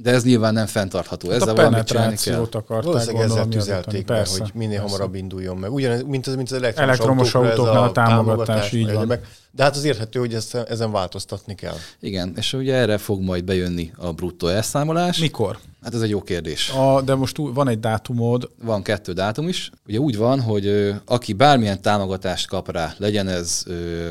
De 0.00 0.10
ez 0.10 0.24
nyilván 0.24 0.52
nem 0.52 0.66
fenntartható. 0.66 1.28
Hát 1.28 1.36
Ezzel 1.36 1.48
a 1.48 1.52
penetrációt 1.54 2.54
akarták 2.54 2.84
Valószínűleg 2.84 3.28
ezzel 3.28 3.48
tüzelték 3.48 4.04
be, 4.04 4.26
hogy 4.30 4.50
minél 4.54 4.78
persze. 4.78 4.92
hamarabb 4.92 5.14
induljon 5.14 5.56
meg. 5.56 5.72
Ugyan, 5.72 6.04
mint 6.06 6.26
az, 6.26 6.34
mint 6.34 6.50
az 6.50 6.56
elektromos, 6.56 6.88
elektromos 6.88 7.34
autóknál 7.34 7.82
a 7.82 7.92
támogatás, 7.92 8.46
támogatás 8.46 8.72
így 8.72 8.92
van. 8.92 9.06
Meg. 9.06 9.26
De 9.50 9.62
hát 9.62 9.76
az 9.76 9.84
érthető, 9.84 10.18
hogy 10.18 10.34
ezt, 10.34 10.54
ezen 10.54 10.92
változtatni 10.92 11.54
kell. 11.54 11.74
Igen, 12.00 12.32
és 12.36 12.52
ugye 12.52 12.74
erre 12.74 12.98
fog 12.98 13.20
majd 13.20 13.44
bejönni 13.44 13.92
a 13.96 14.12
bruttó 14.12 14.46
elszámolás. 14.46 15.18
Mikor? 15.18 15.58
Hát 15.82 15.94
ez 15.94 16.00
egy 16.00 16.10
jó 16.10 16.22
kérdés. 16.22 16.70
A, 16.70 17.00
de 17.02 17.14
most 17.14 17.36
van 17.36 17.68
egy 17.68 17.80
dátumod. 17.80 18.50
Van 18.62 18.82
kettő 18.82 19.12
dátum 19.12 19.48
is. 19.48 19.70
Ugye 19.86 19.98
úgy 19.98 20.16
van, 20.16 20.40
hogy 20.40 20.66
ö, 20.66 20.90
aki 21.04 21.32
bármilyen 21.32 21.82
támogatást 21.82 22.48
kap 22.48 22.70
rá, 22.70 22.94
legyen 22.98 23.28
ez 23.28 23.62
ö, 23.66 24.10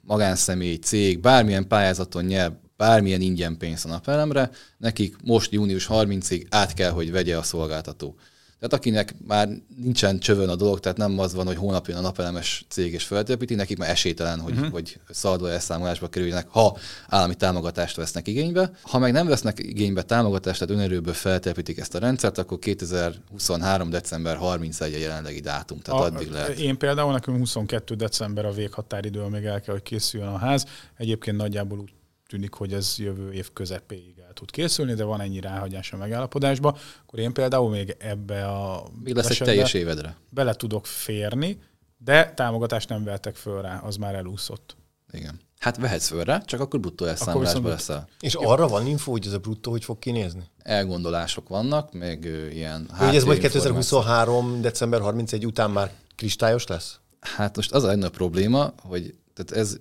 magánszemély, 0.00 0.74
cég, 0.74 1.20
bármilyen 1.20 1.68
pályázaton 1.68 2.24
nyer 2.24 2.52
bármilyen 2.76 3.20
ingyen 3.20 3.56
pénz 3.56 3.84
a 3.84 3.88
napelemre, 3.88 4.50
nekik 4.78 5.16
most 5.24 5.52
június 5.52 5.86
30-ig 5.90 6.46
át 6.48 6.74
kell, 6.74 6.90
hogy 6.90 7.10
vegye 7.10 7.36
a 7.36 7.42
szolgáltató. 7.42 8.16
Tehát 8.58 8.74
akinek 8.74 9.14
már 9.26 9.48
nincsen 9.76 10.18
csövön 10.18 10.48
a 10.48 10.56
dolog, 10.56 10.80
tehát 10.80 10.98
nem 10.98 11.18
az 11.18 11.34
van, 11.34 11.46
hogy 11.46 11.56
hónap 11.56 11.86
jön 11.86 11.96
a 11.96 12.00
napelemes 12.00 12.64
cég 12.68 12.92
és 12.92 13.04
feltépíti, 13.04 13.54
nekik 13.54 13.78
már 13.78 13.90
esélytelen, 13.90 14.40
hogy, 14.40 14.52
uh-huh. 14.52 14.70
hogy 14.70 15.00
szaladó 15.10 15.46
elszámolásba 15.46 16.08
kerüljenek, 16.08 16.48
ha 16.48 16.76
állami 17.08 17.34
támogatást 17.34 17.96
vesznek 17.96 18.28
igénybe. 18.28 18.70
Ha 18.82 18.98
meg 18.98 19.12
nem 19.12 19.26
vesznek 19.26 19.58
igénybe 19.58 20.02
támogatást, 20.02 20.58
tehát 20.58 20.74
önerőből 20.74 21.14
feltépítik 21.14 21.78
ezt 21.78 21.94
a 21.94 21.98
rendszert, 21.98 22.38
akkor 22.38 22.58
2023. 22.58 23.90
december 23.90 24.36
31 24.36 24.94
a 24.94 24.98
jelenlegi 24.98 25.40
dátum, 25.40 25.80
tehát 25.80 26.00
a, 26.00 26.04
addig 26.04 26.30
lehet. 26.30 26.58
Én 26.58 26.78
például 26.78 27.12
nekünk 27.12 27.38
22. 27.38 27.94
december 27.94 28.44
a 28.44 28.52
véghatáridő, 28.52 29.22
még 29.22 29.44
el 29.44 29.60
kell, 29.60 29.74
hogy 29.74 29.82
készüljön 29.82 30.28
a 30.28 30.38
ház. 30.38 30.66
Egyébként 30.96 31.36
nagyjából 31.36 31.78
úgy 31.78 31.90
tűnik, 32.28 32.54
hogy 32.54 32.72
ez 32.72 32.94
jövő 32.98 33.32
év 33.32 33.52
közepéig 33.52 34.18
el 34.26 34.32
tud 34.32 34.50
készülni, 34.50 34.94
de 34.94 35.04
van 35.04 35.20
ennyi 35.20 35.40
ráhagyás 35.40 35.92
a 35.92 35.96
megállapodásba, 35.96 36.78
akkor 37.02 37.18
én 37.18 37.32
például 37.32 37.70
még 37.70 37.96
ebbe 37.98 38.46
a... 38.46 38.88
Még 39.02 39.14
lesz 39.14 39.30
egy 39.30 39.38
teljes 39.38 39.74
évedre. 39.74 40.16
Bele 40.28 40.54
tudok 40.54 40.86
férni, 40.86 41.58
de 41.98 42.32
támogatást 42.32 42.88
nem 42.88 43.04
vettek 43.04 43.34
föl 43.34 43.62
rá, 43.62 43.78
az 43.78 43.96
már 43.96 44.14
elúszott. 44.14 44.76
Igen. 45.12 45.40
Hát 45.58 45.76
vehetsz 45.76 46.08
föl 46.08 46.24
rá, 46.24 46.42
csak 46.44 46.60
akkor 46.60 46.80
bruttó 46.80 47.04
elszámolásba 47.04 47.68
leszel. 47.68 48.08
És 48.20 48.34
arra 48.34 48.68
van 48.68 48.86
info, 48.86 49.10
hogy 49.10 49.26
ez 49.26 49.32
a 49.32 49.38
bruttó 49.38 49.70
hogy 49.70 49.84
fog 49.84 49.98
kinézni? 49.98 50.50
Elgondolások 50.58 51.48
vannak, 51.48 51.92
meg 51.92 52.24
ilyen 52.52 52.88
Hogy 52.92 53.16
ez 53.16 53.24
majd 53.24 53.38
2023. 53.38 54.60
december 54.60 55.00
31 55.00 55.46
után 55.46 55.70
már 55.70 55.92
kristályos 56.14 56.66
lesz? 56.66 57.00
Hát 57.20 57.56
most 57.56 57.72
az 57.72 57.84
a 57.84 58.10
probléma, 58.10 58.72
hogy 58.82 59.14
tehát 59.34 59.62
ez 59.62 59.76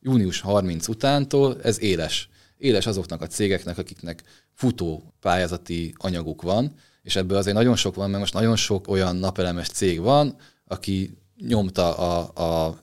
június 0.00 0.40
30 0.40 0.88
utántól 0.88 1.62
ez 1.62 1.80
éles. 1.80 2.28
Éles 2.58 2.86
azoknak 2.86 3.22
a 3.22 3.26
cégeknek, 3.26 3.78
akiknek 3.78 4.22
futó 4.54 5.14
pályázati 5.20 5.94
anyaguk 5.96 6.42
van, 6.42 6.74
és 7.02 7.16
ebből 7.16 7.36
azért 7.36 7.56
nagyon 7.56 7.76
sok 7.76 7.94
van, 7.94 8.08
mert 8.08 8.20
most 8.20 8.34
nagyon 8.34 8.56
sok 8.56 8.88
olyan 8.88 9.16
napelemes 9.16 9.68
cég 9.68 10.00
van, 10.00 10.36
aki 10.66 11.18
nyomta 11.46 11.96
a, 11.96 12.66
a 12.66 12.78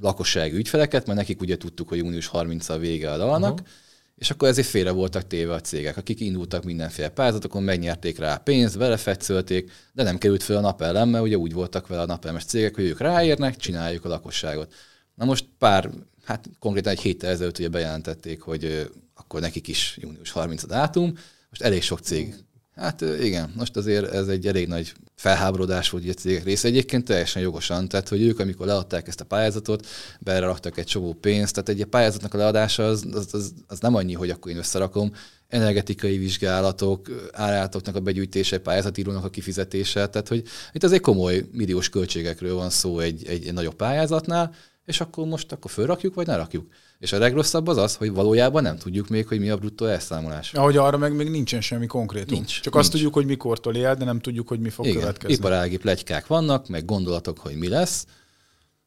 lakossági 0.00 0.56
ügyfeleket, 0.56 1.06
mert 1.06 1.18
nekik 1.18 1.40
ugye 1.40 1.56
tudtuk, 1.56 1.88
hogy 1.88 1.98
június 1.98 2.26
30 2.26 2.68
a 2.68 2.78
vége 2.78 3.10
a 3.10 3.16
dalnak, 3.16 3.52
uh-huh. 3.52 3.66
és 4.14 4.30
akkor 4.30 4.48
ezért 4.48 4.66
félre 4.66 4.90
voltak 4.90 5.26
téve 5.26 5.54
a 5.54 5.60
cégek, 5.60 5.96
akik 5.96 6.20
indultak 6.20 6.64
mindenféle 6.64 7.08
pályázatokon, 7.08 7.62
megnyerték 7.62 8.18
rá 8.18 8.36
pénzt, 8.36 8.78
belefetszölték, 8.78 9.70
de 9.92 10.02
nem 10.02 10.18
került 10.18 10.42
fel 10.42 10.56
a 10.56 10.60
napelem, 10.60 11.08
mert 11.08 11.24
ugye 11.24 11.36
úgy 11.36 11.52
voltak 11.52 11.86
vele 11.86 12.02
a 12.02 12.06
napelemes 12.06 12.44
cégek, 12.44 12.74
hogy 12.74 12.84
ők 12.84 13.00
ráérnek, 13.00 13.56
csináljuk 13.56 14.04
a 14.04 14.08
lakosságot. 14.08 14.72
Na 15.16 15.24
most 15.24 15.44
pár, 15.58 15.90
hát 16.24 16.48
konkrétan 16.58 16.92
egy 16.92 17.00
héttel 17.00 17.30
ezelőtt 17.30 17.58
ugye 17.58 17.68
bejelentették, 17.68 18.40
hogy 18.40 18.90
akkor 19.14 19.40
nekik 19.40 19.68
is 19.68 19.98
június 20.00 20.30
30 20.30 20.62
a 20.62 20.66
dátum. 20.66 21.12
Most 21.48 21.62
elég 21.62 21.82
sok 21.82 21.98
cég. 21.98 22.34
Hát 22.74 23.00
igen, 23.00 23.52
most 23.56 23.76
azért 23.76 24.12
ez 24.12 24.28
egy 24.28 24.46
elég 24.46 24.68
nagy 24.68 24.92
felháborodás 25.14 25.90
volt 25.90 26.08
a 26.08 26.12
cégek 26.12 26.44
része. 26.44 26.68
Egyébként 26.68 27.04
teljesen 27.04 27.42
jogosan, 27.42 27.88
tehát 27.88 28.08
hogy 28.08 28.22
ők, 28.22 28.38
amikor 28.38 28.66
leadták 28.66 29.08
ezt 29.08 29.20
a 29.20 29.24
pályázatot, 29.24 29.86
raktak 30.24 30.78
egy 30.78 30.86
csomó 30.86 31.12
pénzt, 31.12 31.54
tehát 31.54 31.68
egy 31.80 31.84
pályázatnak 31.84 32.34
a 32.34 32.36
leadása 32.36 32.86
az, 32.86 33.06
az, 33.12 33.28
az, 33.30 33.52
az 33.66 33.78
nem 33.78 33.94
annyi, 33.94 34.12
hogy 34.12 34.30
akkor 34.30 34.50
én 34.50 34.58
összerakom, 34.58 35.12
energetikai 35.48 36.18
vizsgálatok, 36.18 37.30
árálatoknak 37.32 37.94
a 37.94 38.00
begyűjtése, 38.00 38.58
pályázatírónak 38.58 39.24
a 39.24 39.30
kifizetése, 39.30 40.08
tehát 40.08 40.28
hogy 40.28 40.42
itt 40.72 40.84
azért 40.84 41.02
komoly 41.02 41.44
milliós 41.52 41.88
költségekről 41.88 42.54
van 42.54 42.70
szó 42.70 42.98
egy, 42.98 43.26
egy, 43.26 43.46
egy 43.46 43.52
nagyobb 43.52 43.74
pályázatnál, 43.74 44.54
és 44.86 45.00
akkor 45.00 45.26
most 45.26 45.52
akkor 45.52 45.70
fölrakjuk, 45.70 46.14
vagy 46.14 46.26
ne 46.26 46.36
rakjuk. 46.36 46.66
És 46.98 47.12
a 47.12 47.18
legrosszabb 47.18 47.66
az 47.66 47.76
az, 47.76 47.96
hogy 47.96 48.12
valójában 48.12 48.62
nem 48.62 48.76
tudjuk 48.76 49.08
még, 49.08 49.26
hogy 49.26 49.38
mi 49.38 49.50
a 49.50 49.56
bruttó 49.56 49.86
elszámolás. 49.86 50.54
Ahogy 50.54 50.76
arra 50.76 50.96
meg 50.96 51.14
még 51.16 51.30
nincsen 51.30 51.60
semmi 51.60 51.86
konkrétum. 51.86 52.34
Nincs, 52.34 52.60
Csak 52.60 52.72
nincs. 52.72 52.84
azt 52.84 52.92
tudjuk, 52.92 53.14
hogy 53.14 53.26
mikortól 53.26 53.74
él, 53.74 53.94
de 53.94 54.04
nem 54.04 54.20
tudjuk, 54.20 54.48
hogy 54.48 54.60
mi 54.60 54.68
fog 54.68 54.86
Igen, 54.86 54.98
következni. 55.00 55.36
iparági 55.36 55.76
plegykák 55.76 56.26
vannak, 56.26 56.68
meg 56.68 56.84
gondolatok, 56.84 57.38
hogy 57.38 57.56
mi 57.56 57.68
lesz. 57.68 58.06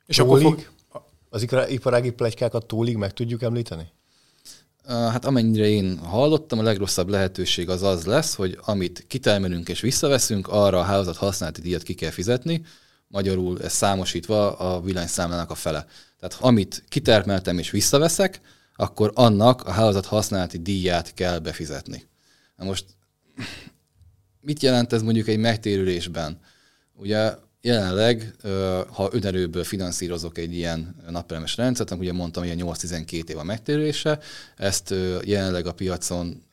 És 0.06 0.16
tólig, 0.16 0.46
akkor 0.46 0.60
fog... 0.60 0.68
Az 1.30 1.48
iparági 1.70 2.12
plegykákat 2.12 2.66
tólig 2.66 2.98
meg 2.98 3.14
tudjuk 3.14 3.42
említeni? 3.42 3.92
Hát 4.86 5.26
amennyire 5.26 5.68
én 5.68 5.98
hallottam, 5.98 6.60
a 6.60 6.64
legrosszabb 6.64 7.10
lehetőség 7.10 7.70
az 7.70 7.84
az 7.84 8.06
lesz, 8.06 8.36
hogy 8.36 8.58
amit 8.62 9.06
kitermelünk 9.08 9.70
és 9.70 9.82
visszaveszünk, 9.82 10.48
arra 10.48 10.80
a 10.80 10.84
házat 10.84 11.16
használati 11.16 11.62
díjat 11.62 11.84
ki 11.84 11.94
kell 11.94 12.10
fizetni, 12.10 12.62
magyarul 13.10 13.62
ez 13.62 13.74
számosítva 13.74 14.58
a 14.58 14.82
villanyszámlának 14.82 15.50
a 15.50 15.56
fele. 15.56 15.86
Tehát 16.20 16.38
amit 16.40 16.84
kitermeltem 16.88 17.58
és 17.58 17.70
visszaveszek, 17.70 18.42
akkor 18.76 19.12
annak 19.16 19.64
a 19.68 19.72
hálózat 19.72 20.06
használati 20.06 20.58
díját 20.58 21.14
kell 21.14 21.40
befizetni. 21.40 22.08
Na 22.56 22.66
most 22.66 22.86
mit 24.42 24.62
jelent 24.62 24.94
ez 24.94 25.02
mondjuk 25.02 25.28
egy 25.28 25.38
megtérülésben? 25.38 26.40
Ugye 26.94 27.36
jelenleg, 27.62 28.36
ha 28.88 29.10
önerőből 29.12 29.64
finanszírozok 29.64 30.38
egy 30.38 30.54
ilyen 30.54 30.96
napelemes 31.10 31.58
rendszert, 31.58 31.92
ugye 31.92 32.14
mondtam, 32.14 32.48
hogy 32.48 32.56
8-12 32.58 33.30
év 33.30 33.38
a 33.38 33.44
megtérülése, 33.44 34.20
ezt 34.58 34.94
jelenleg 35.24 35.66
a 35.66 35.74
piacon 35.74 36.44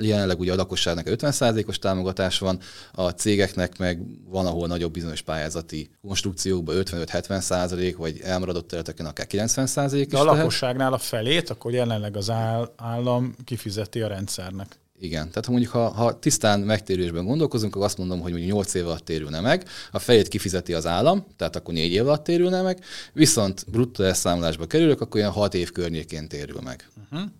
jelenleg 0.00 0.38
ugye 0.38 0.52
a 0.52 0.56
lakosságnak 0.56 1.06
50%-os 1.08 1.78
támogatás 1.78 2.38
van, 2.38 2.58
a 2.92 3.10
cégeknek 3.10 3.78
meg 3.78 4.00
van, 4.28 4.46
ahol 4.46 4.66
nagyobb 4.66 4.92
bizonyos 4.92 5.22
pályázati 5.22 5.90
konstrukciókban 6.02 6.76
55-70%, 6.78 7.94
vagy 7.96 8.20
elmaradott 8.22 8.68
területeken 8.68 9.06
akár 9.06 9.26
90% 9.30 9.90
is 9.92 10.06
De 10.06 10.18
a 10.18 10.24
lakosságnál 10.24 10.92
a 10.92 10.98
felét, 10.98 11.50
akkor 11.50 11.72
jelenleg 11.72 12.16
az 12.16 12.32
állam 12.76 13.34
kifizeti 13.44 14.00
a 14.00 14.08
rendszernek. 14.08 14.78
Igen, 14.98 15.28
tehát 15.28 15.44
ha 15.44 15.50
mondjuk 15.50 15.72
ha, 15.72 15.88
ha 15.88 16.18
tisztán 16.18 16.60
megtérülésben 16.60 17.24
gondolkozunk, 17.24 17.74
akkor 17.74 17.86
azt 17.86 17.98
mondom, 17.98 18.20
hogy 18.20 18.32
mondjuk 18.32 18.52
8 18.52 18.74
év 18.74 18.86
alatt 18.86 19.04
térülne 19.04 19.40
meg, 19.40 19.68
a 19.90 19.98
fejét 19.98 20.28
kifizeti 20.28 20.74
az 20.74 20.86
állam, 20.86 21.26
tehát 21.36 21.56
akkor 21.56 21.74
4 21.74 21.92
év 21.92 22.06
alatt 22.06 22.24
térülne 22.24 22.62
meg, 22.62 22.84
viszont 23.12 23.64
bruttó 23.70 24.04
elszámolásba 24.04 24.66
kerülök, 24.66 25.00
akkor 25.00 25.20
olyan 25.20 25.32
6 25.32 25.54
év 25.54 25.72
környékén 25.72 26.28
térül 26.28 26.60
meg. 26.64 26.88
Uh-huh. 27.10 27.30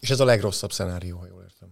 És 0.00 0.10
ez 0.10 0.20
a 0.20 0.24
legrosszabb 0.24 0.72
szenárió, 0.72 1.16
ha 1.16 1.26
jól 1.26 1.42
értem. 1.42 1.68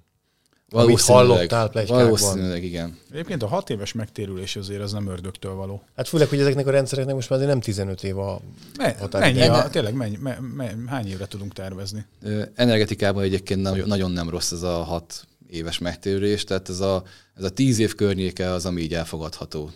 Amit 0.70 1.00
hallottál 1.00 1.68
plegykákban. 1.68 2.04
Valószínűleg, 2.04 2.64
igen. 2.64 2.98
Egyébként 3.10 3.42
a 3.42 3.46
hat 3.46 3.70
éves 3.70 3.92
megtérülés 3.92 4.56
azért 4.56 4.80
az 4.80 4.92
nem 4.92 5.06
ördögtől 5.06 5.54
való. 5.54 5.82
Hát 5.96 6.08
főleg, 6.08 6.28
hogy 6.28 6.40
ezeknek 6.40 6.66
a 6.66 6.70
rendszereknek 6.70 7.14
most 7.14 7.30
már 7.30 7.38
azért 7.38 7.54
nem 7.54 7.62
15 7.62 8.04
év 8.04 8.18
a 8.18 8.40
Me, 8.78 8.96
Mennyi 9.12 9.40
a, 9.40 9.68
tényleg 9.70 9.94
mennyi, 9.94 10.16
me, 10.16 10.38
me, 10.54 10.74
hány 10.86 11.06
évre 11.08 11.26
tudunk 11.26 11.52
tervezni? 11.52 12.06
Energetikában 12.54 13.22
egyébként 13.22 13.86
nagyon 13.86 14.10
nem 14.10 14.30
rossz 14.30 14.52
ez 14.52 14.62
a 14.62 14.82
hat 14.82 15.26
éves 15.50 15.78
megtérülés, 15.78 16.44
tehát 16.44 16.68
ez 16.68 16.80
a, 16.80 17.02
ez 17.36 17.44
a 17.44 17.50
tíz 17.50 17.78
év 17.78 17.94
környéke 17.94 18.50
az, 18.50 18.66
ami 18.66 18.80
így 18.80 18.94
elfogadható. 18.94 19.70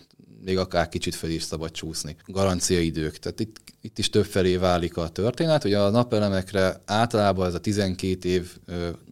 Még 0.44 0.58
akár 0.58 0.88
kicsit 0.88 1.14
fel 1.14 1.30
is 1.30 1.42
szabad 1.42 1.70
csúszni. 1.70 2.16
Garanciaidők. 2.26 3.18
Tehát 3.18 3.40
itt, 3.40 3.56
itt 3.80 3.98
is 3.98 4.10
több 4.10 4.24
felé 4.24 4.56
válik 4.56 4.96
a 4.96 5.08
történet. 5.08 5.64
Ugye 5.64 5.78
a 5.78 5.90
napelemekre 5.90 6.80
általában 6.84 7.46
ez 7.46 7.54
a 7.54 7.60
12 7.60 8.28
év 8.28 8.56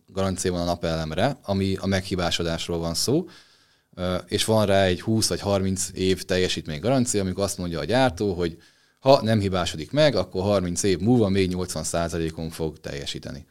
garancia 0.07 0.53
van 0.53 0.61
a 0.61 0.65
napelemre, 0.65 1.39
ami 1.43 1.77
a 1.81 1.87
meghibásodásról 1.87 2.79
van 2.79 2.95
szó, 2.95 3.29
és 4.27 4.45
van 4.45 4.67
rá 4.67 4.85
egy 4.85 5.01
20 5.01 5.29
vagy 5.29 5.41
30 5.41 5.91
év 5.95 6.23
teljesítmény 6.23 6.81
garancia, 6.81 7.21
amikor 7.21 7.45
azt 7.45 7.59
mondja 7.59 7.79
a 7.79 7.85
gyártó, 7.85 8.35
hogy 8.35 8.57
ha 8.99 9.23
nem 9.23 9.41
hibásodik 9.41 9.91
meg, 9.91 10.15
akkor 10.17 10.43
30 10.43 10.83
év 10.83 10.99
múlva 10.99 11.29
még 11.29 11.53
80%-on 11.55 12.51
fog 12.51 12.81
teljesíteni. 12.81 13.47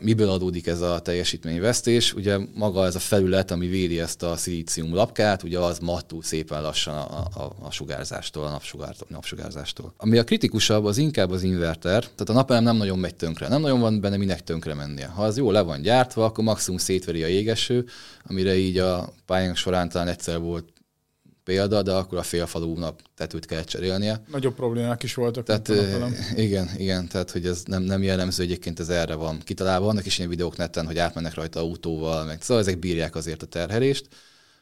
Miből 0.00 0.30
adódik 0.30 0.66
ez 0.66 0.80
a 0.80 0.98
teljesítményvesztés? 0.98 2.14
Ugye 2.14 2.38
maga 2.54 2.84
ez 2.84 2.94
a 2.94 2.98
felület, 2.98 3.50
ami 3.50 3.66
védi 3.66 4.00
ezt 4.00 4.22
a 4.22 4.36
szilícium 4.36 4.94
lapkát, 4.94 5.42
ugye 5.42 5.58
az 5.58 5.78
mattul 5.78 6.22
szépen 6.22 6.62
lassan 6.62 6.94
a, 6.94 7.18
a, 7.18 7.52
a 7.60 7.70
sugárzástól, 7.70 8.44
a 8.44 8.60
napsugárzástól. 9.08 9.92
Ami 9.96 10.18
a 10.18 10.24
kritikusabb, 10.24 10.84
az 10.84 10.98
inkább 10.98 11.30
az 11.30 11.42
inverter, 11.42 12.00
tehát 12.00 12.28
a 12.28 12.32
napelem 12.32 12.62
nem 12.62 12.76
nagyon 12.76 12.98
megy 12.98 13.14
tönkre, 13.14 13.48
nem 13.48 13.60
nagyon 13.60 13.80
van 13.80 14.00
benne 14.00 14.16
minek 14.16 14.42
tönkre 14.42 14.74
mennie. 14.74 15.06
Ha 15.06 15.22
az 15.22 15.36
jó 15.36 15.50
le 15.50 15.60
van 15.60 15.82
gyártva, 15.82 16.24
akkor 16.24 16.44
maximum 16.44 16.78
szétveri 16.78 17.22
a 17.22 17.26
jégeső, 17.26 17.84
amire 18.24 18.56
így 18.56 18.78
a 18.78 19.12
pályánk 19.26 19.56
során 19.56 19.88
talán 19.88 20.08
egyszer 20.08 20.38
volt 20.38 20.64
példa, 21.48 21.82
de 21.82 21.92
akkor 21.92 22.18
a 22.18 22.22
félfalúnak 22.22 23.00
tetőt 23.16 23.46
kell 23.46 23.64
cserélnie. 23.64 24.22
Nagyobb 24.30 24.54
problémák 24.54 25.02
is 25.02 25.14
voltak. 25.14 25.44
Tehát, 25.44 25.72
igen, 26.36 26.70
igen, 26.76 27.08
tehát 27.08 27.30
hogy 27.30 27.46
ez 27.46 27.62
nem, 27.64 27.82
nem 27.82 28.02
jellemző, 28.02 28.42
egyébként 28.42 28.80
ez 28.80 28.88
erre 28.88 29.14
van 29.14 29.38
kitalálva. 29.44 29.86
Vannak 29.86 30.06
is 30.06 30.18
ilyen 30.18 30.30
videók 30.30 30.56
neten, 30.56 30.86
hogy 30.86 30.98
átmennek 30.98 31.34
rajta 31.34 31.60
autóval, 31.60 32.24
meg 32.24 32.42
szóval 32.42 32.62
ezek 32.62 32.78
bírják 32.78 33.14
azért 33.16 33.42
a 33.42 33.46
terhelést. 33.46 34.08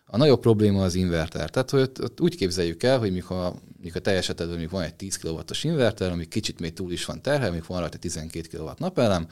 A 0.06 0.16
nagyobb 0.16 0.40
probléma 0.40 0.82
az 0.82 0.94
inverter. 0.94 1.50
Tehát 1.50 1.70
hogy 1.70 1.80
ott, 1.80 2.02
ott 2.02 2.20
úgy 2.20 2.36
képzeljük 2.36 2.82
el, 2.82 2.98
hogy 2.98 3.12
mikor, 3.12 3.52
mikor 3.82 4.00
teljes 4.00 4.28
esetben 4.28 4.68
van 4.70 4.82
egy 4.82 4.94
10 4.94 5.16
kW-os 5.16 5.64
inverter, 5.64 6.10
ami 6.10 6.26
kicsit 6.28 6.60
még 6.60 6.72
túl 6.72 6.92
is 6.92 7.04
van 7.04 7.22
terhel, 7.22 7.50
mikor 7.50 7.68
van 7.68 7.80
rajta 7.80 7.98
12 7.98 8.58
kW 8.58 8.70
napelem, 8.76 9.26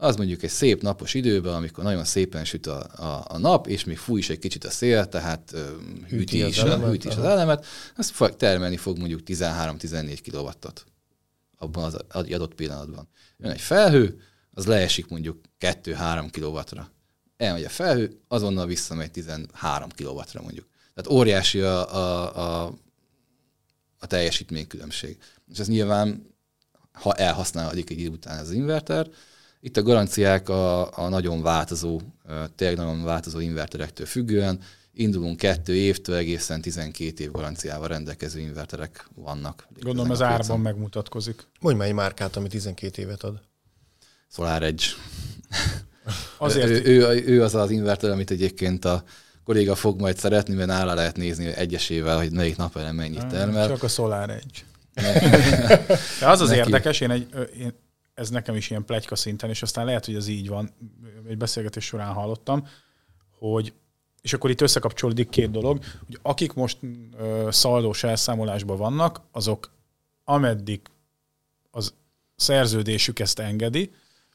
az 0.00 0.16
mondjuk 0.16 0.42
egy 0.42 0.50
szép 0.50 0.82
napos 0.82 1.14
időben, 1.14 1.54
amikor 1.54 1.84
nagyon 1.84 2.04
szépen 2.04 2.44
süt 2.44 2.66
a, 2.66 2.86
a, 2.96 3.24
a 3.28 3.38
nap, 3.38 3.66
és 3.66 3.84
még 3.84 3.96
fúj 3.96 4.18
is 4.18 4.30
egy 4.30 4.38
kicsit 4.38 4.64
a 4.64 4.70
szél, 4.70 5.08
tehát 5.08 5.50
hűti, 5.50 6.16
hűti, 6.16 6.46
is, 6.46 6.58
az 6.58 6.64
elemet, 6.64 6.90
hűti 6.90 7.08
is 7.08 7.16
az 7.16 7.24
elemet, 7.24 7.66
az 7.96 8.12
termelni 8.36 8.76
fog 8.76 8.98
mondjuk 8.98 9.20
13-14 9.26 10.18
kW-ot 10.30 10.84
abban 11.58 11.84
az 11.84 11.96
adott 12.10 12.54
pillanatban. 12.54 13.08
Jön 13.36 13.50
egy 13.50 13.60
felhő, 13.60 14.20
az 14.50 14.66
leesik 14.66 15.08
mondjuk 15.08 15.40
2-3 15.60 16.28
kW-ra. 16.30 16.90
Elmegy 17.36 17.64
a 17.64 17.68
felhő, 17.68 18.20
azonnal 18.28 18.66
visszamegy 18.66 19.10
13 19.10 19.88
kW-ra 19.96 20.42
mondjuk. 20.42 20.66
Tehát 20.94 21.10
óriási 21.10 21.60
a, 21.60 21.94
a, 21.94 22.36
a, 22.36 22.74
a 23.98 24.06
teljesítménykülönbség. 24.06 25.18
És 25.52 25.58
ez 25.58 25.68
nyilván, 25.68 26.34
ha 26.92 27.14
elhasználódik 27.14 27.90
egy 27.90 27.98
idő 27.98 28.08
után 28.08 28.38
az 28.38 28.50
inverter, 28.50 29.10
itt 29.60 29.76
a 29.76 29.82
garanciák 29.82 30.48
a, 30.48 30.98
a 30.98 31.08
nagyon 31.08 31.42
változó, 31.42 32.00
tényleg 32.56 32.76
nagyon 32.76 33.04
változó 33.04 33.40
inverterektől 33.40 34.06
függően, 34.06 34.60
indulunk 34.92 35.36
kettő 35.36 35.74
évtől 35.74 36.16
egészen 36.16 36.60
12 36.60 37.24
év 37.24 37.30
garanciával 37.30 37.88
rendelkező 37.88 38.40
inverterek 38.40 39.08
vannak. 39.14 39.66
Gondolom 39.80 40.10
az 40.10 40.22
árban 40.22 40.60
megmutatkozik. 40.60 41.46
Mondj 41.60 41.78
már 41.78 41.88
egy 41.88 41.94
márkát, 41.94 42.36
ami 42.36 42.48
12 42.48 43.02
évet 43.02 43.22
ad. 43.22 43.40
Solar 44.30 44.62
Edge. 44.62 44.84
Azért. 46.38 46.68
ő, 46.68 46.82
ő, 46.84 47.24
ő, 47.26 47.42
az 47.42 47.54
az 47.54 47.70
inverter, 47.70 48.10
amit 48.10 48.30
egyébként 48.30 48.84
a 48.84 49.02
kolléga 49.44 49.74
fog 49.74 50.00
majd 50.00 50.18
szeretni, 50.18 50.54
mert 50.54 50.68
nála 50.68 50.94
lehet 50.94 51.16
nézni 51.16 51.46
egyesével, 51.46 52.16
hogy 52.16 52.32
melyik 52.32 52.56
napelem 52.56 52.94
mennyit 52.94 53.26
termel. 53.26 53.68
Csak 53.68 53.82
a 53.82 53.88
Solar 53.88 54.30
Edge. 54.30 54.66
De 56.20 56.28
az 56.28 56.40
az 56.40 56.48
Neki. 56.48 56.58
érdekes, 56.58 57.00
én, 57.00 57.10
egy, 57.10 57.28
én 57.58 57.74
ez 58.18 58.30
nekem 58.30 58.54
is 58.54 58.70
ilyen 58.70 58.84
plegyka 58.84 59.16
szinten, 59.16 59.50
és 59.50 59.62
aztán 59.62 59.84
lehet, 59.84 60.04
hogy 60.04 60.14
ez 60.14 60.26
így 60.26 60.48
van, 60.48 60.70
egy 61.28 61.36
beszélgetés 61.36 61.84
során 61.84 62.12
hallottam, 62.12 62.66
hogy 63.38 63.72
és 64.22 64.32
akkor 64.32 64.50
itt 64.50 64.60
összekapcsolódik 64.60 65.28
két 65.28 65.50
dolog, 65.50 65.78
hogy 66.06 66.18
akik 66.22 66.52
most 66.52 66.78
ö, 67.18 67.48
szaldós 67.50 68.04
elszámolásban 68.04 68.76
vannak, 68.76 69.20
azok 69.32 69.70
ameddig 70.24 70.80
az 71.70 71.94
szerződésük 72.36 73.18
ezt 73.18 73.38
engedi, 73.38 73.90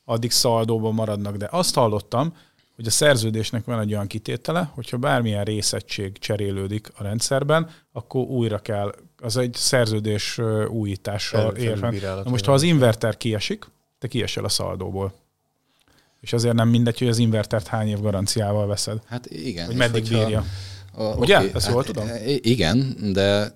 addig 0.06 0.32
szaldóban 0.32 0.94
maradnak. 0.94 1.36
De 1.36 1.48
azt 1.52 1.76
hallottam, 1.76 2.36
hogy 2.76 2.88
a 2.88 2.90
szerződésnek 2.90 3.66
van 3.66 3.80
egy 3.80 3.94
olyan 3.94 4.08
kitétele, 4.08 4.72
hogyha 4.74 4.98
bármilyen 4.98 5.44
részegység 5.44 6.18
cserélődik 6.18 6.92
a 6.96 7.04
rendszerben, 7.04 7.70
akkor 7.92 8.22
újra 8.22 8.60
kell, 8.60 8.96
az 9.18 9.38
egy 9.38 9.54
szerződés 9.54 10.40
újítással 10.68 11.56
ér 11.56 11.80
Na 11.80 12.30
most, 12.30 12.46
ha 12.46 12.54
az 12.54 12.62
inverter 12.62 13.18
kiesik, 13.18 13.66
te 14.04 14.10
kiesel 14.10 14.44
a 14.44 14.50
szaldóból. 14.50 15.14
És 16.22 16.34
azért 16.34 16.56
nem 16.56 16.70
mindegy, 16.70 17.00
hogy 17.00 17.08
az 17.08 17.18
invertert 17.18 17.68
hány 17.68 17.88
év 17.88 18.02
garanciával 18.02 18.68
veszed. 18.68 19.02
Hát 19.06 19.26
igen. 19.30 19.66
Hogy 19.66 19.76
meddig 19.76 20.08
bírja. 20.08 20.46
A, 20.92 21.04
Ugye? 21.04 21.38
Okay, 21.38 21.52
Ezt 21.54 21.68
jól 21.68 21.78
hát, 21.78 21.86
tudom? 21.86 22.10
Igen, 22.42 22.96
de 23.14 23.56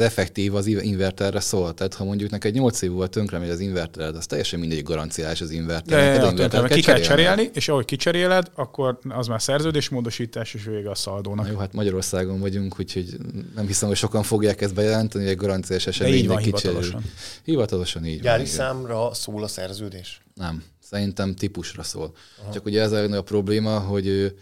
ez 0.00 0.06
effektív 0.06 0.54
az 0.54 0.66
inverterre 0.66 1.40
szól. 1.40 1.74
Tehát 1.74 1.94
ha 1.94 2.04
mondjuk 2.04 2.30
neked 2.30 2.54
8 2.54 2.82
év 2.82 2.90
volt 2.90 3.10
tönkre 3.10 3.38
megy 3.38 3.50
az 3.50 3.60
invertered, 3.60 4.16
az 4.16 4.26
teljesen 4.26 4.60
mindegy 4.60 4.82
garanciás 4.82 5.40
az 5.40 5.50
inverter. 5.50 5.98
De, 5.98 6.24
ja, 6.24 6.30
inverter 6.30 6.60
kell 6.60 6.76
ki 6.76 6.82
kell 6.82 7.00
cserélni, 7.00 7.50
és 7.52 7.68
ahogy 7.68 7.84
kicseréled, 7.84 8.50
akkor 8.54 8.98
az 9.08 9.26
már 9.26 9.42
szerződésmódosítás, 9.42 10.54
és 10.54 10.64
vége 10.64 10.90
a 10.90 10.94
szaldónak. 10.94 11.44
Na 11.44 11.50
jó, 11.50 11.58
hát 11.58 11.72
Magyarországon 11.72 12.40
vagyunk, 12.40 12.80
úgyhogy 12.80 13.16
nem 13.54 13.66
hiszem, 13.66 13.88
hogy 13.88 13.96
sokan 13.96 14.22
fogják 14.22 14.60
ezt 14.60 14.74
bejelenteni, 14.74 15.24
hogy 15.24 15.32
egy 15.32 15.38
garanciás 15.38 15.86
eseménynek 15.86 16.38
hivatalosan. 16.38 17.04
Hivatalosan 17.44 18.04
így 18.04 18.20
Gyári 18.20 18.42
van, 18.42 18.52
számra 18.52 19.14
szól 19.14 19.42
a 19.42 19.48
szerződés? 19.48 20.20
Nem, 20.34 20.62
szerintem 20.82 21.34
típusra 21.34 21.82
szól. 21.82 22.14
Aha. 22.42 22.52
Csak 22.52 22.64
ugye 22.64 22.82
ez 22.82 22.92
a, 22.92 23.16
a 23.16 23.22
probléma, 23.22 23.78
hogy 23.78 24.34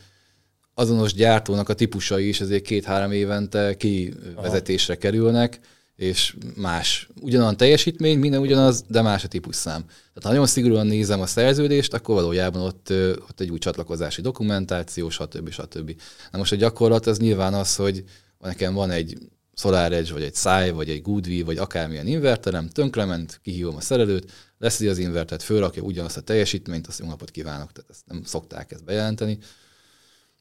azonos 0.74 1.14
gyártónak 1.14 1.68
a 1.68 1.74
típusai 1.74 2.28
is 2.28 2.40
azért 2.40 2.64
két-három 2.64 3.12
évente 3.12 3.76
kivezetésre 3.76 4.94
kerülnek, 4.94 5.60
és 5.96 6.36
más. 6.56 7.08
Ugyanolyan 7.20 7.56
teljesítmény, 7.56 8.18
minden 8.18 8.40
ugyanaz, 8.40 8.84
de 8.88 9.02
más 9.02 9.24
a 9.24 9.28
típusszám. 9.28 9.84
Tehát 9.86 10.22
ha 10.22 10.28
nagyon 10.28 10.46
szigorúan 10.46 10.86
nézem 10.86 11.20
a 11.20 11.26
szerződést, 11.26 11.94
akkor 11.94 12.14
valójában 12.14 12.62
ott, 12.62 12.90
ott 13.28 13.40
egy 13.40 13.50
új 13.50 13.58
csatlakozási 13.58 14.20
dokumentáció, 14.20 15.10
stb. 15.10 15.50
stb. 15.50 16.00
Na 16.30 16.38
most 16.38 16.52
a 16.52 16.56
gyakorlat 16.56 17.06
az 17.06 17.18
nyilván 17.18 17.54
az, 17.54 17.76
hogy 17.76 18.04
nekem 18.38 18.74
van 18.74 18.90
egy 18.90 19.18
SolarEdge, 19.56 20.12
vagy 20.12 20.22
egy 20.22 20.34
Sai, 20.34 20.70
vagy 20.70 20.90
egy 20.90 21.02
Goodwee, 21.02 21.44
vagy 21.44 21.56
akármilyen 21.56 22.06
inverterem, 22.06 22.68
tönkrement, 22.68 23.40
kihívom 23.42 23.76
a 23.76 23.80
szerelőt, 23.80 24.32
leszedi 24.58 24.88
az 24.88 24.98
invertert, 24.98 25.42
fölrakja 25.42 25.82
ugyanazt 25.82 26.16
a 26.16 26.20
teljesítményt, 26.20 26.86
azt 26.86 26.98
jó 26.98 27.06
napot 27.06 27.30
kívánok, 27.30 27.72
tehát 27.72 27.90
ezt 27.90 28.02
nem 28.06 28.24
szokták 28.24 28.72
ezt 28.72 28.84
bejelenteni. 28.84 29.38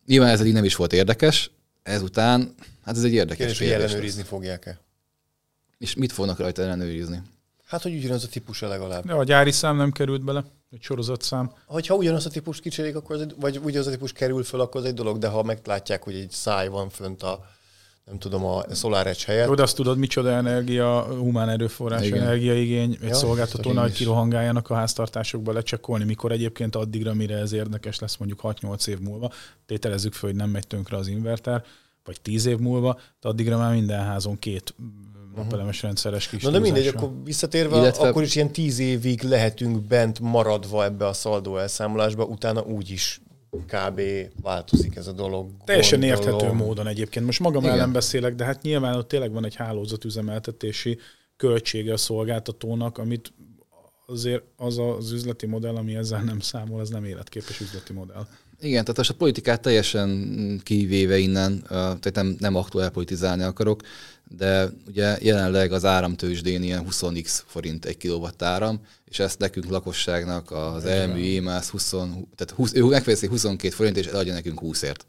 Nyilván 0.05 0.29
ez 0.29 0.39
eddig 0.39 0.53
nem 0.53 0.63
is 0.63 0.75
volt 0.75 0.93
érdekes, 0.93 1.51
ezután, 1.83 2.55
hát 2.85 2.95
ez 2.95 3.03
egy 3.03 3.13
érdekes 3.13 3.57
kérdés. 3.57 3.57
hogy 3.57 3.81
ellenőrizni 3.81 4.23
fogják-e? 4.23 4.79
És 5.77 5.95
mit 5.95 6.11
fognak 6.11 6.39
rajta 6.39 6.61
ellenőrizni? 6.61 7.21
Hát, 7.65 7.81
hogy 7.81 7.95
ugyanaz 7.95 8.23
a 8.23 8.27
típusa 8.27 8.67
legalább. 8.67 9.05
Ja, 9.05 9.17
a 9.17 9.23
gyári 9.23 9.51
szám 9.51 9.75
nem 9.75 9.91
került 9.91 10.23
bele, 10.23 10.43
egy 10.71 10.81
sorozatszám. 10.81 11.51
Ha 11.65 11.95
ugyanaz 11.95 12.25
a 12.25 12.29
típus 12.29 12.59
kicserélik, 12.59 12.95
akkor 12.95 13.15
az 13.15 13.21
egy, 13.21 13.35
vagy 13.39 13.59
ugyanaz 13.63 13.87
a 13.87 13.91
típus 13.91 14.11
kerül 14.11 14.43
föl, 14.43 14.59
akkor 14.59 14.81
az 14.81 14.87
egy 14.87 14.93
dolog, 14.93 15.17
de 15.17 15.27
ha 15.27 15.43
meglátják, 15.43 16.03
hogy 16.03 16.15
egy 16.15 16.31
száj 16.31 16.67
van 16.67 16.89
fönt 16.89 17.23
a 17.23 17.45
nem 18.05 18.17
tudom, 18.17 18.45
a 18.45 18.63
SolarEdge 18.73 19.23
helyett. 19.25 19.47
Jó, 19.47 19.53
de 19.53 19.61
azt 19.61 19.75
tudod, 19.75 19.97
micsoda 19.97 20.29
energia, 20.29 21.01
humán 21.01 21.49
erőforrás, 21.49 22.05
Igen. 22.05 22.21
energiaigény 22.21 22.97
egy 23.01 23.07
ja, 23.07 23.13
szolgáltatónál, 23.13 23.83
hogy 23.83 23.93
kirohangáljanak 23.93 24.69
a 24.69 24.75
háztartásokba 24.75 25.51
lecsekkolni, 25.51 26.03
mikor 26.03 26.31
egyébként 26.31 26.75
addigra, 26.75 27.13
mire 27.13 27.37
ez 27.37 27.53
érdekes 27.53 27.99
lesz 27.99 28.17
mondjuk 28.17 28.39
6-8 28.43 28.87
év 28.87 28.99
múlva. 28.99 29.31
Tételezzük 29.65 30.13
fel, 30.13 30.29
hogy 30.29 30.37
nem 30.37 30.49
megy 30.49 30.67
tönkre 30.67 30.97
az 30.97 31.07
inverter, 31.07 31.63
vagy 32.03 32.21
tíz 32.21 32.45
év 32.45 32.57
múlva, 32.57 32.99
de 33.21 33.27
addigra 33.27 33.57
már 33.57 33.73
minden 33.73 34.03
házon 34.03 34.39
két 34.39 34.75
napelemes 35.35 35.81
rendszeres 35.81 36.27
kis 36.27 36.43
Na 36.43 36.49
de 36.49 36.59
mindegy, 36.59 36.87
akkor 36.87 37.11
visszatérve, 37.23 37.77
Illetve... 37.77 38.07
akkor 38.07 38.23
is 38.23 38.35
ilyen 38.35 38.51
tíz 38.51 38.79
évig 38.79 39.21
lehetünk 39.21 39.81
bent 39.81 40.19
maradva 40.19 40.83
ebbe 40.83 41.07
a 41.07 41.13
szaldó 41.13 41.57
elszámolásba, 41.57 42.23
utána 42.23 42.61
úgy 42.61 42.89
is 42.89 43.21
kb. 43.67 44.01
változik 44.41 44.95
ez 44.95 45.07
a 45.07 45.11
dolog. 45.11 45.49
Teljesen 45.65 45.99
gondolom. 45.99 46.25
érthető 46.25 46.53
módon 46.53 46.87
egyébként. 46.87 47.25
Most 47.25 47.39
magam 47.39 47.63
Igen. 47.63 47.75
ellen 47.75 47.91
beszélek, 47.91 48.35
de 48.35 48.45
hát 48.45 48.61
nyilván 48.61 48.95
ott 48.95 49.07
tényleg 49.07 49.31
van 49.31 49.45
egy 49.45 49.55
hálózatüzemeltetési 49.55 50.97
költsége 51.37 51.93
a 51.93 51.97
szolgáltatónak, 51.97 52.97
amit 52.97 53.33
azért 54.05 54.43
az 54.57 54.77
az 54.77 55.11
üzleti 55.11 55.45
modell, 55.45 55.75
ami 55.75 55.95
ezzel 55.95 56.21
nem 56.21 56.39
számol, 56.39 56.79
az 56.79 56.89
nem 56.89 57.05
életképes 57.05 57.59
üzleti 57.59 57.93
modell. 57.93 58.27
Igen, 58.59 58.81
tehát 58.81 58.97
most 58.97 59.09
a 59.09 59.15
politikát 59.15 59.61
teljesen 59.61 60.61
kivéve 60.63 61.17
innen, 61.17 61.63
tehát 61.69 62.13
nem, 62.13 62.35
nem 62.39 62.55
aktuál 62.55 62.89
politizálni 62.89 63.43
akarok, 63.43 63.81
de 64.37 64.69
ugye 64.87 65.17
jelenleg 65.21 65.71
az 65.71 65.85
áramtősdén 65.85 66.63
ilyen 66.63 66.85
20x 66.89 67.39
forint 67.45 67.85
egy 67.85 67.97
kilowatt 67.97 68.41
áram, 68.41 68.79
és 69.05 69.19
ezt 69.19 69.39
nekünk 69.39 69.69
lakosságnak 69.69 70.51
az 70.51 70.85
elmű 70.85 71.37
EMAS 71.37 71.69
20, 71.69 71.89
tehát 71.89 72.53
20, 72.55 72.73
ő 72.73 72.83
megfejezi 72.83 73.27
22 73.27 73.73
forint, 73.73 73.97
és 73.97 74.05
eladja 74.05 74.33
nekünk 74.33 74.59
20-ért. 74.63 75.05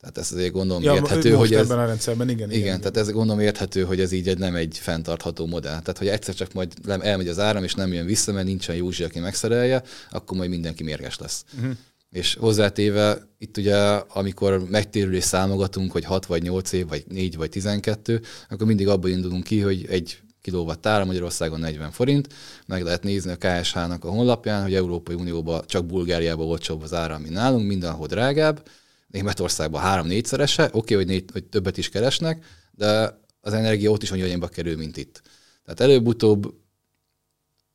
Tehát 0.00 0.18
ez 0.18 0.32
azért 0.32 0.52
gondolom 0.52 0.82
ja, 0.82 0.94
érthető, 0.94 1.34
hogy 1.34 1.54
ez... 1.54 1.64
ebben 1.64 1.78
a 1.78 1.86
rendszerben, 1.86 2.28
igen. 2.28 2.48
Igen, 2.50 2.60
igen 2.60 2.78
tehát 2.78 2.96
ez 2.96 3.10
gondolom 3.10 3.40
érthető, 3.40 3.82
hogy 3.82 4.00
ez 4.00 4.12
így 4.12 4.28
egy, 4.28 4.38
nem 4.38 4.54
egy 4.54 4.78
fenntartható 4.80 5.46
modell. 5.46 5.80
Tehát, 5.80 5.98
hogy 5.98 6.08
egyszer 6.08 6.34
csak 6.34 6.52
majd 6.52 6.72
elmegy 7.00 7.28
az 7.28 7.38
áram, 7.38 7.64
és 7.64 7.74
nem 7.74 7.92
jön 7.92 8.06
vissza, 8.06 8.32
mert 8.32 8.46
nincsen 8.46 8.76
Józsi, 8.76 9.04
aki 9.04 9.18
megszerelje, 9.18 9.82
akkor 10.10 10.36
majd 10.36 10.50
mindenki 10.50 10.82
mérges 10.82 11.18
lesz. 11.18 11.44
Uh-huh. 11.56 11.76
És 12.10 12.34
hozzátéve 12.34 13.28
itt 13.38 13.56
ugye, 13.56 13.76
amikor 13.94 14.68
megtérülés 14.68 15.24
számogatunk, 15.24 15.92
hogy 15.92 16.04
6 16.04 16.26
vagy 16.26 16.42
8 16.42 16.72
év, 16.72 16.88
vagy 16.88 17.04
4 17.08 17.36
vagy 17.36 17.48
12, 17.48 18.20
akkor 18.48 18.66
mindig 18.66 18.88
abból 18.88 19.10
indulunk 19.10 19.44
ki, 19.44 19.60
hogy 19.60 19.86
egy 19.88 20.18
kilowatt 20.40 20.86
ára 20.86 21.04
Magyarországon 21.04 21.60
40 21.60 21.90
forint, 21.90 22.28
meg 22.66 22.82
lehet 22.82 23.02
nézni 23.02 23.30
a 23.30 23.36
KSH-nak 23.36 24.04
a 24.04 24.10
honlapján, 24.10 24.62
hogy 24.62 24.74
Európai 24.74 25.14
Unióban 25.14 25.62
csak 25.66 25.86
Bulgáriában 25.86 26.46
olcsóbb 26.46 26.82
az 26.82 26.94
ára, 26.94 27.18
mint 27.18 27.34
nálunk, 27.34 27.66
mindenhol 27.66 28.06
drágább, 28.06 28.68
Németországban 29.06 29.80
három-négyszerese, 29.80 30.64
oké, 30.64 30.76
okay, 30.76 30.96
hogy, 30.96 31.06
négy, 31.06 31.24
hogy 31.32 31.44
többet 31.44 31.76
is 31.76 31.88
keresnek, 31.88 32.44
de 32.70 33.18
az 33.40 33.52
energia 33.52 33.90
ott 33.90 34.02
is 34.02 34.10
annyiba 34.10 34.48
kerül, 34.48 34.76
mint 34.76 34.96
itt. 34.96 35.22
Tehát 35.64 35.80
előbb-utóbb 35.80 36.54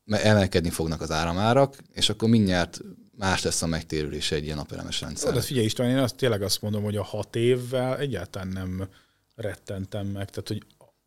emelkedni 0.06 0.70
fognak 0.70 1.02
az 1.02 1.12
áramárak, 1.12 1.78
és 1.94 2.10
akkor 2.10 2.30
mindjárt 2.30 2.82
más 3.18 3.41
lesz 3.41 3.61
a 3.61 3.68
megtérülés 3.68 4.32
egy 4.32 4.43
ilyen 4.43 4.57
napelemes 4.57 5.01
rendszer. 5.01 5.34
De 5.34 5.41
figyelj 5.41 5.66
István, 5.66 5.89
én 5.89 5.97
azt 5.97 6.16
tényleg 6.16 6.41
azt 6.41 6.61
mondom, 6.61 6.84
hogy 6.84 6.95
a 6.95 7.03
hat 7.03 7.36
évvel 7.36 7.97
egyáltalán 7.97 8.47
nem 8.47 8.88
rettentem 9.36 10.07
meg, 10.07 10.30
tehát 10.30 10.47
hogy 10.47 10.63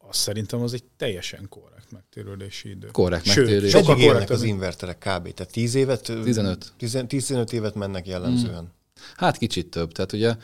azt 0.09 0.21
szerintem 0.21 0.61
az 0.61 0.73
egy 0.73 0.85
teljesen 0.97 1.49
korrekt 1.49 1.91
megtérülési 1.91 2.69
idő. 2.71 2.87
Korrekt 2.87 3.25
Sőt, 3.25 3.37
megtérülés. 3.37 3.71
Sokkal 3.71 3.97
korrekt 3.97 4.31
az 4.31 4.43
inverterek 4.43 4.99
kb. 4.99 5.35
Tehát 5.35 5.53
10 5.53 5.75
évet? 5.75 6.13
15. 6.23 6.73
15 7.09 7.53
évet 7.53 7.75
mennek 7.75 8.07
jellemzően. 8.07 8.59
Hmm. 8.59 8.73
Hát 9.17 9.37
kicsit 9.37 9.71
több. 9.71 9.93
Tehát 9.93 10.13
ugye, 10.13 10.35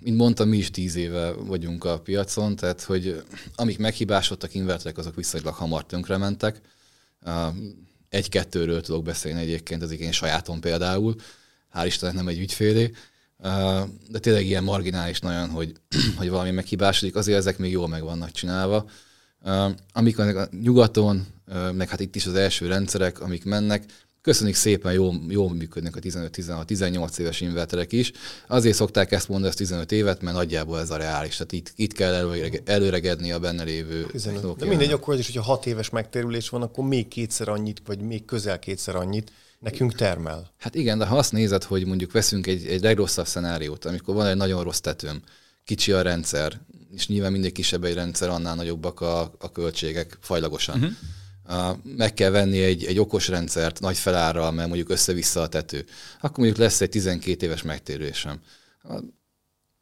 mint 0.00 0.16
mondtam, 0.16 0.48
mi 0.48 0.56
is 0.56 0.70
10 0.70 0.96
éve 0.96 1.32
vagyunk 1.32 1.84
a 1.84 2.00
piacon, 2.00 2.56
tehát 2.56 2.82
hogy 2.82 3.22
amik 3.54 3.78
meghibásodtak 3.78 4.54
inverterek, 4.54 4.98
azok 4.98 5.14
viszonylag 5.14 5.54
hamar 5.54 5.86
tönkrementek 5.86 6.60
egy-kettőről 8.08 8.80
tudok 8.80 9.02
beszélni 9.02 9.40
egyébként, 9.40 9.82
ezek 9.82 9.98
én 9.98 10.12
sajátom 10.12 10.60
például, 10.60 11.14
hál' 11.74 11.86
Istennek 11.86 12.14
nem 12.14 12.28
egy 12.28 12.38
ügyfélé, 12.38 12.90
de 14.08 14.18
tényleg 14.20 14.46
ilyen 14.46 14.64
marginális 14.64 15.20
nagyon, 15.20 15.48
hogy, 15.48 15.72
hogy 16.18 16.28
valami 16.28 16.50
meghibásodik, 16.50 17.16
azért 17.16 17.38
ezek 17.38 17.58
még 17.58 17.70
jól 17.70 17.88
meg 17.88 18.02
vannak 18.02 18.30
csinálva. 18.30 18.90
Amikor 19.92 20.36
a 20.36 20.48
nyugaton, 20.62 21.26
meg 21.72 21.88
hát 21.88 22.00
itt 22.00 22.16
is 22.16 22.26
az 22.26 22.34
első 22.34 22.66
rendszerek, 22.66 23.20
amik 23.20 23.44
mennek, 23.44 23.84
Köszönjük 24.22 24.56
szépen, 24.56 24.92
jól, 24.92 25.20
jól 25.28 25.54
működnek 25.54 25.96
a 25.96 26.00
15-16-18 26.00 27.18
éves 27.18 27.40
inverterek 27.40 27.92
is. 27.92 28.12
Azért 28.46 28.76
szokták 28.76 29.12
ezt 29.12 29.28
mondani, 29.28 29.48
ezt 29.48 29.58
15 29.58 29.92
évet, 29.92 30.22
mert 30.22 30.36
nagyjából 30.36 30.80
ez 30.80 30.90
a 30.90 30.96
reális. 30.96 31.36
Tehát 31.36 31.52
itt, 31.52 31.72
itt 31.76 31.92
kell 31.92 32.32
előregedni 32.64 33.32
a 33.32 33.38
benne 33.38 33.62
lévő. 33.62 34.06
De 34.58 34.66
mindegy, 34.66 34.92
akkor 34.92 35.14
az 35.14 35.20
is, 35.20 35.26
hogyha 35.26 35.42
6 35.42 35.66
éves 35.66 35.90
megtérülés 35.90 36.48
van, 36.48 36.62
akkor 36.62 36.84
még 36.84 37.08
kétszer 37.08 37.48
annyit, 37.48 37.82
vagy 37.86 38.00
még 38.00 38.24
közel 38.24 38.58
kétszer 38.58 38.96
annyit 38.96 39.32
nekünk 39.58 39.94
termel. 39.94 40.52
Hát 40.58 40.74
igen, 40.74 40.98
de 40.98 41.06
ha 41.06 41.16
azt 41.16 41.32
nézed, 41.32 41.64
hogy 41.64 41.86
mondjuk 41.86 42.12
veszünk 42.12 42.46
egy, 42.46 42.66
egy 42.66 42.82
legrosszabb 42.82 43.26
szenáriót, 43.26 43.84
amikor 43.84 44.14
van 44.14 44.26
egy 44.26 44.36
nagyon 44.36 44.62
rossz 44.62 44.80
tetőm, 44.80 45.22
kicsi 45.64 45.92
a 45.92 46.02
rendszer, 46.02 46.60
és 46.94 47.08
nyilván 47.08 47.32
mindig 47.32 47.52
kisebb 47.52 47.84
egy 47.84 47.94
rendszer, 47.94 48.28
annál 48.28 48.54
nagyobbak 48.54 49.00
a, 49.00 49.20
a 49.38 49.52
költségek 49.52 50.18
fajlagosan. 50.20 50.76
Uh-huh 50.76 50.92
meg 51.82 52.14
kell 52.14 52.30
venni 52.30 52.62
egy, 52.62 52.84
egy 52.84 52.98
okos 52.98 53.28
rendszert 53.28 53.80
nagy 53.80 53.98
felárral, 53.98 54.52
mert 54.52 54.68
mondjuk 54.68 54.90
össze-vissza 54.90 55.40
a 55.40 55.48
tető, 55.48 55.84
akkor 56.20 56.38
mondjuk 56.38 56.58
lesz 56.58 56.80
egy 56.80 56.88
12 56.88 57.46
éves 57.46 57.62
megtérülésem. 57.62 58.40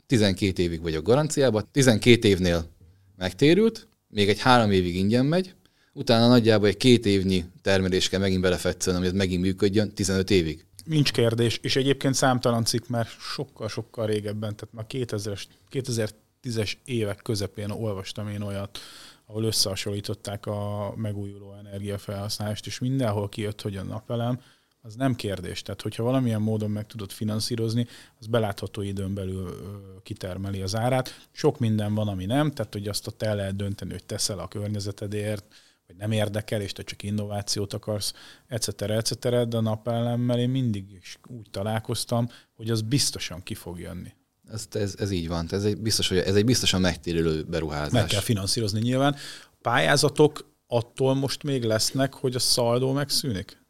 12 0.06 0.62
évig 0.62 0.82
vagyok 0.82 1.04
garanciában, 1.04 1.68
12 1.72 2.28
évnél 2.28 2.70
megtérült, 3.16 3.88
még 4.08 4.28
egy 4.28 4.40
három 4.40 4.70
évig 4.70 4.96
ingyen 4.96 5.26
megy, 5.26 5.54
utána 5.92 6.28
nagyjából 6.28 6.68
egy 6.68 6.76
két 6.76 7.06
évnyi 7.06 7.44
termelés 7.62 8.08
kell 8.08 8.20
megint 8.20 8.40
belefetszölni, 8.40 8.98
hogy 8.98 9.08
ez 9.08 9.14
megint 9.14 9.42
működjön 9.42 9.94
15 9.94 10.30
évig. 10.30 10.64
Nincs 10.84 11.12
kérdés, 11.12 11.58
és 11.62 11.76
egyébként 11.76 12.14
számtalan 12.14 12.64
cikk 12.64 12.86
már 12.86 13.06
sokkal-sokkal 13.34 14.06
régebben, 14.06 14.56
tehát 14.56 14.74
már 14.74 14.86
2000-es, 14.88 15.42
2010-es 15.70 16.72
évek 16.84 17.20
közepén 17.22 17.70
olvastam 17.70 18.28
én 18.28 18.40
olyat, 18.40 18.78
ahol 19.26 19.44
összehasonlították 19.44 20.46
a 20.46 20.92
megújuló 20.96 21.54
energiafelhasználást, 21.54 22.66
és 22.66 22.78
mindenhol 22.78 23.28
kijött, 23.28 23.62
hogy 23.62 23.76
a 23.76 23.82
napelem 23.82 24.40
az 24.86 24.94
nem 24.94 25.14
kérdés. 25.14 25.62
Tehát, 25.62 25.82
hogyha 25.82 26.02
valamilyen 26.02 26.42
módon 26.42 26.70
meg 26.70 26.86
tudod 26.86 27.10
finanszírozni, 27.10 27.86
az 28.18 28.26
belátható 28.26 28.82
időn 28.82 29.14
belül 29.14 29.54
kitermeli 30.02 30.62
az 30.62 30.74
árát. 30.74 31.28
Sok 31.32 31.58
minden 31.58 31.94
van, 31.94 32.08
ami 32.08 32.24
nem, 32.24 32.50
tehát 32.50 32.72
hogy 32.72 32.88
azt 32.88 33.06
ott 33.06 33.22
el 33.22 33.36
lehet 33.36 33.56
dönteni, 33.56 33.90
hogy 33.90 34.04
teszel 34.04 34.38
a 34.38 34.48
környezetedért, 34.48 35.54
vagy 35.86 35.96
nem 35.96 36.12
érdekel, 36.12 36.60
és 36.60 36.72
te 36.72 36.82
csak 36.82 37.02
innovációt 37.02 37.72
akarsz, 37.72 38.12
etc. 38.46 38.82
etc. 38.82 39.28
De 39.28 39.56
a 39.56 39.60
napelemmel 39.60 40.38
én 40.38 40.50
mindig 40.50 40.90
is 40.92 41.18
úgy 41.26 41.50
találkoztam, 41.50 42.28
hogy 42.52 42.70
az 42.70 42.82
biztosan 42.82 43.42
ki 43.42 43.54
fog 43.54 43.78
jönni. 43.78 44.14
Ez, 44.52 44.66
ez, 44.72 44.94
ez 44.98 45.10
így 45.10 45.28
van. 45.28 45.46
Ez 45.50 45.64
egy, 45.64 45.76
biztos, 45.76 46.08
hogy 46.08 46.18
ez 46.18 46.34
egy 46.34 46.44
biztosan 46.44 46.80
megtérülő 46.80 47.42
beruházás. 47.42 47.92
Meg 47.92 48.06
kell 48.06 48.20
finanszírozni 48.20 48.80
nyilván. 48.80 49.14
A 49.52 49.56
pályázatok 49.62 50.50
attól 50.66 51.14
most 51.14 51.42
még 51.42 51.62
lesznek, 51.62 52.14
hogy 52.14 52.34
a 52.34 52.38
szaldó 52.38 52.92
megszűnik? 52.92 53.64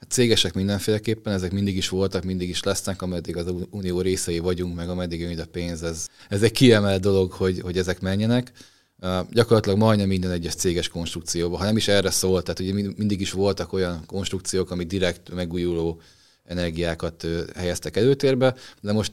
Hát 0.00 0.10
cégesek 0.10 0.54
mindenféleképpen, 0.54 1.32
ezek 1.32 1.52
mindig 1.52 1.76
is 1.76 1.88
voltak, 1.88 2.24
mindig 2.24 2.48
is 2.48 2.62
lesznek, 2.62 3.02
ameddig 3.02 3.36
az 3.36 3.52
unió 3.70 4.00
részei 4.00 4.38
vagyunk, 4.38 4.74
meg 4.74 4.88
ameddig 4.88 5.20
jön 5.20 5.30
ide 5.30 5.44
pénz. 5.44 5.82
Ez, 5.82 6.08
ez 6.28 6.42
egy 6.42 6.52
kiemelt 6.52 7.00
dolog, 7.00 7.32
hogy, 7.32 7.60
hogy 7.60 7.78
ezek 7.78 8.00
menjenek. 8.00 8.52
Uh, 9.00 9.30
gyakorlatilag 9.30 9.78
majdnem 9.78 10.08
minden 10.08 10.30
egyes 10.30 10.54
céges 10.54 10.88
konstrukcióban, 10.88 11.58
ha 11.58 11.64
nem 11.64 11.76
is 11.76 11.88
erre 11.88 12.10
szólt, 12.10 12.44
tehát 12.44 12.60
ugye 12.60 12.92
mindig 12.96 13.20
is 13.20 13.32
voltak 13.32 13.72
olyan 13.72 14.06
konstrukciók, 14.06 14.70
amik 14.70 14.86
direkt 14.86 15.34
megújuló 15.34 16.00
energiákat 16.44 17.26
helyeztek 17.54 17.96
előtérbe, 17.96 18.54
de 18.80 18.92
most 18.92 19.12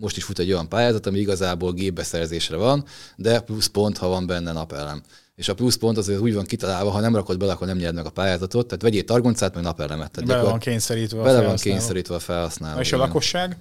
most 0.00 0.16
is 0.16 0.24
fut 0.24 0.38
egy 0.38 0.52
olyan 0.52 0.68
pályázat, 0.68 1.06
ami 1.06 1.18
igazából 1.18 1.72
gépbeszerzésre 1.72 2.56
van, 2.56 2.84
de 3.16 3.40
plusz 3.40 3.66
pont, 3.66 3.98
ha 3.98 4.08
van 4.08 4.26
benne 4.26 4.52
napelem. 4.52 5.02
És 5.34 5.48
a 5.48 5.54
plusz 5.54 5.76
pont 5.76 5.96
azért 5.96 6.20
úgy 6.20 6.34
van 6.34 6.44
kitalálva, 6.44 6.90
ha 6.90 7.00
nem 7.00 7.14
rakod 7.14 7.38
bele, 7.38 7.52
akkor 7.52 7.66
nem 7.66 7.76
nyerd 7.76 7.94
meg 7.94 8.06
a 8.06 8.10
pályázatot, 8.10 8.66
tehát 8.66 8.82
vegyél 8.82 9.04
targoncát, 9.04 9.54
meg 9.54 9.62
napelemet. 9.62 10.10
Tehát 10.10 10.28
bele 10.28 10.42
van 10.42 10.58
kényszerítve 10.58 11.20
a 11.20 11.22
Bele 11.22 11.42
van 11.42 11.56
kényszerítve 11.56 12.14
a 12.14 12.18
felhasználó. 12.18 12.80
És 12.80 12.92
a 12.92 12.96
lakosság? 12.96 13.56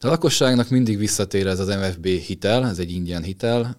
A 0.00 0.06
lakosságnak 0.06 0.68
mindig 0.68 0.98
visszatér 0.98 1.46
ez 1.46 1.58
az 1.58 1.68
MFB 1.68 2.06
hitel, 2.06 2.66
ez 2.66 2.78
egy 2.78 2.90
ingyen 2.90 3.22
hitel. 3.22 3.78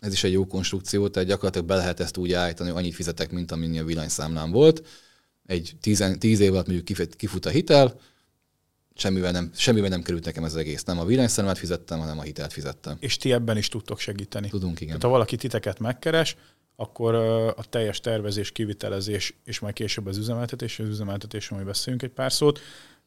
Ez 0.00 0.12
is 0.12 0.24
egy 0.24 0.32
jó 0.32 0.46
konstrukció, 0.46 1.08
tehát 1.08 1.28
gyakorlatilag 1.28 1.66
be 1.66 1.76
lehet 1.76 2.00
ezt 2.00 2.16
úgy 2.16 2.32
állítani, 2.32 2.70
hogy 2.70 2.78
annyit 2.78 2.94
fizetek, 2.94 3.30
mint 3.30 3.52
amennyi 3.52 3.78
a 3.78 3.84
villanyszámlám 3.84 4.50
volt. 4.50 4.86
Egy 5.46 5.72
tíz, 5.80 6.04
tíz 6.18 6.40
év 6.40 6.52
alatt 6.52 6.66
mondjuk 6.66 7.10
kifut 7.16 7.46
a 7.46 7.50
hitel, 7.50 8.00
semmivel 8.98 9.32
nem, 9.32 9.50
semmivel 9.54 9.88
nem 9.88 10.02
került 10.02 10.24
nekem 10.24 10.44
ez 10.44 10.52
az 10.52 10.58
egész. 10.58 10.84
Nem 10.84 10.98
a 10.98 11.04
villanyszeremet 11.04 11.58
fizettem, 11.58 11.98
hanem 11.98 12.18
a 12.18 12.22
hitelt 12.22 12.52
fizettem. 12.52 12.96
És 13.00 13.16
ti 13.16 13.32
ebben 13.32 13.56
is 13.56 13.68
tudtok 13.68 13.98
segíteni. 13.98 14.48
Tudunk, 14.48 14.80
igen. 14.80 14.86
Tehát 14.86 15.02
ha 15.02 15.08
valaki 15.08 15.36
titeket 15.36 15.78
megkeres, 15.78 16.36
akkor 16.76 17.14
a 17.56 17.64
teljes 17.68 18.00
tervezés, 18.00 18.52
kivitelezés, 18.52 19.34
és 19.44 19.58
majd 19.58 19.74
később 19.74 20.06
az 20.06 20.16
üzemeltetés, 20.16 20.78
az 20.78 20.88
üzemeltetés, 20.88 21.48
majd 21.48 21.64
beszéljünk 21.64 22.04
egy 22.04 22.10
pár 22.10 22.32
szót, 22.32 22.60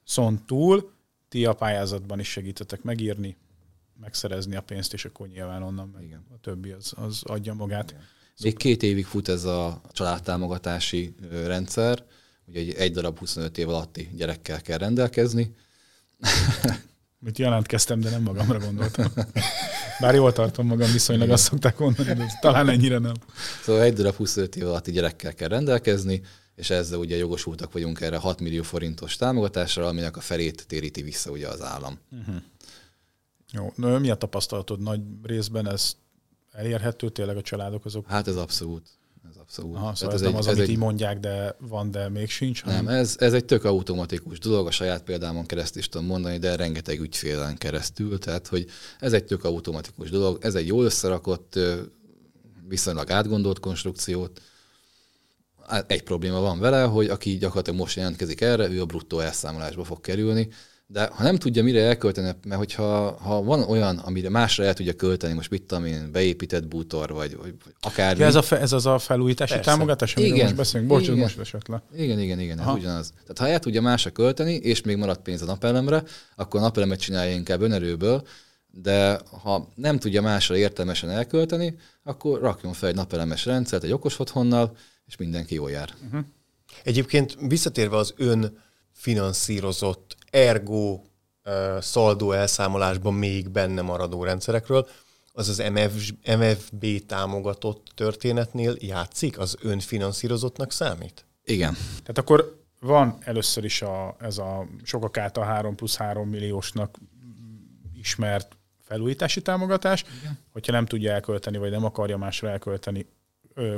szont 0.04 0.46
túl, 0.46 0.92
ti 1.30 1.46
a 1.46 1.54
pályázatban 1.54 2.20
is 2.20 2.30
segítetek 2.30 2.82
megírni, 2.82 3.38
megszerezni 4.00 4.56
a 4.56 4.62
pénzt, 4.62 4.94
és 4.94 5.06
akkor 5.06 5.28
nyilván 5.28 5.64
onnan 5.64 5.92
meg 5.94 6.04
Igen. 6.04 6.26
a 6.34 6.40
többi 6.42 6.72
az, 6.72 6.94
az 6.96 7.22
adja 7.24 7.54
magát. 7.54 7.92
Igen. 7.92 8.04
Még 8.44 8.58
két 8.58 8.84
évig 8.84 9.06
fut 9.06 9.28
ez 9.28 9.44
a 9.44 9.82
családtámogatási 9.92 11.16
rendszer, 11.46 12.04
ugye 12.46 12.60
egy, 12.60 12.74
egy 12.74 12.92
darab 12.92 13.18
25 13.18 13.58
év 13.58 13.70
alatti 13.70 14.10
gyerekkel 14.16 14.62
kell 14.62 14.78
rendelkezni, 14.78 15.56
Mit 17.20 17.38
jelentkeztem, 17.38 18.00
de 18.00 18.10
nem 18.10 18.22
magamra 18.22 18.60
gondoltam. 18.60 19.06
Bár 20.00 20.16
jól 20.16 20.34
tartom 20.34 20.68
magam, 20.68 20.92
viszonylag 20.92 21.30
azt 21.30 21.44
szokták 21.44 21.78
mondani, 21.78 22.14
de 22.14 22.38
talán 22.40 22.70
ennyire 22.70 22.98
nem. 22.98 23.14
Szóval 23.64 23.82
egy 23.82 23.94
darab 23.94 24.16
25 24.16 24.56
év 24.56 24.68
alatti 24.68 24.92
gyerekkel 24.92 25.34
kell 25.34 25.48
rendelkezni, 25.48 26.22
és 26.56 26.70
ezzel 26.70 27.00
ugye 27.00 27.16
jogosultak 27.16 27.72
vagyunk 27.72 28.02
erre 28.02 28.18
6 28.18 28.40
millió 28.40 28.64
forintos 28.64 29.16
támogatásra, 29.16 29.88
aminek 29.88 30.18
a 30.18 30.22
felét 30.22 30.68
téríti 30.68 31.02
vissza 31.02 31.32
ugye 31.32 31.48
az 31.48 31.62
állam. 31.62 32.00
Uh-huh. 32.12 32.36
Jó, 33.52 33.74
no, 33.76 34.00
mi 34.00 34.10
a 34.10 34.16
tapasztalatod 34.16 34.80
nagy 34.82 35.02
részben? 35.24 35.70
Ez 35.70 35.94
elérhető 36.52 37.10
tényleg 37.10 37.38
a 37.38 37.42
családok 37.42 37.86
azok? 37.86 38.08
Hát 38.08 38.28
ez 38.28 38.36
abszolút. 38.36 38.88
Ez 39.30 39.36
abszolút. 39.40 39.76
Aha, 39.76 39.96
szóval 39.96 40.16
ez, 40.16 40.22
ez 40.22 40.28
nem 40.28 40.36
egy, 40.36 40.40
az, 40.40 40.48
amit 40.48 40.60
egy... 40.60 40.70
így 40.70 40.78
mondják, 40.78 41.20
de 41.20 41.56
van, 41.60 41.92
de 41.92 42.10
még 42.10 42.30
sincs? 42.30 42.62
Hanem... 42.62 42.86
Nem, 42.86 42.96
ez, 42.96 43.16
ez 43.20 43.34
egy 43.34 43.46
tök 43.46 43.64
automatikus 43.64 44.40
dolog, 44.40 44.68
a 44.68 44.72
saját 44.72 45.04
példámon 45.04 45.46
keresztül 45.46 45.82
is 45.82 45.90
tudom 45.90 46.08
mondani, 46.08 46.38
de 46.38 46.56
rengeteg 46.56 47.00
ügyfélen 47.00 47.58
keresztül, 47.58 48.20
tehát 48.20 48.48
hogy 48.48 48.66
ez 49.00 49.14
egy 49.14 49.24
tök 49.24 49.44
automatikus 49.44 50.10
dolog, 50.10 50.38
ez 50.42 50.56
egy 50.56 50.68
jól 50.68 50.86
összerakott, 50.86 51.60
viszonylag 52.68 53.10
átgondolt 53.12 53.60
konstrukciót, 53.60 54.42
egy 55.88 56.04
probléma 56.04 56.40
van 56.40 56.60
vele, 56.60 56.84
hogy 56.84 57.08
aki 57.10 57.38
gyakorlatilag 57.38 57.80
most 57.80 57.96
jelentkezik 57.96 58.42
erre, 58.42 58.70
ő 58.70 58.82
a 58.82 58.86
bruttó 58.86 59.20
elszámolásba 59.20 59.84
fog 59.84 60.02
kerülni, 60.02 60.50
de 60.92 61.10
ha 61.14 61.24
nem 61.24 61.36
tudja 61.38 61.64
mire 61.64 61.82
elkölteni, 61.82 62.32
mert 62.46 62.60
hogyha 62.60 63.12
ha 63.12 63.44
van 63.44 63.64
olyan, 63.64 63.98
amire 63.98 64.30
másra 64.30 64.64
el 64.64 64.74
tudja 64.74 64.94
költeni, 64.94 65.34
most 65.34 65.50
mit 65.50 65.64
tudom 65.64 65.86
én, 65.86 66.12
beépített 66.12 66.68
bútor, 66.68 67.14
vagy, 67.14 67.38
vagy 67.38 67.54
akár. 67.82 68.18
Ja, 68.18 68.26
ez, 68.26 68.36
a 68.36 68.42
fe, 68.42 68.60
ez 68.60 68.72
az 68.72 68.86
a 68.86 69.00
felújítási 69.00 69.54
Persze. 69.54 69.72
támogatás, 69.72 70.16
amiről 70.16 70.36
igen. 70.36 70.46
most 70.46 70.58
beszélünk? 70.58 70.90
Bocs, 70.90 71.04
igen. 71.04 71.18
most 71.18 71.40
esett 71.40 71.68
le. 71.68 71.84
Igen, 71.96 72.20
igen, 72.20 72.40
igen, 72.40 72.60
ez 72.60 72.68
ugyanaz. 72.68 73.10
Tehát 73.10 73.38
ha 73.38 73.48
el 73.48 73.60
tudja 73.60 73.82
másra 73.82 74.10
költeni, 74.10 74.54
és 74.54 74.82
még 74.82 74.98
marad 74.98 75.18
pénz 75.18 75.42
a 75.42 75.46
napelemre, 75.46 76.04
akkor 76.36 76.60
a 76.60 76.64
napelemet 76.64 77.00
csinálja 77.00 77.34
inkább 77.34 77.62
önerőből, 77.62 78.24
de 78.72 79.20
ha 79.42 79.70
nem 79.76 80.00
tudja 80.00 80.22
másra 80.22 80.58
értelmesen 80.58 81.10
elkölteni, 81.10 81.76
akkor 82.04 82.40
rakjon 82.40 82.74
fel 82.74 82.90
egy 82.90 82.96
napelemes 82.96 83.46
rendszert 83.46 83.84
egy 83.84 83.92
okos 83.92 84.20
otthonnal, 84.20 84.76
és 85.08 85.16
mindenki 85.16 85.54
jól 85.54 85.72
jár. 85.72 85.90
Uh-huh. 86.06 86.22
Egyébként 86.84 87.38
visszatérve 87.48 87.98
az 87.98 88.14
ön 88.18 88.58
finanszírozott 88.92 90.20
ergo 90.32 90.92
uh, 90.94 91.82
szaldó 91.82 92.32
elszámolásban 92.32 93.14
még 93.14 93.50
benne 93.50 93.82
maradó 93.82 94.24
rendszerekről, 94.24 94.88
az 95.34 95.50
az 95.50 95.64
MF, 95.74 96.12
MFB 96.38 97.06
támogatott 97.06 97.88
történetnél 97.96 98.76
játszik? 98.80 99.40
Az 99.40 99.58
önfinanszírozottnak 99.62 100.72
számít? 100.72 101.26
Igen. 101.44 101.74
Tehát 101.74 102.18
akkor 102.18 102.60
van 102.80 103.18
először 103.24 103.64
is 103.64 103.82
a, 103.82 104.16
ez 104.20 104.38
a 104.38 104.68
sokak 104.84 105.18
által 105.18 105.44
3 105.44 105.76
plusz 105.76 105.96
3 105.96 106.30
milliósnak 106.30 106.98
ismert 107.94 108.58
felújítási 108.82 109.42
támogatás, 109.42 110.06
Igen. 110.22 110.40
hogyha 110.52 110.72
nem 110.72 110.86
tudja 110.86 111.12
elkölteni, 111.12 111.58
vagy 111.58 111.72
nem 111.72 111.86
akarja 111.86 112.18
másra 112.18 112.50
elkölteni, 112.50 113.06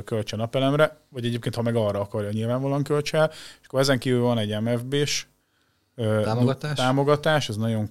kölcsön 0.04 0.38
napelemre, 0.38 1.00
vagy 1.08 1.24
egyébként, 1.24 1.54
ha 1.54 1.62
meg 1.62 1.76
arra 1.76 2.00
akarja, 2.00 2.30
nyilvánvalóan 2.30 2.82
költse 2.82 3.18
el, 3.18 3.30
és 3.60 3.66
akkor 3.66 3.80
ezen 3.80 3.98
kívül 3.98 4.20
van 4.20 4.38
egy 4.38 4.60
MFB-s 4.60 5.26
támogatás, 5.96 6.76
támogatás 6.76 7.48
ez 7.48 7.56
nagyon 7.56 7.88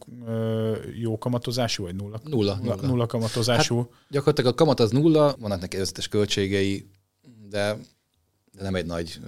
jó 0.93 1.17
kamatozású, 1.17 1.83
vagy 1.83 1.95
nulla, 1.95 2.19
nulla, 2.23 2.55
nulla. 2.61 2.75
nulla 2.81 3.05
kamatozású. 3.05 3.77
Hát, 3.77 3.87
gyakorlatilag 4.09 4.51
a 4.51 4.55
kamat 4.55 4.79
az 4.79 4.91
nulla, 4.91 5.35
vannak 5.39 5.59
neki 5.59 5.77
összetes 5.77 6.07
költségei, 6.07 6.89
de, 7.49 7.77
de 8.51 8.61
nem 8.61 8.75
egy 8.75 8.85
nagy 8.85 9.19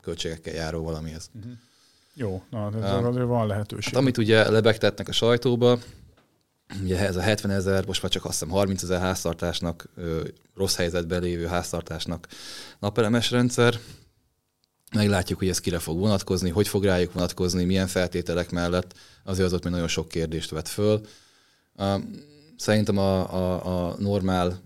költségekkel 0.00 0.54
járó 0.54 0.82
valamihez. 0.82 1.30
Uh-huh. 1.34 1.52
Jó, 2.14 2.42
na, 2.50 2.70
ez 2.82 2.98
um, 2.98 3.06
azért 3.06 3.26
van 3.26 3.46
lehetőség. 3.46 3.92
Hát, 3.92 4.02
amit 4.02 4.18
ugye 4.18 4.50
lebegtetnek 4.50 5.08
a 5.08 5.12
sajtóba, 5.12 5.78
Ugye 6.82 6.98
ez 6.98 7.16
a 7.16 7.20
70 7.20 7.50
ezer, 7.50 7.86
most 7.86 8.02
már 8.02 8.10
csak 8.10 8.24
azt 8.24 8.32
hiszem 8.32 8.54
30 8.54 8.82
ezer 8.82 9.00
háztartásnak, 9.00 9.88
rossz 10.54 10.76
helyzetben 10.76 11.22
lévő 11.22 11.46
háztartásnak 11.46 12.28
napelemes 12.78 13.30
rendszer. 13.30 13.78
Meglátjuk, 14.94 15.38
hogy 15.38 15.48
ez 15.48 15.60
kire 15.60 15.78
fog 15.78 15.98
vonatkozni, 15.98 16.50
hogy 16.50 16.68
fog 16.68 16.84
rájuk 16.84 17.12
vonatkozni, 17.12 17.64
milyen 17.64 17.86
feltételek 17.86 18.50
mellett. 18.50 18.94
Azért 19.24 19.46
az 19.46 19.52
ott 19.52 19.62
még 19.64 19.72
nagyon 19.72 19.88
sok 19.88 20.08
kérdést 20.08 20.50
vet 20.50 20.68
föl. 20.68 21.00
Szerintem 22.56 22.98
a, 22.98 23.34
a, 23.34 23.88
a 23.88 23.94
normál 23.98 24.60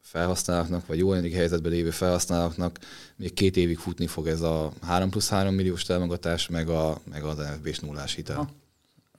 felhasználóknak, 0.00 0.86
vagy 0.86 0.98
jó 0.98 1.10
helyzetben 1.10 1.72
lévő 1.72 1.90
felhasználóknak 1.90 2.78
még 3.16 3.34
két 3.34 3.56
évig 3.56 3.78
futni 3.78 4.06
fog 4.06 4.26
ez 4.26 4.40
a 4.40 4.72
3 4.82 5.10
plusz 5.10 5.28
3 5.28 5.54
milliós 5.54 5.82
támogatás, 5.82 6.48
meg, 6.48 6.68
a, 6.68 7.00
meg 7.10 7.24
az 7.24 7.36
NFB-s 7.36 7.78
nullás 7.78 8.14
hitel. 8.14 8.36
Ha, 8.36 8.48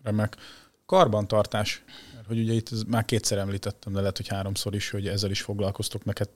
remek. 0.04 0.38
Karbantartás, 0.86 1.84
hogy 2.28 2.40
ugye 2.40 2.54
itt 2.54 2.88
már 2.88 3.06
kétszer 3.06 3.38
említettem, 3.38 3.94
de 3.94 4.00
lehet, 4.00 4.18
hogy 4.18 4.28
háromszor 4.28 4.76
is, 4.76 4.90
hogy 4.90 5.08
ezzel 5.08 5.30
is 5.30 5.42
foglalkoztok, 5.42 6.02
hát 6.18 6.30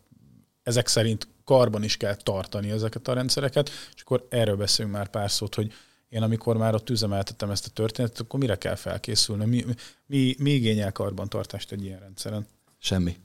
ezek 0.67 0.87
szerint 0.87 1.27
karban 1.45 1.83
is 1.83 1.97
kell 1.97 2.15
tartani 2.15 2.69
ezeket 2.69 3.07
a 3.07 3.13
rendszereket, 3.13 3.69
és 3.95 4.01
akkor 4.01 4.27
erről 4.29 4.55
beszélünk 4.55 4.95
már 4.95 5.07
pár 5.07 5.31
szót, 5.31 5.55
hogy 5.55 5.73
én 6.09 6.21
amikor 6.21 6.57
már 6.57 6.73
ott 6.73 6.89
üzemeltettem 6.89 7.51
ezt 7.51 7.65
a 7.65 7.69
történetet, 7.69 8.19
akkor 8.19 8.39
mire 8.39 8.55
kell 8.55 8.75
felkészülni? 8.75 9.45
Mi, 9.45 9.65
mi, 10.05 10.35
mi 10.39 10.51
igényel 10.51 10.91
karbantartást 10.91 11.71
egy 11.71 11.83
ilyen 11.83 11.99
rendszeren? 11.99 12.47
Semmi. 12.79 13.17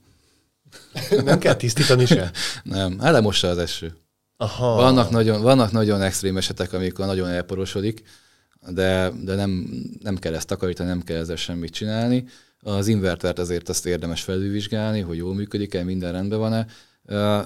Nem 1.23 1.39
kell 1.39 1.55
tisztítani 1.55 2.05
se? 2.05 2.31
Nem, 2.63 2.99
elemossa 3.01 3.47
az 3.47 3.57
eső. 3.57 3.95
Aha. 4.37 4.75
Vannak 4.75 5.09
nagyon, 5.09 5.41
vannak 5.41 5.71
nagyon 5.71 6.01
extrém 6.01 6.37
esetek, 6.37 6.73
amikor 6.73 7.05
nagyon 7.05 7.29
elporosodik, 7.29 8.03
de, 8.67 9.11
de 9.23 9.35
nem, 9.35 9.69
nem 10.01 10.15
kell 10.15 10.33
ezt 10.33 10.47
takarítani, 10.47 10.89
nem 10.89 11.01
kell 11.01 11.17
ezzel 11.17 11.35
semmit 11.35 11.73
csinálni. 11.73 12.25
Az 12.61 12.87
invertert 12.87 13.39
azért 13.39 13.69
azt 13.69 13.85
érdemes 13.85 14.21
felülvizsgálni, 14.21 14.99
hogy 14.99 15.17
jól 15.17 15.33
működik-e, 15.33 15.83
minden 15.83 16.11
rendben 16.11 16.39
van-e. 16.39 16.65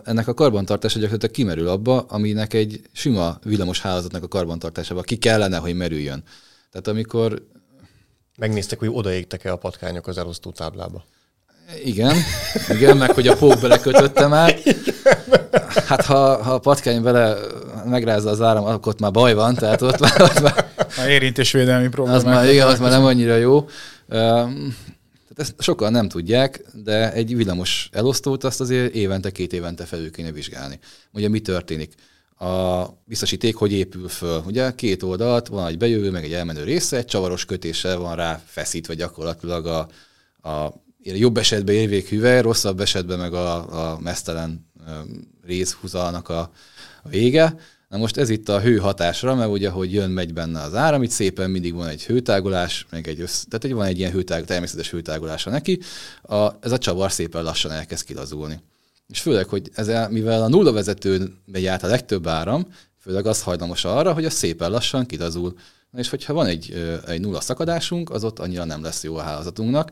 Ennek 0.03 0.27
a 0.27 0.33
karbantartása 0.33 0.99
gyakorlatilag 0.99 1.35
kimerül 1.35 1.67
abba, 1.67 1.99
aminek 1.99 2.53
egy 2.53 2.81
sima 2.91 3.39
villamos 3.43 3.81
hálózatnak 3.81 4.23
a 4.23 4.27
karbantartásába 4.27 5.01
ki 5.01 5.15
kellene, 5.15 5.57
hogy 5.57 5.75
merüljön. 5.75 6.23
Tehát 6.71 6.87
amikor... 6.87 7.45
Megnéztek, 8.37 8.79
hogy 8.79 8.89
odaégtek-e 8.91 9.51
a 9.51 9.55
patkányok 9.55 10.07
az 10.07 10.17
elosztó 10.17 10.51
táblába. 10.51 11.03
Igen, 11.83 12.15
igen, 12.69 12.97
meg 12.97 13.11
hogy 13.11 13.27
a 13.27 13.35
pók 13.35 13.59
belekötötte 13.59 14.27
már. 14.27 14.59
Hát 15.85 16.05
ha, 16.05 16.43
ha 16.43 16.53
a 16.53 16.59
patkány 16.59 17.01
bele 17.01 17.37
megrázza 17.85 18.29
az 18.29 18.41
áram, 18.41 18.65
akkor 18.65 18.93
ott 18.93 18.99
már 18.99 19.11
baj 19.11 19.33
van, 19.33 19.55
tehát 19.55 19.81
ott 19.81 19.99
már... 19.99 20.21
Ott 20.21 20.41
már 20.41 20.65
a 20.97 21.01
érintésvédelmi 21.07 21.87
problémák. 21.87 22.19
Az 22.19 22.25
már, 22.25 22.49
igen, 22.49 22.67
az 22.67 22.79
már 22.79 22.91
nem 22.91 23.05
annyira 23.05 23.35
jó. 23.35 23.67
Ezt 25.37 25.55
sokan 25.57 25.91
nem 25.91 26.07
tudják, 26.09 26.63
de 26.73 27.13
egy 27.13 27.35
villamos 27.35 27.89
elosztót 27.91 28.43
azt 28.43 28.61
azért 28.61 28.93
évente, 28.93 29.31
két 29.31 29.53
évente 29.53 29.85
felül 29.85 30.11
kéne 30.11 30.31
vizsgálni. 30.31 30.79
Ugye 31.11 31.29
mi 31.29 31.39
történik? 31.39 31.93
A 32.39 32.85
biztosíték 33.05 33.55
hogy 33.55 33.71
épül 33.71 34.07
föl? 34.07 34.43
Ugye 34.45 34.71
két 34.75 35.03
oldalt, 35.03 35.47
van 35.47 35.67
egy 35.67 35.77
bejövő, 35.77 36.11
meg 36.11 36.23
egy 36.23 36.33
elmenő 36.33 36.63
része, 36.63 36.97
egy 36.97 37.05
csavaros 37.05 37.45
kötéssel 37.45 37.97
van 37.97 38.15
rá 38.15 38.41
feszítve 38.45 38.93
gyakorlatilag 38.93 39.65
a, 39.65 39.87
a 40.49 40.73
jobb 41.01 41.37
esetben 41.37 41.75
érvékhüvely, 41.75 42.41
rosszabb 42.41 42.79
esetben 42.79 43.19
meg 43.19 43.33
a, 43.33 43.91
a 43.91 43.99
mesztelen 43.99 44.71
részhúzalnak 45.45 46.29
a, 46.29 46.39
a 47.03 47.09
vége. 47.09 47.55
Na 47.87 47.97
most 47.97 48.17
ez 48.17 48.29
itt 48.29 48.49
a 48.49 48.61
hő 48.61 48.77
hatásra, 48.77 49.35
mert 49.35 49.49
ugye, 49.49 49.69
hogy 49.69 49.93
jön, 49.93 50.09
megy 50.09 50.33
benne 50.33 50.61
az 50.61 50.75
áram, 50.75 51.03
itt 51.03 51.09
szépen 51.09 51.49
mindig 51.49 51.73
van 51.73 51.87
egy 51.87 52.05
hőtágolás, 52.05 52.85
meg 52.89 53.07
egy 53.07 53.21
össz, 53.21 53.43
tehát 53.43 53.63
egy 53.63 53.73
van 53.73 53.85
egy 53.85 53.97
ilyen 53.97 54.11
hőtág, 54.11 54.45
természetes 54.45 54.89
hőtágolása 54.89 55.49
neki, 55.49 55.79
a, 56.21 56.49
ez 56.59 56.71
a 56.71 56.77
csavar 56.77 57.11
szépen 57.11 57.43
lassan 57.43 57.71
elkezd 57.71 58.05
kilazulni. 58.05 58.59
És 59.07 59.19
főleg, 59.19 59.47
hogy 59.47 59.71
ez, 59.73 60.09
mivel 60.09 60.43
a 60.43 60.47
nulla 60.47 60.71
vezetőn 60.71 61.41
megy 61.45 61.65
át 61.65 61.83
a 61.83 61.87
legtöbb 61.87 62.27
áram, 62.27 62.67
főleg 62.99 63.25
az 63.25 63.41
hajlamos 63.41 63.85
arra, 63.85 64.13
hogy 64.13 64.25
az 64.25 64.33
szépen 64.33 64.71
lassan 64.71 65.05
kilazul. 65.05 65.53
Na 65.91 65.99
és 65.99 66.09
hogyha 66.09 66.33
van 66.33 66.45
egy, 66.45 66.97
egy 67.07 67.19
nulla 67.19 67.41
szakadásunk, 67.41 68.09
az 68.09 68.23
ott 68.23 68.39
annyira 68.39 68.63
nem 68.63 68.83
lesz 68.83 69.03
jó 69.03 69.15
a 69.15 69.21
hálózatunknak, 69.21 69.91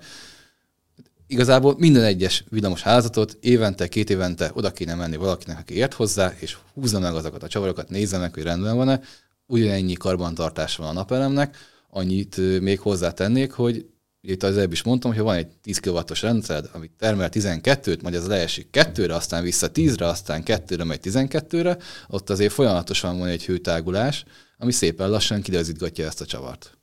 igazából 1.28 1.76
minden 1.78 2.04
egyes 2.04 2.44
villamos 2.50 2.82
házatot 2.82 3.38
évente, 3.42 3.88
két 3.88 4.10
évente 4.10 4.52
oda 4.54 4.72
kéne 4.72 4.96
menni 4.96 5.16
valakinek, 5.16 5.60
aki 5.60 5.74
ért 5.74 5.94
hozzá, 5.94 6.34
és 6.40 6.58
húzza 6.74 7.00
meg 7.00 7.16
azokat 7.16 7.44
a 7.44 7.48
csavarokat, 7.48 7.90
nézze 7.90 8.18
meg, 8.18 8.34
hogy 8.34 8.44
rendben 8.44 8.76
van-e. 8.76 9.02
Ugyanennyi 9.48 9.94
karbantartás 9.94 10.76
van 10.76 10.88
a 10.88 10.94
napelemnek, 10.94 11.58
annyit 11.90 12.62
még 12.62 12.80
hozzátennék, 12.80 13.52
hogy 13.52 13.86
itt 14.22 14.44
az 14.44 14.58
előbb 14.58 14.72
is 14.72 14.84
mondtam, 14.84 15.14
hogy 15.14 15.22
van 15.22 15.36
egy 15.36 15.48
10 15.48 15.80
kw 15.80 16.00
rendszered, 16.22 16.70
ami 16.74 16.92
termel 16.98 17.30
12-t, 17.32 18.02
majd 18.02 18.16
az 18.16 18.28
leesik 18.28 18.68
2-re, 18.72 19.16
aztán 19.16 19.44
vissza 19.44 19.70
10-re, 19.74 20.08
aztán 20.08 20.44
2-re, 20.46 20.84
megy 20.84 21.00
12-re, 21.04 21.78
ott 22.08 22.30
azért 22.30 22.54
folyamatosan 22.54 23.18
van 23.18 23.28
egy 23.28 23.46
hőtágulás, 23.46 24.26
ami 24.58 24.72
szépen 24.72 25.10
lassan 25.10 25.42
kidezítgatja 25.42 26.06
ezt 26.06 26.22
a 26.22 26.26
csavart. 26.26 26.78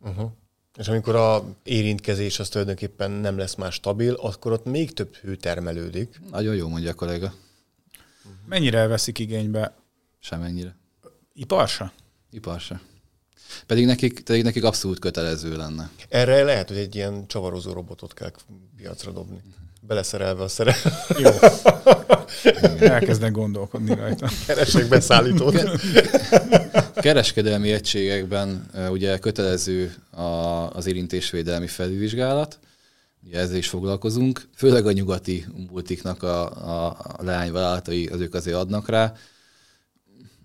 Uh-huh. 0.00 0.30
És 0.76 0.88
amikor 0.88 1.14
a 1.14 1.44
érintkezés 1.62 2.38
az 2.38 2.48
tulajdonképpen 2.48 3.10
nem 3.10 3.38
lesz 3.38 3.54
már 3.54 3.72
stabil, 3.72 4.14
akkor 4.14 4.52
ott 4.52 4.64
még 4.64 4.92
több 4.92 5.14
hő 5.14 5.36
termelődik. 5.36 6.20
Nagyon 6.30 6.54
jó 6.54 6.68
mondja 6.68 6.90
a 6.90 6.94
kollega. 6.94 7.34
Mennyire 8.46 8.86
veszik 8.86 9.18
igénybe? 9.18 9.74
Semennyire. 10.18 10.76
Iparsa? 11.32 11.92
Iparsa. 12.30 12.80
Pedig 13.66 13.86
nekik, 13.86 14.20
pedig 14.20 14.42
nekik 14.42 14.64
abszolút 14.64 14.98
kötelező 14.98 15.56
lenne. 15.56 15.90
Erre 16.08 16.42
lehet, 16.42 16.68
hogy 16.68 16.76
egy 16.76 16.94
ilyen 16.94 17.26
csavarozó 17.26 17.72
robotot 17.72 18.14
kell 18.14 18.30
piacra 18.76 19.12
dobni. 19.12 19.42
Beleszerelve 19.86 20.42
a 20.42 20.48
szere. 20.48 20.76
Jó. 21.18 21.30
Elkezdek 22.78 23.32
gondolkodni 23.32 23.94
rajta. 23.94 24.28
Keresek 24.46 24.88
beszállítót. 24.88 25.70
Kereskedelmi 26.94 27.72
egységekben 27.72 28.66
ugye 28.90 29.18
kötelező 29.18 29.94
az 30.72 30.86
érintésvédelmi 30.86 31.66
felülvizsgálat, 31.66 32.58
ugye 33.26 33.38
ezzel 33.38 33.56
is 33.56 33.68
foglalkozunk, 33.68 34.48
főleg 34.56 34.86
a 34.86 34.92
nyugati 34.92 35.44
multiknak 35.70 36.22
a, 36.22 36.44
a, 36.44 36.86
a 36.88 37.24
leányvállalatai, 37.24 38.06
azok 38.06 38.34
azért 38.34 38.56
adnak 38.56 38.88
rá, 38.88 39.12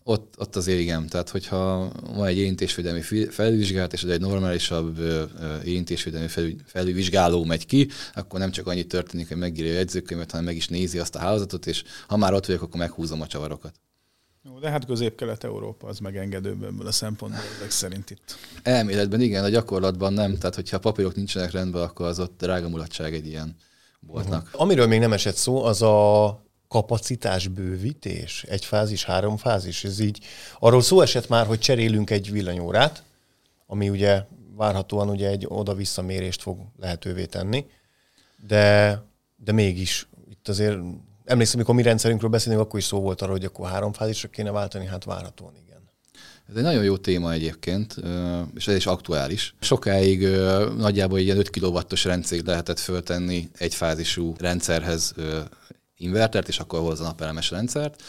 ott, 0.04 0.36
ott 0.38 0.56
azért 0.56 0.80
igen. 0.80 1.08
Tehát, 1.08 1.30
hogyha 1.30 1.92
van 2.16 2.28
egy 2.28 2.38
érintésvédelmi 2.38 3.02
felvizsgálat, 3.30 3.94
és 3.94 4.04
ez 4.04 4.10
egy 4.10 4.22
normálisabb 4.22 5.00
érintésvédelmi 5.64 6.28
felvizsgáló 6.66 7.44
megy 7.44 7.66
ki, 7.66 7.88
akkor 8.14 8.40
nem 8.40 8.52
csak 8.52 8.68
annyit 8.68 8.88
történik, 8.88 9.28
hogy 9.28 9.38
megírja 9.38 9.72
a 9.72 9.76
jegyzőkönyvet, 9.76 10.32
hanem 10.32 10.46
meg 10.46 10.56
is 10.56 10.68
nézi 10.68 11.00
azt 11.00 11.16
a 11.16 11.20
hálózatot, 11.20 11.68
és 11.68 11.84
ha 12.08 12.18
már 12.18 12.34
ott 12.34 12.46
vagyok, 12.46 12.62
akkor 12.62 12.80
meghúzom 12.80 13.22
a 13.22 13.28
csavarokat. 13.28 13.74
Jó, 14.44 14.60
de 14.60 14.70
hát 14.70 14.86
közép-kelet-európa 14.86 15.88
az 15.88 16.00
megengedőbb 16.00 16.64
ebből 16.64 16.88
a 16.88 16.92
szempontból 16.92 17.44
ezek 17.58 17.72
szerint 17.72 18.10
itt. 18.10 18.38
Elméletben 18.64 19.22
igen, 19.22 19.44
a 19.44 19.50
gyakorlatban 19.50 20.14
nem. 20.14 20.38
Tehát, 20.38 20.56
hogyha 20.56 20.78
a 20.78 20.80
papírok 20.80 21.16
nincsenek 21.16 21.52
rendben, 21.52 21.82
akkor 21.82 22.06
az 22.06 22.20
ott 22.20 22.38
drága 22.38 22.70
mulatság 22.70 23.14
egy 23.14 23.28
ilyen 23.28 23.56
boltnak. 24.00 24.46
Uh-huh. 24.46 24.62
Amiről 24.62 24.88
még 24.88 25.00
nem 25.00 25.14
esett 25.14 25.36
szó, 25.36 25.64
az 25.64 25.82
a 25.82 26.44
kapacitás 26.72 27.48
bővítés, 27.48 28.44
egy 28.44 28.66
fázis, 28.66 29.04
három 29.04 29.38
fázis, 29.38 29.84
ez 29.84 30.00
így. 30.00 30.20
Arról 30.60 30.82
szó 30.82 31.02
esett 31.02 31.28
már, 31.28 31.46
hogy 31.46 31.60
cserélünk 31.60 32.10
egy 32.10 32.32
villanyórát, 32.32 33.04
ami 33.68 33.90
ugye 33.90 34.24
várhatóan 34.56 35.10
ugye 35.10 35.30
egy 35.30 35.46
oda-vissza 35.48 36.02
mérést 36.02 36.42
fog 36.42 36.58
lehetővé 36.80 37.26
tenni, 37.26 37.66
de, 38.48 38.98
de 39.36 39.52
mégis 39.52 40.08
itt 40.30 40.48
azért 40.48 40.78
emlékszem, 41.26 41.56
amikor 41.56 41.76
mi 41.76 41.82
rendszerünkről 41.82 42.30
beszélünk, 42.30 42.62
akkor 42.62 42.80
is 42.80 42.86
szó 42.86 43.00
volt 43.00 43.22
arra, 43.22 43.32
hogy 43.32 43.46
akkor 43.46 43.70
három 43.70 43.94
fázisra 43.94 44.30
kéne 44.30 44.52
váltani, 44.52 44.86
hát 44.86 45.04
várhatóan 45.04 45.54
igen. 45.66 45.82
Ez 46.50 46.56
egy 46.56 46.64
nagyon 46.64 46.84
jó 46.84 46.98
téma 46.98 47.32
egyébként, 47.32 47.96
és 48.56 48.68
ez 48.68 48.76
is 48.76 48.86
aktuális. 48.86 49.56
Sokáig 49.60 50.28
nagyjából 50.78 51.20
ilyen 51.20 51.38
5 51.38 51.50
kW-os 51.50 52.04
rendszert 52.04 52.46
lehetett 52.46 52.80
föltenni 52.80 53.50
egy 53.58 53.76
fázisú 53.76 54.34
rendszerhez 54.38 55.14
invertert, 56.02 56.48
és 56.48 56.60
akkor 56.60 56.80
hozza 56.80 57.04
napelemes 57.04 57.50
rendszert. 57.50 58.02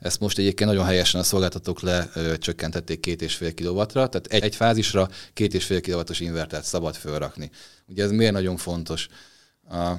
Ezt 0.00 0.20
most 0.20 0.38
egyébként 0.38 0.70
nagyon 0.70 0.84
helyesen 0.84 1.20
a 1.20 1.24
szolgáltatók 1.24 1.80
lecsökkentették 1.80 3.00
két 3.00 3.22
és 3.22 3.34
fél 3.34 3.54
kilowattra, 3.54 4.08
tehát 4.08 4.26
egy, 4.26 4.42
egy 4.42 4.56
fázisra 4.56 5.08
két 5.32 5.54
és 5.54 5.64
fél 5.64 5.80
kilowattos 5.80 6.20
invertert 6.20 6.64
szabad 6.64 6.94
fölrakni. 6.94 7.50
Ugye 7.86 8.04
ez 8.04 8.10
miért 8.10 8.32
nagyon 8.32 8.56
fontos? 8.56 9.08
A, 9.70 9.92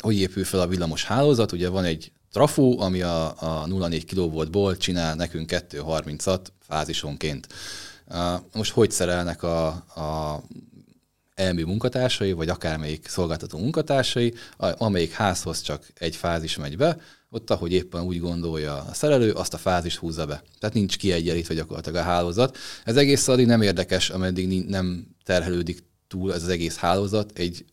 hogy 0.00 0.16
épül 0.18 0.44
fel 0.44 0.60
a 0.60 0.66
villamos 0.66 1.04
hálózat, 1.04 1.52
ugye 1.52 1.68
van 1.68 1.84
egy 1.84 2.12
trafó, 2.32 2.80
ami 2.80 3.02
a, 3.02 3.26
a 3.26 3.66
0,4 3.66 4.02
kV-ból 4.06 4.76
csinál 4.76 5.14
nekünk 5.14 5.50
2,30-at 5.52 6.40
fázisonként. 6.60 7.46
Most 8.52 8.72
hogy 8.72 8.90
szerelnek 8.90 9.42
a, 9.42 9.66
a 9.66 10.42
elmű 11.36 11.64
munkatársai, 11.64 12.32
vagy 12.32 12.48
akármelyik 12.48 13.08
szolgáltató 13.08 13.58
munkatársai, 13.58 14.34
amelyik 14.56 15.12
házhoz 15.12 15.60
csak 15.60 15.86
egy 15.94 16.16
fázis 16.16 16.56
megy 16.56 16.76
be, 16.76 16.98
ott, 17.30 17.50
ahogy 17.50 17.72
éppen 17.72 18.02
úgy 18.02 18.20
gondolja 18.20 18.76
a 18.76 18.94
szerelő, 18.94 19.32
azt 19.32 19.54
a 19.54 19.58
fázist 19.58 19.96
húzza 19.96 20.26
be. 20.26 20.42
Tehát 20.58 20.74
nincs 20.74 20.96
kiegyenlítve 20.98 21.54
gyakorlatilag 21.54 21.98
a 21.98 22.04
hálózat. 22.04 22.56
Ez 22.84 22.96
egész 22.96 23.28
addig 23.28 23.46
nem 23.46 23.62
érdekes, 23.62 24.10
ameddig 24.10 24.64
nem 24.68 25.06
terhelődik 25.24 25.84
túl 26.08 26.34
ez 26.34 26.42
az 26.42 26.48
egész 26.48 26.76
hálózat 26.76 27.38
egy 27.38 27.64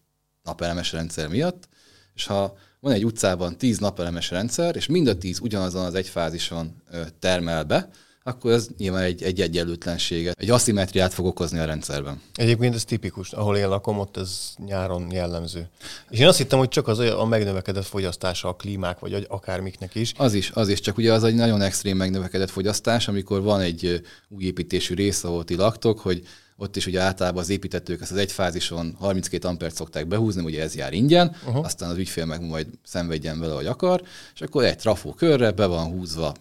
napelemes 0.43 0.91
rendszer 0.91 1.27
miatt, 1.27 1.67
és 2.13 2.25
ha 2.25 2.57
van 2.79 2.93
egy 2.93 3.05
utcában 3.05 3.57
tíz 3.57 3.77
napelemes 3.77 4.29
rendszer, 4.29 4.75
és 4.75 4.85
mind 4.85 5.07
a 5.07 5.17
tíz 5.17 5.39
ugyanazon 5.39 5.85
az 5.85 5.95
egy 5.95 6.07
fázison 6.07 6.83
termel 7.19 7.63
be, 7.63 7.89
akkor 8.23 8.51
ez 8.51 8.67
nyilván 8.77 9.03
egy, 9.03 9.23
egy 9.23 9.41
egyenlőtlenséget, 9.41 10.39
egy 10.39 10.49
aszimetriát 10.49 11.13
fog 11.13 11.25
okozni 11.25 11.59
a 11.59 11.65
rendszerben. 11.65 12.21
Egyébként 12.35 12.75
ez 12.75 12.83
tipikus, 12.83 13.31
ahol 13.31 13.57
én 13.57 13.69
lakom, 13.69 13.99
ott 13.99 14.17
ez 14.17 14.53
nyáron 14.65 15.11
jellemző. 15.11 15.69
És 16.09 16.19
én 16.19 16.27
azt 16.27 16.37
hittem, 16.37 16.59
hogy 16.59 16.67
csak 16.67 16.87
az 16.87 16.99
a 16.99 17.25
megnövekedett 17.25 17.85
fogyasztása 17.85 18.47
a 18.47 18.55
klímák, 18.55 18.99
vagy 18.99 19.25
akármiknek 19.29 19.95
is. 19.95 20.13
Az 20.17 20.33
is, 20.33 20.51
az 20.53 20.67
is, 20.67 20.79
csak 20.79 20.97
ugye 20.97 21.13
az 21.13 21.23
egy 21.23 21.35
nagyon 21.35 21.61
extrém 21.61 21.97
megnövekedett 21.97 22.49
fogyasztás, 22.49 23.07
amikor 23.07 23.41
van 23.41 23.59
egy 23.59 24.01
új 24.29 24.43
építésű 24.43 24.93
rész, 24.93 25.23
ahol 25.23 25.43
ti 25.43 25.55
laktok, 25.55 25.99
hogy 25.99 26.23
ott 26.57 26.75
is 26.75 26.85
ugye 26.85 27.01
általában 27.01 27.41
az 27.41 27.49
építetők 27.49 28.01
ezt 28.01 28.11
az 28.11 28.17
egy 28.17 28.31
fázison 28.31 28.95
32 28.99 29.47
ampert 29.47 29.75
szokták 29.75 30.07
behúzni, 30.07 30.43
ugye 30.43 30.61
ez 30.61 30.75
jár 30.75 30.93
ingyen, 30.93 31.35
uh-huh. 31.45 31.65
aztán 31.65 31.89
az 31.89 31.97
ügyfél 31.97 32.25
meg 32.25 32.41
majd 32.41 32.67
szenvedjen 32.83 33.39
vele, 33.39 33.53
hogy 33.53 33.65
akar, 33.65 34.01
és 34.33 34.41
akkor 34.41 34.63
egy 34.63 34.77
trafó 34.77 35.13
körre 35.13 35.51
be 35.51 35.65
van 35.65 35.91
húzva 35.91 36.33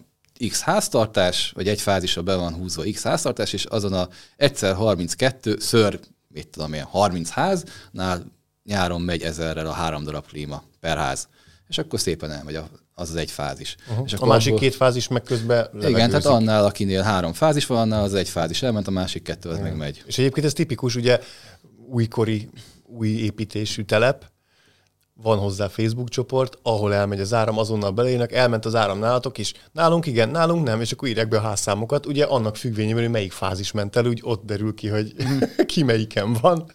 X 0.47 0.61
háztartás, 0.61 1.51
vagy 1.55 1.67
egy 1.67 1.81
fázisra 1.81 2.21
be 2.21 2.35
van 2.35 2.53
húzva 2.53 2.83
X 2.91 3.03
háztartás, 3.03 3.53
és 3.53 3.65
azon 3.65 3.93
a 3.93 4.07
egyszer 4.37 4.75
32 4.75 5.57
ször, 5.59 5.99
mit 6.27 6.47
tudom 6.47 6.73
én, 6.73 6.83
30 6.83 7.29
háznál 7.29 8.25
nyáron 8.63 9.01
megy 9.01 9.21
ezerrel 9.21 9.67
a 9.67 9.71
három 9.71 10.03
darab 10.03 10.27
klíma 10.27 10.63
per 10.79 10.97
ház. 10.97 11.27
És 11.67 11.77
akkor 11.77 11.99
szépen 11.99 12.31
elmegy 12.31 12.55
az 12.55 13.09
az 13.09 13.15
egy 13.15 13.31
fázis. 13.31 13.75
Uh-huh. 13.89 14.05
És 14.05 14.13
akkor 14.13 14.27
a 14.27 14.31
másik 14.31 14.51
abból... 14.53 14.63
két 14.63 14.75
fázis 14.75 15.07
meg 15.07 15.21
közben 15.21 15.69
Igen, 15.81 16.09
tehát 16.09 16.25
annál, 16.25 16.65
akinél 16.65 17.01
három 17.01 17.33
fázis 17.33 17.65
van, 17.65 17.77
annál 17.77 18.03
az 18.03 18.13
egy 18.13 18.29
fázis 18.29 18.61
elment, 18.61 18.87
a 18.87 18.91
másik 18.91 19.23
kettő 19.23 19.49
az 19.49 19.59
meg 19.59 19.75
megy. 19.75 20.03
És 20.05 20.17
egyébként 20.17 20.45
ez 20.45 20.53
tipikus, 20.53 20.95
ugye 20.95 21.19
újkori, 21.89 22.49
új 22.85 23.07
építésű 23.07 23.83
telep, 23.83 24.31
van 25.21 25.37
hozzá 25.37 25.67
Facebook 25.67 26.09
csoport, 26.09 26.57
ahol 26.61 26.93
elmegy 26.93 27.19
az 27.19 27.33
áram, 27.33 27.57
azonnal 27.57 27.91
beleírnak, 27.91 28.31
elment 28.31 28.65
az 28.65 28.75
áram 28.75 28.99
nálatok 28.99 29.37
is. 29.37 29.53
Nálunk 29.71 30.05
igen, 30.05 30.29
nálunk 30.29 30.65
nem, 30.65 30.81
és 30.81 30.91
akkor 30.91 31.07
írják 31.07 31.27
be 31.27 31.37
a 31.37 31.41
házszámokat. 31.41 32.05
Ugye 32.05 32.25
annak 32.25 32.55
függvényében, 32.55 33.01
hogy 33.01 33.11
melyik 33.11 33.31
fázis 33.31 33.71
ment 33.71 33.95
el, 33.95 34.05
úgy 34.05 34.19
ott 34.23 34.45
derül 34.45 34.73
ki, 34.73 34.87
hogy 34.87 35.13
ki 35.65 35.83
melyiken 35.83 36.33
van. 36.41 36.71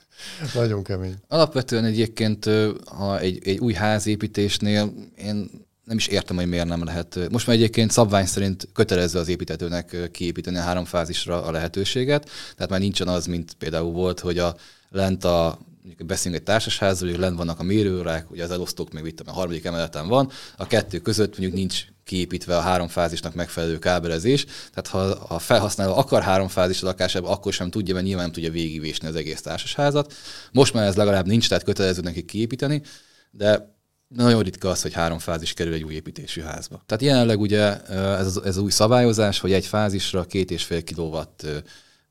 Nagyon 0.55 0.82
kemény. 0.82 1.14
Alapvetően 1.28 1.84
egyébként, 1.84 2.51
ha 2.84 3.18
egy, 3.18 3.39
egy 3.45 3.59
új 3.59 3.72
házépítésnél 3.72 4.93
én 5.16 5.51
nem 5.84 5.97
is 5.97 6.07
értem, 6.07 6.36
hogy 6.36 6.49
miért 6.49 6.66
nem 6.66 6.84
lehet. 6.84 7.18
Most 7.30 7.47
már 7.47 7.57
egyébként 7.57 7.91
szabvány 7.91 8.26
szerint 8.26 8.68
kötelező 8.72 9.18
az 9.18 9.28
építetőnek 9.28 10.11
kiépíteni 10.12 10.57
a 10.57 10.61
három 10.62 10.84
fázisra 10.84 11.43
a 11.43 11.51
lehetőséget, 11.51 12.30
tehát 12.55 12.70
már 12.70 12.80
nincsen 12.80 13.09
az, 13.09 13.26
mint 13.26 13.55
például 13.55 13.93
volt, 13.93 14.20
hogy 14.20 14.39
a 14.39 14.57
lent 14.91 15.24
a 15.24 15.59
mondjuk 15.89 16.09
beszélünk 16.09 16.41
egy 16.41 16.47
társasházról, 16.47 17.11
hogy 17.11 17.20
lent 17.20 17.36
vannak 17.36 17.61
a 17.61 17.62
mérőórák, 17.62 18.30
ugye 18.30 18.45
az 18.45 18.51
elosztók 18.51 18.93
még 18.93 19.05
itt 19.05 19.20
a 19.20 19.32
harmadik 19.32 19.64
emeleten 19.64 20.09
van, 20.09 20.30
a 20.57 20.66
kettő 20.66 20.99
között 20.99 21.30
mondjuk 21.30 21.53
nincs 21.53 21.84
kiépítve 22.05 22.57
a 22.57 22.61
három 22.61 22.89
fázisnak 22.89 23.34
megfelelő 23.34 23.78
kábelezés, 23.78 24.45
tehát 24.45 24.86
ha 24.86 24.99
a 25.34 25.39
felhasználó 25.39 25.97
akar 25.97 26.22
három 26.22 26.49
fázis 26.49 26.82
a 26.82 26.86
lakásában, 26.86 27.30
akkor 27.30 27.53
sem 27.53 27.70
tudja, 27.70 27.95
mert 27.95 28.07
nyilván 28.07 28.24
nem 28.24 28.32
tudja 28.32 28.51
végigvésni 28.51 29.09
az 29.09 29.14
egész 29.14 29.41
társasházat. 29.41 30.14
Most 30.53 30.72
már 30.72 30.86
ez 30.86 30.97
legalább 30.97 31.26
nincs, 31.26 31.49
tehát 31.49 31.64
kötelező 31.64 32.01
neki 32.01 32.24
kiépíteni, 32.24 32.82
de 33.30 33.76
nagyon 34.09 34.43
ritka 34.43 34.68
az, 34.68 34.82
hogy 34.82 34.93
három 34.93 35.18
fázis 35.18 35.53
kerül 35.53 35.72
egy 35.72 35.84
új 35.84 35.95
építésű 35.95 36.41
házba. 36.41 36.82
Tehát 36.86 37.03
jelenleg 37.03 37.41
ugye 37.41 37.80
ez 37.91 38.26
az, 38.26 38.36
ez 38.36 38.57
az 38.57 38.62
új 38.62 38.70
szabályozás, 38.70 39.39
hogy 39.39 39.53
egy 39.53 39.66
fázisra 39.66 40.24
két 40.24 40.51
és 40.51 40.64
fél 40.64 40.84
kilowatt 40.84 41.47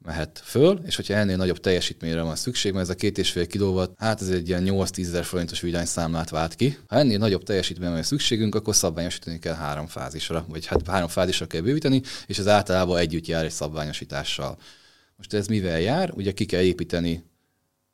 mehet 0.07 0.41
föl, 0.43 0.79
és 0.85 0.95
hogyha 0.95 1.13
ennél 1.13 1.35
nagyobb 1.35 1.59
teljesítményre 1.59 2.21
van 2.21 2.35
szükség, 2.35 2.71
mert 2.71 2.83
ez 2.83 2.89
a 2.89 2.95
két 2.95 3.17
és 3.17 3.31
fél 3.31 3.47
kilowatt, 3.47 3.93
hát 3.97 4.21
ez 4.21 4.29
egy 4.29 4.47
ilyen 4.47 4.63
8-10 4.65 4.99
ezer 4.99 5.23
forintos 5.23 5.61
villanyszámlát 5.61 6.29
vált 6.29 6.55
ki. 6.55 6.77
Ha 6.87 6.95
ennél 6.97 7.17
nagyobb 7.17 7.43
teljesítményre 7.43 7.93
van 7.93 8.03
szükségünk, 8.03 8.55
akkor 8.55 8.75
szabványosítani 8.75 9.39
kell 9.39 9.53
három 9.53 9.87
fázisra, 9.87 10.45
vagy 10.49 10.65
hát 10.65 10.87
három 10.87 11.07
fázisra 11.07 11.47
kell 11.47 11.61
bővíteni, 11.61 12.01
és 12.25 12.37
ez 12.39 12.47
általában 12.47 12.97
együtt 12.97 13.27
jár 13.27 13.45
egy 13.45 13.51
szabványosítással. 13.51 14.57
Most 15.15 15.33
ez 15.33 15.47
mivel 15.47 15.79
jár? 15.79 16.11
Ugye 16.15 16.31
ki 16.31 16.45
kell 16.45 16.61
építeni 16.61 17.23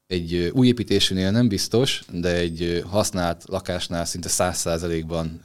egy 0.08 0.52
új 0.54 0.68
építésűnél 0.68 1.32
nem 1.32 1.48
biztos, 1.48 2.04
de 2.12 2.36
egy 2.36 2.84
használt 2.90 3.44
lakásnál 3.48 4.06
szinte 4.06 4.30
100%-ban 4.32 5.42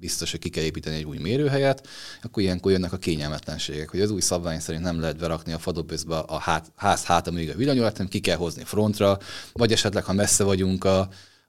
biztos, 0.00 0.30
hogy 0.30 0.40
ki 0.40 0.48
kell 0.48 0.64
építeni 0.64 0.96
egy 0.96 1.04
új 1.04 1.18
mérőhelyet, 1.18 1.86
akkor 2.22 2.42
ilyenkor 2.42 2.72
jönnek 2.72 2.92
a 2.92 2.96
kényelmetlenségek, 2.96 3.90
hogy 3.90 4.00
az 4.00 4.10
új 4.10 4.20
szabvány 4.20 4.60
szerint 4.60 4.84
nem 4.84 5.00
lehet 5.00 5.18
berakni 5.18 5.52
a 5.52 5.58
fadobözbe 5.58 6.16
a 6.16 6.38
hát, 6.38 6.72
ház 6.76 7.04
háta 7.04 7.30
még 7.30 7.50
a 7.50 7.54
villanyórat, 7.54 7.92
hanem 7.92 8.08
ki 8.08 8.20
kell 8.20 8.36
hozni 8.36 8.64
frontra, 8.64 9.18
vagy 9.52 9.72
esetleg, 9.72 10.04
ha 10.04 10.12
messze 10.12 10.44
vagyunk 10.44 10.84
a, 10.84 11.08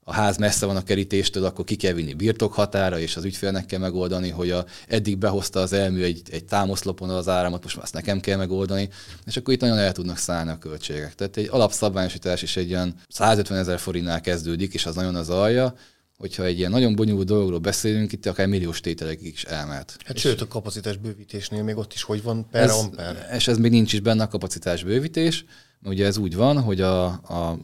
a 0.09 0.13
ház 0.13 0.37
messze 0.37 0.65
van 0.65 0.75
a 0.75 0.83
kerítéstől, 0.83 1.45
akkor 1.45 1.65
ki 1.65 1.75
kell 1.75 1.93
vinni 1.93 2.13
birtokhatára, 2.13 2.99
és 2.99 3.15
az 3.15 3.23
ügyfélnek 3.23 3.65
kell 3.65 3.79
megoldani, 3.79 4.29
hogy 4.29 4.51
a, 4.51 4.65
eddig 4.87 5.17
behozta 5.17 5.59
az 5.59 5.73
elmű 5.73 6.03
egy, 6.03 6.21
egy 6.31 6.45
támoszlopon 6.45 7.09
az 7.09 7.27
áramot, 7.27 7.63
most 7.63 7.75
már 7.75 7.85
ezt 7.85 7.93
nekem 7.93 8.19
kell 8.19 8.37
megoldani, 8.37 8.89
és 9.25 9.37
akkor 9.37 9.53
itt 9.53 9.61
nagyon 9.61 9.77
el 9.77 9.91
tudnak 9.91 10.17
szállni 10.17 10.51
a 10.51 10.57
költségek. 10.57 11.15
Tehát 11.15 11.37
egy 11.37 11.47
alapszabványosítás 11.51 12.41
is 12.41 12.57
egy 12.57 12.71
olyan 12.71 12.95
150 13.07 13.57
ezer 13.57 13.79
forintnál 13.79 14.21
kezdődik, 14.21 14.73
és 14.73 14.85
az 14.85 14.95
nagyon 14.95 15.15
az 15.15 15.29
alja, 15.29 15.75
hogyha 16.17 16.43
egy 16.43 16.57
ilyen 16.57 16.71
nagyon 16.71 16.95
bonyolult 16.95 17.27
dologról 17.27 17.59
beszélünk, 17.59 18.11
itt 18.11 18.25
akár 18.25 18.47
milliós 18.47 18.79
tételekig 18.79 19.33
is 19.33 19.43
elmehet. 19.43 19.97
Hát 20.05 20.15
és 20.15 20.21
sőt, 20.21 20.41
a 20.41 20.47
kapacitás 20.47 20.97
bővítésnél 20.97 21.63
még 21.63 21.77
ott 21.77 21.93
is 21.93 22.03
hogy 22.03 22.23
van 22.23 22.49
per 22.49 22.63
ez, 22.63 22.75
amper. 22.75 23.29
És 23.33 23.47
ez 23.47 23.57
még 23.57 23.71
nincs 23.71 23.93
is 23.93 23.99
benne 23.99 24.23
a 24.23 24.27
kapacitás 24.27 24.83
bővítés. 24.83 25.45
Ugye 25.83 26.05
ez 26.05 26.17
úgy 26.17 26.35
van, 26.35 26.61
hogy 26.61 26.81
a, 26.81 27.05
a 27.05 27.59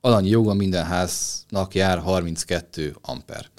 alanyi 0.00 0.28
joga 0.28 0.54
minden 0.54 0.84
háznak 0.84 1.74
jár 1.74 1.98
32 1.98 2.96
amper. 3.00 3.50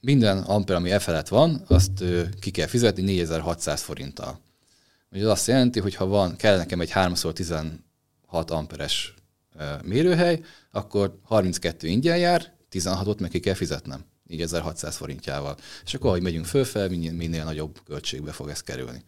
Minden 0.00 0.38
amper, 0.38 0.76
ami 0.76 0.90
e 0.90 0.98
felett 0.98 1.28
van, 1.28 1.64
azt 1.68 2.04
ki 2.40 2.50
kell 2.50 2.66
fizetni 2.66 3.02
4600 3.02 3.80
forinttal. 3.80 4.40
Ugye 5.12 5.24
az 5.24 5.30
azt 5.30 5.46
jelenti, 5.46 5.80
hogy 5.80 5.94
ha 5.94 6.06
van, 6.06 6.36
kell 6.36 6.56
nekem 6.56 6.80
egy 6.80 6.90
3x16 6.94 8.46
amperes 8.46 9.14
mérőhely, 9.82 10.40
akkor 10.70 11.18
32 11.22 11.88
ingyen 11.88 12.18
jár, 12.18 12.55
16-ot 12.80 13.20
meg 13.20 13.30
ki 13.30 13.40
kell 13.40 13.54
fizetnem, 13.54 14.04
4600 14.26 14.96
forintjával. 14.96 15.56
És 15.84 15.94
akkor, 15.94 16.08
ahogy 16.08 16.22
megyünk 16.22 16.44
fölfel, 16.44 16.88
minél, 16.88 17.12
minél 17.12 17.44
nagyobb 17.44 17.80
költségbe 17.84 18.32
fog 18.32 18.48
ez 18.48 18.60
kerülni. 18.60 19.04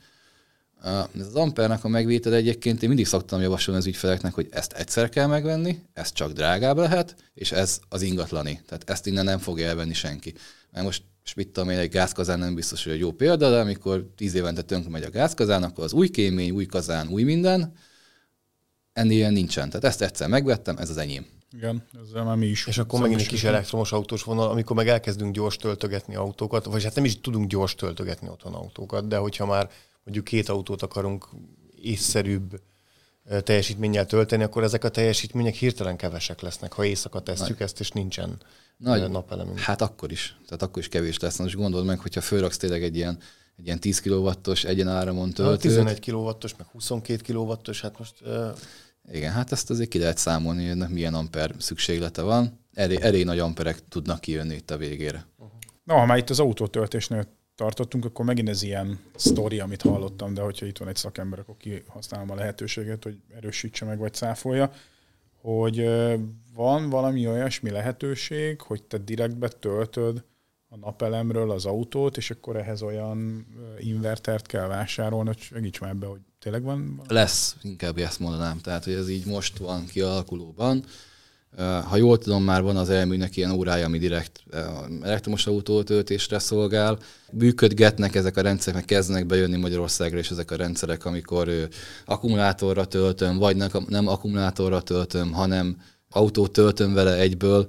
Ez 0.83 1.27
az 1.27 1.35
ampernek 1.35 1.85
a 1.85 1.89
megvétel 1.89 2.35
egyébként 2.35 2.83
én 2.83 2.89
mindig 2.89 3.07
szoktam 3.07 3.41
javasolni 3.41 3.81
az 3.81 3.87
ügyfeleknek, 3.87 4.35
hogy 4.35 4.49
ezt 4.51 4.73
egyszer 4.73 5.09
kell 5.09 5.27
megvenni, 5.27 5.83
ez 5.93 6.13
csak 6.13 6.33
drágább 6.33 6.77
lehet, 6.77 7.17
és 7.35 7.53
ez 7.53 7.81
az 7.89 8.03
ingatlani. 8.03 8.61
Tehát 8.67 8.91
ezt 8.91 9.07
innen 9.07 9.25
nem 9.25 9.39
fogja 9.39 9.69
elvenni 9.69 9.95
senki. 9.95 10.35
Mert 10.71 10.85
most 10.85 11.03
és 11.29 11.35
mit 11.35 11.49
tudom 11.49 11.71
én, 11.71 11.79
egy 11.79 11.91
gázkazán 11.91 12.39
nem 12.39 12.55
biztos, 12.55 12.85
hogy 12.85 12.93
egy 12.93 12.99
jó 12.99 13.13
példa, 13.13 13.51
de 13.51 13.61
amikor 13.61 14.11
tíz 14.17 14.35
évente 14.35 14.63
tönkre 14.63 14.91
megy 14.91 15.03
a 15.03 15.11
gázkazán, 15.11 15.63
akkor 15.63 15.85
az 15.85 15.93
új 15.93 16.09
kémény, 16.09 16.51
új 16.51 16.67
kazán, 16.67 17.09
új 17.09 17.23
minden, 17.23 17.73
ennél 18.93 19.31
nincsen. 19.31 19.69
Tehát 19.69 19.85
ezt 19.85 20.03
egyszer 20.03 20.29
megvettem, 20.29 20.77
ez 20.77 20.91
az 20.91 20.97
enyém. 20.97 21.27
Igen, 21.53 21.83
ezzel 22.03 22.25
már 22.25 22.37
mi 22.37 22.47
is. 22.47 22.67
És 22.67 22.79
akkor 22.79 23.01
megint 23.01 23.21
egy 23.21 23.27
kis 23.27 23.45
elektromos 23.45 23.93
autós 23.93 24.23
vonal, 24.23 24.51
amikor 24.51 24.77
meg 24.77 24.89
elkezdünk 24.89 25.35
gyors 25.35 25.57
töltögetni 25.57 26.15
autókat, 26.15 26.65
vagy 26.65 26.85
hát 26.85 26.95
nem 26.95 27.05
is 27.05 27.21
tudunk 27.21 27.49
gyors 27.49 27.75
töltögetni 27.75 28.29
otthon 28.29 28.55
autókat, 28.55 29.09
de 29.09 29.17
hogyha 29.17 29.47
már 29.47 29.71
mondjuk 30.05 30.25
két 30.25 30.49
autót 30.49 30.83
akarunk 30.83 31.29
észszerűbb 31.83 32.61
teljesítménnyel 33.43 34.07
tölteni, 34.07 34.43
akkor 34.43 34.63
ezek 34.63 34.85
a 34.85 34.89
teljesítmények 34.89 35.55
hirtelen 35.55 35.97
kevesek 35.97 36.41
lesznek, 36.41 36.73
ha 36.73 36.85
éjszaka 36.85 37.23
Nagy. 37.25 37.55
ezt, 37.59 37.81
és 37.81 37.91
nincsen 37.91 38.37
Nagy. 38.77 39.11
napelemünk. 39.11 39.59
Hát 39.59 39.81
akkor 39.81 40.11
is. 40.13 40.37
Tehát 40.45 40.63
akkor 40.63 40.83
is 40.83 40.89
kevés 40.89 41.19
lesz. 41.19 41.39
Most 41.39 41.55
gondold 41.55 41.87
meg, 41.87 41.99
hogyha 41.99 42.21
fölraksz 42.21 42.57
tényleg 42.57 42.83
egy 42.83 42.97
ilyen, 42.97 43.19
egy 43.57 43.67
ilyen 43.67 43.81
10 43.81 44.01
kW-os 44.01 44.65
egyenáramon 44.65 45.33
töltőt. 45.33 45.61
11 45.61 46.11
kW-os, 46.11 46.57
meg 46.57 46.67
22 46.67 47.33
kW-os, 47.33 47.81
hát 47.81 47.99
most... 47.99 48.15
Uh... 48.25 48.51
Igen, 49.13 49.33
hát 49.33 49.53
ezt 49.53 49.71
azért 49.71 49.89
ki 49.89 49.99
lehet 49.99 50.19
számolni, 50.19 50.63
hogy 50.63 50.71
ennek 50.71 50.89
milyen 50.89 51.15
amper 51.15 51.55
szükséglete 51.59 52.23
van. 52.23 52.61
Elég, 52.75 52.99
elég 52.99 53.25
nagy 53.25 53.39
amperek 53.39 53.89
tudnak 53.89 54.21
kijönni 54.21 54.55
itt 54.55 54.71
a 54.71 54.77
végére. 54.77 55.27
Na, 55.85 55.95
ha 55.95 56.07
már 56.07 56.19
itt 56.19 56.31
az 56.31 56.41
autótöltésnél 56.41 57.27
tartottunk, 57.55 58.05
akkor 58.05 58.25
megint 58.25 58.49
ez 58.49 58.63
ilyen 58.63 58.99
sztori, 59.15 59.61
amit 59.61 59.83
hallottam, 59.83 60.35
de 60.35 60.41
hogyha 60.41 60.67
itt 60.67 60.79
van 60.79 60.89
egy 60.89 60.97
szakember, 60.97 61.39
akkor 61.39 61.57
kihasználom 61.57 62.31
a 62.31 62.35
lehetőséget, 62.35 63.05
hogy 63.05 63.21
erősítse 63.37 63.85
meg, 63.85 63.99
vagy 63.99 64.15
cáfolja, 64.15 64.73
hogy 65.41 65.89
van 66.55 66.91
valami 66.91 67.27
olyasmi 67.27 67.71
lehetőség, 67.71 68.61
hogy 68.61 68.83
te 68.83 68.99
direktbe 68.99 69.49
töltöd 69.49 70.25
a 70.69 70.77
napelemről 70.77 71.51
az 71.51 71.67
autót, 71.67 72.17
és 72.17 72.31
akkor 72.31 72.57
ehhez 72.57 72.83
olyan 72.83 73.47
invertert 73.79 74.47
kell 74.47 74.67
vásárolni, 74.67 75.29
hogy 75.29 75.39
segíts 75.39 75.81
már 75.81 75.91
ebbe, 75.91 76.07
hogy 76.07 76.21
tényleg 76.41 76.63
van? 76.63 77.03
Lesz, 77.09 77.57
inkább 77.63 77.99
ezt 77.99 78.19
mondanám. 78.19 78.59
Tehát, 78.59 78.85
hogy 78.85 78.93
ez 78.93 79.09
így 79.09 79.27
most 79.27 79.59
van 79.59 79.87
kialakulóban. 79.87 80.85
Ha 81.57 81.97
jól 81.97 82.19
tudom, 82.19 82.45
már 82.45 82.63
van 82.63 82.77
az 82.77 82.91
elműnek 82.91 83.37
ilyen 83.37 83.51
órája, 83.51 83.85
ami 83.85 83.99
direkt 83.99 84.43
elektromos 85.03 85.47
autótöltésre 85.47 86.39
szolgál. 86.39 86.99
Működgetnek 87.33 88.15
ezek 88.15 88.37
a 88.37 88.41
rendszerek, 88.41 88.75
meg 88.75 88.85
kezdenek 88.85 89.27
bejönni 89.27 89.57
Magyarországra 89.57 90.19
is 90.19 90.31
ezek 90.31 90.51
a 90.51 90.57
rendszerek, 90.57 91.05
amikor 91.05 91.69
akkumulátorra 92.05 92.85
töltöm, 92.85 93.37
vagy 93.37 93.57
nem 93.89 94.07
akkumulátorra 94.07 94.83
töltöm, 94.83 95.33
hanem 95.33 95.83
autót 96.11 96.53
töltöm 96.53 96.95
vele 96.95 97.15
egyből. 97.15 97.67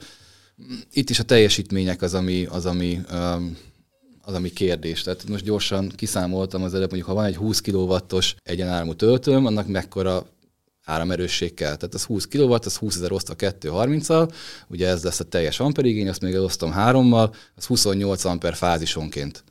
Itt 0.92 1.10
is 1.10 1.20
a 1.20 1.24
teljesítmények 1.24 2.02
az, 2.02 2.14
ami, 2.14 2.46
az, 2.46 2.66
ami 2.66 3.00
az, 4.30 4.36
ami 4.36 4.50
kérdés. 4.50 5.02
Tehát 5.02 5.28
most 5.28 5.44
gyorsan 5.44 5.92
kiszámoltam 5.96 6.64
az 6.64 6.74
előbb, 6.74 6.90
mondjuk 6.90 7.10
ha 7.10 7.16
van 7.16 7.26
egy 7.26 7.36
20 7.36 7.62
kW-os 7.62 8.36
egyenáramú 8.44 8.94
töltőm, 8.94 9.46
annak 9.46 9.68
mekkora 9.68 10.26
áramerősség 10.86 11.54
kell. 11.54 11.76
Tehát 11.76 11.94
az 11.94 12.04
20 12.04 12.26
kW, 12.28 12.52
az 12.52 12.76
20 12.76 12.96
ezer 12.96 13.12
osztva 13.12 13.34
230-al, 13.38 14.34
ugye 14.68 14.88
ez 14.88 15.04
lesz 15.04 15.20
a 15.20 15.24
teljes 15.24 15.60
amperigény, 15.60 16.10
azt 16.10 16.22
még 16.22 16.34
elosztom 16.34 16.72
hárommal, 16.72 17.34
az 17.56 17.66
28 17.66 18.24
amper 18.24 18.56
fázisonként. 18.56 19.44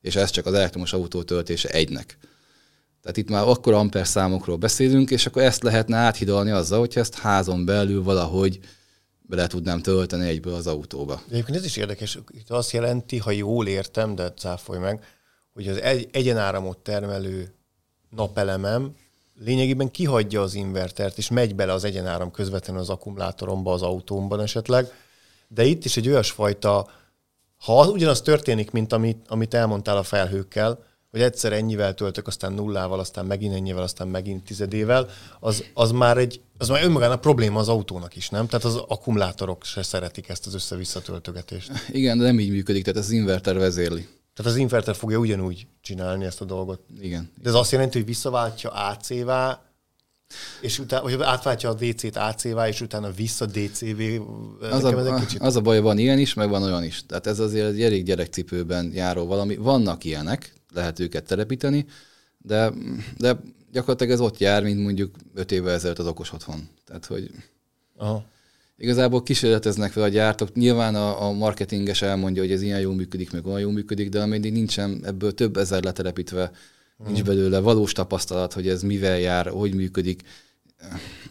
És 0.00 0.16
ez 0.16 0.30
csak 0.30 0.46
az 0.46 0.54
elektromos 0.54 0.92
autó 0.92 1.22
töltése 1.22 1.68
egynek. 1.68 2.18
Tehát 3.02 3.16
itt 3.16 3.28
már 3.28 3.42
akkor 3.48 3.72
amper 3.72 4.06
számokról 4.06 4.56
beszélünk, 4.56 5.10
és 5.10 5.26
akkor 5.26 5.42
ezt 5.42 5.62
lehetne 5.62 5.96
áthidalni 5.96 6.50
azzal, 6.50 6.78
hogyha 6.78 7.00
ezt 7.00 7.14
házon 7.14 7.64
belül 7.64 8.02
valahogy 8.02 8.58
bele 9.28 9.46
tudnám 9.46 9.80
tölteni 9.80 10.28
egyből 10.28 10.54
az 10.54 10.66
autóba. 10.66 11.14
De 11.14 11.32
egyébként 11.34 11.56
ez 11.56 11.64
is 11.64 11.76
érdekes, 11.76 12.18
itt 12.30 12.50
azt 12.50 12.70
jelenti, 12.70 13.18
ha 13.18 13.30
jól 13.30 13.66
értem, 13.66 14.14
de 14.14 14.32
cáfolj 14.32 14.78
meg, 14.78 15.04
hogy 15.52 15.68
az 15.68 15.80
egy, 15.80 16.08
egyenáramot 16.12 16.78
termelő 16.78 17.54
napelemem 18.10 18.96
lényegében 19.38 19.90
kihagyja 19.90 20.42
az 20.42 20.54
invertert, 20.54 21.18
és 21.18 21.28
megy 21.28 21.54
bele 21.54 21.72
az 21.72 21.84
egyenáram 21.84 22.30
közvetlenül 22.30 22.80
az 22.80 22.90
akkumulátoromba, 22.90 23.72
az 23.72 23.82
autómban 23.82 24.40
esetleg, 24.40 24.92
de 25.48 25.64
itt 25.64 25.84
is 25.84 25.96
egy 25.96 26.08
olyasfajta, 26.08 26.90
ha 27.58 27.90
ugyanaz 27.90 28.22
történik, 28.22 28.70
mint 28.70 28.92
amit, 28.92 29.26
amit 29.28 29.54
elmondtál 29.54 29.96
a 29.96 30.02
felhőkkel, 30.02 30.84
hogy 31.14 31.22
egyszer 31.22 31.52
ennyivel 31.52 31.94
töltök, 31.94 32.26
aztán 32.26 32.52
nullával, 32.52 32.98
aztán 32.98 33.26
megint 33.26 33.54
ennyivel, 33.54 33.82
aztán 33.82 34.08
megint 34.08 34.44
tizedével, 34.44 35.08
az, 35.40 35.64
az 35.74 35.90
már 35.90 36.16
egy, 36.16 36.40
az 36.58 36.68
már 36.68 36.84
önmagában 36.84 37.20
probléma 37.20 37.58
az 37.58 37.68
autónak 37.68 38.16
is, 38.16 38.28
nem? 38.28 38.46
Tehát 38.46 38.64
az 38.64 38.76
akkumulátorok 38.76 39.64
se 39.64 39.82
szeretik 39.82 40.28
ezt 40.28 40.46
az 40.46 40.54
össze-vissza 40.54 41.00
töltögetést. 41.00 41.72
Igen, 41.88 42.18
de 42.18 42.24
nem 42.24 42.38
így 42.38 42.50
működik, 42.50 42.84
tehát 42.84 42.98
ez 42.98 43.04
az 43.04 43.10
inverter 43.12 43.58
vezérli. 43.58 44.08
Tehát 44.34 44.52
az 44.52 44.58
inverter 44.58 44.94
fogja 44.94 45.18
ugyanúgy 45.18 45.66
csinálni 45.80 46.24
ezt 46.24 46.40
a 46.40 46.44
dolgot. 46.44 46.80
Igen. 47.00 47.30
De 47.42 47.48
ez 47.48 47.54
azt 47.54 47.72
jelenti, 47.72 47.98
hogy 47.98 48.06
visszaváltja 48.06 48.70
AC-vá, 48.70 49.63
és 50.60 50.78
utána, 50.78 51.02
hogy 51.02 51.16
átváltja 51.20 51.68
a 51.68 51.74
DC-t 51.74 52.16
AC-vá, 52.16 52.68
és 52.68 52.80
utána 52.80 53.10
vissza 53.10 53.46
DCV. 53.46 54.00
Az 54.70 54.84
a, 54.84 55.14
kicsit... 55.14 55.40
az 55.40 55.56
a 55.56 55.60
baj, 55.60 55.80
van 55.80 55.98
ilyen 55.98 56.18
is, 56.18 56.34
meg 56.34 56.48
van 56.48 56.62
olyan 56.62 56.84
is. 56.84 57.06
Tehát 57.06 57.26
ez 57.26 57.38
azért 57.38 57.66
egy 57.66 57.82
elég 57.82 58.04
gyerekcipőben 58.04 58.90
járó 58.94 59.26
valami. 59.26 59.56
Vannak 59.56 60.04
ilyenek, 60.04 60.52
lehet 60.72 61.00
őket 61.00 61.26
telepíteni, 61.26 61.86
de, 62.38 62.72
de 63.18 63.40
gyakorlatilag 63.72 64.12
ez 64.12 64.20
ott 64.20 64.38
jár, 64.38 64.62
mint 64.62 64.82
mondjuk 64.82 65.14
öt 65.34 65.52
évvel 65.52 65.74
ezelőtt 65.74 65.98
az 65.98 66.06
okos 66.06 66.32
otthon. 66.32 66.68
Tehát, 66.84 67.06
hogy 67.06 67.30
Aha 67.96 68.24
igazából 68.76 69.22
kísérleteznek 69.22 69.92
fel 69.92 70.02
a 70.02 70.08
gyártók. 70.08 70.54
Nyilván 70.54 70.94
a, 70.94 71.22
a 71.22 71.32
marketinges 71.32 72.02
elmondja, 72.02 72.42
hogy 72.42 72.52
ez 72.52 72.62
ilyen 72.62 72.80
jól 72.80 72.94
működik, 72.94 73.32
meg 73.32 73.46
olyan 73.46 73.60
jól 73.60 73.72
működik, 73.72 74.08
de 74.08 74.22
ameddig 74.22 74.52
nincsen 74.52 75.00
ebből 75.04 75.34
több 75.34 75.56
ezer 75.56 75.82
letelepítve, 75.82 76.50
mm. 77.02 77.06
nincs 77.06 77.22
belőle 77.22 77.58
valós 77.58 77.92
tapasztalat, 77.92 78.52
hogy 78.52 78.68
ez 78.68 78.82
mivel 78.82 79.18
jár, 79.18 79.46
hogy 79.46 79.74
működik. 79.74 80.22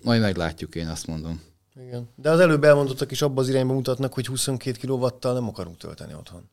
Majd 0.01 0.21
meglátjuk, 0.21 0.75
én 0.75 0.87
azt 0.87 1.07
mondom. 1.07 1.41
Igen. 1.87 2.09
De 2.15 2.29
az 2.29 2.39
előbb 2.39 2.63
elmondottak 2.63 3.11
is 3.11 3.21
abban 3.21 3.43
az 3.43 3.49
irányba 3.49 3.73
mutatnak, 3.73 4.13
hogy 4.13 4.25
22 4.25 4.87
kW-tal 4.87 5.33
nem 5.33 5.47
akarunk 5.47 5.77
tölteni 5.77 6.13
otthon. 6.13 6.49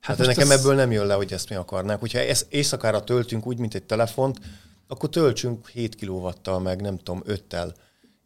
Hát, 0.00 0.16
hát 0.16 0.26
nekem 0.26 0.50
ez... 0.50 0.60
ebből 0.60 0.74
nem 0.74 0.92
jön 0.92 1.06
le, 1.06 1.14
hogy 1.14 1.32
ezt 1.32 1.48
mi 1.48 1.54
akarnánk. 1.54 2.00
Hogyha 2.00 2.18
ezt 2.18 2.52
éjszakára 2.52 3.04
töltünk 3.04 3.46
úgy, 3.46 3.58
mint 3.58 3.74
egy 3.74 3.84
telefont, 3.84 4.40
akkor 4.86 5.08
töltsünk 5.08 5.68
7 5.68 6.06
kW-tal, 6.06 6.60
meg 6.60 6.80
nem 6.80 6.98
tudom, 6.98 7.22
5-tel 7.26 7.72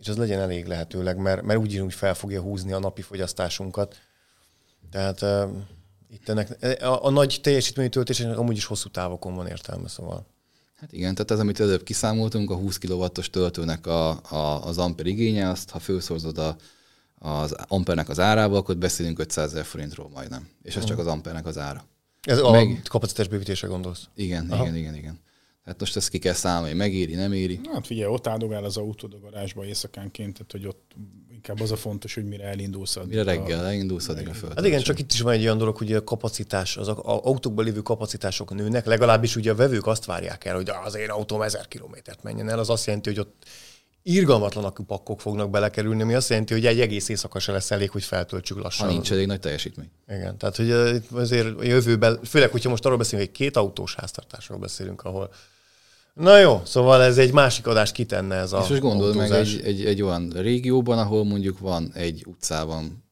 és 0.04 0.10
az 0.10 0.16
legyen 0.16 0.40
elég 0.40 0.66
lehetőleg, 0.66 1.16
mert, 1.16 1.42
mert 1.42 1.58
úgy 1.58 1.72
írunk, 1.72 1.90
fel 1.90 2.14
fogja 2.14 2.40
húzni 2.40 2.72
a 2.72 2.78
napi 2.78 3.02
fogyasztásunkat. 3.02 3.96
Tehát 4.90 5.24
itt 6.14 6.28
ennek, 6.28 6.80
a, 6.82 7.04
a 7.04 7.10
nagy 7.10 7.38
teljesítményű 7.42 7.88
töltésnek 7.88 8.38
amúgy 8.38 8.56
is 8.56 8.64
hosszú 8.64 8.88
távokon 8.88 9.34
van 9.34 9.46
értelme, 9.46 9.88
szóval. 9.88 10.26
Hát 10.74 10.92
igen, 10.92 11.14
tehát 11.14 11.30
ez, 11.30 11.38
amit 11.38 11.60
előbb 11.60 11.82
kiszámoltunk, 11.82 12.50
a 12.50 12.54
20 12.54 12.78
kW-os 12.78 13.30
töltőnek 13.30 13.86
a, 13.86 14.08
a, 14.10 14.66
az 14.66 14.78
amper 14.78 15.06
igénye, 15.06 15.48
azt 15.48 15.70
ha 15.70 15.78
felszorzod 15.78 16.38
a, 16.38 16.56
az 17.18 17.52
ampernek 17.52 18.08
az 18.08 18.18
árával, 18.18 18.56
akkor 18.56 18.76
beszélünk 18.76 19.18
500 19.18 19.50
ezer 19.50 19.64
forintról 19.64 20.08
majdnem. 20.08 20.48
És 20.62 20.76
ez 20.76 20.82
hmm. 20.82 20.90
csak 20.90 20.98
az 20.98 21.06
ampernek 21.06 21.46
az 21.46 21.58
ára. 21.58 21.84
Ez 22.22 22.40
Meg... 22.40 22.80
a 22.84 22.88
kapacitás 22.88 23.28
bővítésre 23.28 23.68
gondolsz? 23.68 24.08
Igen, 24.14 24.50
Aha. 24.50 24.62
igen, 24.62 24.76
igen, 24.76 24.94
igen. 24.94 25.18
Hát 25.64 25.80
most 25.80 25.96
ezt 25.96 26.08
ki 26.08 26.18
kell 26.18 26.32
számolni, 26.32 26.74
megéri, 26.74 27.14
nem 27.14 27.32
éri. 27.32 27.60
Hát 27.72 27.86
figyelj, 27.86 28.12
ott 28.12 28.26
áldogál 28.26 28.64
az 28.64 28.76
autód 28.76 29.14
a 29.14 29.18
garázsba 29.18 29.64
éjszakánként, 29.64 30.32
tehát 30.32 30.52
hogy 30.52 30.66
ott 30.66 30.92
inkább 31.48 31.64
az 31.64 31.72
a 31.72 31.76
fontos, 31.76 32.14
hogy 32.14 32.24
mire 32.24 32.44
elindulsz. 32.44 32.96
Mire 33.06 33.22
reggel 33.22 33.64
a... 33.64 33.66
elindulsz, 33.66 34.08
addig 34.08 34.28
a 34.28 34.32
föld. 34.32 34.54
Hát 34.54 34.66
igen, 34.66 34.80
csak 34.80 34.98
itt 34.98 35.12
is 35.12 35.20
van 35.20 35.32
egy 35.32 35.42
olyan 35.42 35.58
dolog, 35.58 35.76
hogy 35.76 35.92
a 35.92 36.04
kapacitás, 36.04 36.76
az 36.76 36.88
a, 36.88 36.92
a 36.92 37.20
autókban 37.24 37.64
lévő 37.64 37.80
kapacitások 37.80 38.54
nőnek, 38.54 38.86
legalábbis 38.86 39.36
ugye 39.36 39.50
a 39.50 39.54
vevők 39.54 39.86
azt 39.86 40.04
várják 40.04 40.44
el, 40.44 40.54
hogy 40.54 40.70
az 40.84 40.94
én 40.94 41.10
autóm 41.10 41.42
1000 41.42 41.68
kilométert 41.68 42.22
menjen 42.22 42.48
el, 42.48 42.58
az 42.58 42.70
azt 42.70 42.86
jelenti, 42.86 43.08
hogy 43.08 43.18
ott 43.18 43.44
irgalmatlan 44.02 44.64
akkupakkok 44.64 45.20
fognak 45.20 45.50
belekerülni, 45.50 46.02
ami 46.02 46.14
azt 46.14 46.28
jelenti, 46.28 46.52
hogy 46.52 46.66
egy 46.66 46.80
egész 46.80 47.08
éjszaka 47.08 47.38
se 47.38 47.52
lesz 47.52 47.70
elég, 47.70 47.90
hogy 47.90 48.04
feltöltsük 48.04 48.62
lassan. 48.62 48.86
Ha 48.86 48.92
nincs 48.92 49.12
elég 49.12 49.26
nagy 49.26 49.40
teljesítmény. 49.40 49.90
Igen, 50.08 50.38
tehát 50.38 50.56
hogy 50.56 50.70
azért 51.12 51.58
a 51.58 51.64
jövőben, 51.64 52.18
főleg, 52.24 52.50
hogyha 52.50 52.70
most 52.70 52.84
arról 52.84 52.98
beszélünk, 52.98 53.28
hogy 53.28 53.36
két 53.36 53.56
autós 53.56 53.94
háztartásról 53.94 54.58
beszélünk, 54.58 55.02
ahol 55.02 55.30
Na 56.14 56.38
jó, 56.38 56.60
szóval 56.64 57.02
ez 57.02 57.18
egy 57.18 57.32
másik 57.32 57.66
adás 57.66 57.92
kitenne 57.92 58.34
ez 58.34 58.52
a 58.52 58.60
És 58.62 58.68
most 58.68 58.80
gondold 58.80 59.16
meg 59.16 59.30
egy, 59.30 59.60
egy, 59.64 59.84
egy 59.84 60.02
olyan 60.02 60.30
régióban, 60.30 60.98
ahol 60.98 61.24
mondjuk 61.24 61.58
van 61.58 61.90
egy 61.94 62.24
utcában 62.26 63.04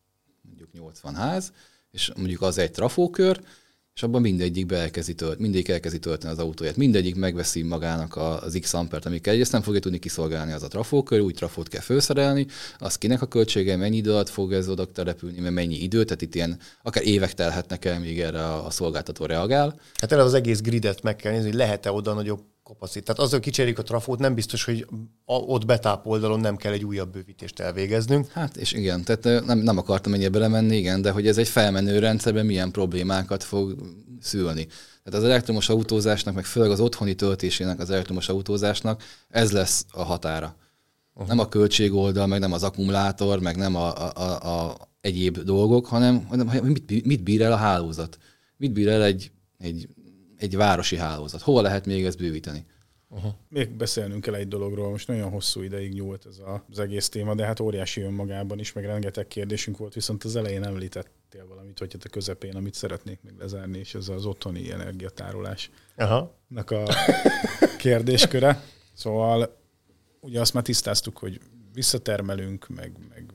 mondjuk 0.42 0.72
80 0.72 1.14
ház, 1.14 1.52
és 1.90 2.12
mondjuk 2.16 2.42
az 2.42 2.58
egy 2.58 2.70
trafókör, 2.70 3.40
és 3.94 4.02
abban 4.02 4.20
mindegyik 4.20 4.72
elkezdi 4.72 5.14
tölt, 5.14 5.38
mindegyik 5.38 5.68
elkezdi 5.68 5.98
tölteni 5.98 6.32
az 6.32 6.38
autóját, 6.38 6.76
mindegyik 6.76 7.14
megveszi 7.14 7.62
magának 7.62 8.16
az 8.16 8.58
X 8.60 8.74
ampert, 8.74 9.06
amikkel 9.06 9.40
ezt 9.40 9.52
nem 9.52 9.62
fogja 9.62 9.80
tudni 9.80 9.98
kiszolgálni 9.98 10.52
az 10.52 10.62
a 10.62 10.68
trafókör, 10.68 11.20
új 11.20 11.32
trafót 11.32 11.68
kell 11.68 11.80
felszerelni, 11.80 12.46
az 12.78 12.98
kinek 12.98 13.22
a 13.22 13.26
költsége, 13.26 13.76
mennyi 13.76 13.96
idő 13.96 14.10
alatt 14.10 14.28
fog 14.28 14.52
ez 14.52 14.68
oda 14.68 14.84
települni, 14.92 15.40
mert 15.40 15.54
mennyi 15.54 15.82
idő, 15.82 16.04
tehát 16.04 16.22
itt 16.22 16.34
ilyen 16.34 16.58
akár 16.82 17.06
évek 17.06 17.34
telhetnek 17.34 17.84
el, 17.84 18.00
míg 18.00 18.20
erre 18.20 18.44
a, 18.44 18.66
a 18.66 18.70
szolgáltató 18.70 19.24
reagál. 19.24 19.80
Hát 19.94 20.12
erre 20.12 20.22
az 20.22 20.34
egész 20.34 20.60
gridet 20.60 21.02
meg 21.02 21.16
kell 21.16 21.32
nézni, 21.32 21.48
hogy 21.48 21.58
lehet-e 21.58 21.92
oda 21.92 22.12
nagyobb 22.12 22.40
kapacitás. 22.72 23.04
Tehát 23.04 23.20
azzal 23.20 23.40
kicseréljük 23.40 23.78
a 23.78 23.82
trafót, 23.82 24.18
nem 24.18 24.34
biztos, 24.34 24.64
hogy 24.64 24.86
ott 25.24 25.66
betáp 25.66 26.06
oldalon 26.06 26.40
nem 26.40 26.56
kell 26.56 26.72
egy 26.72 26.84
újabb 26.84 27.12
bővítést 27.12 27.60
elvégeznünk. 27.60 28.30
Hát 28.30 28.56
és 28.56 28.72
igen, 28.72 29.04
tehát 29.04 29.46
nem, 29.46 29.58
nem 29.58 29.78
akartam 29.78 30.14
ennyire 30.14 30.28
belemenni, 30.28 30.76
igen, 30.76 31.02
de 31.02 31.10
hogy 31.10 31.26
ez 31.26 31.38
egy 31.38 31.48
felmenő 31.48 31.98
rendszerben 31.98 32.46
milyen 32.46 32.70
problémákat 32.70 33.42
fog 33.42 33.76
szülni. 34.20 34.66
Tehát 35.04 35.20
az 35.20 35.24
elektromos 35.24 35.68
autózásnak, 35.68 36.34
meg 36.34 36.44
főleg 36.44 36.70
az 36.70 36.80
otthoni 36.80 37.14
töltésének 37.14 37.80
az 37.80 37.90
elektromos 37.90 38.28
autózásnak 38.28 39.02
ez 39.28 39.52
lesz 39.52 39.86
a 39.90 40.02
határa. 40.02 40.56
Uh-huh. 41.14 41.28
Nem 41.28 41.38
a 41.38 41.48
költségoldal, 41.48 42.26
meg 42.26 42.40
nem 42.40 42.52
az 42.52 42.62
akkumulátor, 42.62 43.40
meg 43.40 43.56
nem 43.56 43.76
a, 43.76 43.96
a, 43.96 44.12
a, 44.14 44.68
a 44.68 44.76
egyéb 45.00 45.38
dolgok, 45.38 45.86
hanem, 45.86 46.24
hanem 46.24 46.46
mit, 46.62 47.06
mit 47.06 47.22
bír 47.22 47.42
el 47.42 47.52
a 47.52 47.56
hálózat. 47.56 48.18
Mit 48.56 48.72
bír 48.72 48.88
el 48.88 49.02
egy, 49.02 49.30
egy 49.58 49.88
egy 50.42 50.56
városi 50.56 50.96
hálózat. 50.96 51.40
Hol 51.40 51.62
lehet 51.62 51.86
még 51.86 52.04
ezt 52.04 52.18
bővíteni? 52.18 52.66
Uh-huh. 53.08 53.32
Még 53.48 53.70
beszélnünk 53.70 54.22
kell 54.22 54.34
egy 54.34 54.48
dologról, 54.48 54.90
most 54.90 55.08
nagyon 55.08 55.30
hosszú 55.30 55.62
ideig 55.62 55.92
nyúlt 55.92 56.26
ez 56.26 56.38
a, 56.38 56.64
az 56.70 56.78
egész 56.78 57.08
téma, 57.08 57.34
de 57.34 57.44
hát 57.44 57.60
óriási 57.60 58.00
önmagában 58.00 58.58
is, 58.58 58.72
meg 58.72 58.84
rengeteg 58.84 59.26
kérdésünk 59.26 59.76
volt, 59.76 59.94
viszont 59.94 60.24
az 60.24 60.36
elején 60.36 60.64
említettél 60.64 61.46
valamit, 61.46 61.78
hogy 61.78 61.92
hát 61.92 62.04
a 62.04 62.08
közepén, 62.08 62.56
amit 62.56 62.74
szeretnék 62.74 63.18
még 63.22 63.34
lezárni, 63.38 63.78
és 63.78 63.94
ez 63.94 64.08
az 64.08 64.26
otthoni 64.26 64.70
energiatárolásnak 64.70 66.70
a 66.70 66.82
kérdésköre. 67.78 68.62
Szóval 68.92 69.56
ugye 70.20 70.40
azt 70.40 70.54
már 70.54 70.62
tisztáztuk, 70.62 71.18
hogy 71.18 71.40
visszatermelünk, 71.72 72.68
meg, 72.68 72.92
meg 73.08 73.32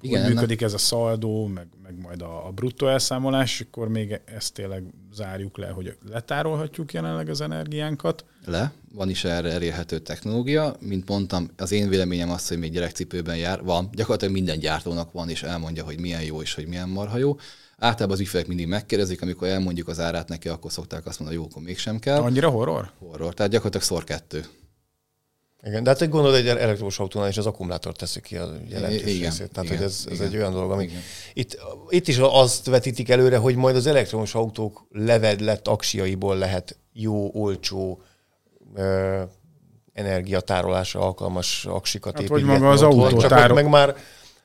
igen, 0.00 0.24
hogy 0.24 0.34
működik 0.34 0.62
ez 0.62 0.72
a 0.72 0.78
szaldó, 0.78 1.46
meg, 1.46 1.66
meg 1.82 2.00
majd 2.00 2.22
a, 2.22 2.46
a 2.46 2.50
bruttó 2.50 2.86
elszámolás, 2.86 3.60
akkor 3.60 3.88
még 3.88 4.20
ezt 4.24 4.54
tényleg 4.54 4.82
zárjuk 5.12 5.58
le, 5.58 5.68
hogy 5.68 5.96
letárolhatjuk 6.10 6.92
jelenleg 6.92 7.28
az 7.28 7.40
energiánkat. 7.40 8.24
Le, 8.44 8.72
van 8.94 9.10
is 9.10 9.24
erre 9.24 9.50
elérhető 9.50 9.98
technológia. 9.98 10.76
Mint 10.80 11.08
mondtam, 11.08 11.48
az 11.56 11.72
én 11.72 11.88
véleményem 11.88 12.30
az, 12.30 12.48
hogy 12.48 12.58
még 12.58 12.72
gyerekcipőben 12.72 13.36
jár. 13.36 13.62
Van, 13.62 13.88
gyakorlatilag 13.92 14.34
minden 14.34 14.58
gyártónak 14.58 15.12
van, 15.12 15.28
és 15.28 15.42
elmondja, 15.42 15.84
hogy 15.84 16.00
milyen 16.00 16.22
jó 16.22 16.42
és 16.42 16.54
hogy 16.54 16.66
milyen 16.66 16.88
marha 16.88 17.18
jó. 17.18 17.36
Általában 17.78 18.16
az 18.16 18.20
ügyfelek 18.20 18.46
mindig 18.46 18.66
megkérdezik, 18.66 19.22
amikor 19.22 19.48
elmondjuk 19.48 19.88
az 19.88 20.00
árát 20.00 20.28
neki, 20.28 20.48
akkor 20.48 20.72
szokták 20.72 21.06
azt 21.06 21.18
mondani, 21.18 21.38
hogy 21.38 21.46
jó, 21.46 21.52
akkor 21.52 21.66
mégsem 21.66 21.98
kell. 21.98 22.20
Annyira 22.20 22.48
horror? 22.48 22.90
Horror, 22.98 23.34
tehát 23.34 23.52
gyakorlatilag 23.52 23.86
szor 23.86 24.04
kettő. 24.04 24.44
Igen, 25.62 25.82
de 25.82 25.90
hát 25.90 26.00
egy 26.00 26.08
gondolod, 26.08 26.36
egy 26.36 26.46
elektromos 26.46 26.98
autónál 26.98 27.28
is 27.28 27.36
az 27.36 27.46
akkumulátor 27.46 27.96
teszi 27.96 28.20
ki 28.20 28.36
a 28.36 28.52
jelentős 28.68 29.00
igen, 29.00 29.30
részét. 29.30 29.50
Tehát, 29.52 29.64
igen, 29.64 29.76
hogy 29.76 29.86
ez, 29.86 30.04
ez 30.08 30.14
igen, 30.14 30.26
egy 30.26 30.36
olyan 30.36 30.52
dolog, 30.52 30.70
ami... 30.70 30.90
Itt, 31.32 31.58
itt 31.88 32.08
is 32.08 32.18
azt 32.18 32.66
vetítik 32.66 33.08
előre, 33.08 33.36
hogy 33.36 33.56
majd 33.56 33.76
az 33.76 33.86
elektromos 33.86 34.34
autók 34.34 34.86
levedlett 34.90 35.68
aksiaiból 35.68 36.36
lehet 36.36 36.76
jó, 36.92 37.30
olcsó 37.34 38.02
ö, 38.74 39.20
energiatárolásra 39.92 41.00
alkalmas 41.00 41.64
aksikat 41.64 42.12
hát, 42.12 42.22
építeni. 42.22 42.46
Vagy 42.46 42.58
maga 42.58 42.72
az 42.72 42.82
autó 42.82 43.18
tárol... 43.18 43.54
meg 43.54 43.68
már 43.68 43.96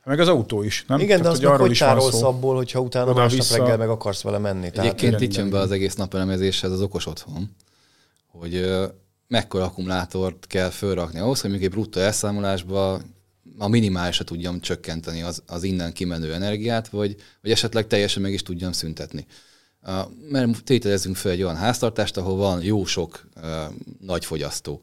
meg 0.05 0.19
az 0.19 0.27
autó 0.27 0.63
is, 0.63 0.85
nem? 0.87 0.99
Igen, 0.99 1.21
Tehát, 1.21 1.39
de 1.39 1.47
azt 1.47 1.59
hogy, 1.59 1.67
hogy 1.67 1.77
tárolsz 1.77 2.21
abból, 2.21 2.55
hogyha 2.55 2.79
utána 2.79 3.09
Oda 3.09 3.19
másnap 3.19 3.39
vissza... 3.39 3.57
reggel 3.57 3.77
meg 3.77 3.89
akarsz 3.89 4.21
vele 4.21 4.37
menni. 4.37 4.69
Egyébként 4.73 5.21
itt 5.21 5.35
jön 5.35 5.49
be 5.49 5.59
az 5.59 5.71
egész 5.71 5.95
napelemezéshez 5.95 6.71
az 6.71 6.81
okos 6.81 7.05
otthon, 7.05 7.55
hogy 8.31 8.53
mekkora 9.27 9.63
akkumulátort 9.63 10.47
kell 10.47 10.69
fölrakni 10.69 11.19
ahhoz, 11.19 11.41
hogy 11.41 11.51
még 11.51 11.63
egy 11.63 11.69
bruttó 11.69 11.99
elszámolásba 11.99 13.01
a 13.57 13.67
minimálisra 13.67 14.23
tudjam 14.23 14.59
csökkenteni 14.59 15.21
az, 15.21 15.43
az 15.47 15.63
innen 15.63 15.93
kimenő 15.93 16.33
energiát, 16.33 16.87
vagy, 16.87 17.15
vagy 17.41 17.51
esetleg 17.51 17.87
teljesen 17.87 18.21
meg 18.21 18.33
is 18.33 18.41
tudjam 18.41 18.71
szüntetni. 18.71 19.25
Mert 20.29 20.63
tételezzünk 20.63 21.15
fel 21.15 21.31
egy 21.31 21.43
olyan 21.43 21.55
háztartást, 21.55 22.17
ahol 22.17 22.35
van 22.35 22.63
jó 22.63 22.85
sok 22.85 23.27
uh, 23.35 23.43
nagy 23.99 24.25
fogyasztó. 24.25 24.81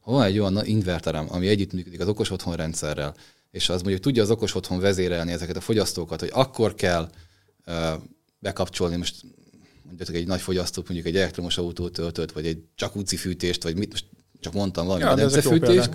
Ha 0.00 0.12
van 0.12 0.22
egy 0.22 0.38
olyan 0.38 0.66
inverterem, 0.66 1.26
ami 1.30 1.48
együttműködik 1.48 2.00
az 2.00 2.08
okos 2.08 2.30
otthon 2.30 2.54
rendszerrel, 2.54 3.14
és 3.50 3.68
az 3.68 3.80
mondjuk 3.80 4.02
tudja 4.02 4.22
az 4.22 4.30
okos 4.30 4.54
otthon 4.54 4.80
vezérelni 4.80 5.32
ezeket 5.32 5.56
a 5.56 5.60
fogyasztókat, 5.60 6.20
hogy 6.20 6.30
akkor 6.32 6.74
kell 6.74 7.10
uh, 7.66 7.74
bekapcsolni, 8.38 8.96
most 8.96 9.14
mondjuk 9.96 10.16
egy 10.16 10.26
nagy 10.26 10.40
fogyasztó, 10.40 10.82
mondjuk 10.86 11.06
egy 11.06 11.16
elektromos 11.16 11.58
autót 11.58 11.92
töltött, 11.92 12.32
vagy 12.32 12.46
egy 12.46 12.58
jacuzzi 12.76 13.16
fűtést, 13.16 13.62
vagy 13.62 13.76
mit, 13.76 13.90
most 13.90 14.04
csak 14.40 14.52
mondtam 14.52 14.86
valami 14.86 15.02
ja, 15.02 15.08
medencefűtést, 15.08 15.90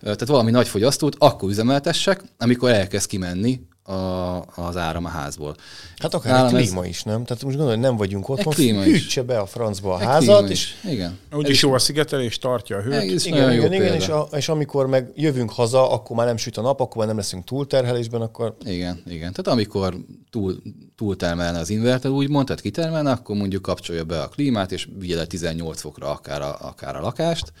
tehát 0.00 0.26
valami 0.26 0.50
nagy 0.50 0.68
fogyasztót, 0.68 1.16
akkor 1.18 1.50
üzemeltessek, 1.50 2.22
amikor 2.38 2.70
elkezd 2.70 3.08
kimenni 3.08 3.60
a, 3.86 4.44
az 4.54 4.76
áram 4.76 5.04
a 5.04 5.08
házból. 5.08 5.56
Hát 5.96 6.14
akár 6.14 6.32
Nálam 6.32 6.54
egy 6.54 6.62
klíma 6.62 6.82
ez... 6.82 6.88
is, 6.88 7.02
nem? 7.02 7.24
Tehát 7.24 7.42
most 7.42 7.56
gondolod, 7.56 7.80
nem 7.80 7.96
vagyunk 7.96 8.28
otthon, 8.28 8.52
fűtse 8.82 9.22
be 9.22 9.38
a 9.38 9.46
francba 9.46 9.94
a 9.94 10.00
egy 10.00 10.06
házat. 10.06 10.50
És... 10.50 10.74
Igen. 10.90 11.18
Úgyis 11.32 11.62
jó 11.62 11.72
a 11.72 11.78
szigetelés, 11.78 12.38
tartja 12.38 12.76
a 12.76 12.80
hőt. 12.80 12.92
Egész 12.92 13.24
igen, 13.24 13.52
igen, 13.52 13.72
igen 13.72 13.94
és, 13.94 14.08
a, 14.08 14.28
és, 14.32 14.48
amikor 14.48 14.86
meg 14.86 15.12
jövünk 15.14 15.50
haza, 15.50 15.90
akkor 15.90 16.16
már 16.16 16.26
nem 16.26 16.36
süt 16.36 16.56
a 16.56 16.60
nap, 16.60 16.80
akkor 16.80 16.96
már 16.96 17.06
nem 17.06 17.16
leszünk 17.16 17.44
túlterhelésben, 17.44 18.20
akkor... 18.20 18.56
Igen, 18.64 19.02
igen. 19.06 19.32
Tehát 19.32 19.48
amikor 19.48 19.96
túl, 20.30 20.56
túltermelne 20.96 21.58
az 21.58 21.70
inverter, 21.70 22.10
úgy 22.10 22.28
mondtad, 22.28 22.60
kitermelne, 22.60 23.10
akkor 23.10 23.36
mondjuk 23.36 23.62
kapcsolja 23.62 24.04
be 24.04 24.20
a 24.20 24.28
klímát, 24.28 24.72
és 24.72 24.88
vigye 24.98 25.16
le 25.16 25.26
18 25.26 25.80
fokra 25.80 26.10
akár 26.10 26.42
a, 26.42 26.56
akár 26.60 26.96
a 26.96 27.00
lakást. 27.00 27.52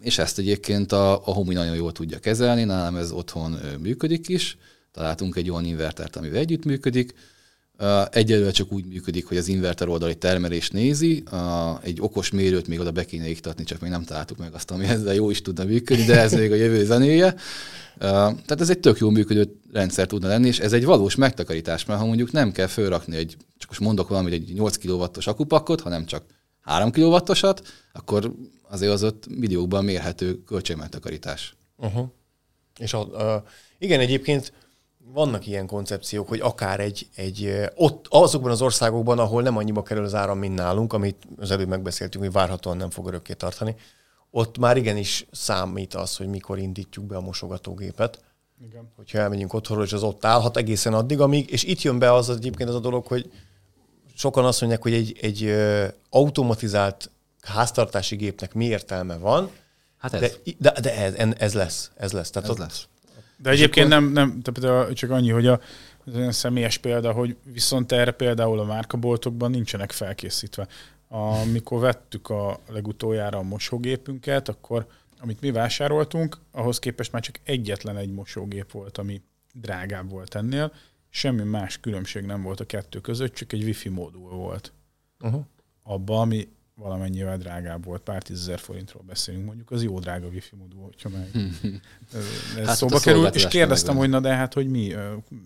És 0.00 0.18
ezt 0.18 0.38
egyébként 0.38 0.92
a, 0.92 1.12
a 1.12 1.32
Homi 1.32 1.54
nagyon 1.54 1.74
jól 1.74 1.92
tudja 1.92 2.18
kezelni, 2.18 2.64
nálam 2.64 2.96
ez 2.96 3.12
otthon 3.12 3.58
működik 3.80 4.28
is 4.28 4.56
találtunk 4.96 5.36
egy 5.36 5.50
olyan 5.50 5.64
invertert, 5.64 6.16
amivel 6.16 6.38
együttműködik. 6.38 7.14
Egyelőre 8.10 8.50
csak 8.50 8.72
úgy 8.72 8.84
működik, 8.84 9.26
hogy 9.26 9.36
az 9.36 9.48
inverter 9.48 9.88
oldali 9.88 10.16
termelést 10.16 10.72
nézi, 10.72 11.22
egy 11.82 12.00
okos 12.00 12.30
mérőt 12.30 12.68
még 12.68 12.80
oda 12.80 12.90
be 12.90 13.04
kéne 13.04 13.28
iktatni, 13.28 13.64
csak 13.64 13.80
még 13.80 13.90
nem 13.90 14.04
találtuk 14.04 14.38
meg 14.38 14.54
azt, 14.54 14.70
ami 14.70 14.84
ezzel 14.84 15.14
jó 15.14 15.30
is 15.30 15.42
tudna 15.42 15.64
működni, 15.64 16.04
de 16.04 16.20
ez 16.20 16.32
még 16.32 16.52
a 16.52 16.54
jövő 16.54 16.84
zenéje. 16.84 17.34
Tehát 17.98 18.60
ez 18.60 18.70
egy 18.70 18.78
tök 18.78 18.98
jó 18.98 19.10
működő 19.10 19.60
rendszer 19.72 20.06
tudna 20.06 20.28
lenni, 20.28 20.46
és 20.46 20.58
ez 20.58 20.72
egy 20.72 20.84
valós 20.84 21.14
megtakarítás, 21.14 21.84
mert 21.84 22.00
ha 22.00 22.06
mondjuk 22.06 22.32
nem 22.32 22.52
kell 22.52 22.66
fölrakni 22.66 23.16
egy, 23.16 23.36
csak 23.58 23.68
most 23.68 23.80
mondok 23.80 24.08
valamit, 24.08 24.32
egy 24.32 24.52
8 24.54 24.76
kW-os 24.76 25.26
akupakot, 25.26 25.80
hanem 25.80 26.06
csak 26.06 26.24
3 26.60 26.90
kW-osat, 26.90 27.62
akkor 27.92 28.32
azért 28.68 28.92
az 28.92 29.02
ott 29.02 29.26
milliókban 29.28 29.84
mérhető 29.84 30.42
költségmegtakarítás. 30.42 31.56
Uh-huh. 31.76 32.06
És 32.78 32.92
a, 32.92 33.34
a, 33.34 33.44
igen, 33.78 34.00
egyébként 34.00 34.52
vannak 35.12 35.46
ilyen 35.46 35.66
koncepciók, 35.66 36.28
hogy 36.28 36.40
akár 36.40 36.80
egy, 36.80 37.08
egy 37.14 37.70
ott, 37.74 38.06
azokban 38.08 38.50
az 38.50 38.62
országokban, 38.62 39.18
ahol 39.18 39.42
nem 39.42 39.56
annyiba 39.56 39.82
kerül 39.82 40.04
az 40.04 40.14
áram, 40.14 40.38
mint 40.38 40.54
nálunk, 40.54 40.92
amit 40.92 41.16
az 41.38 41.50
előbb 41.50 41.68
megbeszéltünk, 41.68 42.24
hogy 42.24 42.32
várhatóan 42.32 42.76
nem 42.76 42.90
fog 42.90 43.06
örökké 43.06 43.32
tartani, 43.32 43.74
ott 44.30 44.58
már 44.58 44.76
igenis 44.76 45.26
számít 45.30 45.94
az, 45.94 46.16
hogy 46.16 46.26
mikor 46.26 46.58
indítjuk 46.58 47.04
be 47.04 47.16
a 47.16 47.20
mosogatógépet. 47.20 48.24
Igen. 48.64 48.92
Hogyha 48.96 49.18
elmegyünk 49.18 49.52
otthonról, 49.52 49.86
és 49.86 49.92
az 49.92 50.02
ott 50.02 50.24
állhat 50.24 50.56
egészen 50.56 50.94
addig, 50.94 51.20
amíg, 51.20 51.50
és 51.50 51.62
itt 51.62 51.82
jön 51.82 51.98
be 51.98 52.12
az 52.12 52.30
egyébként 52.30 52.68
az 52.68 52.74
a 52.74 52.80
dolog, 52.80 53.06
hogy 53.06 53.30
sokan 54.14 54.44
azt 54.44 54.60
mondják, 54.60 54.82
hogy 54.82 54.92
egy, 54.92 55.18
egy 55.20 55.54
automatizált 56.10 57.10
háztartási 57.40 58.16
gépnek 58.16 58.54
mi 58.54 58.64
értelme 58.64 59.16
van, 59.16 59.50
Hát 59.96 60.22
ez. 60.22 60.38
De, 60.58 60.72
de, 60.72 60.80
de 60.80 60.96
ez, 60.96 61.14
ez 61.38 61.54
lesz. 61.54 61.90
Ez 61.96 62.12
lesz. 62.12 62.30
Tehát 62.30 62.48
ez 62.48 62.54
ott, 62.54 62.60
lesz. 62.60 62.86
De 63.36 63.50
egyébként 63.50 63.92
akkor... 63.92 64.02
nem, 64.02 64.12
nem 64.12 64.40
tehát 64.42 64.92
csak 64.92 65.10
annyi, 65.10 65.30
hogy 65.30 65.46
a, 65.46 65.60
az 66.04 66.14
olyan 66.14 66.32
személyes 66.32 66.78
példa, 66.78 67.12
hogy 67.12 67.36
viszont 67.44 67.92
erre 67.92 68.10
például 68.10 68.58
a 68.58 68.64
márkaboltokban 68.64 69.50
nincsenek 69.50 69.92
felkészítve. 69.92 70.66
Amikor 71.08 71.80
vettük 71.80 72.28
a 72.28 72.60
legutoljára 72.68 73.38
a 73.38 73.42
mosógépünket, 73.42 74.48
akkor 74.48 74.86
amit 75.20 75.40
mi 75.40 75.50
vásároltunk, 75.50 76.38
ahhoz 76.50 76.78
képest 76.78 77.12
már 77.12 77.22
csak 77.22 77.40
egyetlen 77.42 77.96
egy 77.96 78.10
mosógép 78.10 78.70
volt, 78.70 78.98
ami 78.98 79.22
drágább 79.52 80.10
volt 80.10 80.34
ennél. 80.34 80.72
Semmi 81.10 81.42
más 81.42 81.80
különbség 81.80 82.24
nem 82.24 82.42
volt 82.42 82.60
a 82.60 82.64
kettő 82.64 83.00
között, 83.00 83.34
csak 83.34 83.52
egy 83.52 83.62
wifi 83.62 83.88
módul 83.88 84.30
volt. 84.30 84.72
Uh-huh. 85.20 85.44
Abba, 85.82 86.20
ami 86.20 86.48
valamennyivel 86.76 87.38
drágább 87.38 87.84
volt, 87.84 88.02
pár 88.02 88.22
tízezer 88.22 88.58
forintról 88.58 89.02
beszélünk, 89.06 89.44
mondjuk 89.44 89.70
az 89.70 89.82
jó 89.82 89.98
drága 89.98 90.26
wifi 90.26 90.56
modul, 90.56 90.82
hogyha 90.82 91.08
meg 91.08 91.30
ez 92.60 92.66
hát 92.66 92.76
szóba 92.76 92.98
kerül, 92.98 93.26
és 93.26 93.48
kérdeztem, 93.48 93.96
hogy 93.96 94.08
na 94.08 94.20
de 94.20 94.34
hát, 94.34 94.54
hogy 94.54 94.68
mi, 94.68 94.94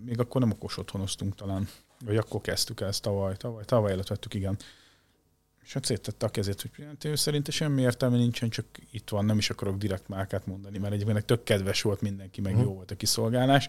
még 0.05 0.21
akkor 0.21 0.41
nem 0.41 0.51
okos 0.51 0.79
otthonoztunk 0.79 1.35
talán, 1.35 1.69
vagy 2.05 2.17
akkor 2.17 2.41
kezdtük 2.41 2.81
ezt 2.81 3.03
tavaly, 3.03 3.37
tavaly, 3.37 3.65
tavaly 3.65 3.93
előtt 3.93 4.09
vettük, 4.09 4.35
igen. 4.35 4.57
És 5.65 5.73
hát 5.73 5.85
széttette 5.85 6.27
a 6.27 6.29
kezét, 6.29 6.61
hogy 6.61 6.87
hát 6.87 7.05
ő 7.05 7.15
szerinte 7.15 7.51
semmi 7.51 7.83
értelme 7.83 8.17
nincsen, 8.17 8.49
csak 8.49 8.67
itt 8.91 9.09
van, 9.09 9.25
nem 9.25 9.39
is 9.39 9.51
akarok 9.51 9.77
direkt 9.77 10.09
márkát 10.09 10.47
mondani, 10.47 10.79
mert 10.79 10.93
egyébként 10.93 11.25
tök 11.25 11.43
kedves 11.43 11.83
volt 11.83 12.01
mindenki, 12.01 12.41
meg 12.41 12.53
uh-huh. 12.53 12.69
jó 12.69 12.75
volt 12.75 12.91
a 12.91 12.97
kiszolgálás, 12.97 13.69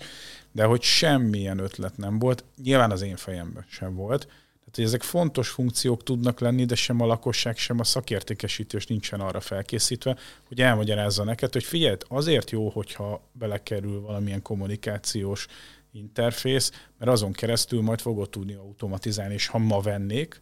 de 0.52 0.64
hogy 0.64 0.82
semmilyen 0.82 1.58
ötlet 1.58 1.98
nem 1.98 2.20
volt, 2.20 2.44
nyilván 2.64 2.92
az 2.92 3.02
én 3.02 3.16
fejemben 3.16 3.66
sem 3.68 3.96
volt, 3.96 4.28
tehát, 4.72 4.90
hogy 4.92 5.00
ezek 5.00 5.10
fontos 5.10 5.50
funkciók 5.50 6.04
tudnak 6.04 6.40
lenni, 6.40 6.66
de 6.66 6.76
sem 6.76 7.02
a 7.02 7.06
lakosság, 7.06 7.58
sem 7.58 7.80
a 7.80 7.84
szakértékesítés 7.84 8.86
nincsen 8.88 9.20
arra 9.20 9.40
felkészítve, 9.40 10.18
hogy 10.48 10.62
elmagyarázza 10.62 11.24
neked, 11.24 11.54
hogy 11.54 11.64
figyelj, 11.64 11.96
azért 12.08 12.52
jó, 12.52 12.70
hogyha 12.70 13.22
belekerül 13.32 14.02
valamilyen 14.02 14.42
kommunikációs 14.42 15.48
interfész, 15.92 16.72
mert 16.98 17.12
azon 17.12 17.32
keresztül 17.32 17.82
majd 17.82 18.00
fogod 18.02 18.30
tudni 18.30 18.54
automatizálni, 18.54 19.34
és 19.34 19.48
ha 19.48 19.58
ma 19.58 19.82
vennék, 19.82 20.42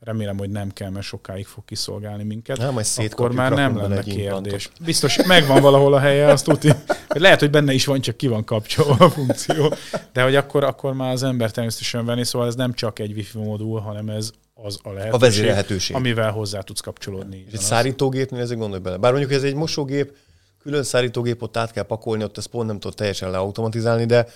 remélem, 0.00 0.38
hogy 0.38 0.50
nem 0.50 0.70
kell, 0.70 0.90
mert 0.90 1.06
sokáig 1.06 1.46
fog 1.46 1.64
kiszolgálni 1.64 2.22
minket, 2.22 2.56
nem, 2.56 2.72
majd 2.72 2.86
akkor 3.10 3.32
már 3.32 3.52
nem 3.52 3.76
lenne 3.76 4.02
kérdés. 4.02 4.70
Biztos 4.84 5.26
megvan 5.26 5.62
valahol 5.62 5.94
a 5.94 5.98
helye, 5.98 6.26
azt 6.26 6.44
tudni. 6.44 6.72
Lehet, 7.08 7.40
hogy 7.40 7.50
benne 7.50 7.72
is 7.72 7.86
van, 7.86 8.00
csak 8.00 8.16
ki 8.16 8.26
van 8.26 8.44
kapcsolva 8.44 9.04
a 9.04 9.10
funkció. 9.10 9.74
De 10.12 10.22
hogy 10.22 10.36
akkor, 10.36 10.64
akkor 10.64 10.92
már 10.92 11.12
az 11.12 11.22
ember 11.22 11.50
természetesen 11.50 12.04
venni, 12.04 12.24
szóval 12.24 12.48
ez 12.48 12.54
nem 12.54 12.72
csak 12.72 12.98
egy 12.98 13.12
wifi 13.12 13.38
modul, 13.38 13.80
hanem 13.80 14.08
ez 14.08 14.30
az 14.54 14.78
a 14.82 14.92
lehetőség, 14.92 15.44
a 15.44 15.46
lehetőség. 15.46 15.96
amivel 15.96 16.30
hozzá 16.30 16.60
tudsz 16.60 16.80
kapcsolódni. 16.80 17.44
És 17.46 17.52
egy 17.52 17.60
szárítógépnél 17.60 18.40
ezért 18.40 18.58
gondolj 18.58 18.82
bele. 18.82 18.96
Bár 18.96 19.12
mondjuk 19.12 19.32
ez 19.32 19.42
egy 19.42 19.54
mosógép, 19.54 20.16
külön 20.62 20.82
szárítógép, 20.82 21.42
ott 21.42 21.56
át 21.56 21.72
kell 21.72 21.84
pakolni, 21.84 22.24
ott 22.24 22.38
ezt 22.38 22.46
pont 22.46 22.66
nem 22.66 22.78
tudod 22.78 22.96
teljesen 22.96 23.30
leautomatizálni, 23.30 24.04
de 24.04 24.26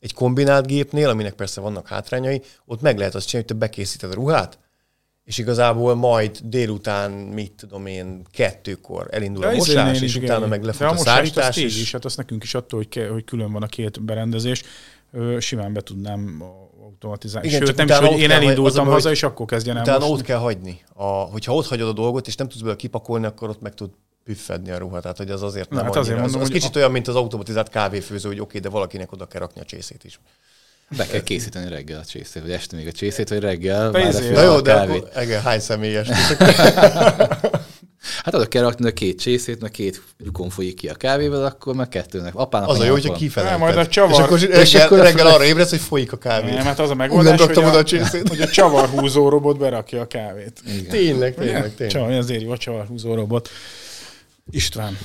egy 0.00 0.14
kombinált 0.14 0.66
gépnél, 0.66 1.08
aminek 1.08 1.32
persze 1.32 1.60
vannak 1.60 1.88
hátrányai, 1.88 2.42
ott 2.66 2.80
meg 2.80 2.98
lehet 2.98 3.14
azt 3.14 3.26
csinálni, 3.26 3.48
hogy 3.48 3.58
te 3.58 3.66
bekészíted 3.66 4.10
a 4.10 4.14
ruhát, 4.14 4.58
és 5.24 5.38
igazából 5.38 5.94
majd 5.94 6.38
délután, 6.42 7.10
mit 7.10 7.52
tudom 7.52 7.86
én, 7.86 8.22
kettőkor 8.30 9.06
elindul 9.10 9.44
ja, 9.44 9.50
a 9.50 9.54
mosás, 9.54 10.00
és 10.00 10.16
utána 10.16 10.46
meg 10.46 10.62
lefut 10.62 10.86
a, 10.86 10.90
a 10.90 10.96
szárítás. 10.96 11.56
is. 11.56 11.80
is, 11.80 11.92
hát 11.92 12.04
azt 12.04 12.16
nekünk 12.16 12.42
is 12.42 12.54
attól, 12.54 12.78
hogy, 12.78 12.88
ke, 12.88 13.08
hogy 13.08 13.24
külön 13.24 13.52
van 13.52 13.62
a 13.62 13.66
két 13.66 14.04
berendezés, 14.04 14.62
simán 15.38 15.72
be 15.72 15.80
tudnám 15.80 16.42
automatizálni. 16.84 17.48
Igen, 17.48 17.66
Sőt, 17.66 17.76
nem 17.76 17.86
is, 17.86 17.96
hogy 17.96 18.18
én 18.18 18.30
elindultam 18.30 18.86
haza, 18.86 19.08
hogy 19.08 19.16
és 19.16 19.22
akkor 19.22 19.46
kezdjen 19.46 19.76
el 19.76 19.82
Utána 19.82 20.06
ott 20.06 20.22
kell 20.22 20.38
hagyni. 20.38 20.80
A, 20.94 21.04
hogyha 21.04 21.54
ott 21.54 21.66
hagyod 21.66 21.88
a 21.88 21.92
dolgot, 21.92 22.26
és 22.26 22.34
nem 22.34 22.48
tudsz 22.48 22.60
belőle 22.60 22.76
kipakolni, 22.76 23.26
akkor 23.26 23.48
ott 23.48 23.60
meg 23.60 23.74
tud 23.74 23.90
püffedni 24.24 24.70
a 24.70 24.78
ruha. 24.78 25.00
Tehát, 25.00 25.16
hogy 25.16 25.30
az 25.30 25.42
azért 25.42 25.70
nem 25.70 25.84
hát 25.84 25.96
azért 25.96 26.18
mondom, 26.18 26.40
az, 26.40 26.46
az 26.46 26.52
kicsit 26.52 26.76
a... 26.76 26.78
olyan, 26.78 26.90
mint 26.90 27.08
az 27.08 27.14
automatizált 27.14 27.68
kávéfőző, 27.68 28.28
hogy 28.28 28.40
oké, 28.40 28.48
okay, 28.48 28.60
de 28.60 28.68
valakinek 28.68 29.12
oda 29.12 29.26
kell 29.26 29.40
rakni 29.40 29.60
a 29.60 29.64
csészét 29.64 30.04
is. 30.04 30.20
Be 30.96 31.06
kell 31.06 31.22
készíteni 31.22 31.68
reggel 31.68 31.98
a 31.98 32.04
csészét, 32.04 32.42
vagy 32.42 32.50
este 32.50 32.76
még 32.76 32.86
a 32.86 32.92
csészét, 32.92 33.28
vagy 33.28 33.40
reggel. 33.40 33.90
Na 33.90 34.42
jó, 34.42 34.60
de 34.60 34.74
akkor 34.74 35.08
igen, 35.22 35.42
hány 35.42 35.60
személyes? 35.60 36.08
Hát 38.24 38.34
oda 38.34 38.46
kell 38.46 38.62
rakni 38.62 38.88
a 38.88 38.92
két 38.92 39.20
csészét, 39.20 39.60
mert 39.60 39.72
két 39.72 40.02
lyukon 40.18 40.50
folyik 40.50 40.74
ki 40.74 40.88
a 40.88 40.94
kávéval, 40.94 41.44
akkor 41.44 41.74
meg 41.74 41.88
kettőnek. 41.88 42.34
Apának 42.34 42.68
az 42.68 42.80
a 42.80 42.84
jó, 42.84 42.92
hogyha 42.92 43.12
kifelelted. 43.12 43.58
majd 43.58 43.76
a 43.76 43.86
csavar... 43.86 44.10
És 44.10 44.18
akkor 44.18 44.38
reggel, 44.40 44.60
és 44.60 44.74
akkor 44.74 44.98
reggel 44.98 45.26
arra 45.26 45.44
ébredsz, 45.44 45.70
hogy 45.70 45.80
folyik 45.80 46.12
a 46.12 46.16
kávé. 46.16 46.50
Nem, 46.50 46.64
hát 46.64 46.78
az 46.78 46.90
a 46.90 46.94
megoldás, 46.94 47.40
hogy 47.40 47.56
a, 47.56 47.74
a, 47.74 47.82
csészét. 47.82 48.28
hogy 48.28 48.40
a 48.40 48.48
csavarhúzó 48.48 49.28
robot 49.28 49.58
berakja 49.58 50.00
a 50.00 50.06
kávét. 50.06 50.60
Igen. 50.66 50.90
Tényleg, 50.90 51.34
tényleg, 51.34 51.74
tényleg. 51.74 51.96
Csavar, 51.96 52.12
azért 52.12 52.42
jó 52.42 52.50
a 52.50 52.58
csavarhúzó 52.58 53.14
robot. 53.14 53.48
István, 54.50 54.98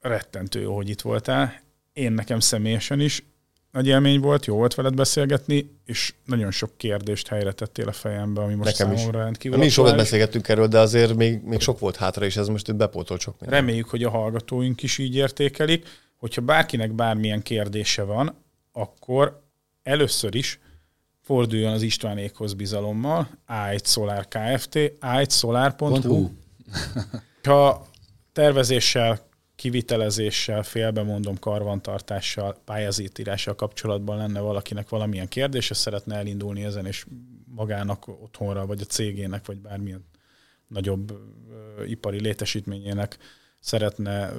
rettentő 0.00 0.60
jó, 0.60 0.76
hogy 0.76 0.88
itt 0.88 1.00
voltál. 1.00 1.62
Én 1.92 2.12
nekem 2.12 2.40
személyesen 2.40 3.00
is 3.00 3.24
nagy 3.72 3.86
élmény 3.86 4.20
volt, 4.20 4.46
jó 4.46 4.56
volt 4.56 4.74
veled 4.74 4.94
beszélgetni, 4.94 5.78
és 5.84 6.14
nagyon 6.24 6.50
sok 6.50 6.70
kérdést 6.76 7.28
helyre 7.28 7.52
tettél 7.52 7.88
a 7.88 7.92
fejembe, 7.92 8.40
ami 8.40 8.54
most 8.54 8.78
Nekem 8.78 8.96
számomra 8.96 9.18
is. 9.18 9.24
rendkívül 9.24 9.58
Mi 9.58 9.64
is 9.64 9.72
sokat 9.72 9.96
beszélgettünk 9.96 10.48
erről, 10.48 10.66
de 10.66 10.78
azért 10.78 11.14
még, 11.14 11.42
még 11.42 11.60
sok 11.60 11.78
volt 11.78 11.96
hátra, 11.96 12.24
és 12.24 12.36
ez 12.36 12.48
most 12.48 12.68
itt 12.68 12.74
bepótolt 12.74 13.20
sok 13.20 13.40
minden. 13.40 13.58
Reméljük, 13.58 13.88
hogy 13.88 14.04
a 14.04 14.10
hallgatóink 14.10 14.82
is 14.82 14.98
így 14.98 15.14
értékelik. 15.14 15.86
Hogyha 16.16 16.40
bárkinek 16.40 16.92
bármilyen 16.92 17.42
kérdése 17.42 18.02
van, 18.02 18.44
akkor 18.72 19.42
először 19.82 20.34
is 20.34 20.60
forduljon 21.22 21.72
az 21.72 21.82
Istvánékhoz 21.82 22.54
bizalommal, 22.54 23.28
A1 23.48 23.84
Solar 23.84 24.28
Kft, 24.28 24.74
a1solar.hu. 25.00 26.28
ha 27.42 27.86
tervezéssel, 28.32 29.27
kivitelezéssel, 29.58 30.62
félbemondom, 30.62 31.38
karvantartással, 31.38 32.56
pályázítírással 32.64 33.54
kapcsolatban 33.54 34.16
lenne 34.16 34.40
valakinek 34.40 34.88
valamilyen 34.88 35.28
kérdése, 35.28 35.74
szeretne 35.74 36.16
elindulni 36.16 36.64
ezen, 36.64 36.86
és 36.86 37.06
magának 37.44 38.08
otthonra, 38.08 38.66
vagy 38.66 38.80
a 38.80 38.84
cégének, 38.84 39.46
vagy 39.46 39.60
bármilyen 39.60 40.04
nagyobb 40.68 41.12
ipari 41.86 42.20
létesítményének 42.20 43.18
szeretne 43.60 44.32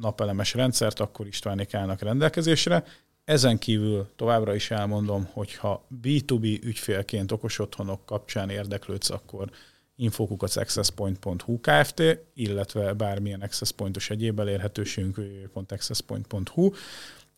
napelemes 0.00 0.54
rendszert, 0.54 1.00
akkor 1.00 1.26
Istvánék 1.26 1.74
állnak 1.74 2.00
rendelkezésre. 2.00 2.84
Ezen 3.24 3.58
kívül 3.58 4.08
továbbra 4.16 4.54
is 4.54 4.70
elmondom, 4.70 5.28
hogy 5.32 5.54
ha 5.54 5.86
B2B 6.02 6.62
ügyfélként 6.62 7.32
okos 7.32 7.58
otthonok 7.58 8.06
kapcsán 8.06 8.50
érdeklődsz, 8.50 9.10
akkor 9.10 9.50
infokukat 9.96 10.56
accesspoint.hu 10.56 11.60
Kft., 11.60 12.02
illetve 12.34 12.92
bármilyen 12.92 13.40
access 13.40 13.70
pontos 13.70 14.10
egyéb 14.10 14.40
elérhetőségünk 14.40 15.16
www.accesspoint.hu. 15.16 16.70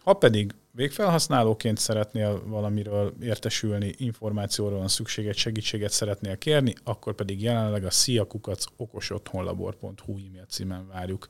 Ha 0.03 0.13
pedig 0.13 0.55
végfelhasználóként 0.71 1.79
szeretnél 1.79 2.43
valamiről 2.47 3.15
értesülni, 3.21 3.95
információról 3.97 4.79
van 4.79 4.89
szükséged, 4.89 5.35
segítséget 5.35 5.91
szeretnél 5.93 6.39
kérni, 6.39 6.75
akkor 6.85 7.15
pedig 7.15 7.43
jelenleg 7.43 7.85
a 7.85 7.91
sziakukac 7.91 8.65
okosotthonlabor.hu 8.77 10.13
e-mail 10.13 10.47
címen 10.49 10.89
várjuk 10.89 11.27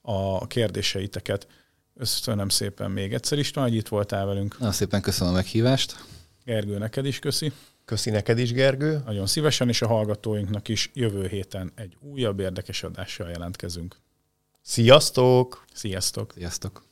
a 0.00 0.46
kérdéseiteket. 0.46 1.46
Köszönöm 1.98 2.48
szépen 2.48 2.90
még 2.90 3.14
egyszer 3.14 3.38
is, 3.38 3.50
hogy 3.50 3.74
itt 3.74 3.88
voltál 3.88 4.26
velünk. 4.26 4.58
Na, 4.58 4.72
szépen 4.72 5.00
köszönöm 5.00 5.32
a 5.32 5.36
meghívást. 5.36 6.04
Gergő, 6.44 6.78
neked 6.78 7.06
is 7.06 7.18
köszi. 7.18 7.52
Köszi 7.90 8.10
neked 8.10 8.38
is, 8.38 8.52
Gergő. 8.52 9.02
Nagyon 9.04 9.26
szívesen, 9.26 9.68
és 9.68 9.82
a 9.82 9.86
hallgatóinknak 9.86 10.68
is 10.68 10.90
jövő 10.94 11.26
héten 11.26 11.72
egy 11.74 11.96
újabb 12.00 12.40
érdekes 12.40 12.82
adással 12.82 13.28
jelentkezünk. 13.28 13.96
Sziasztok! 14.62 15.64
Sziasztok! 15.74 16.32
Sziasztok! 16.34 16.84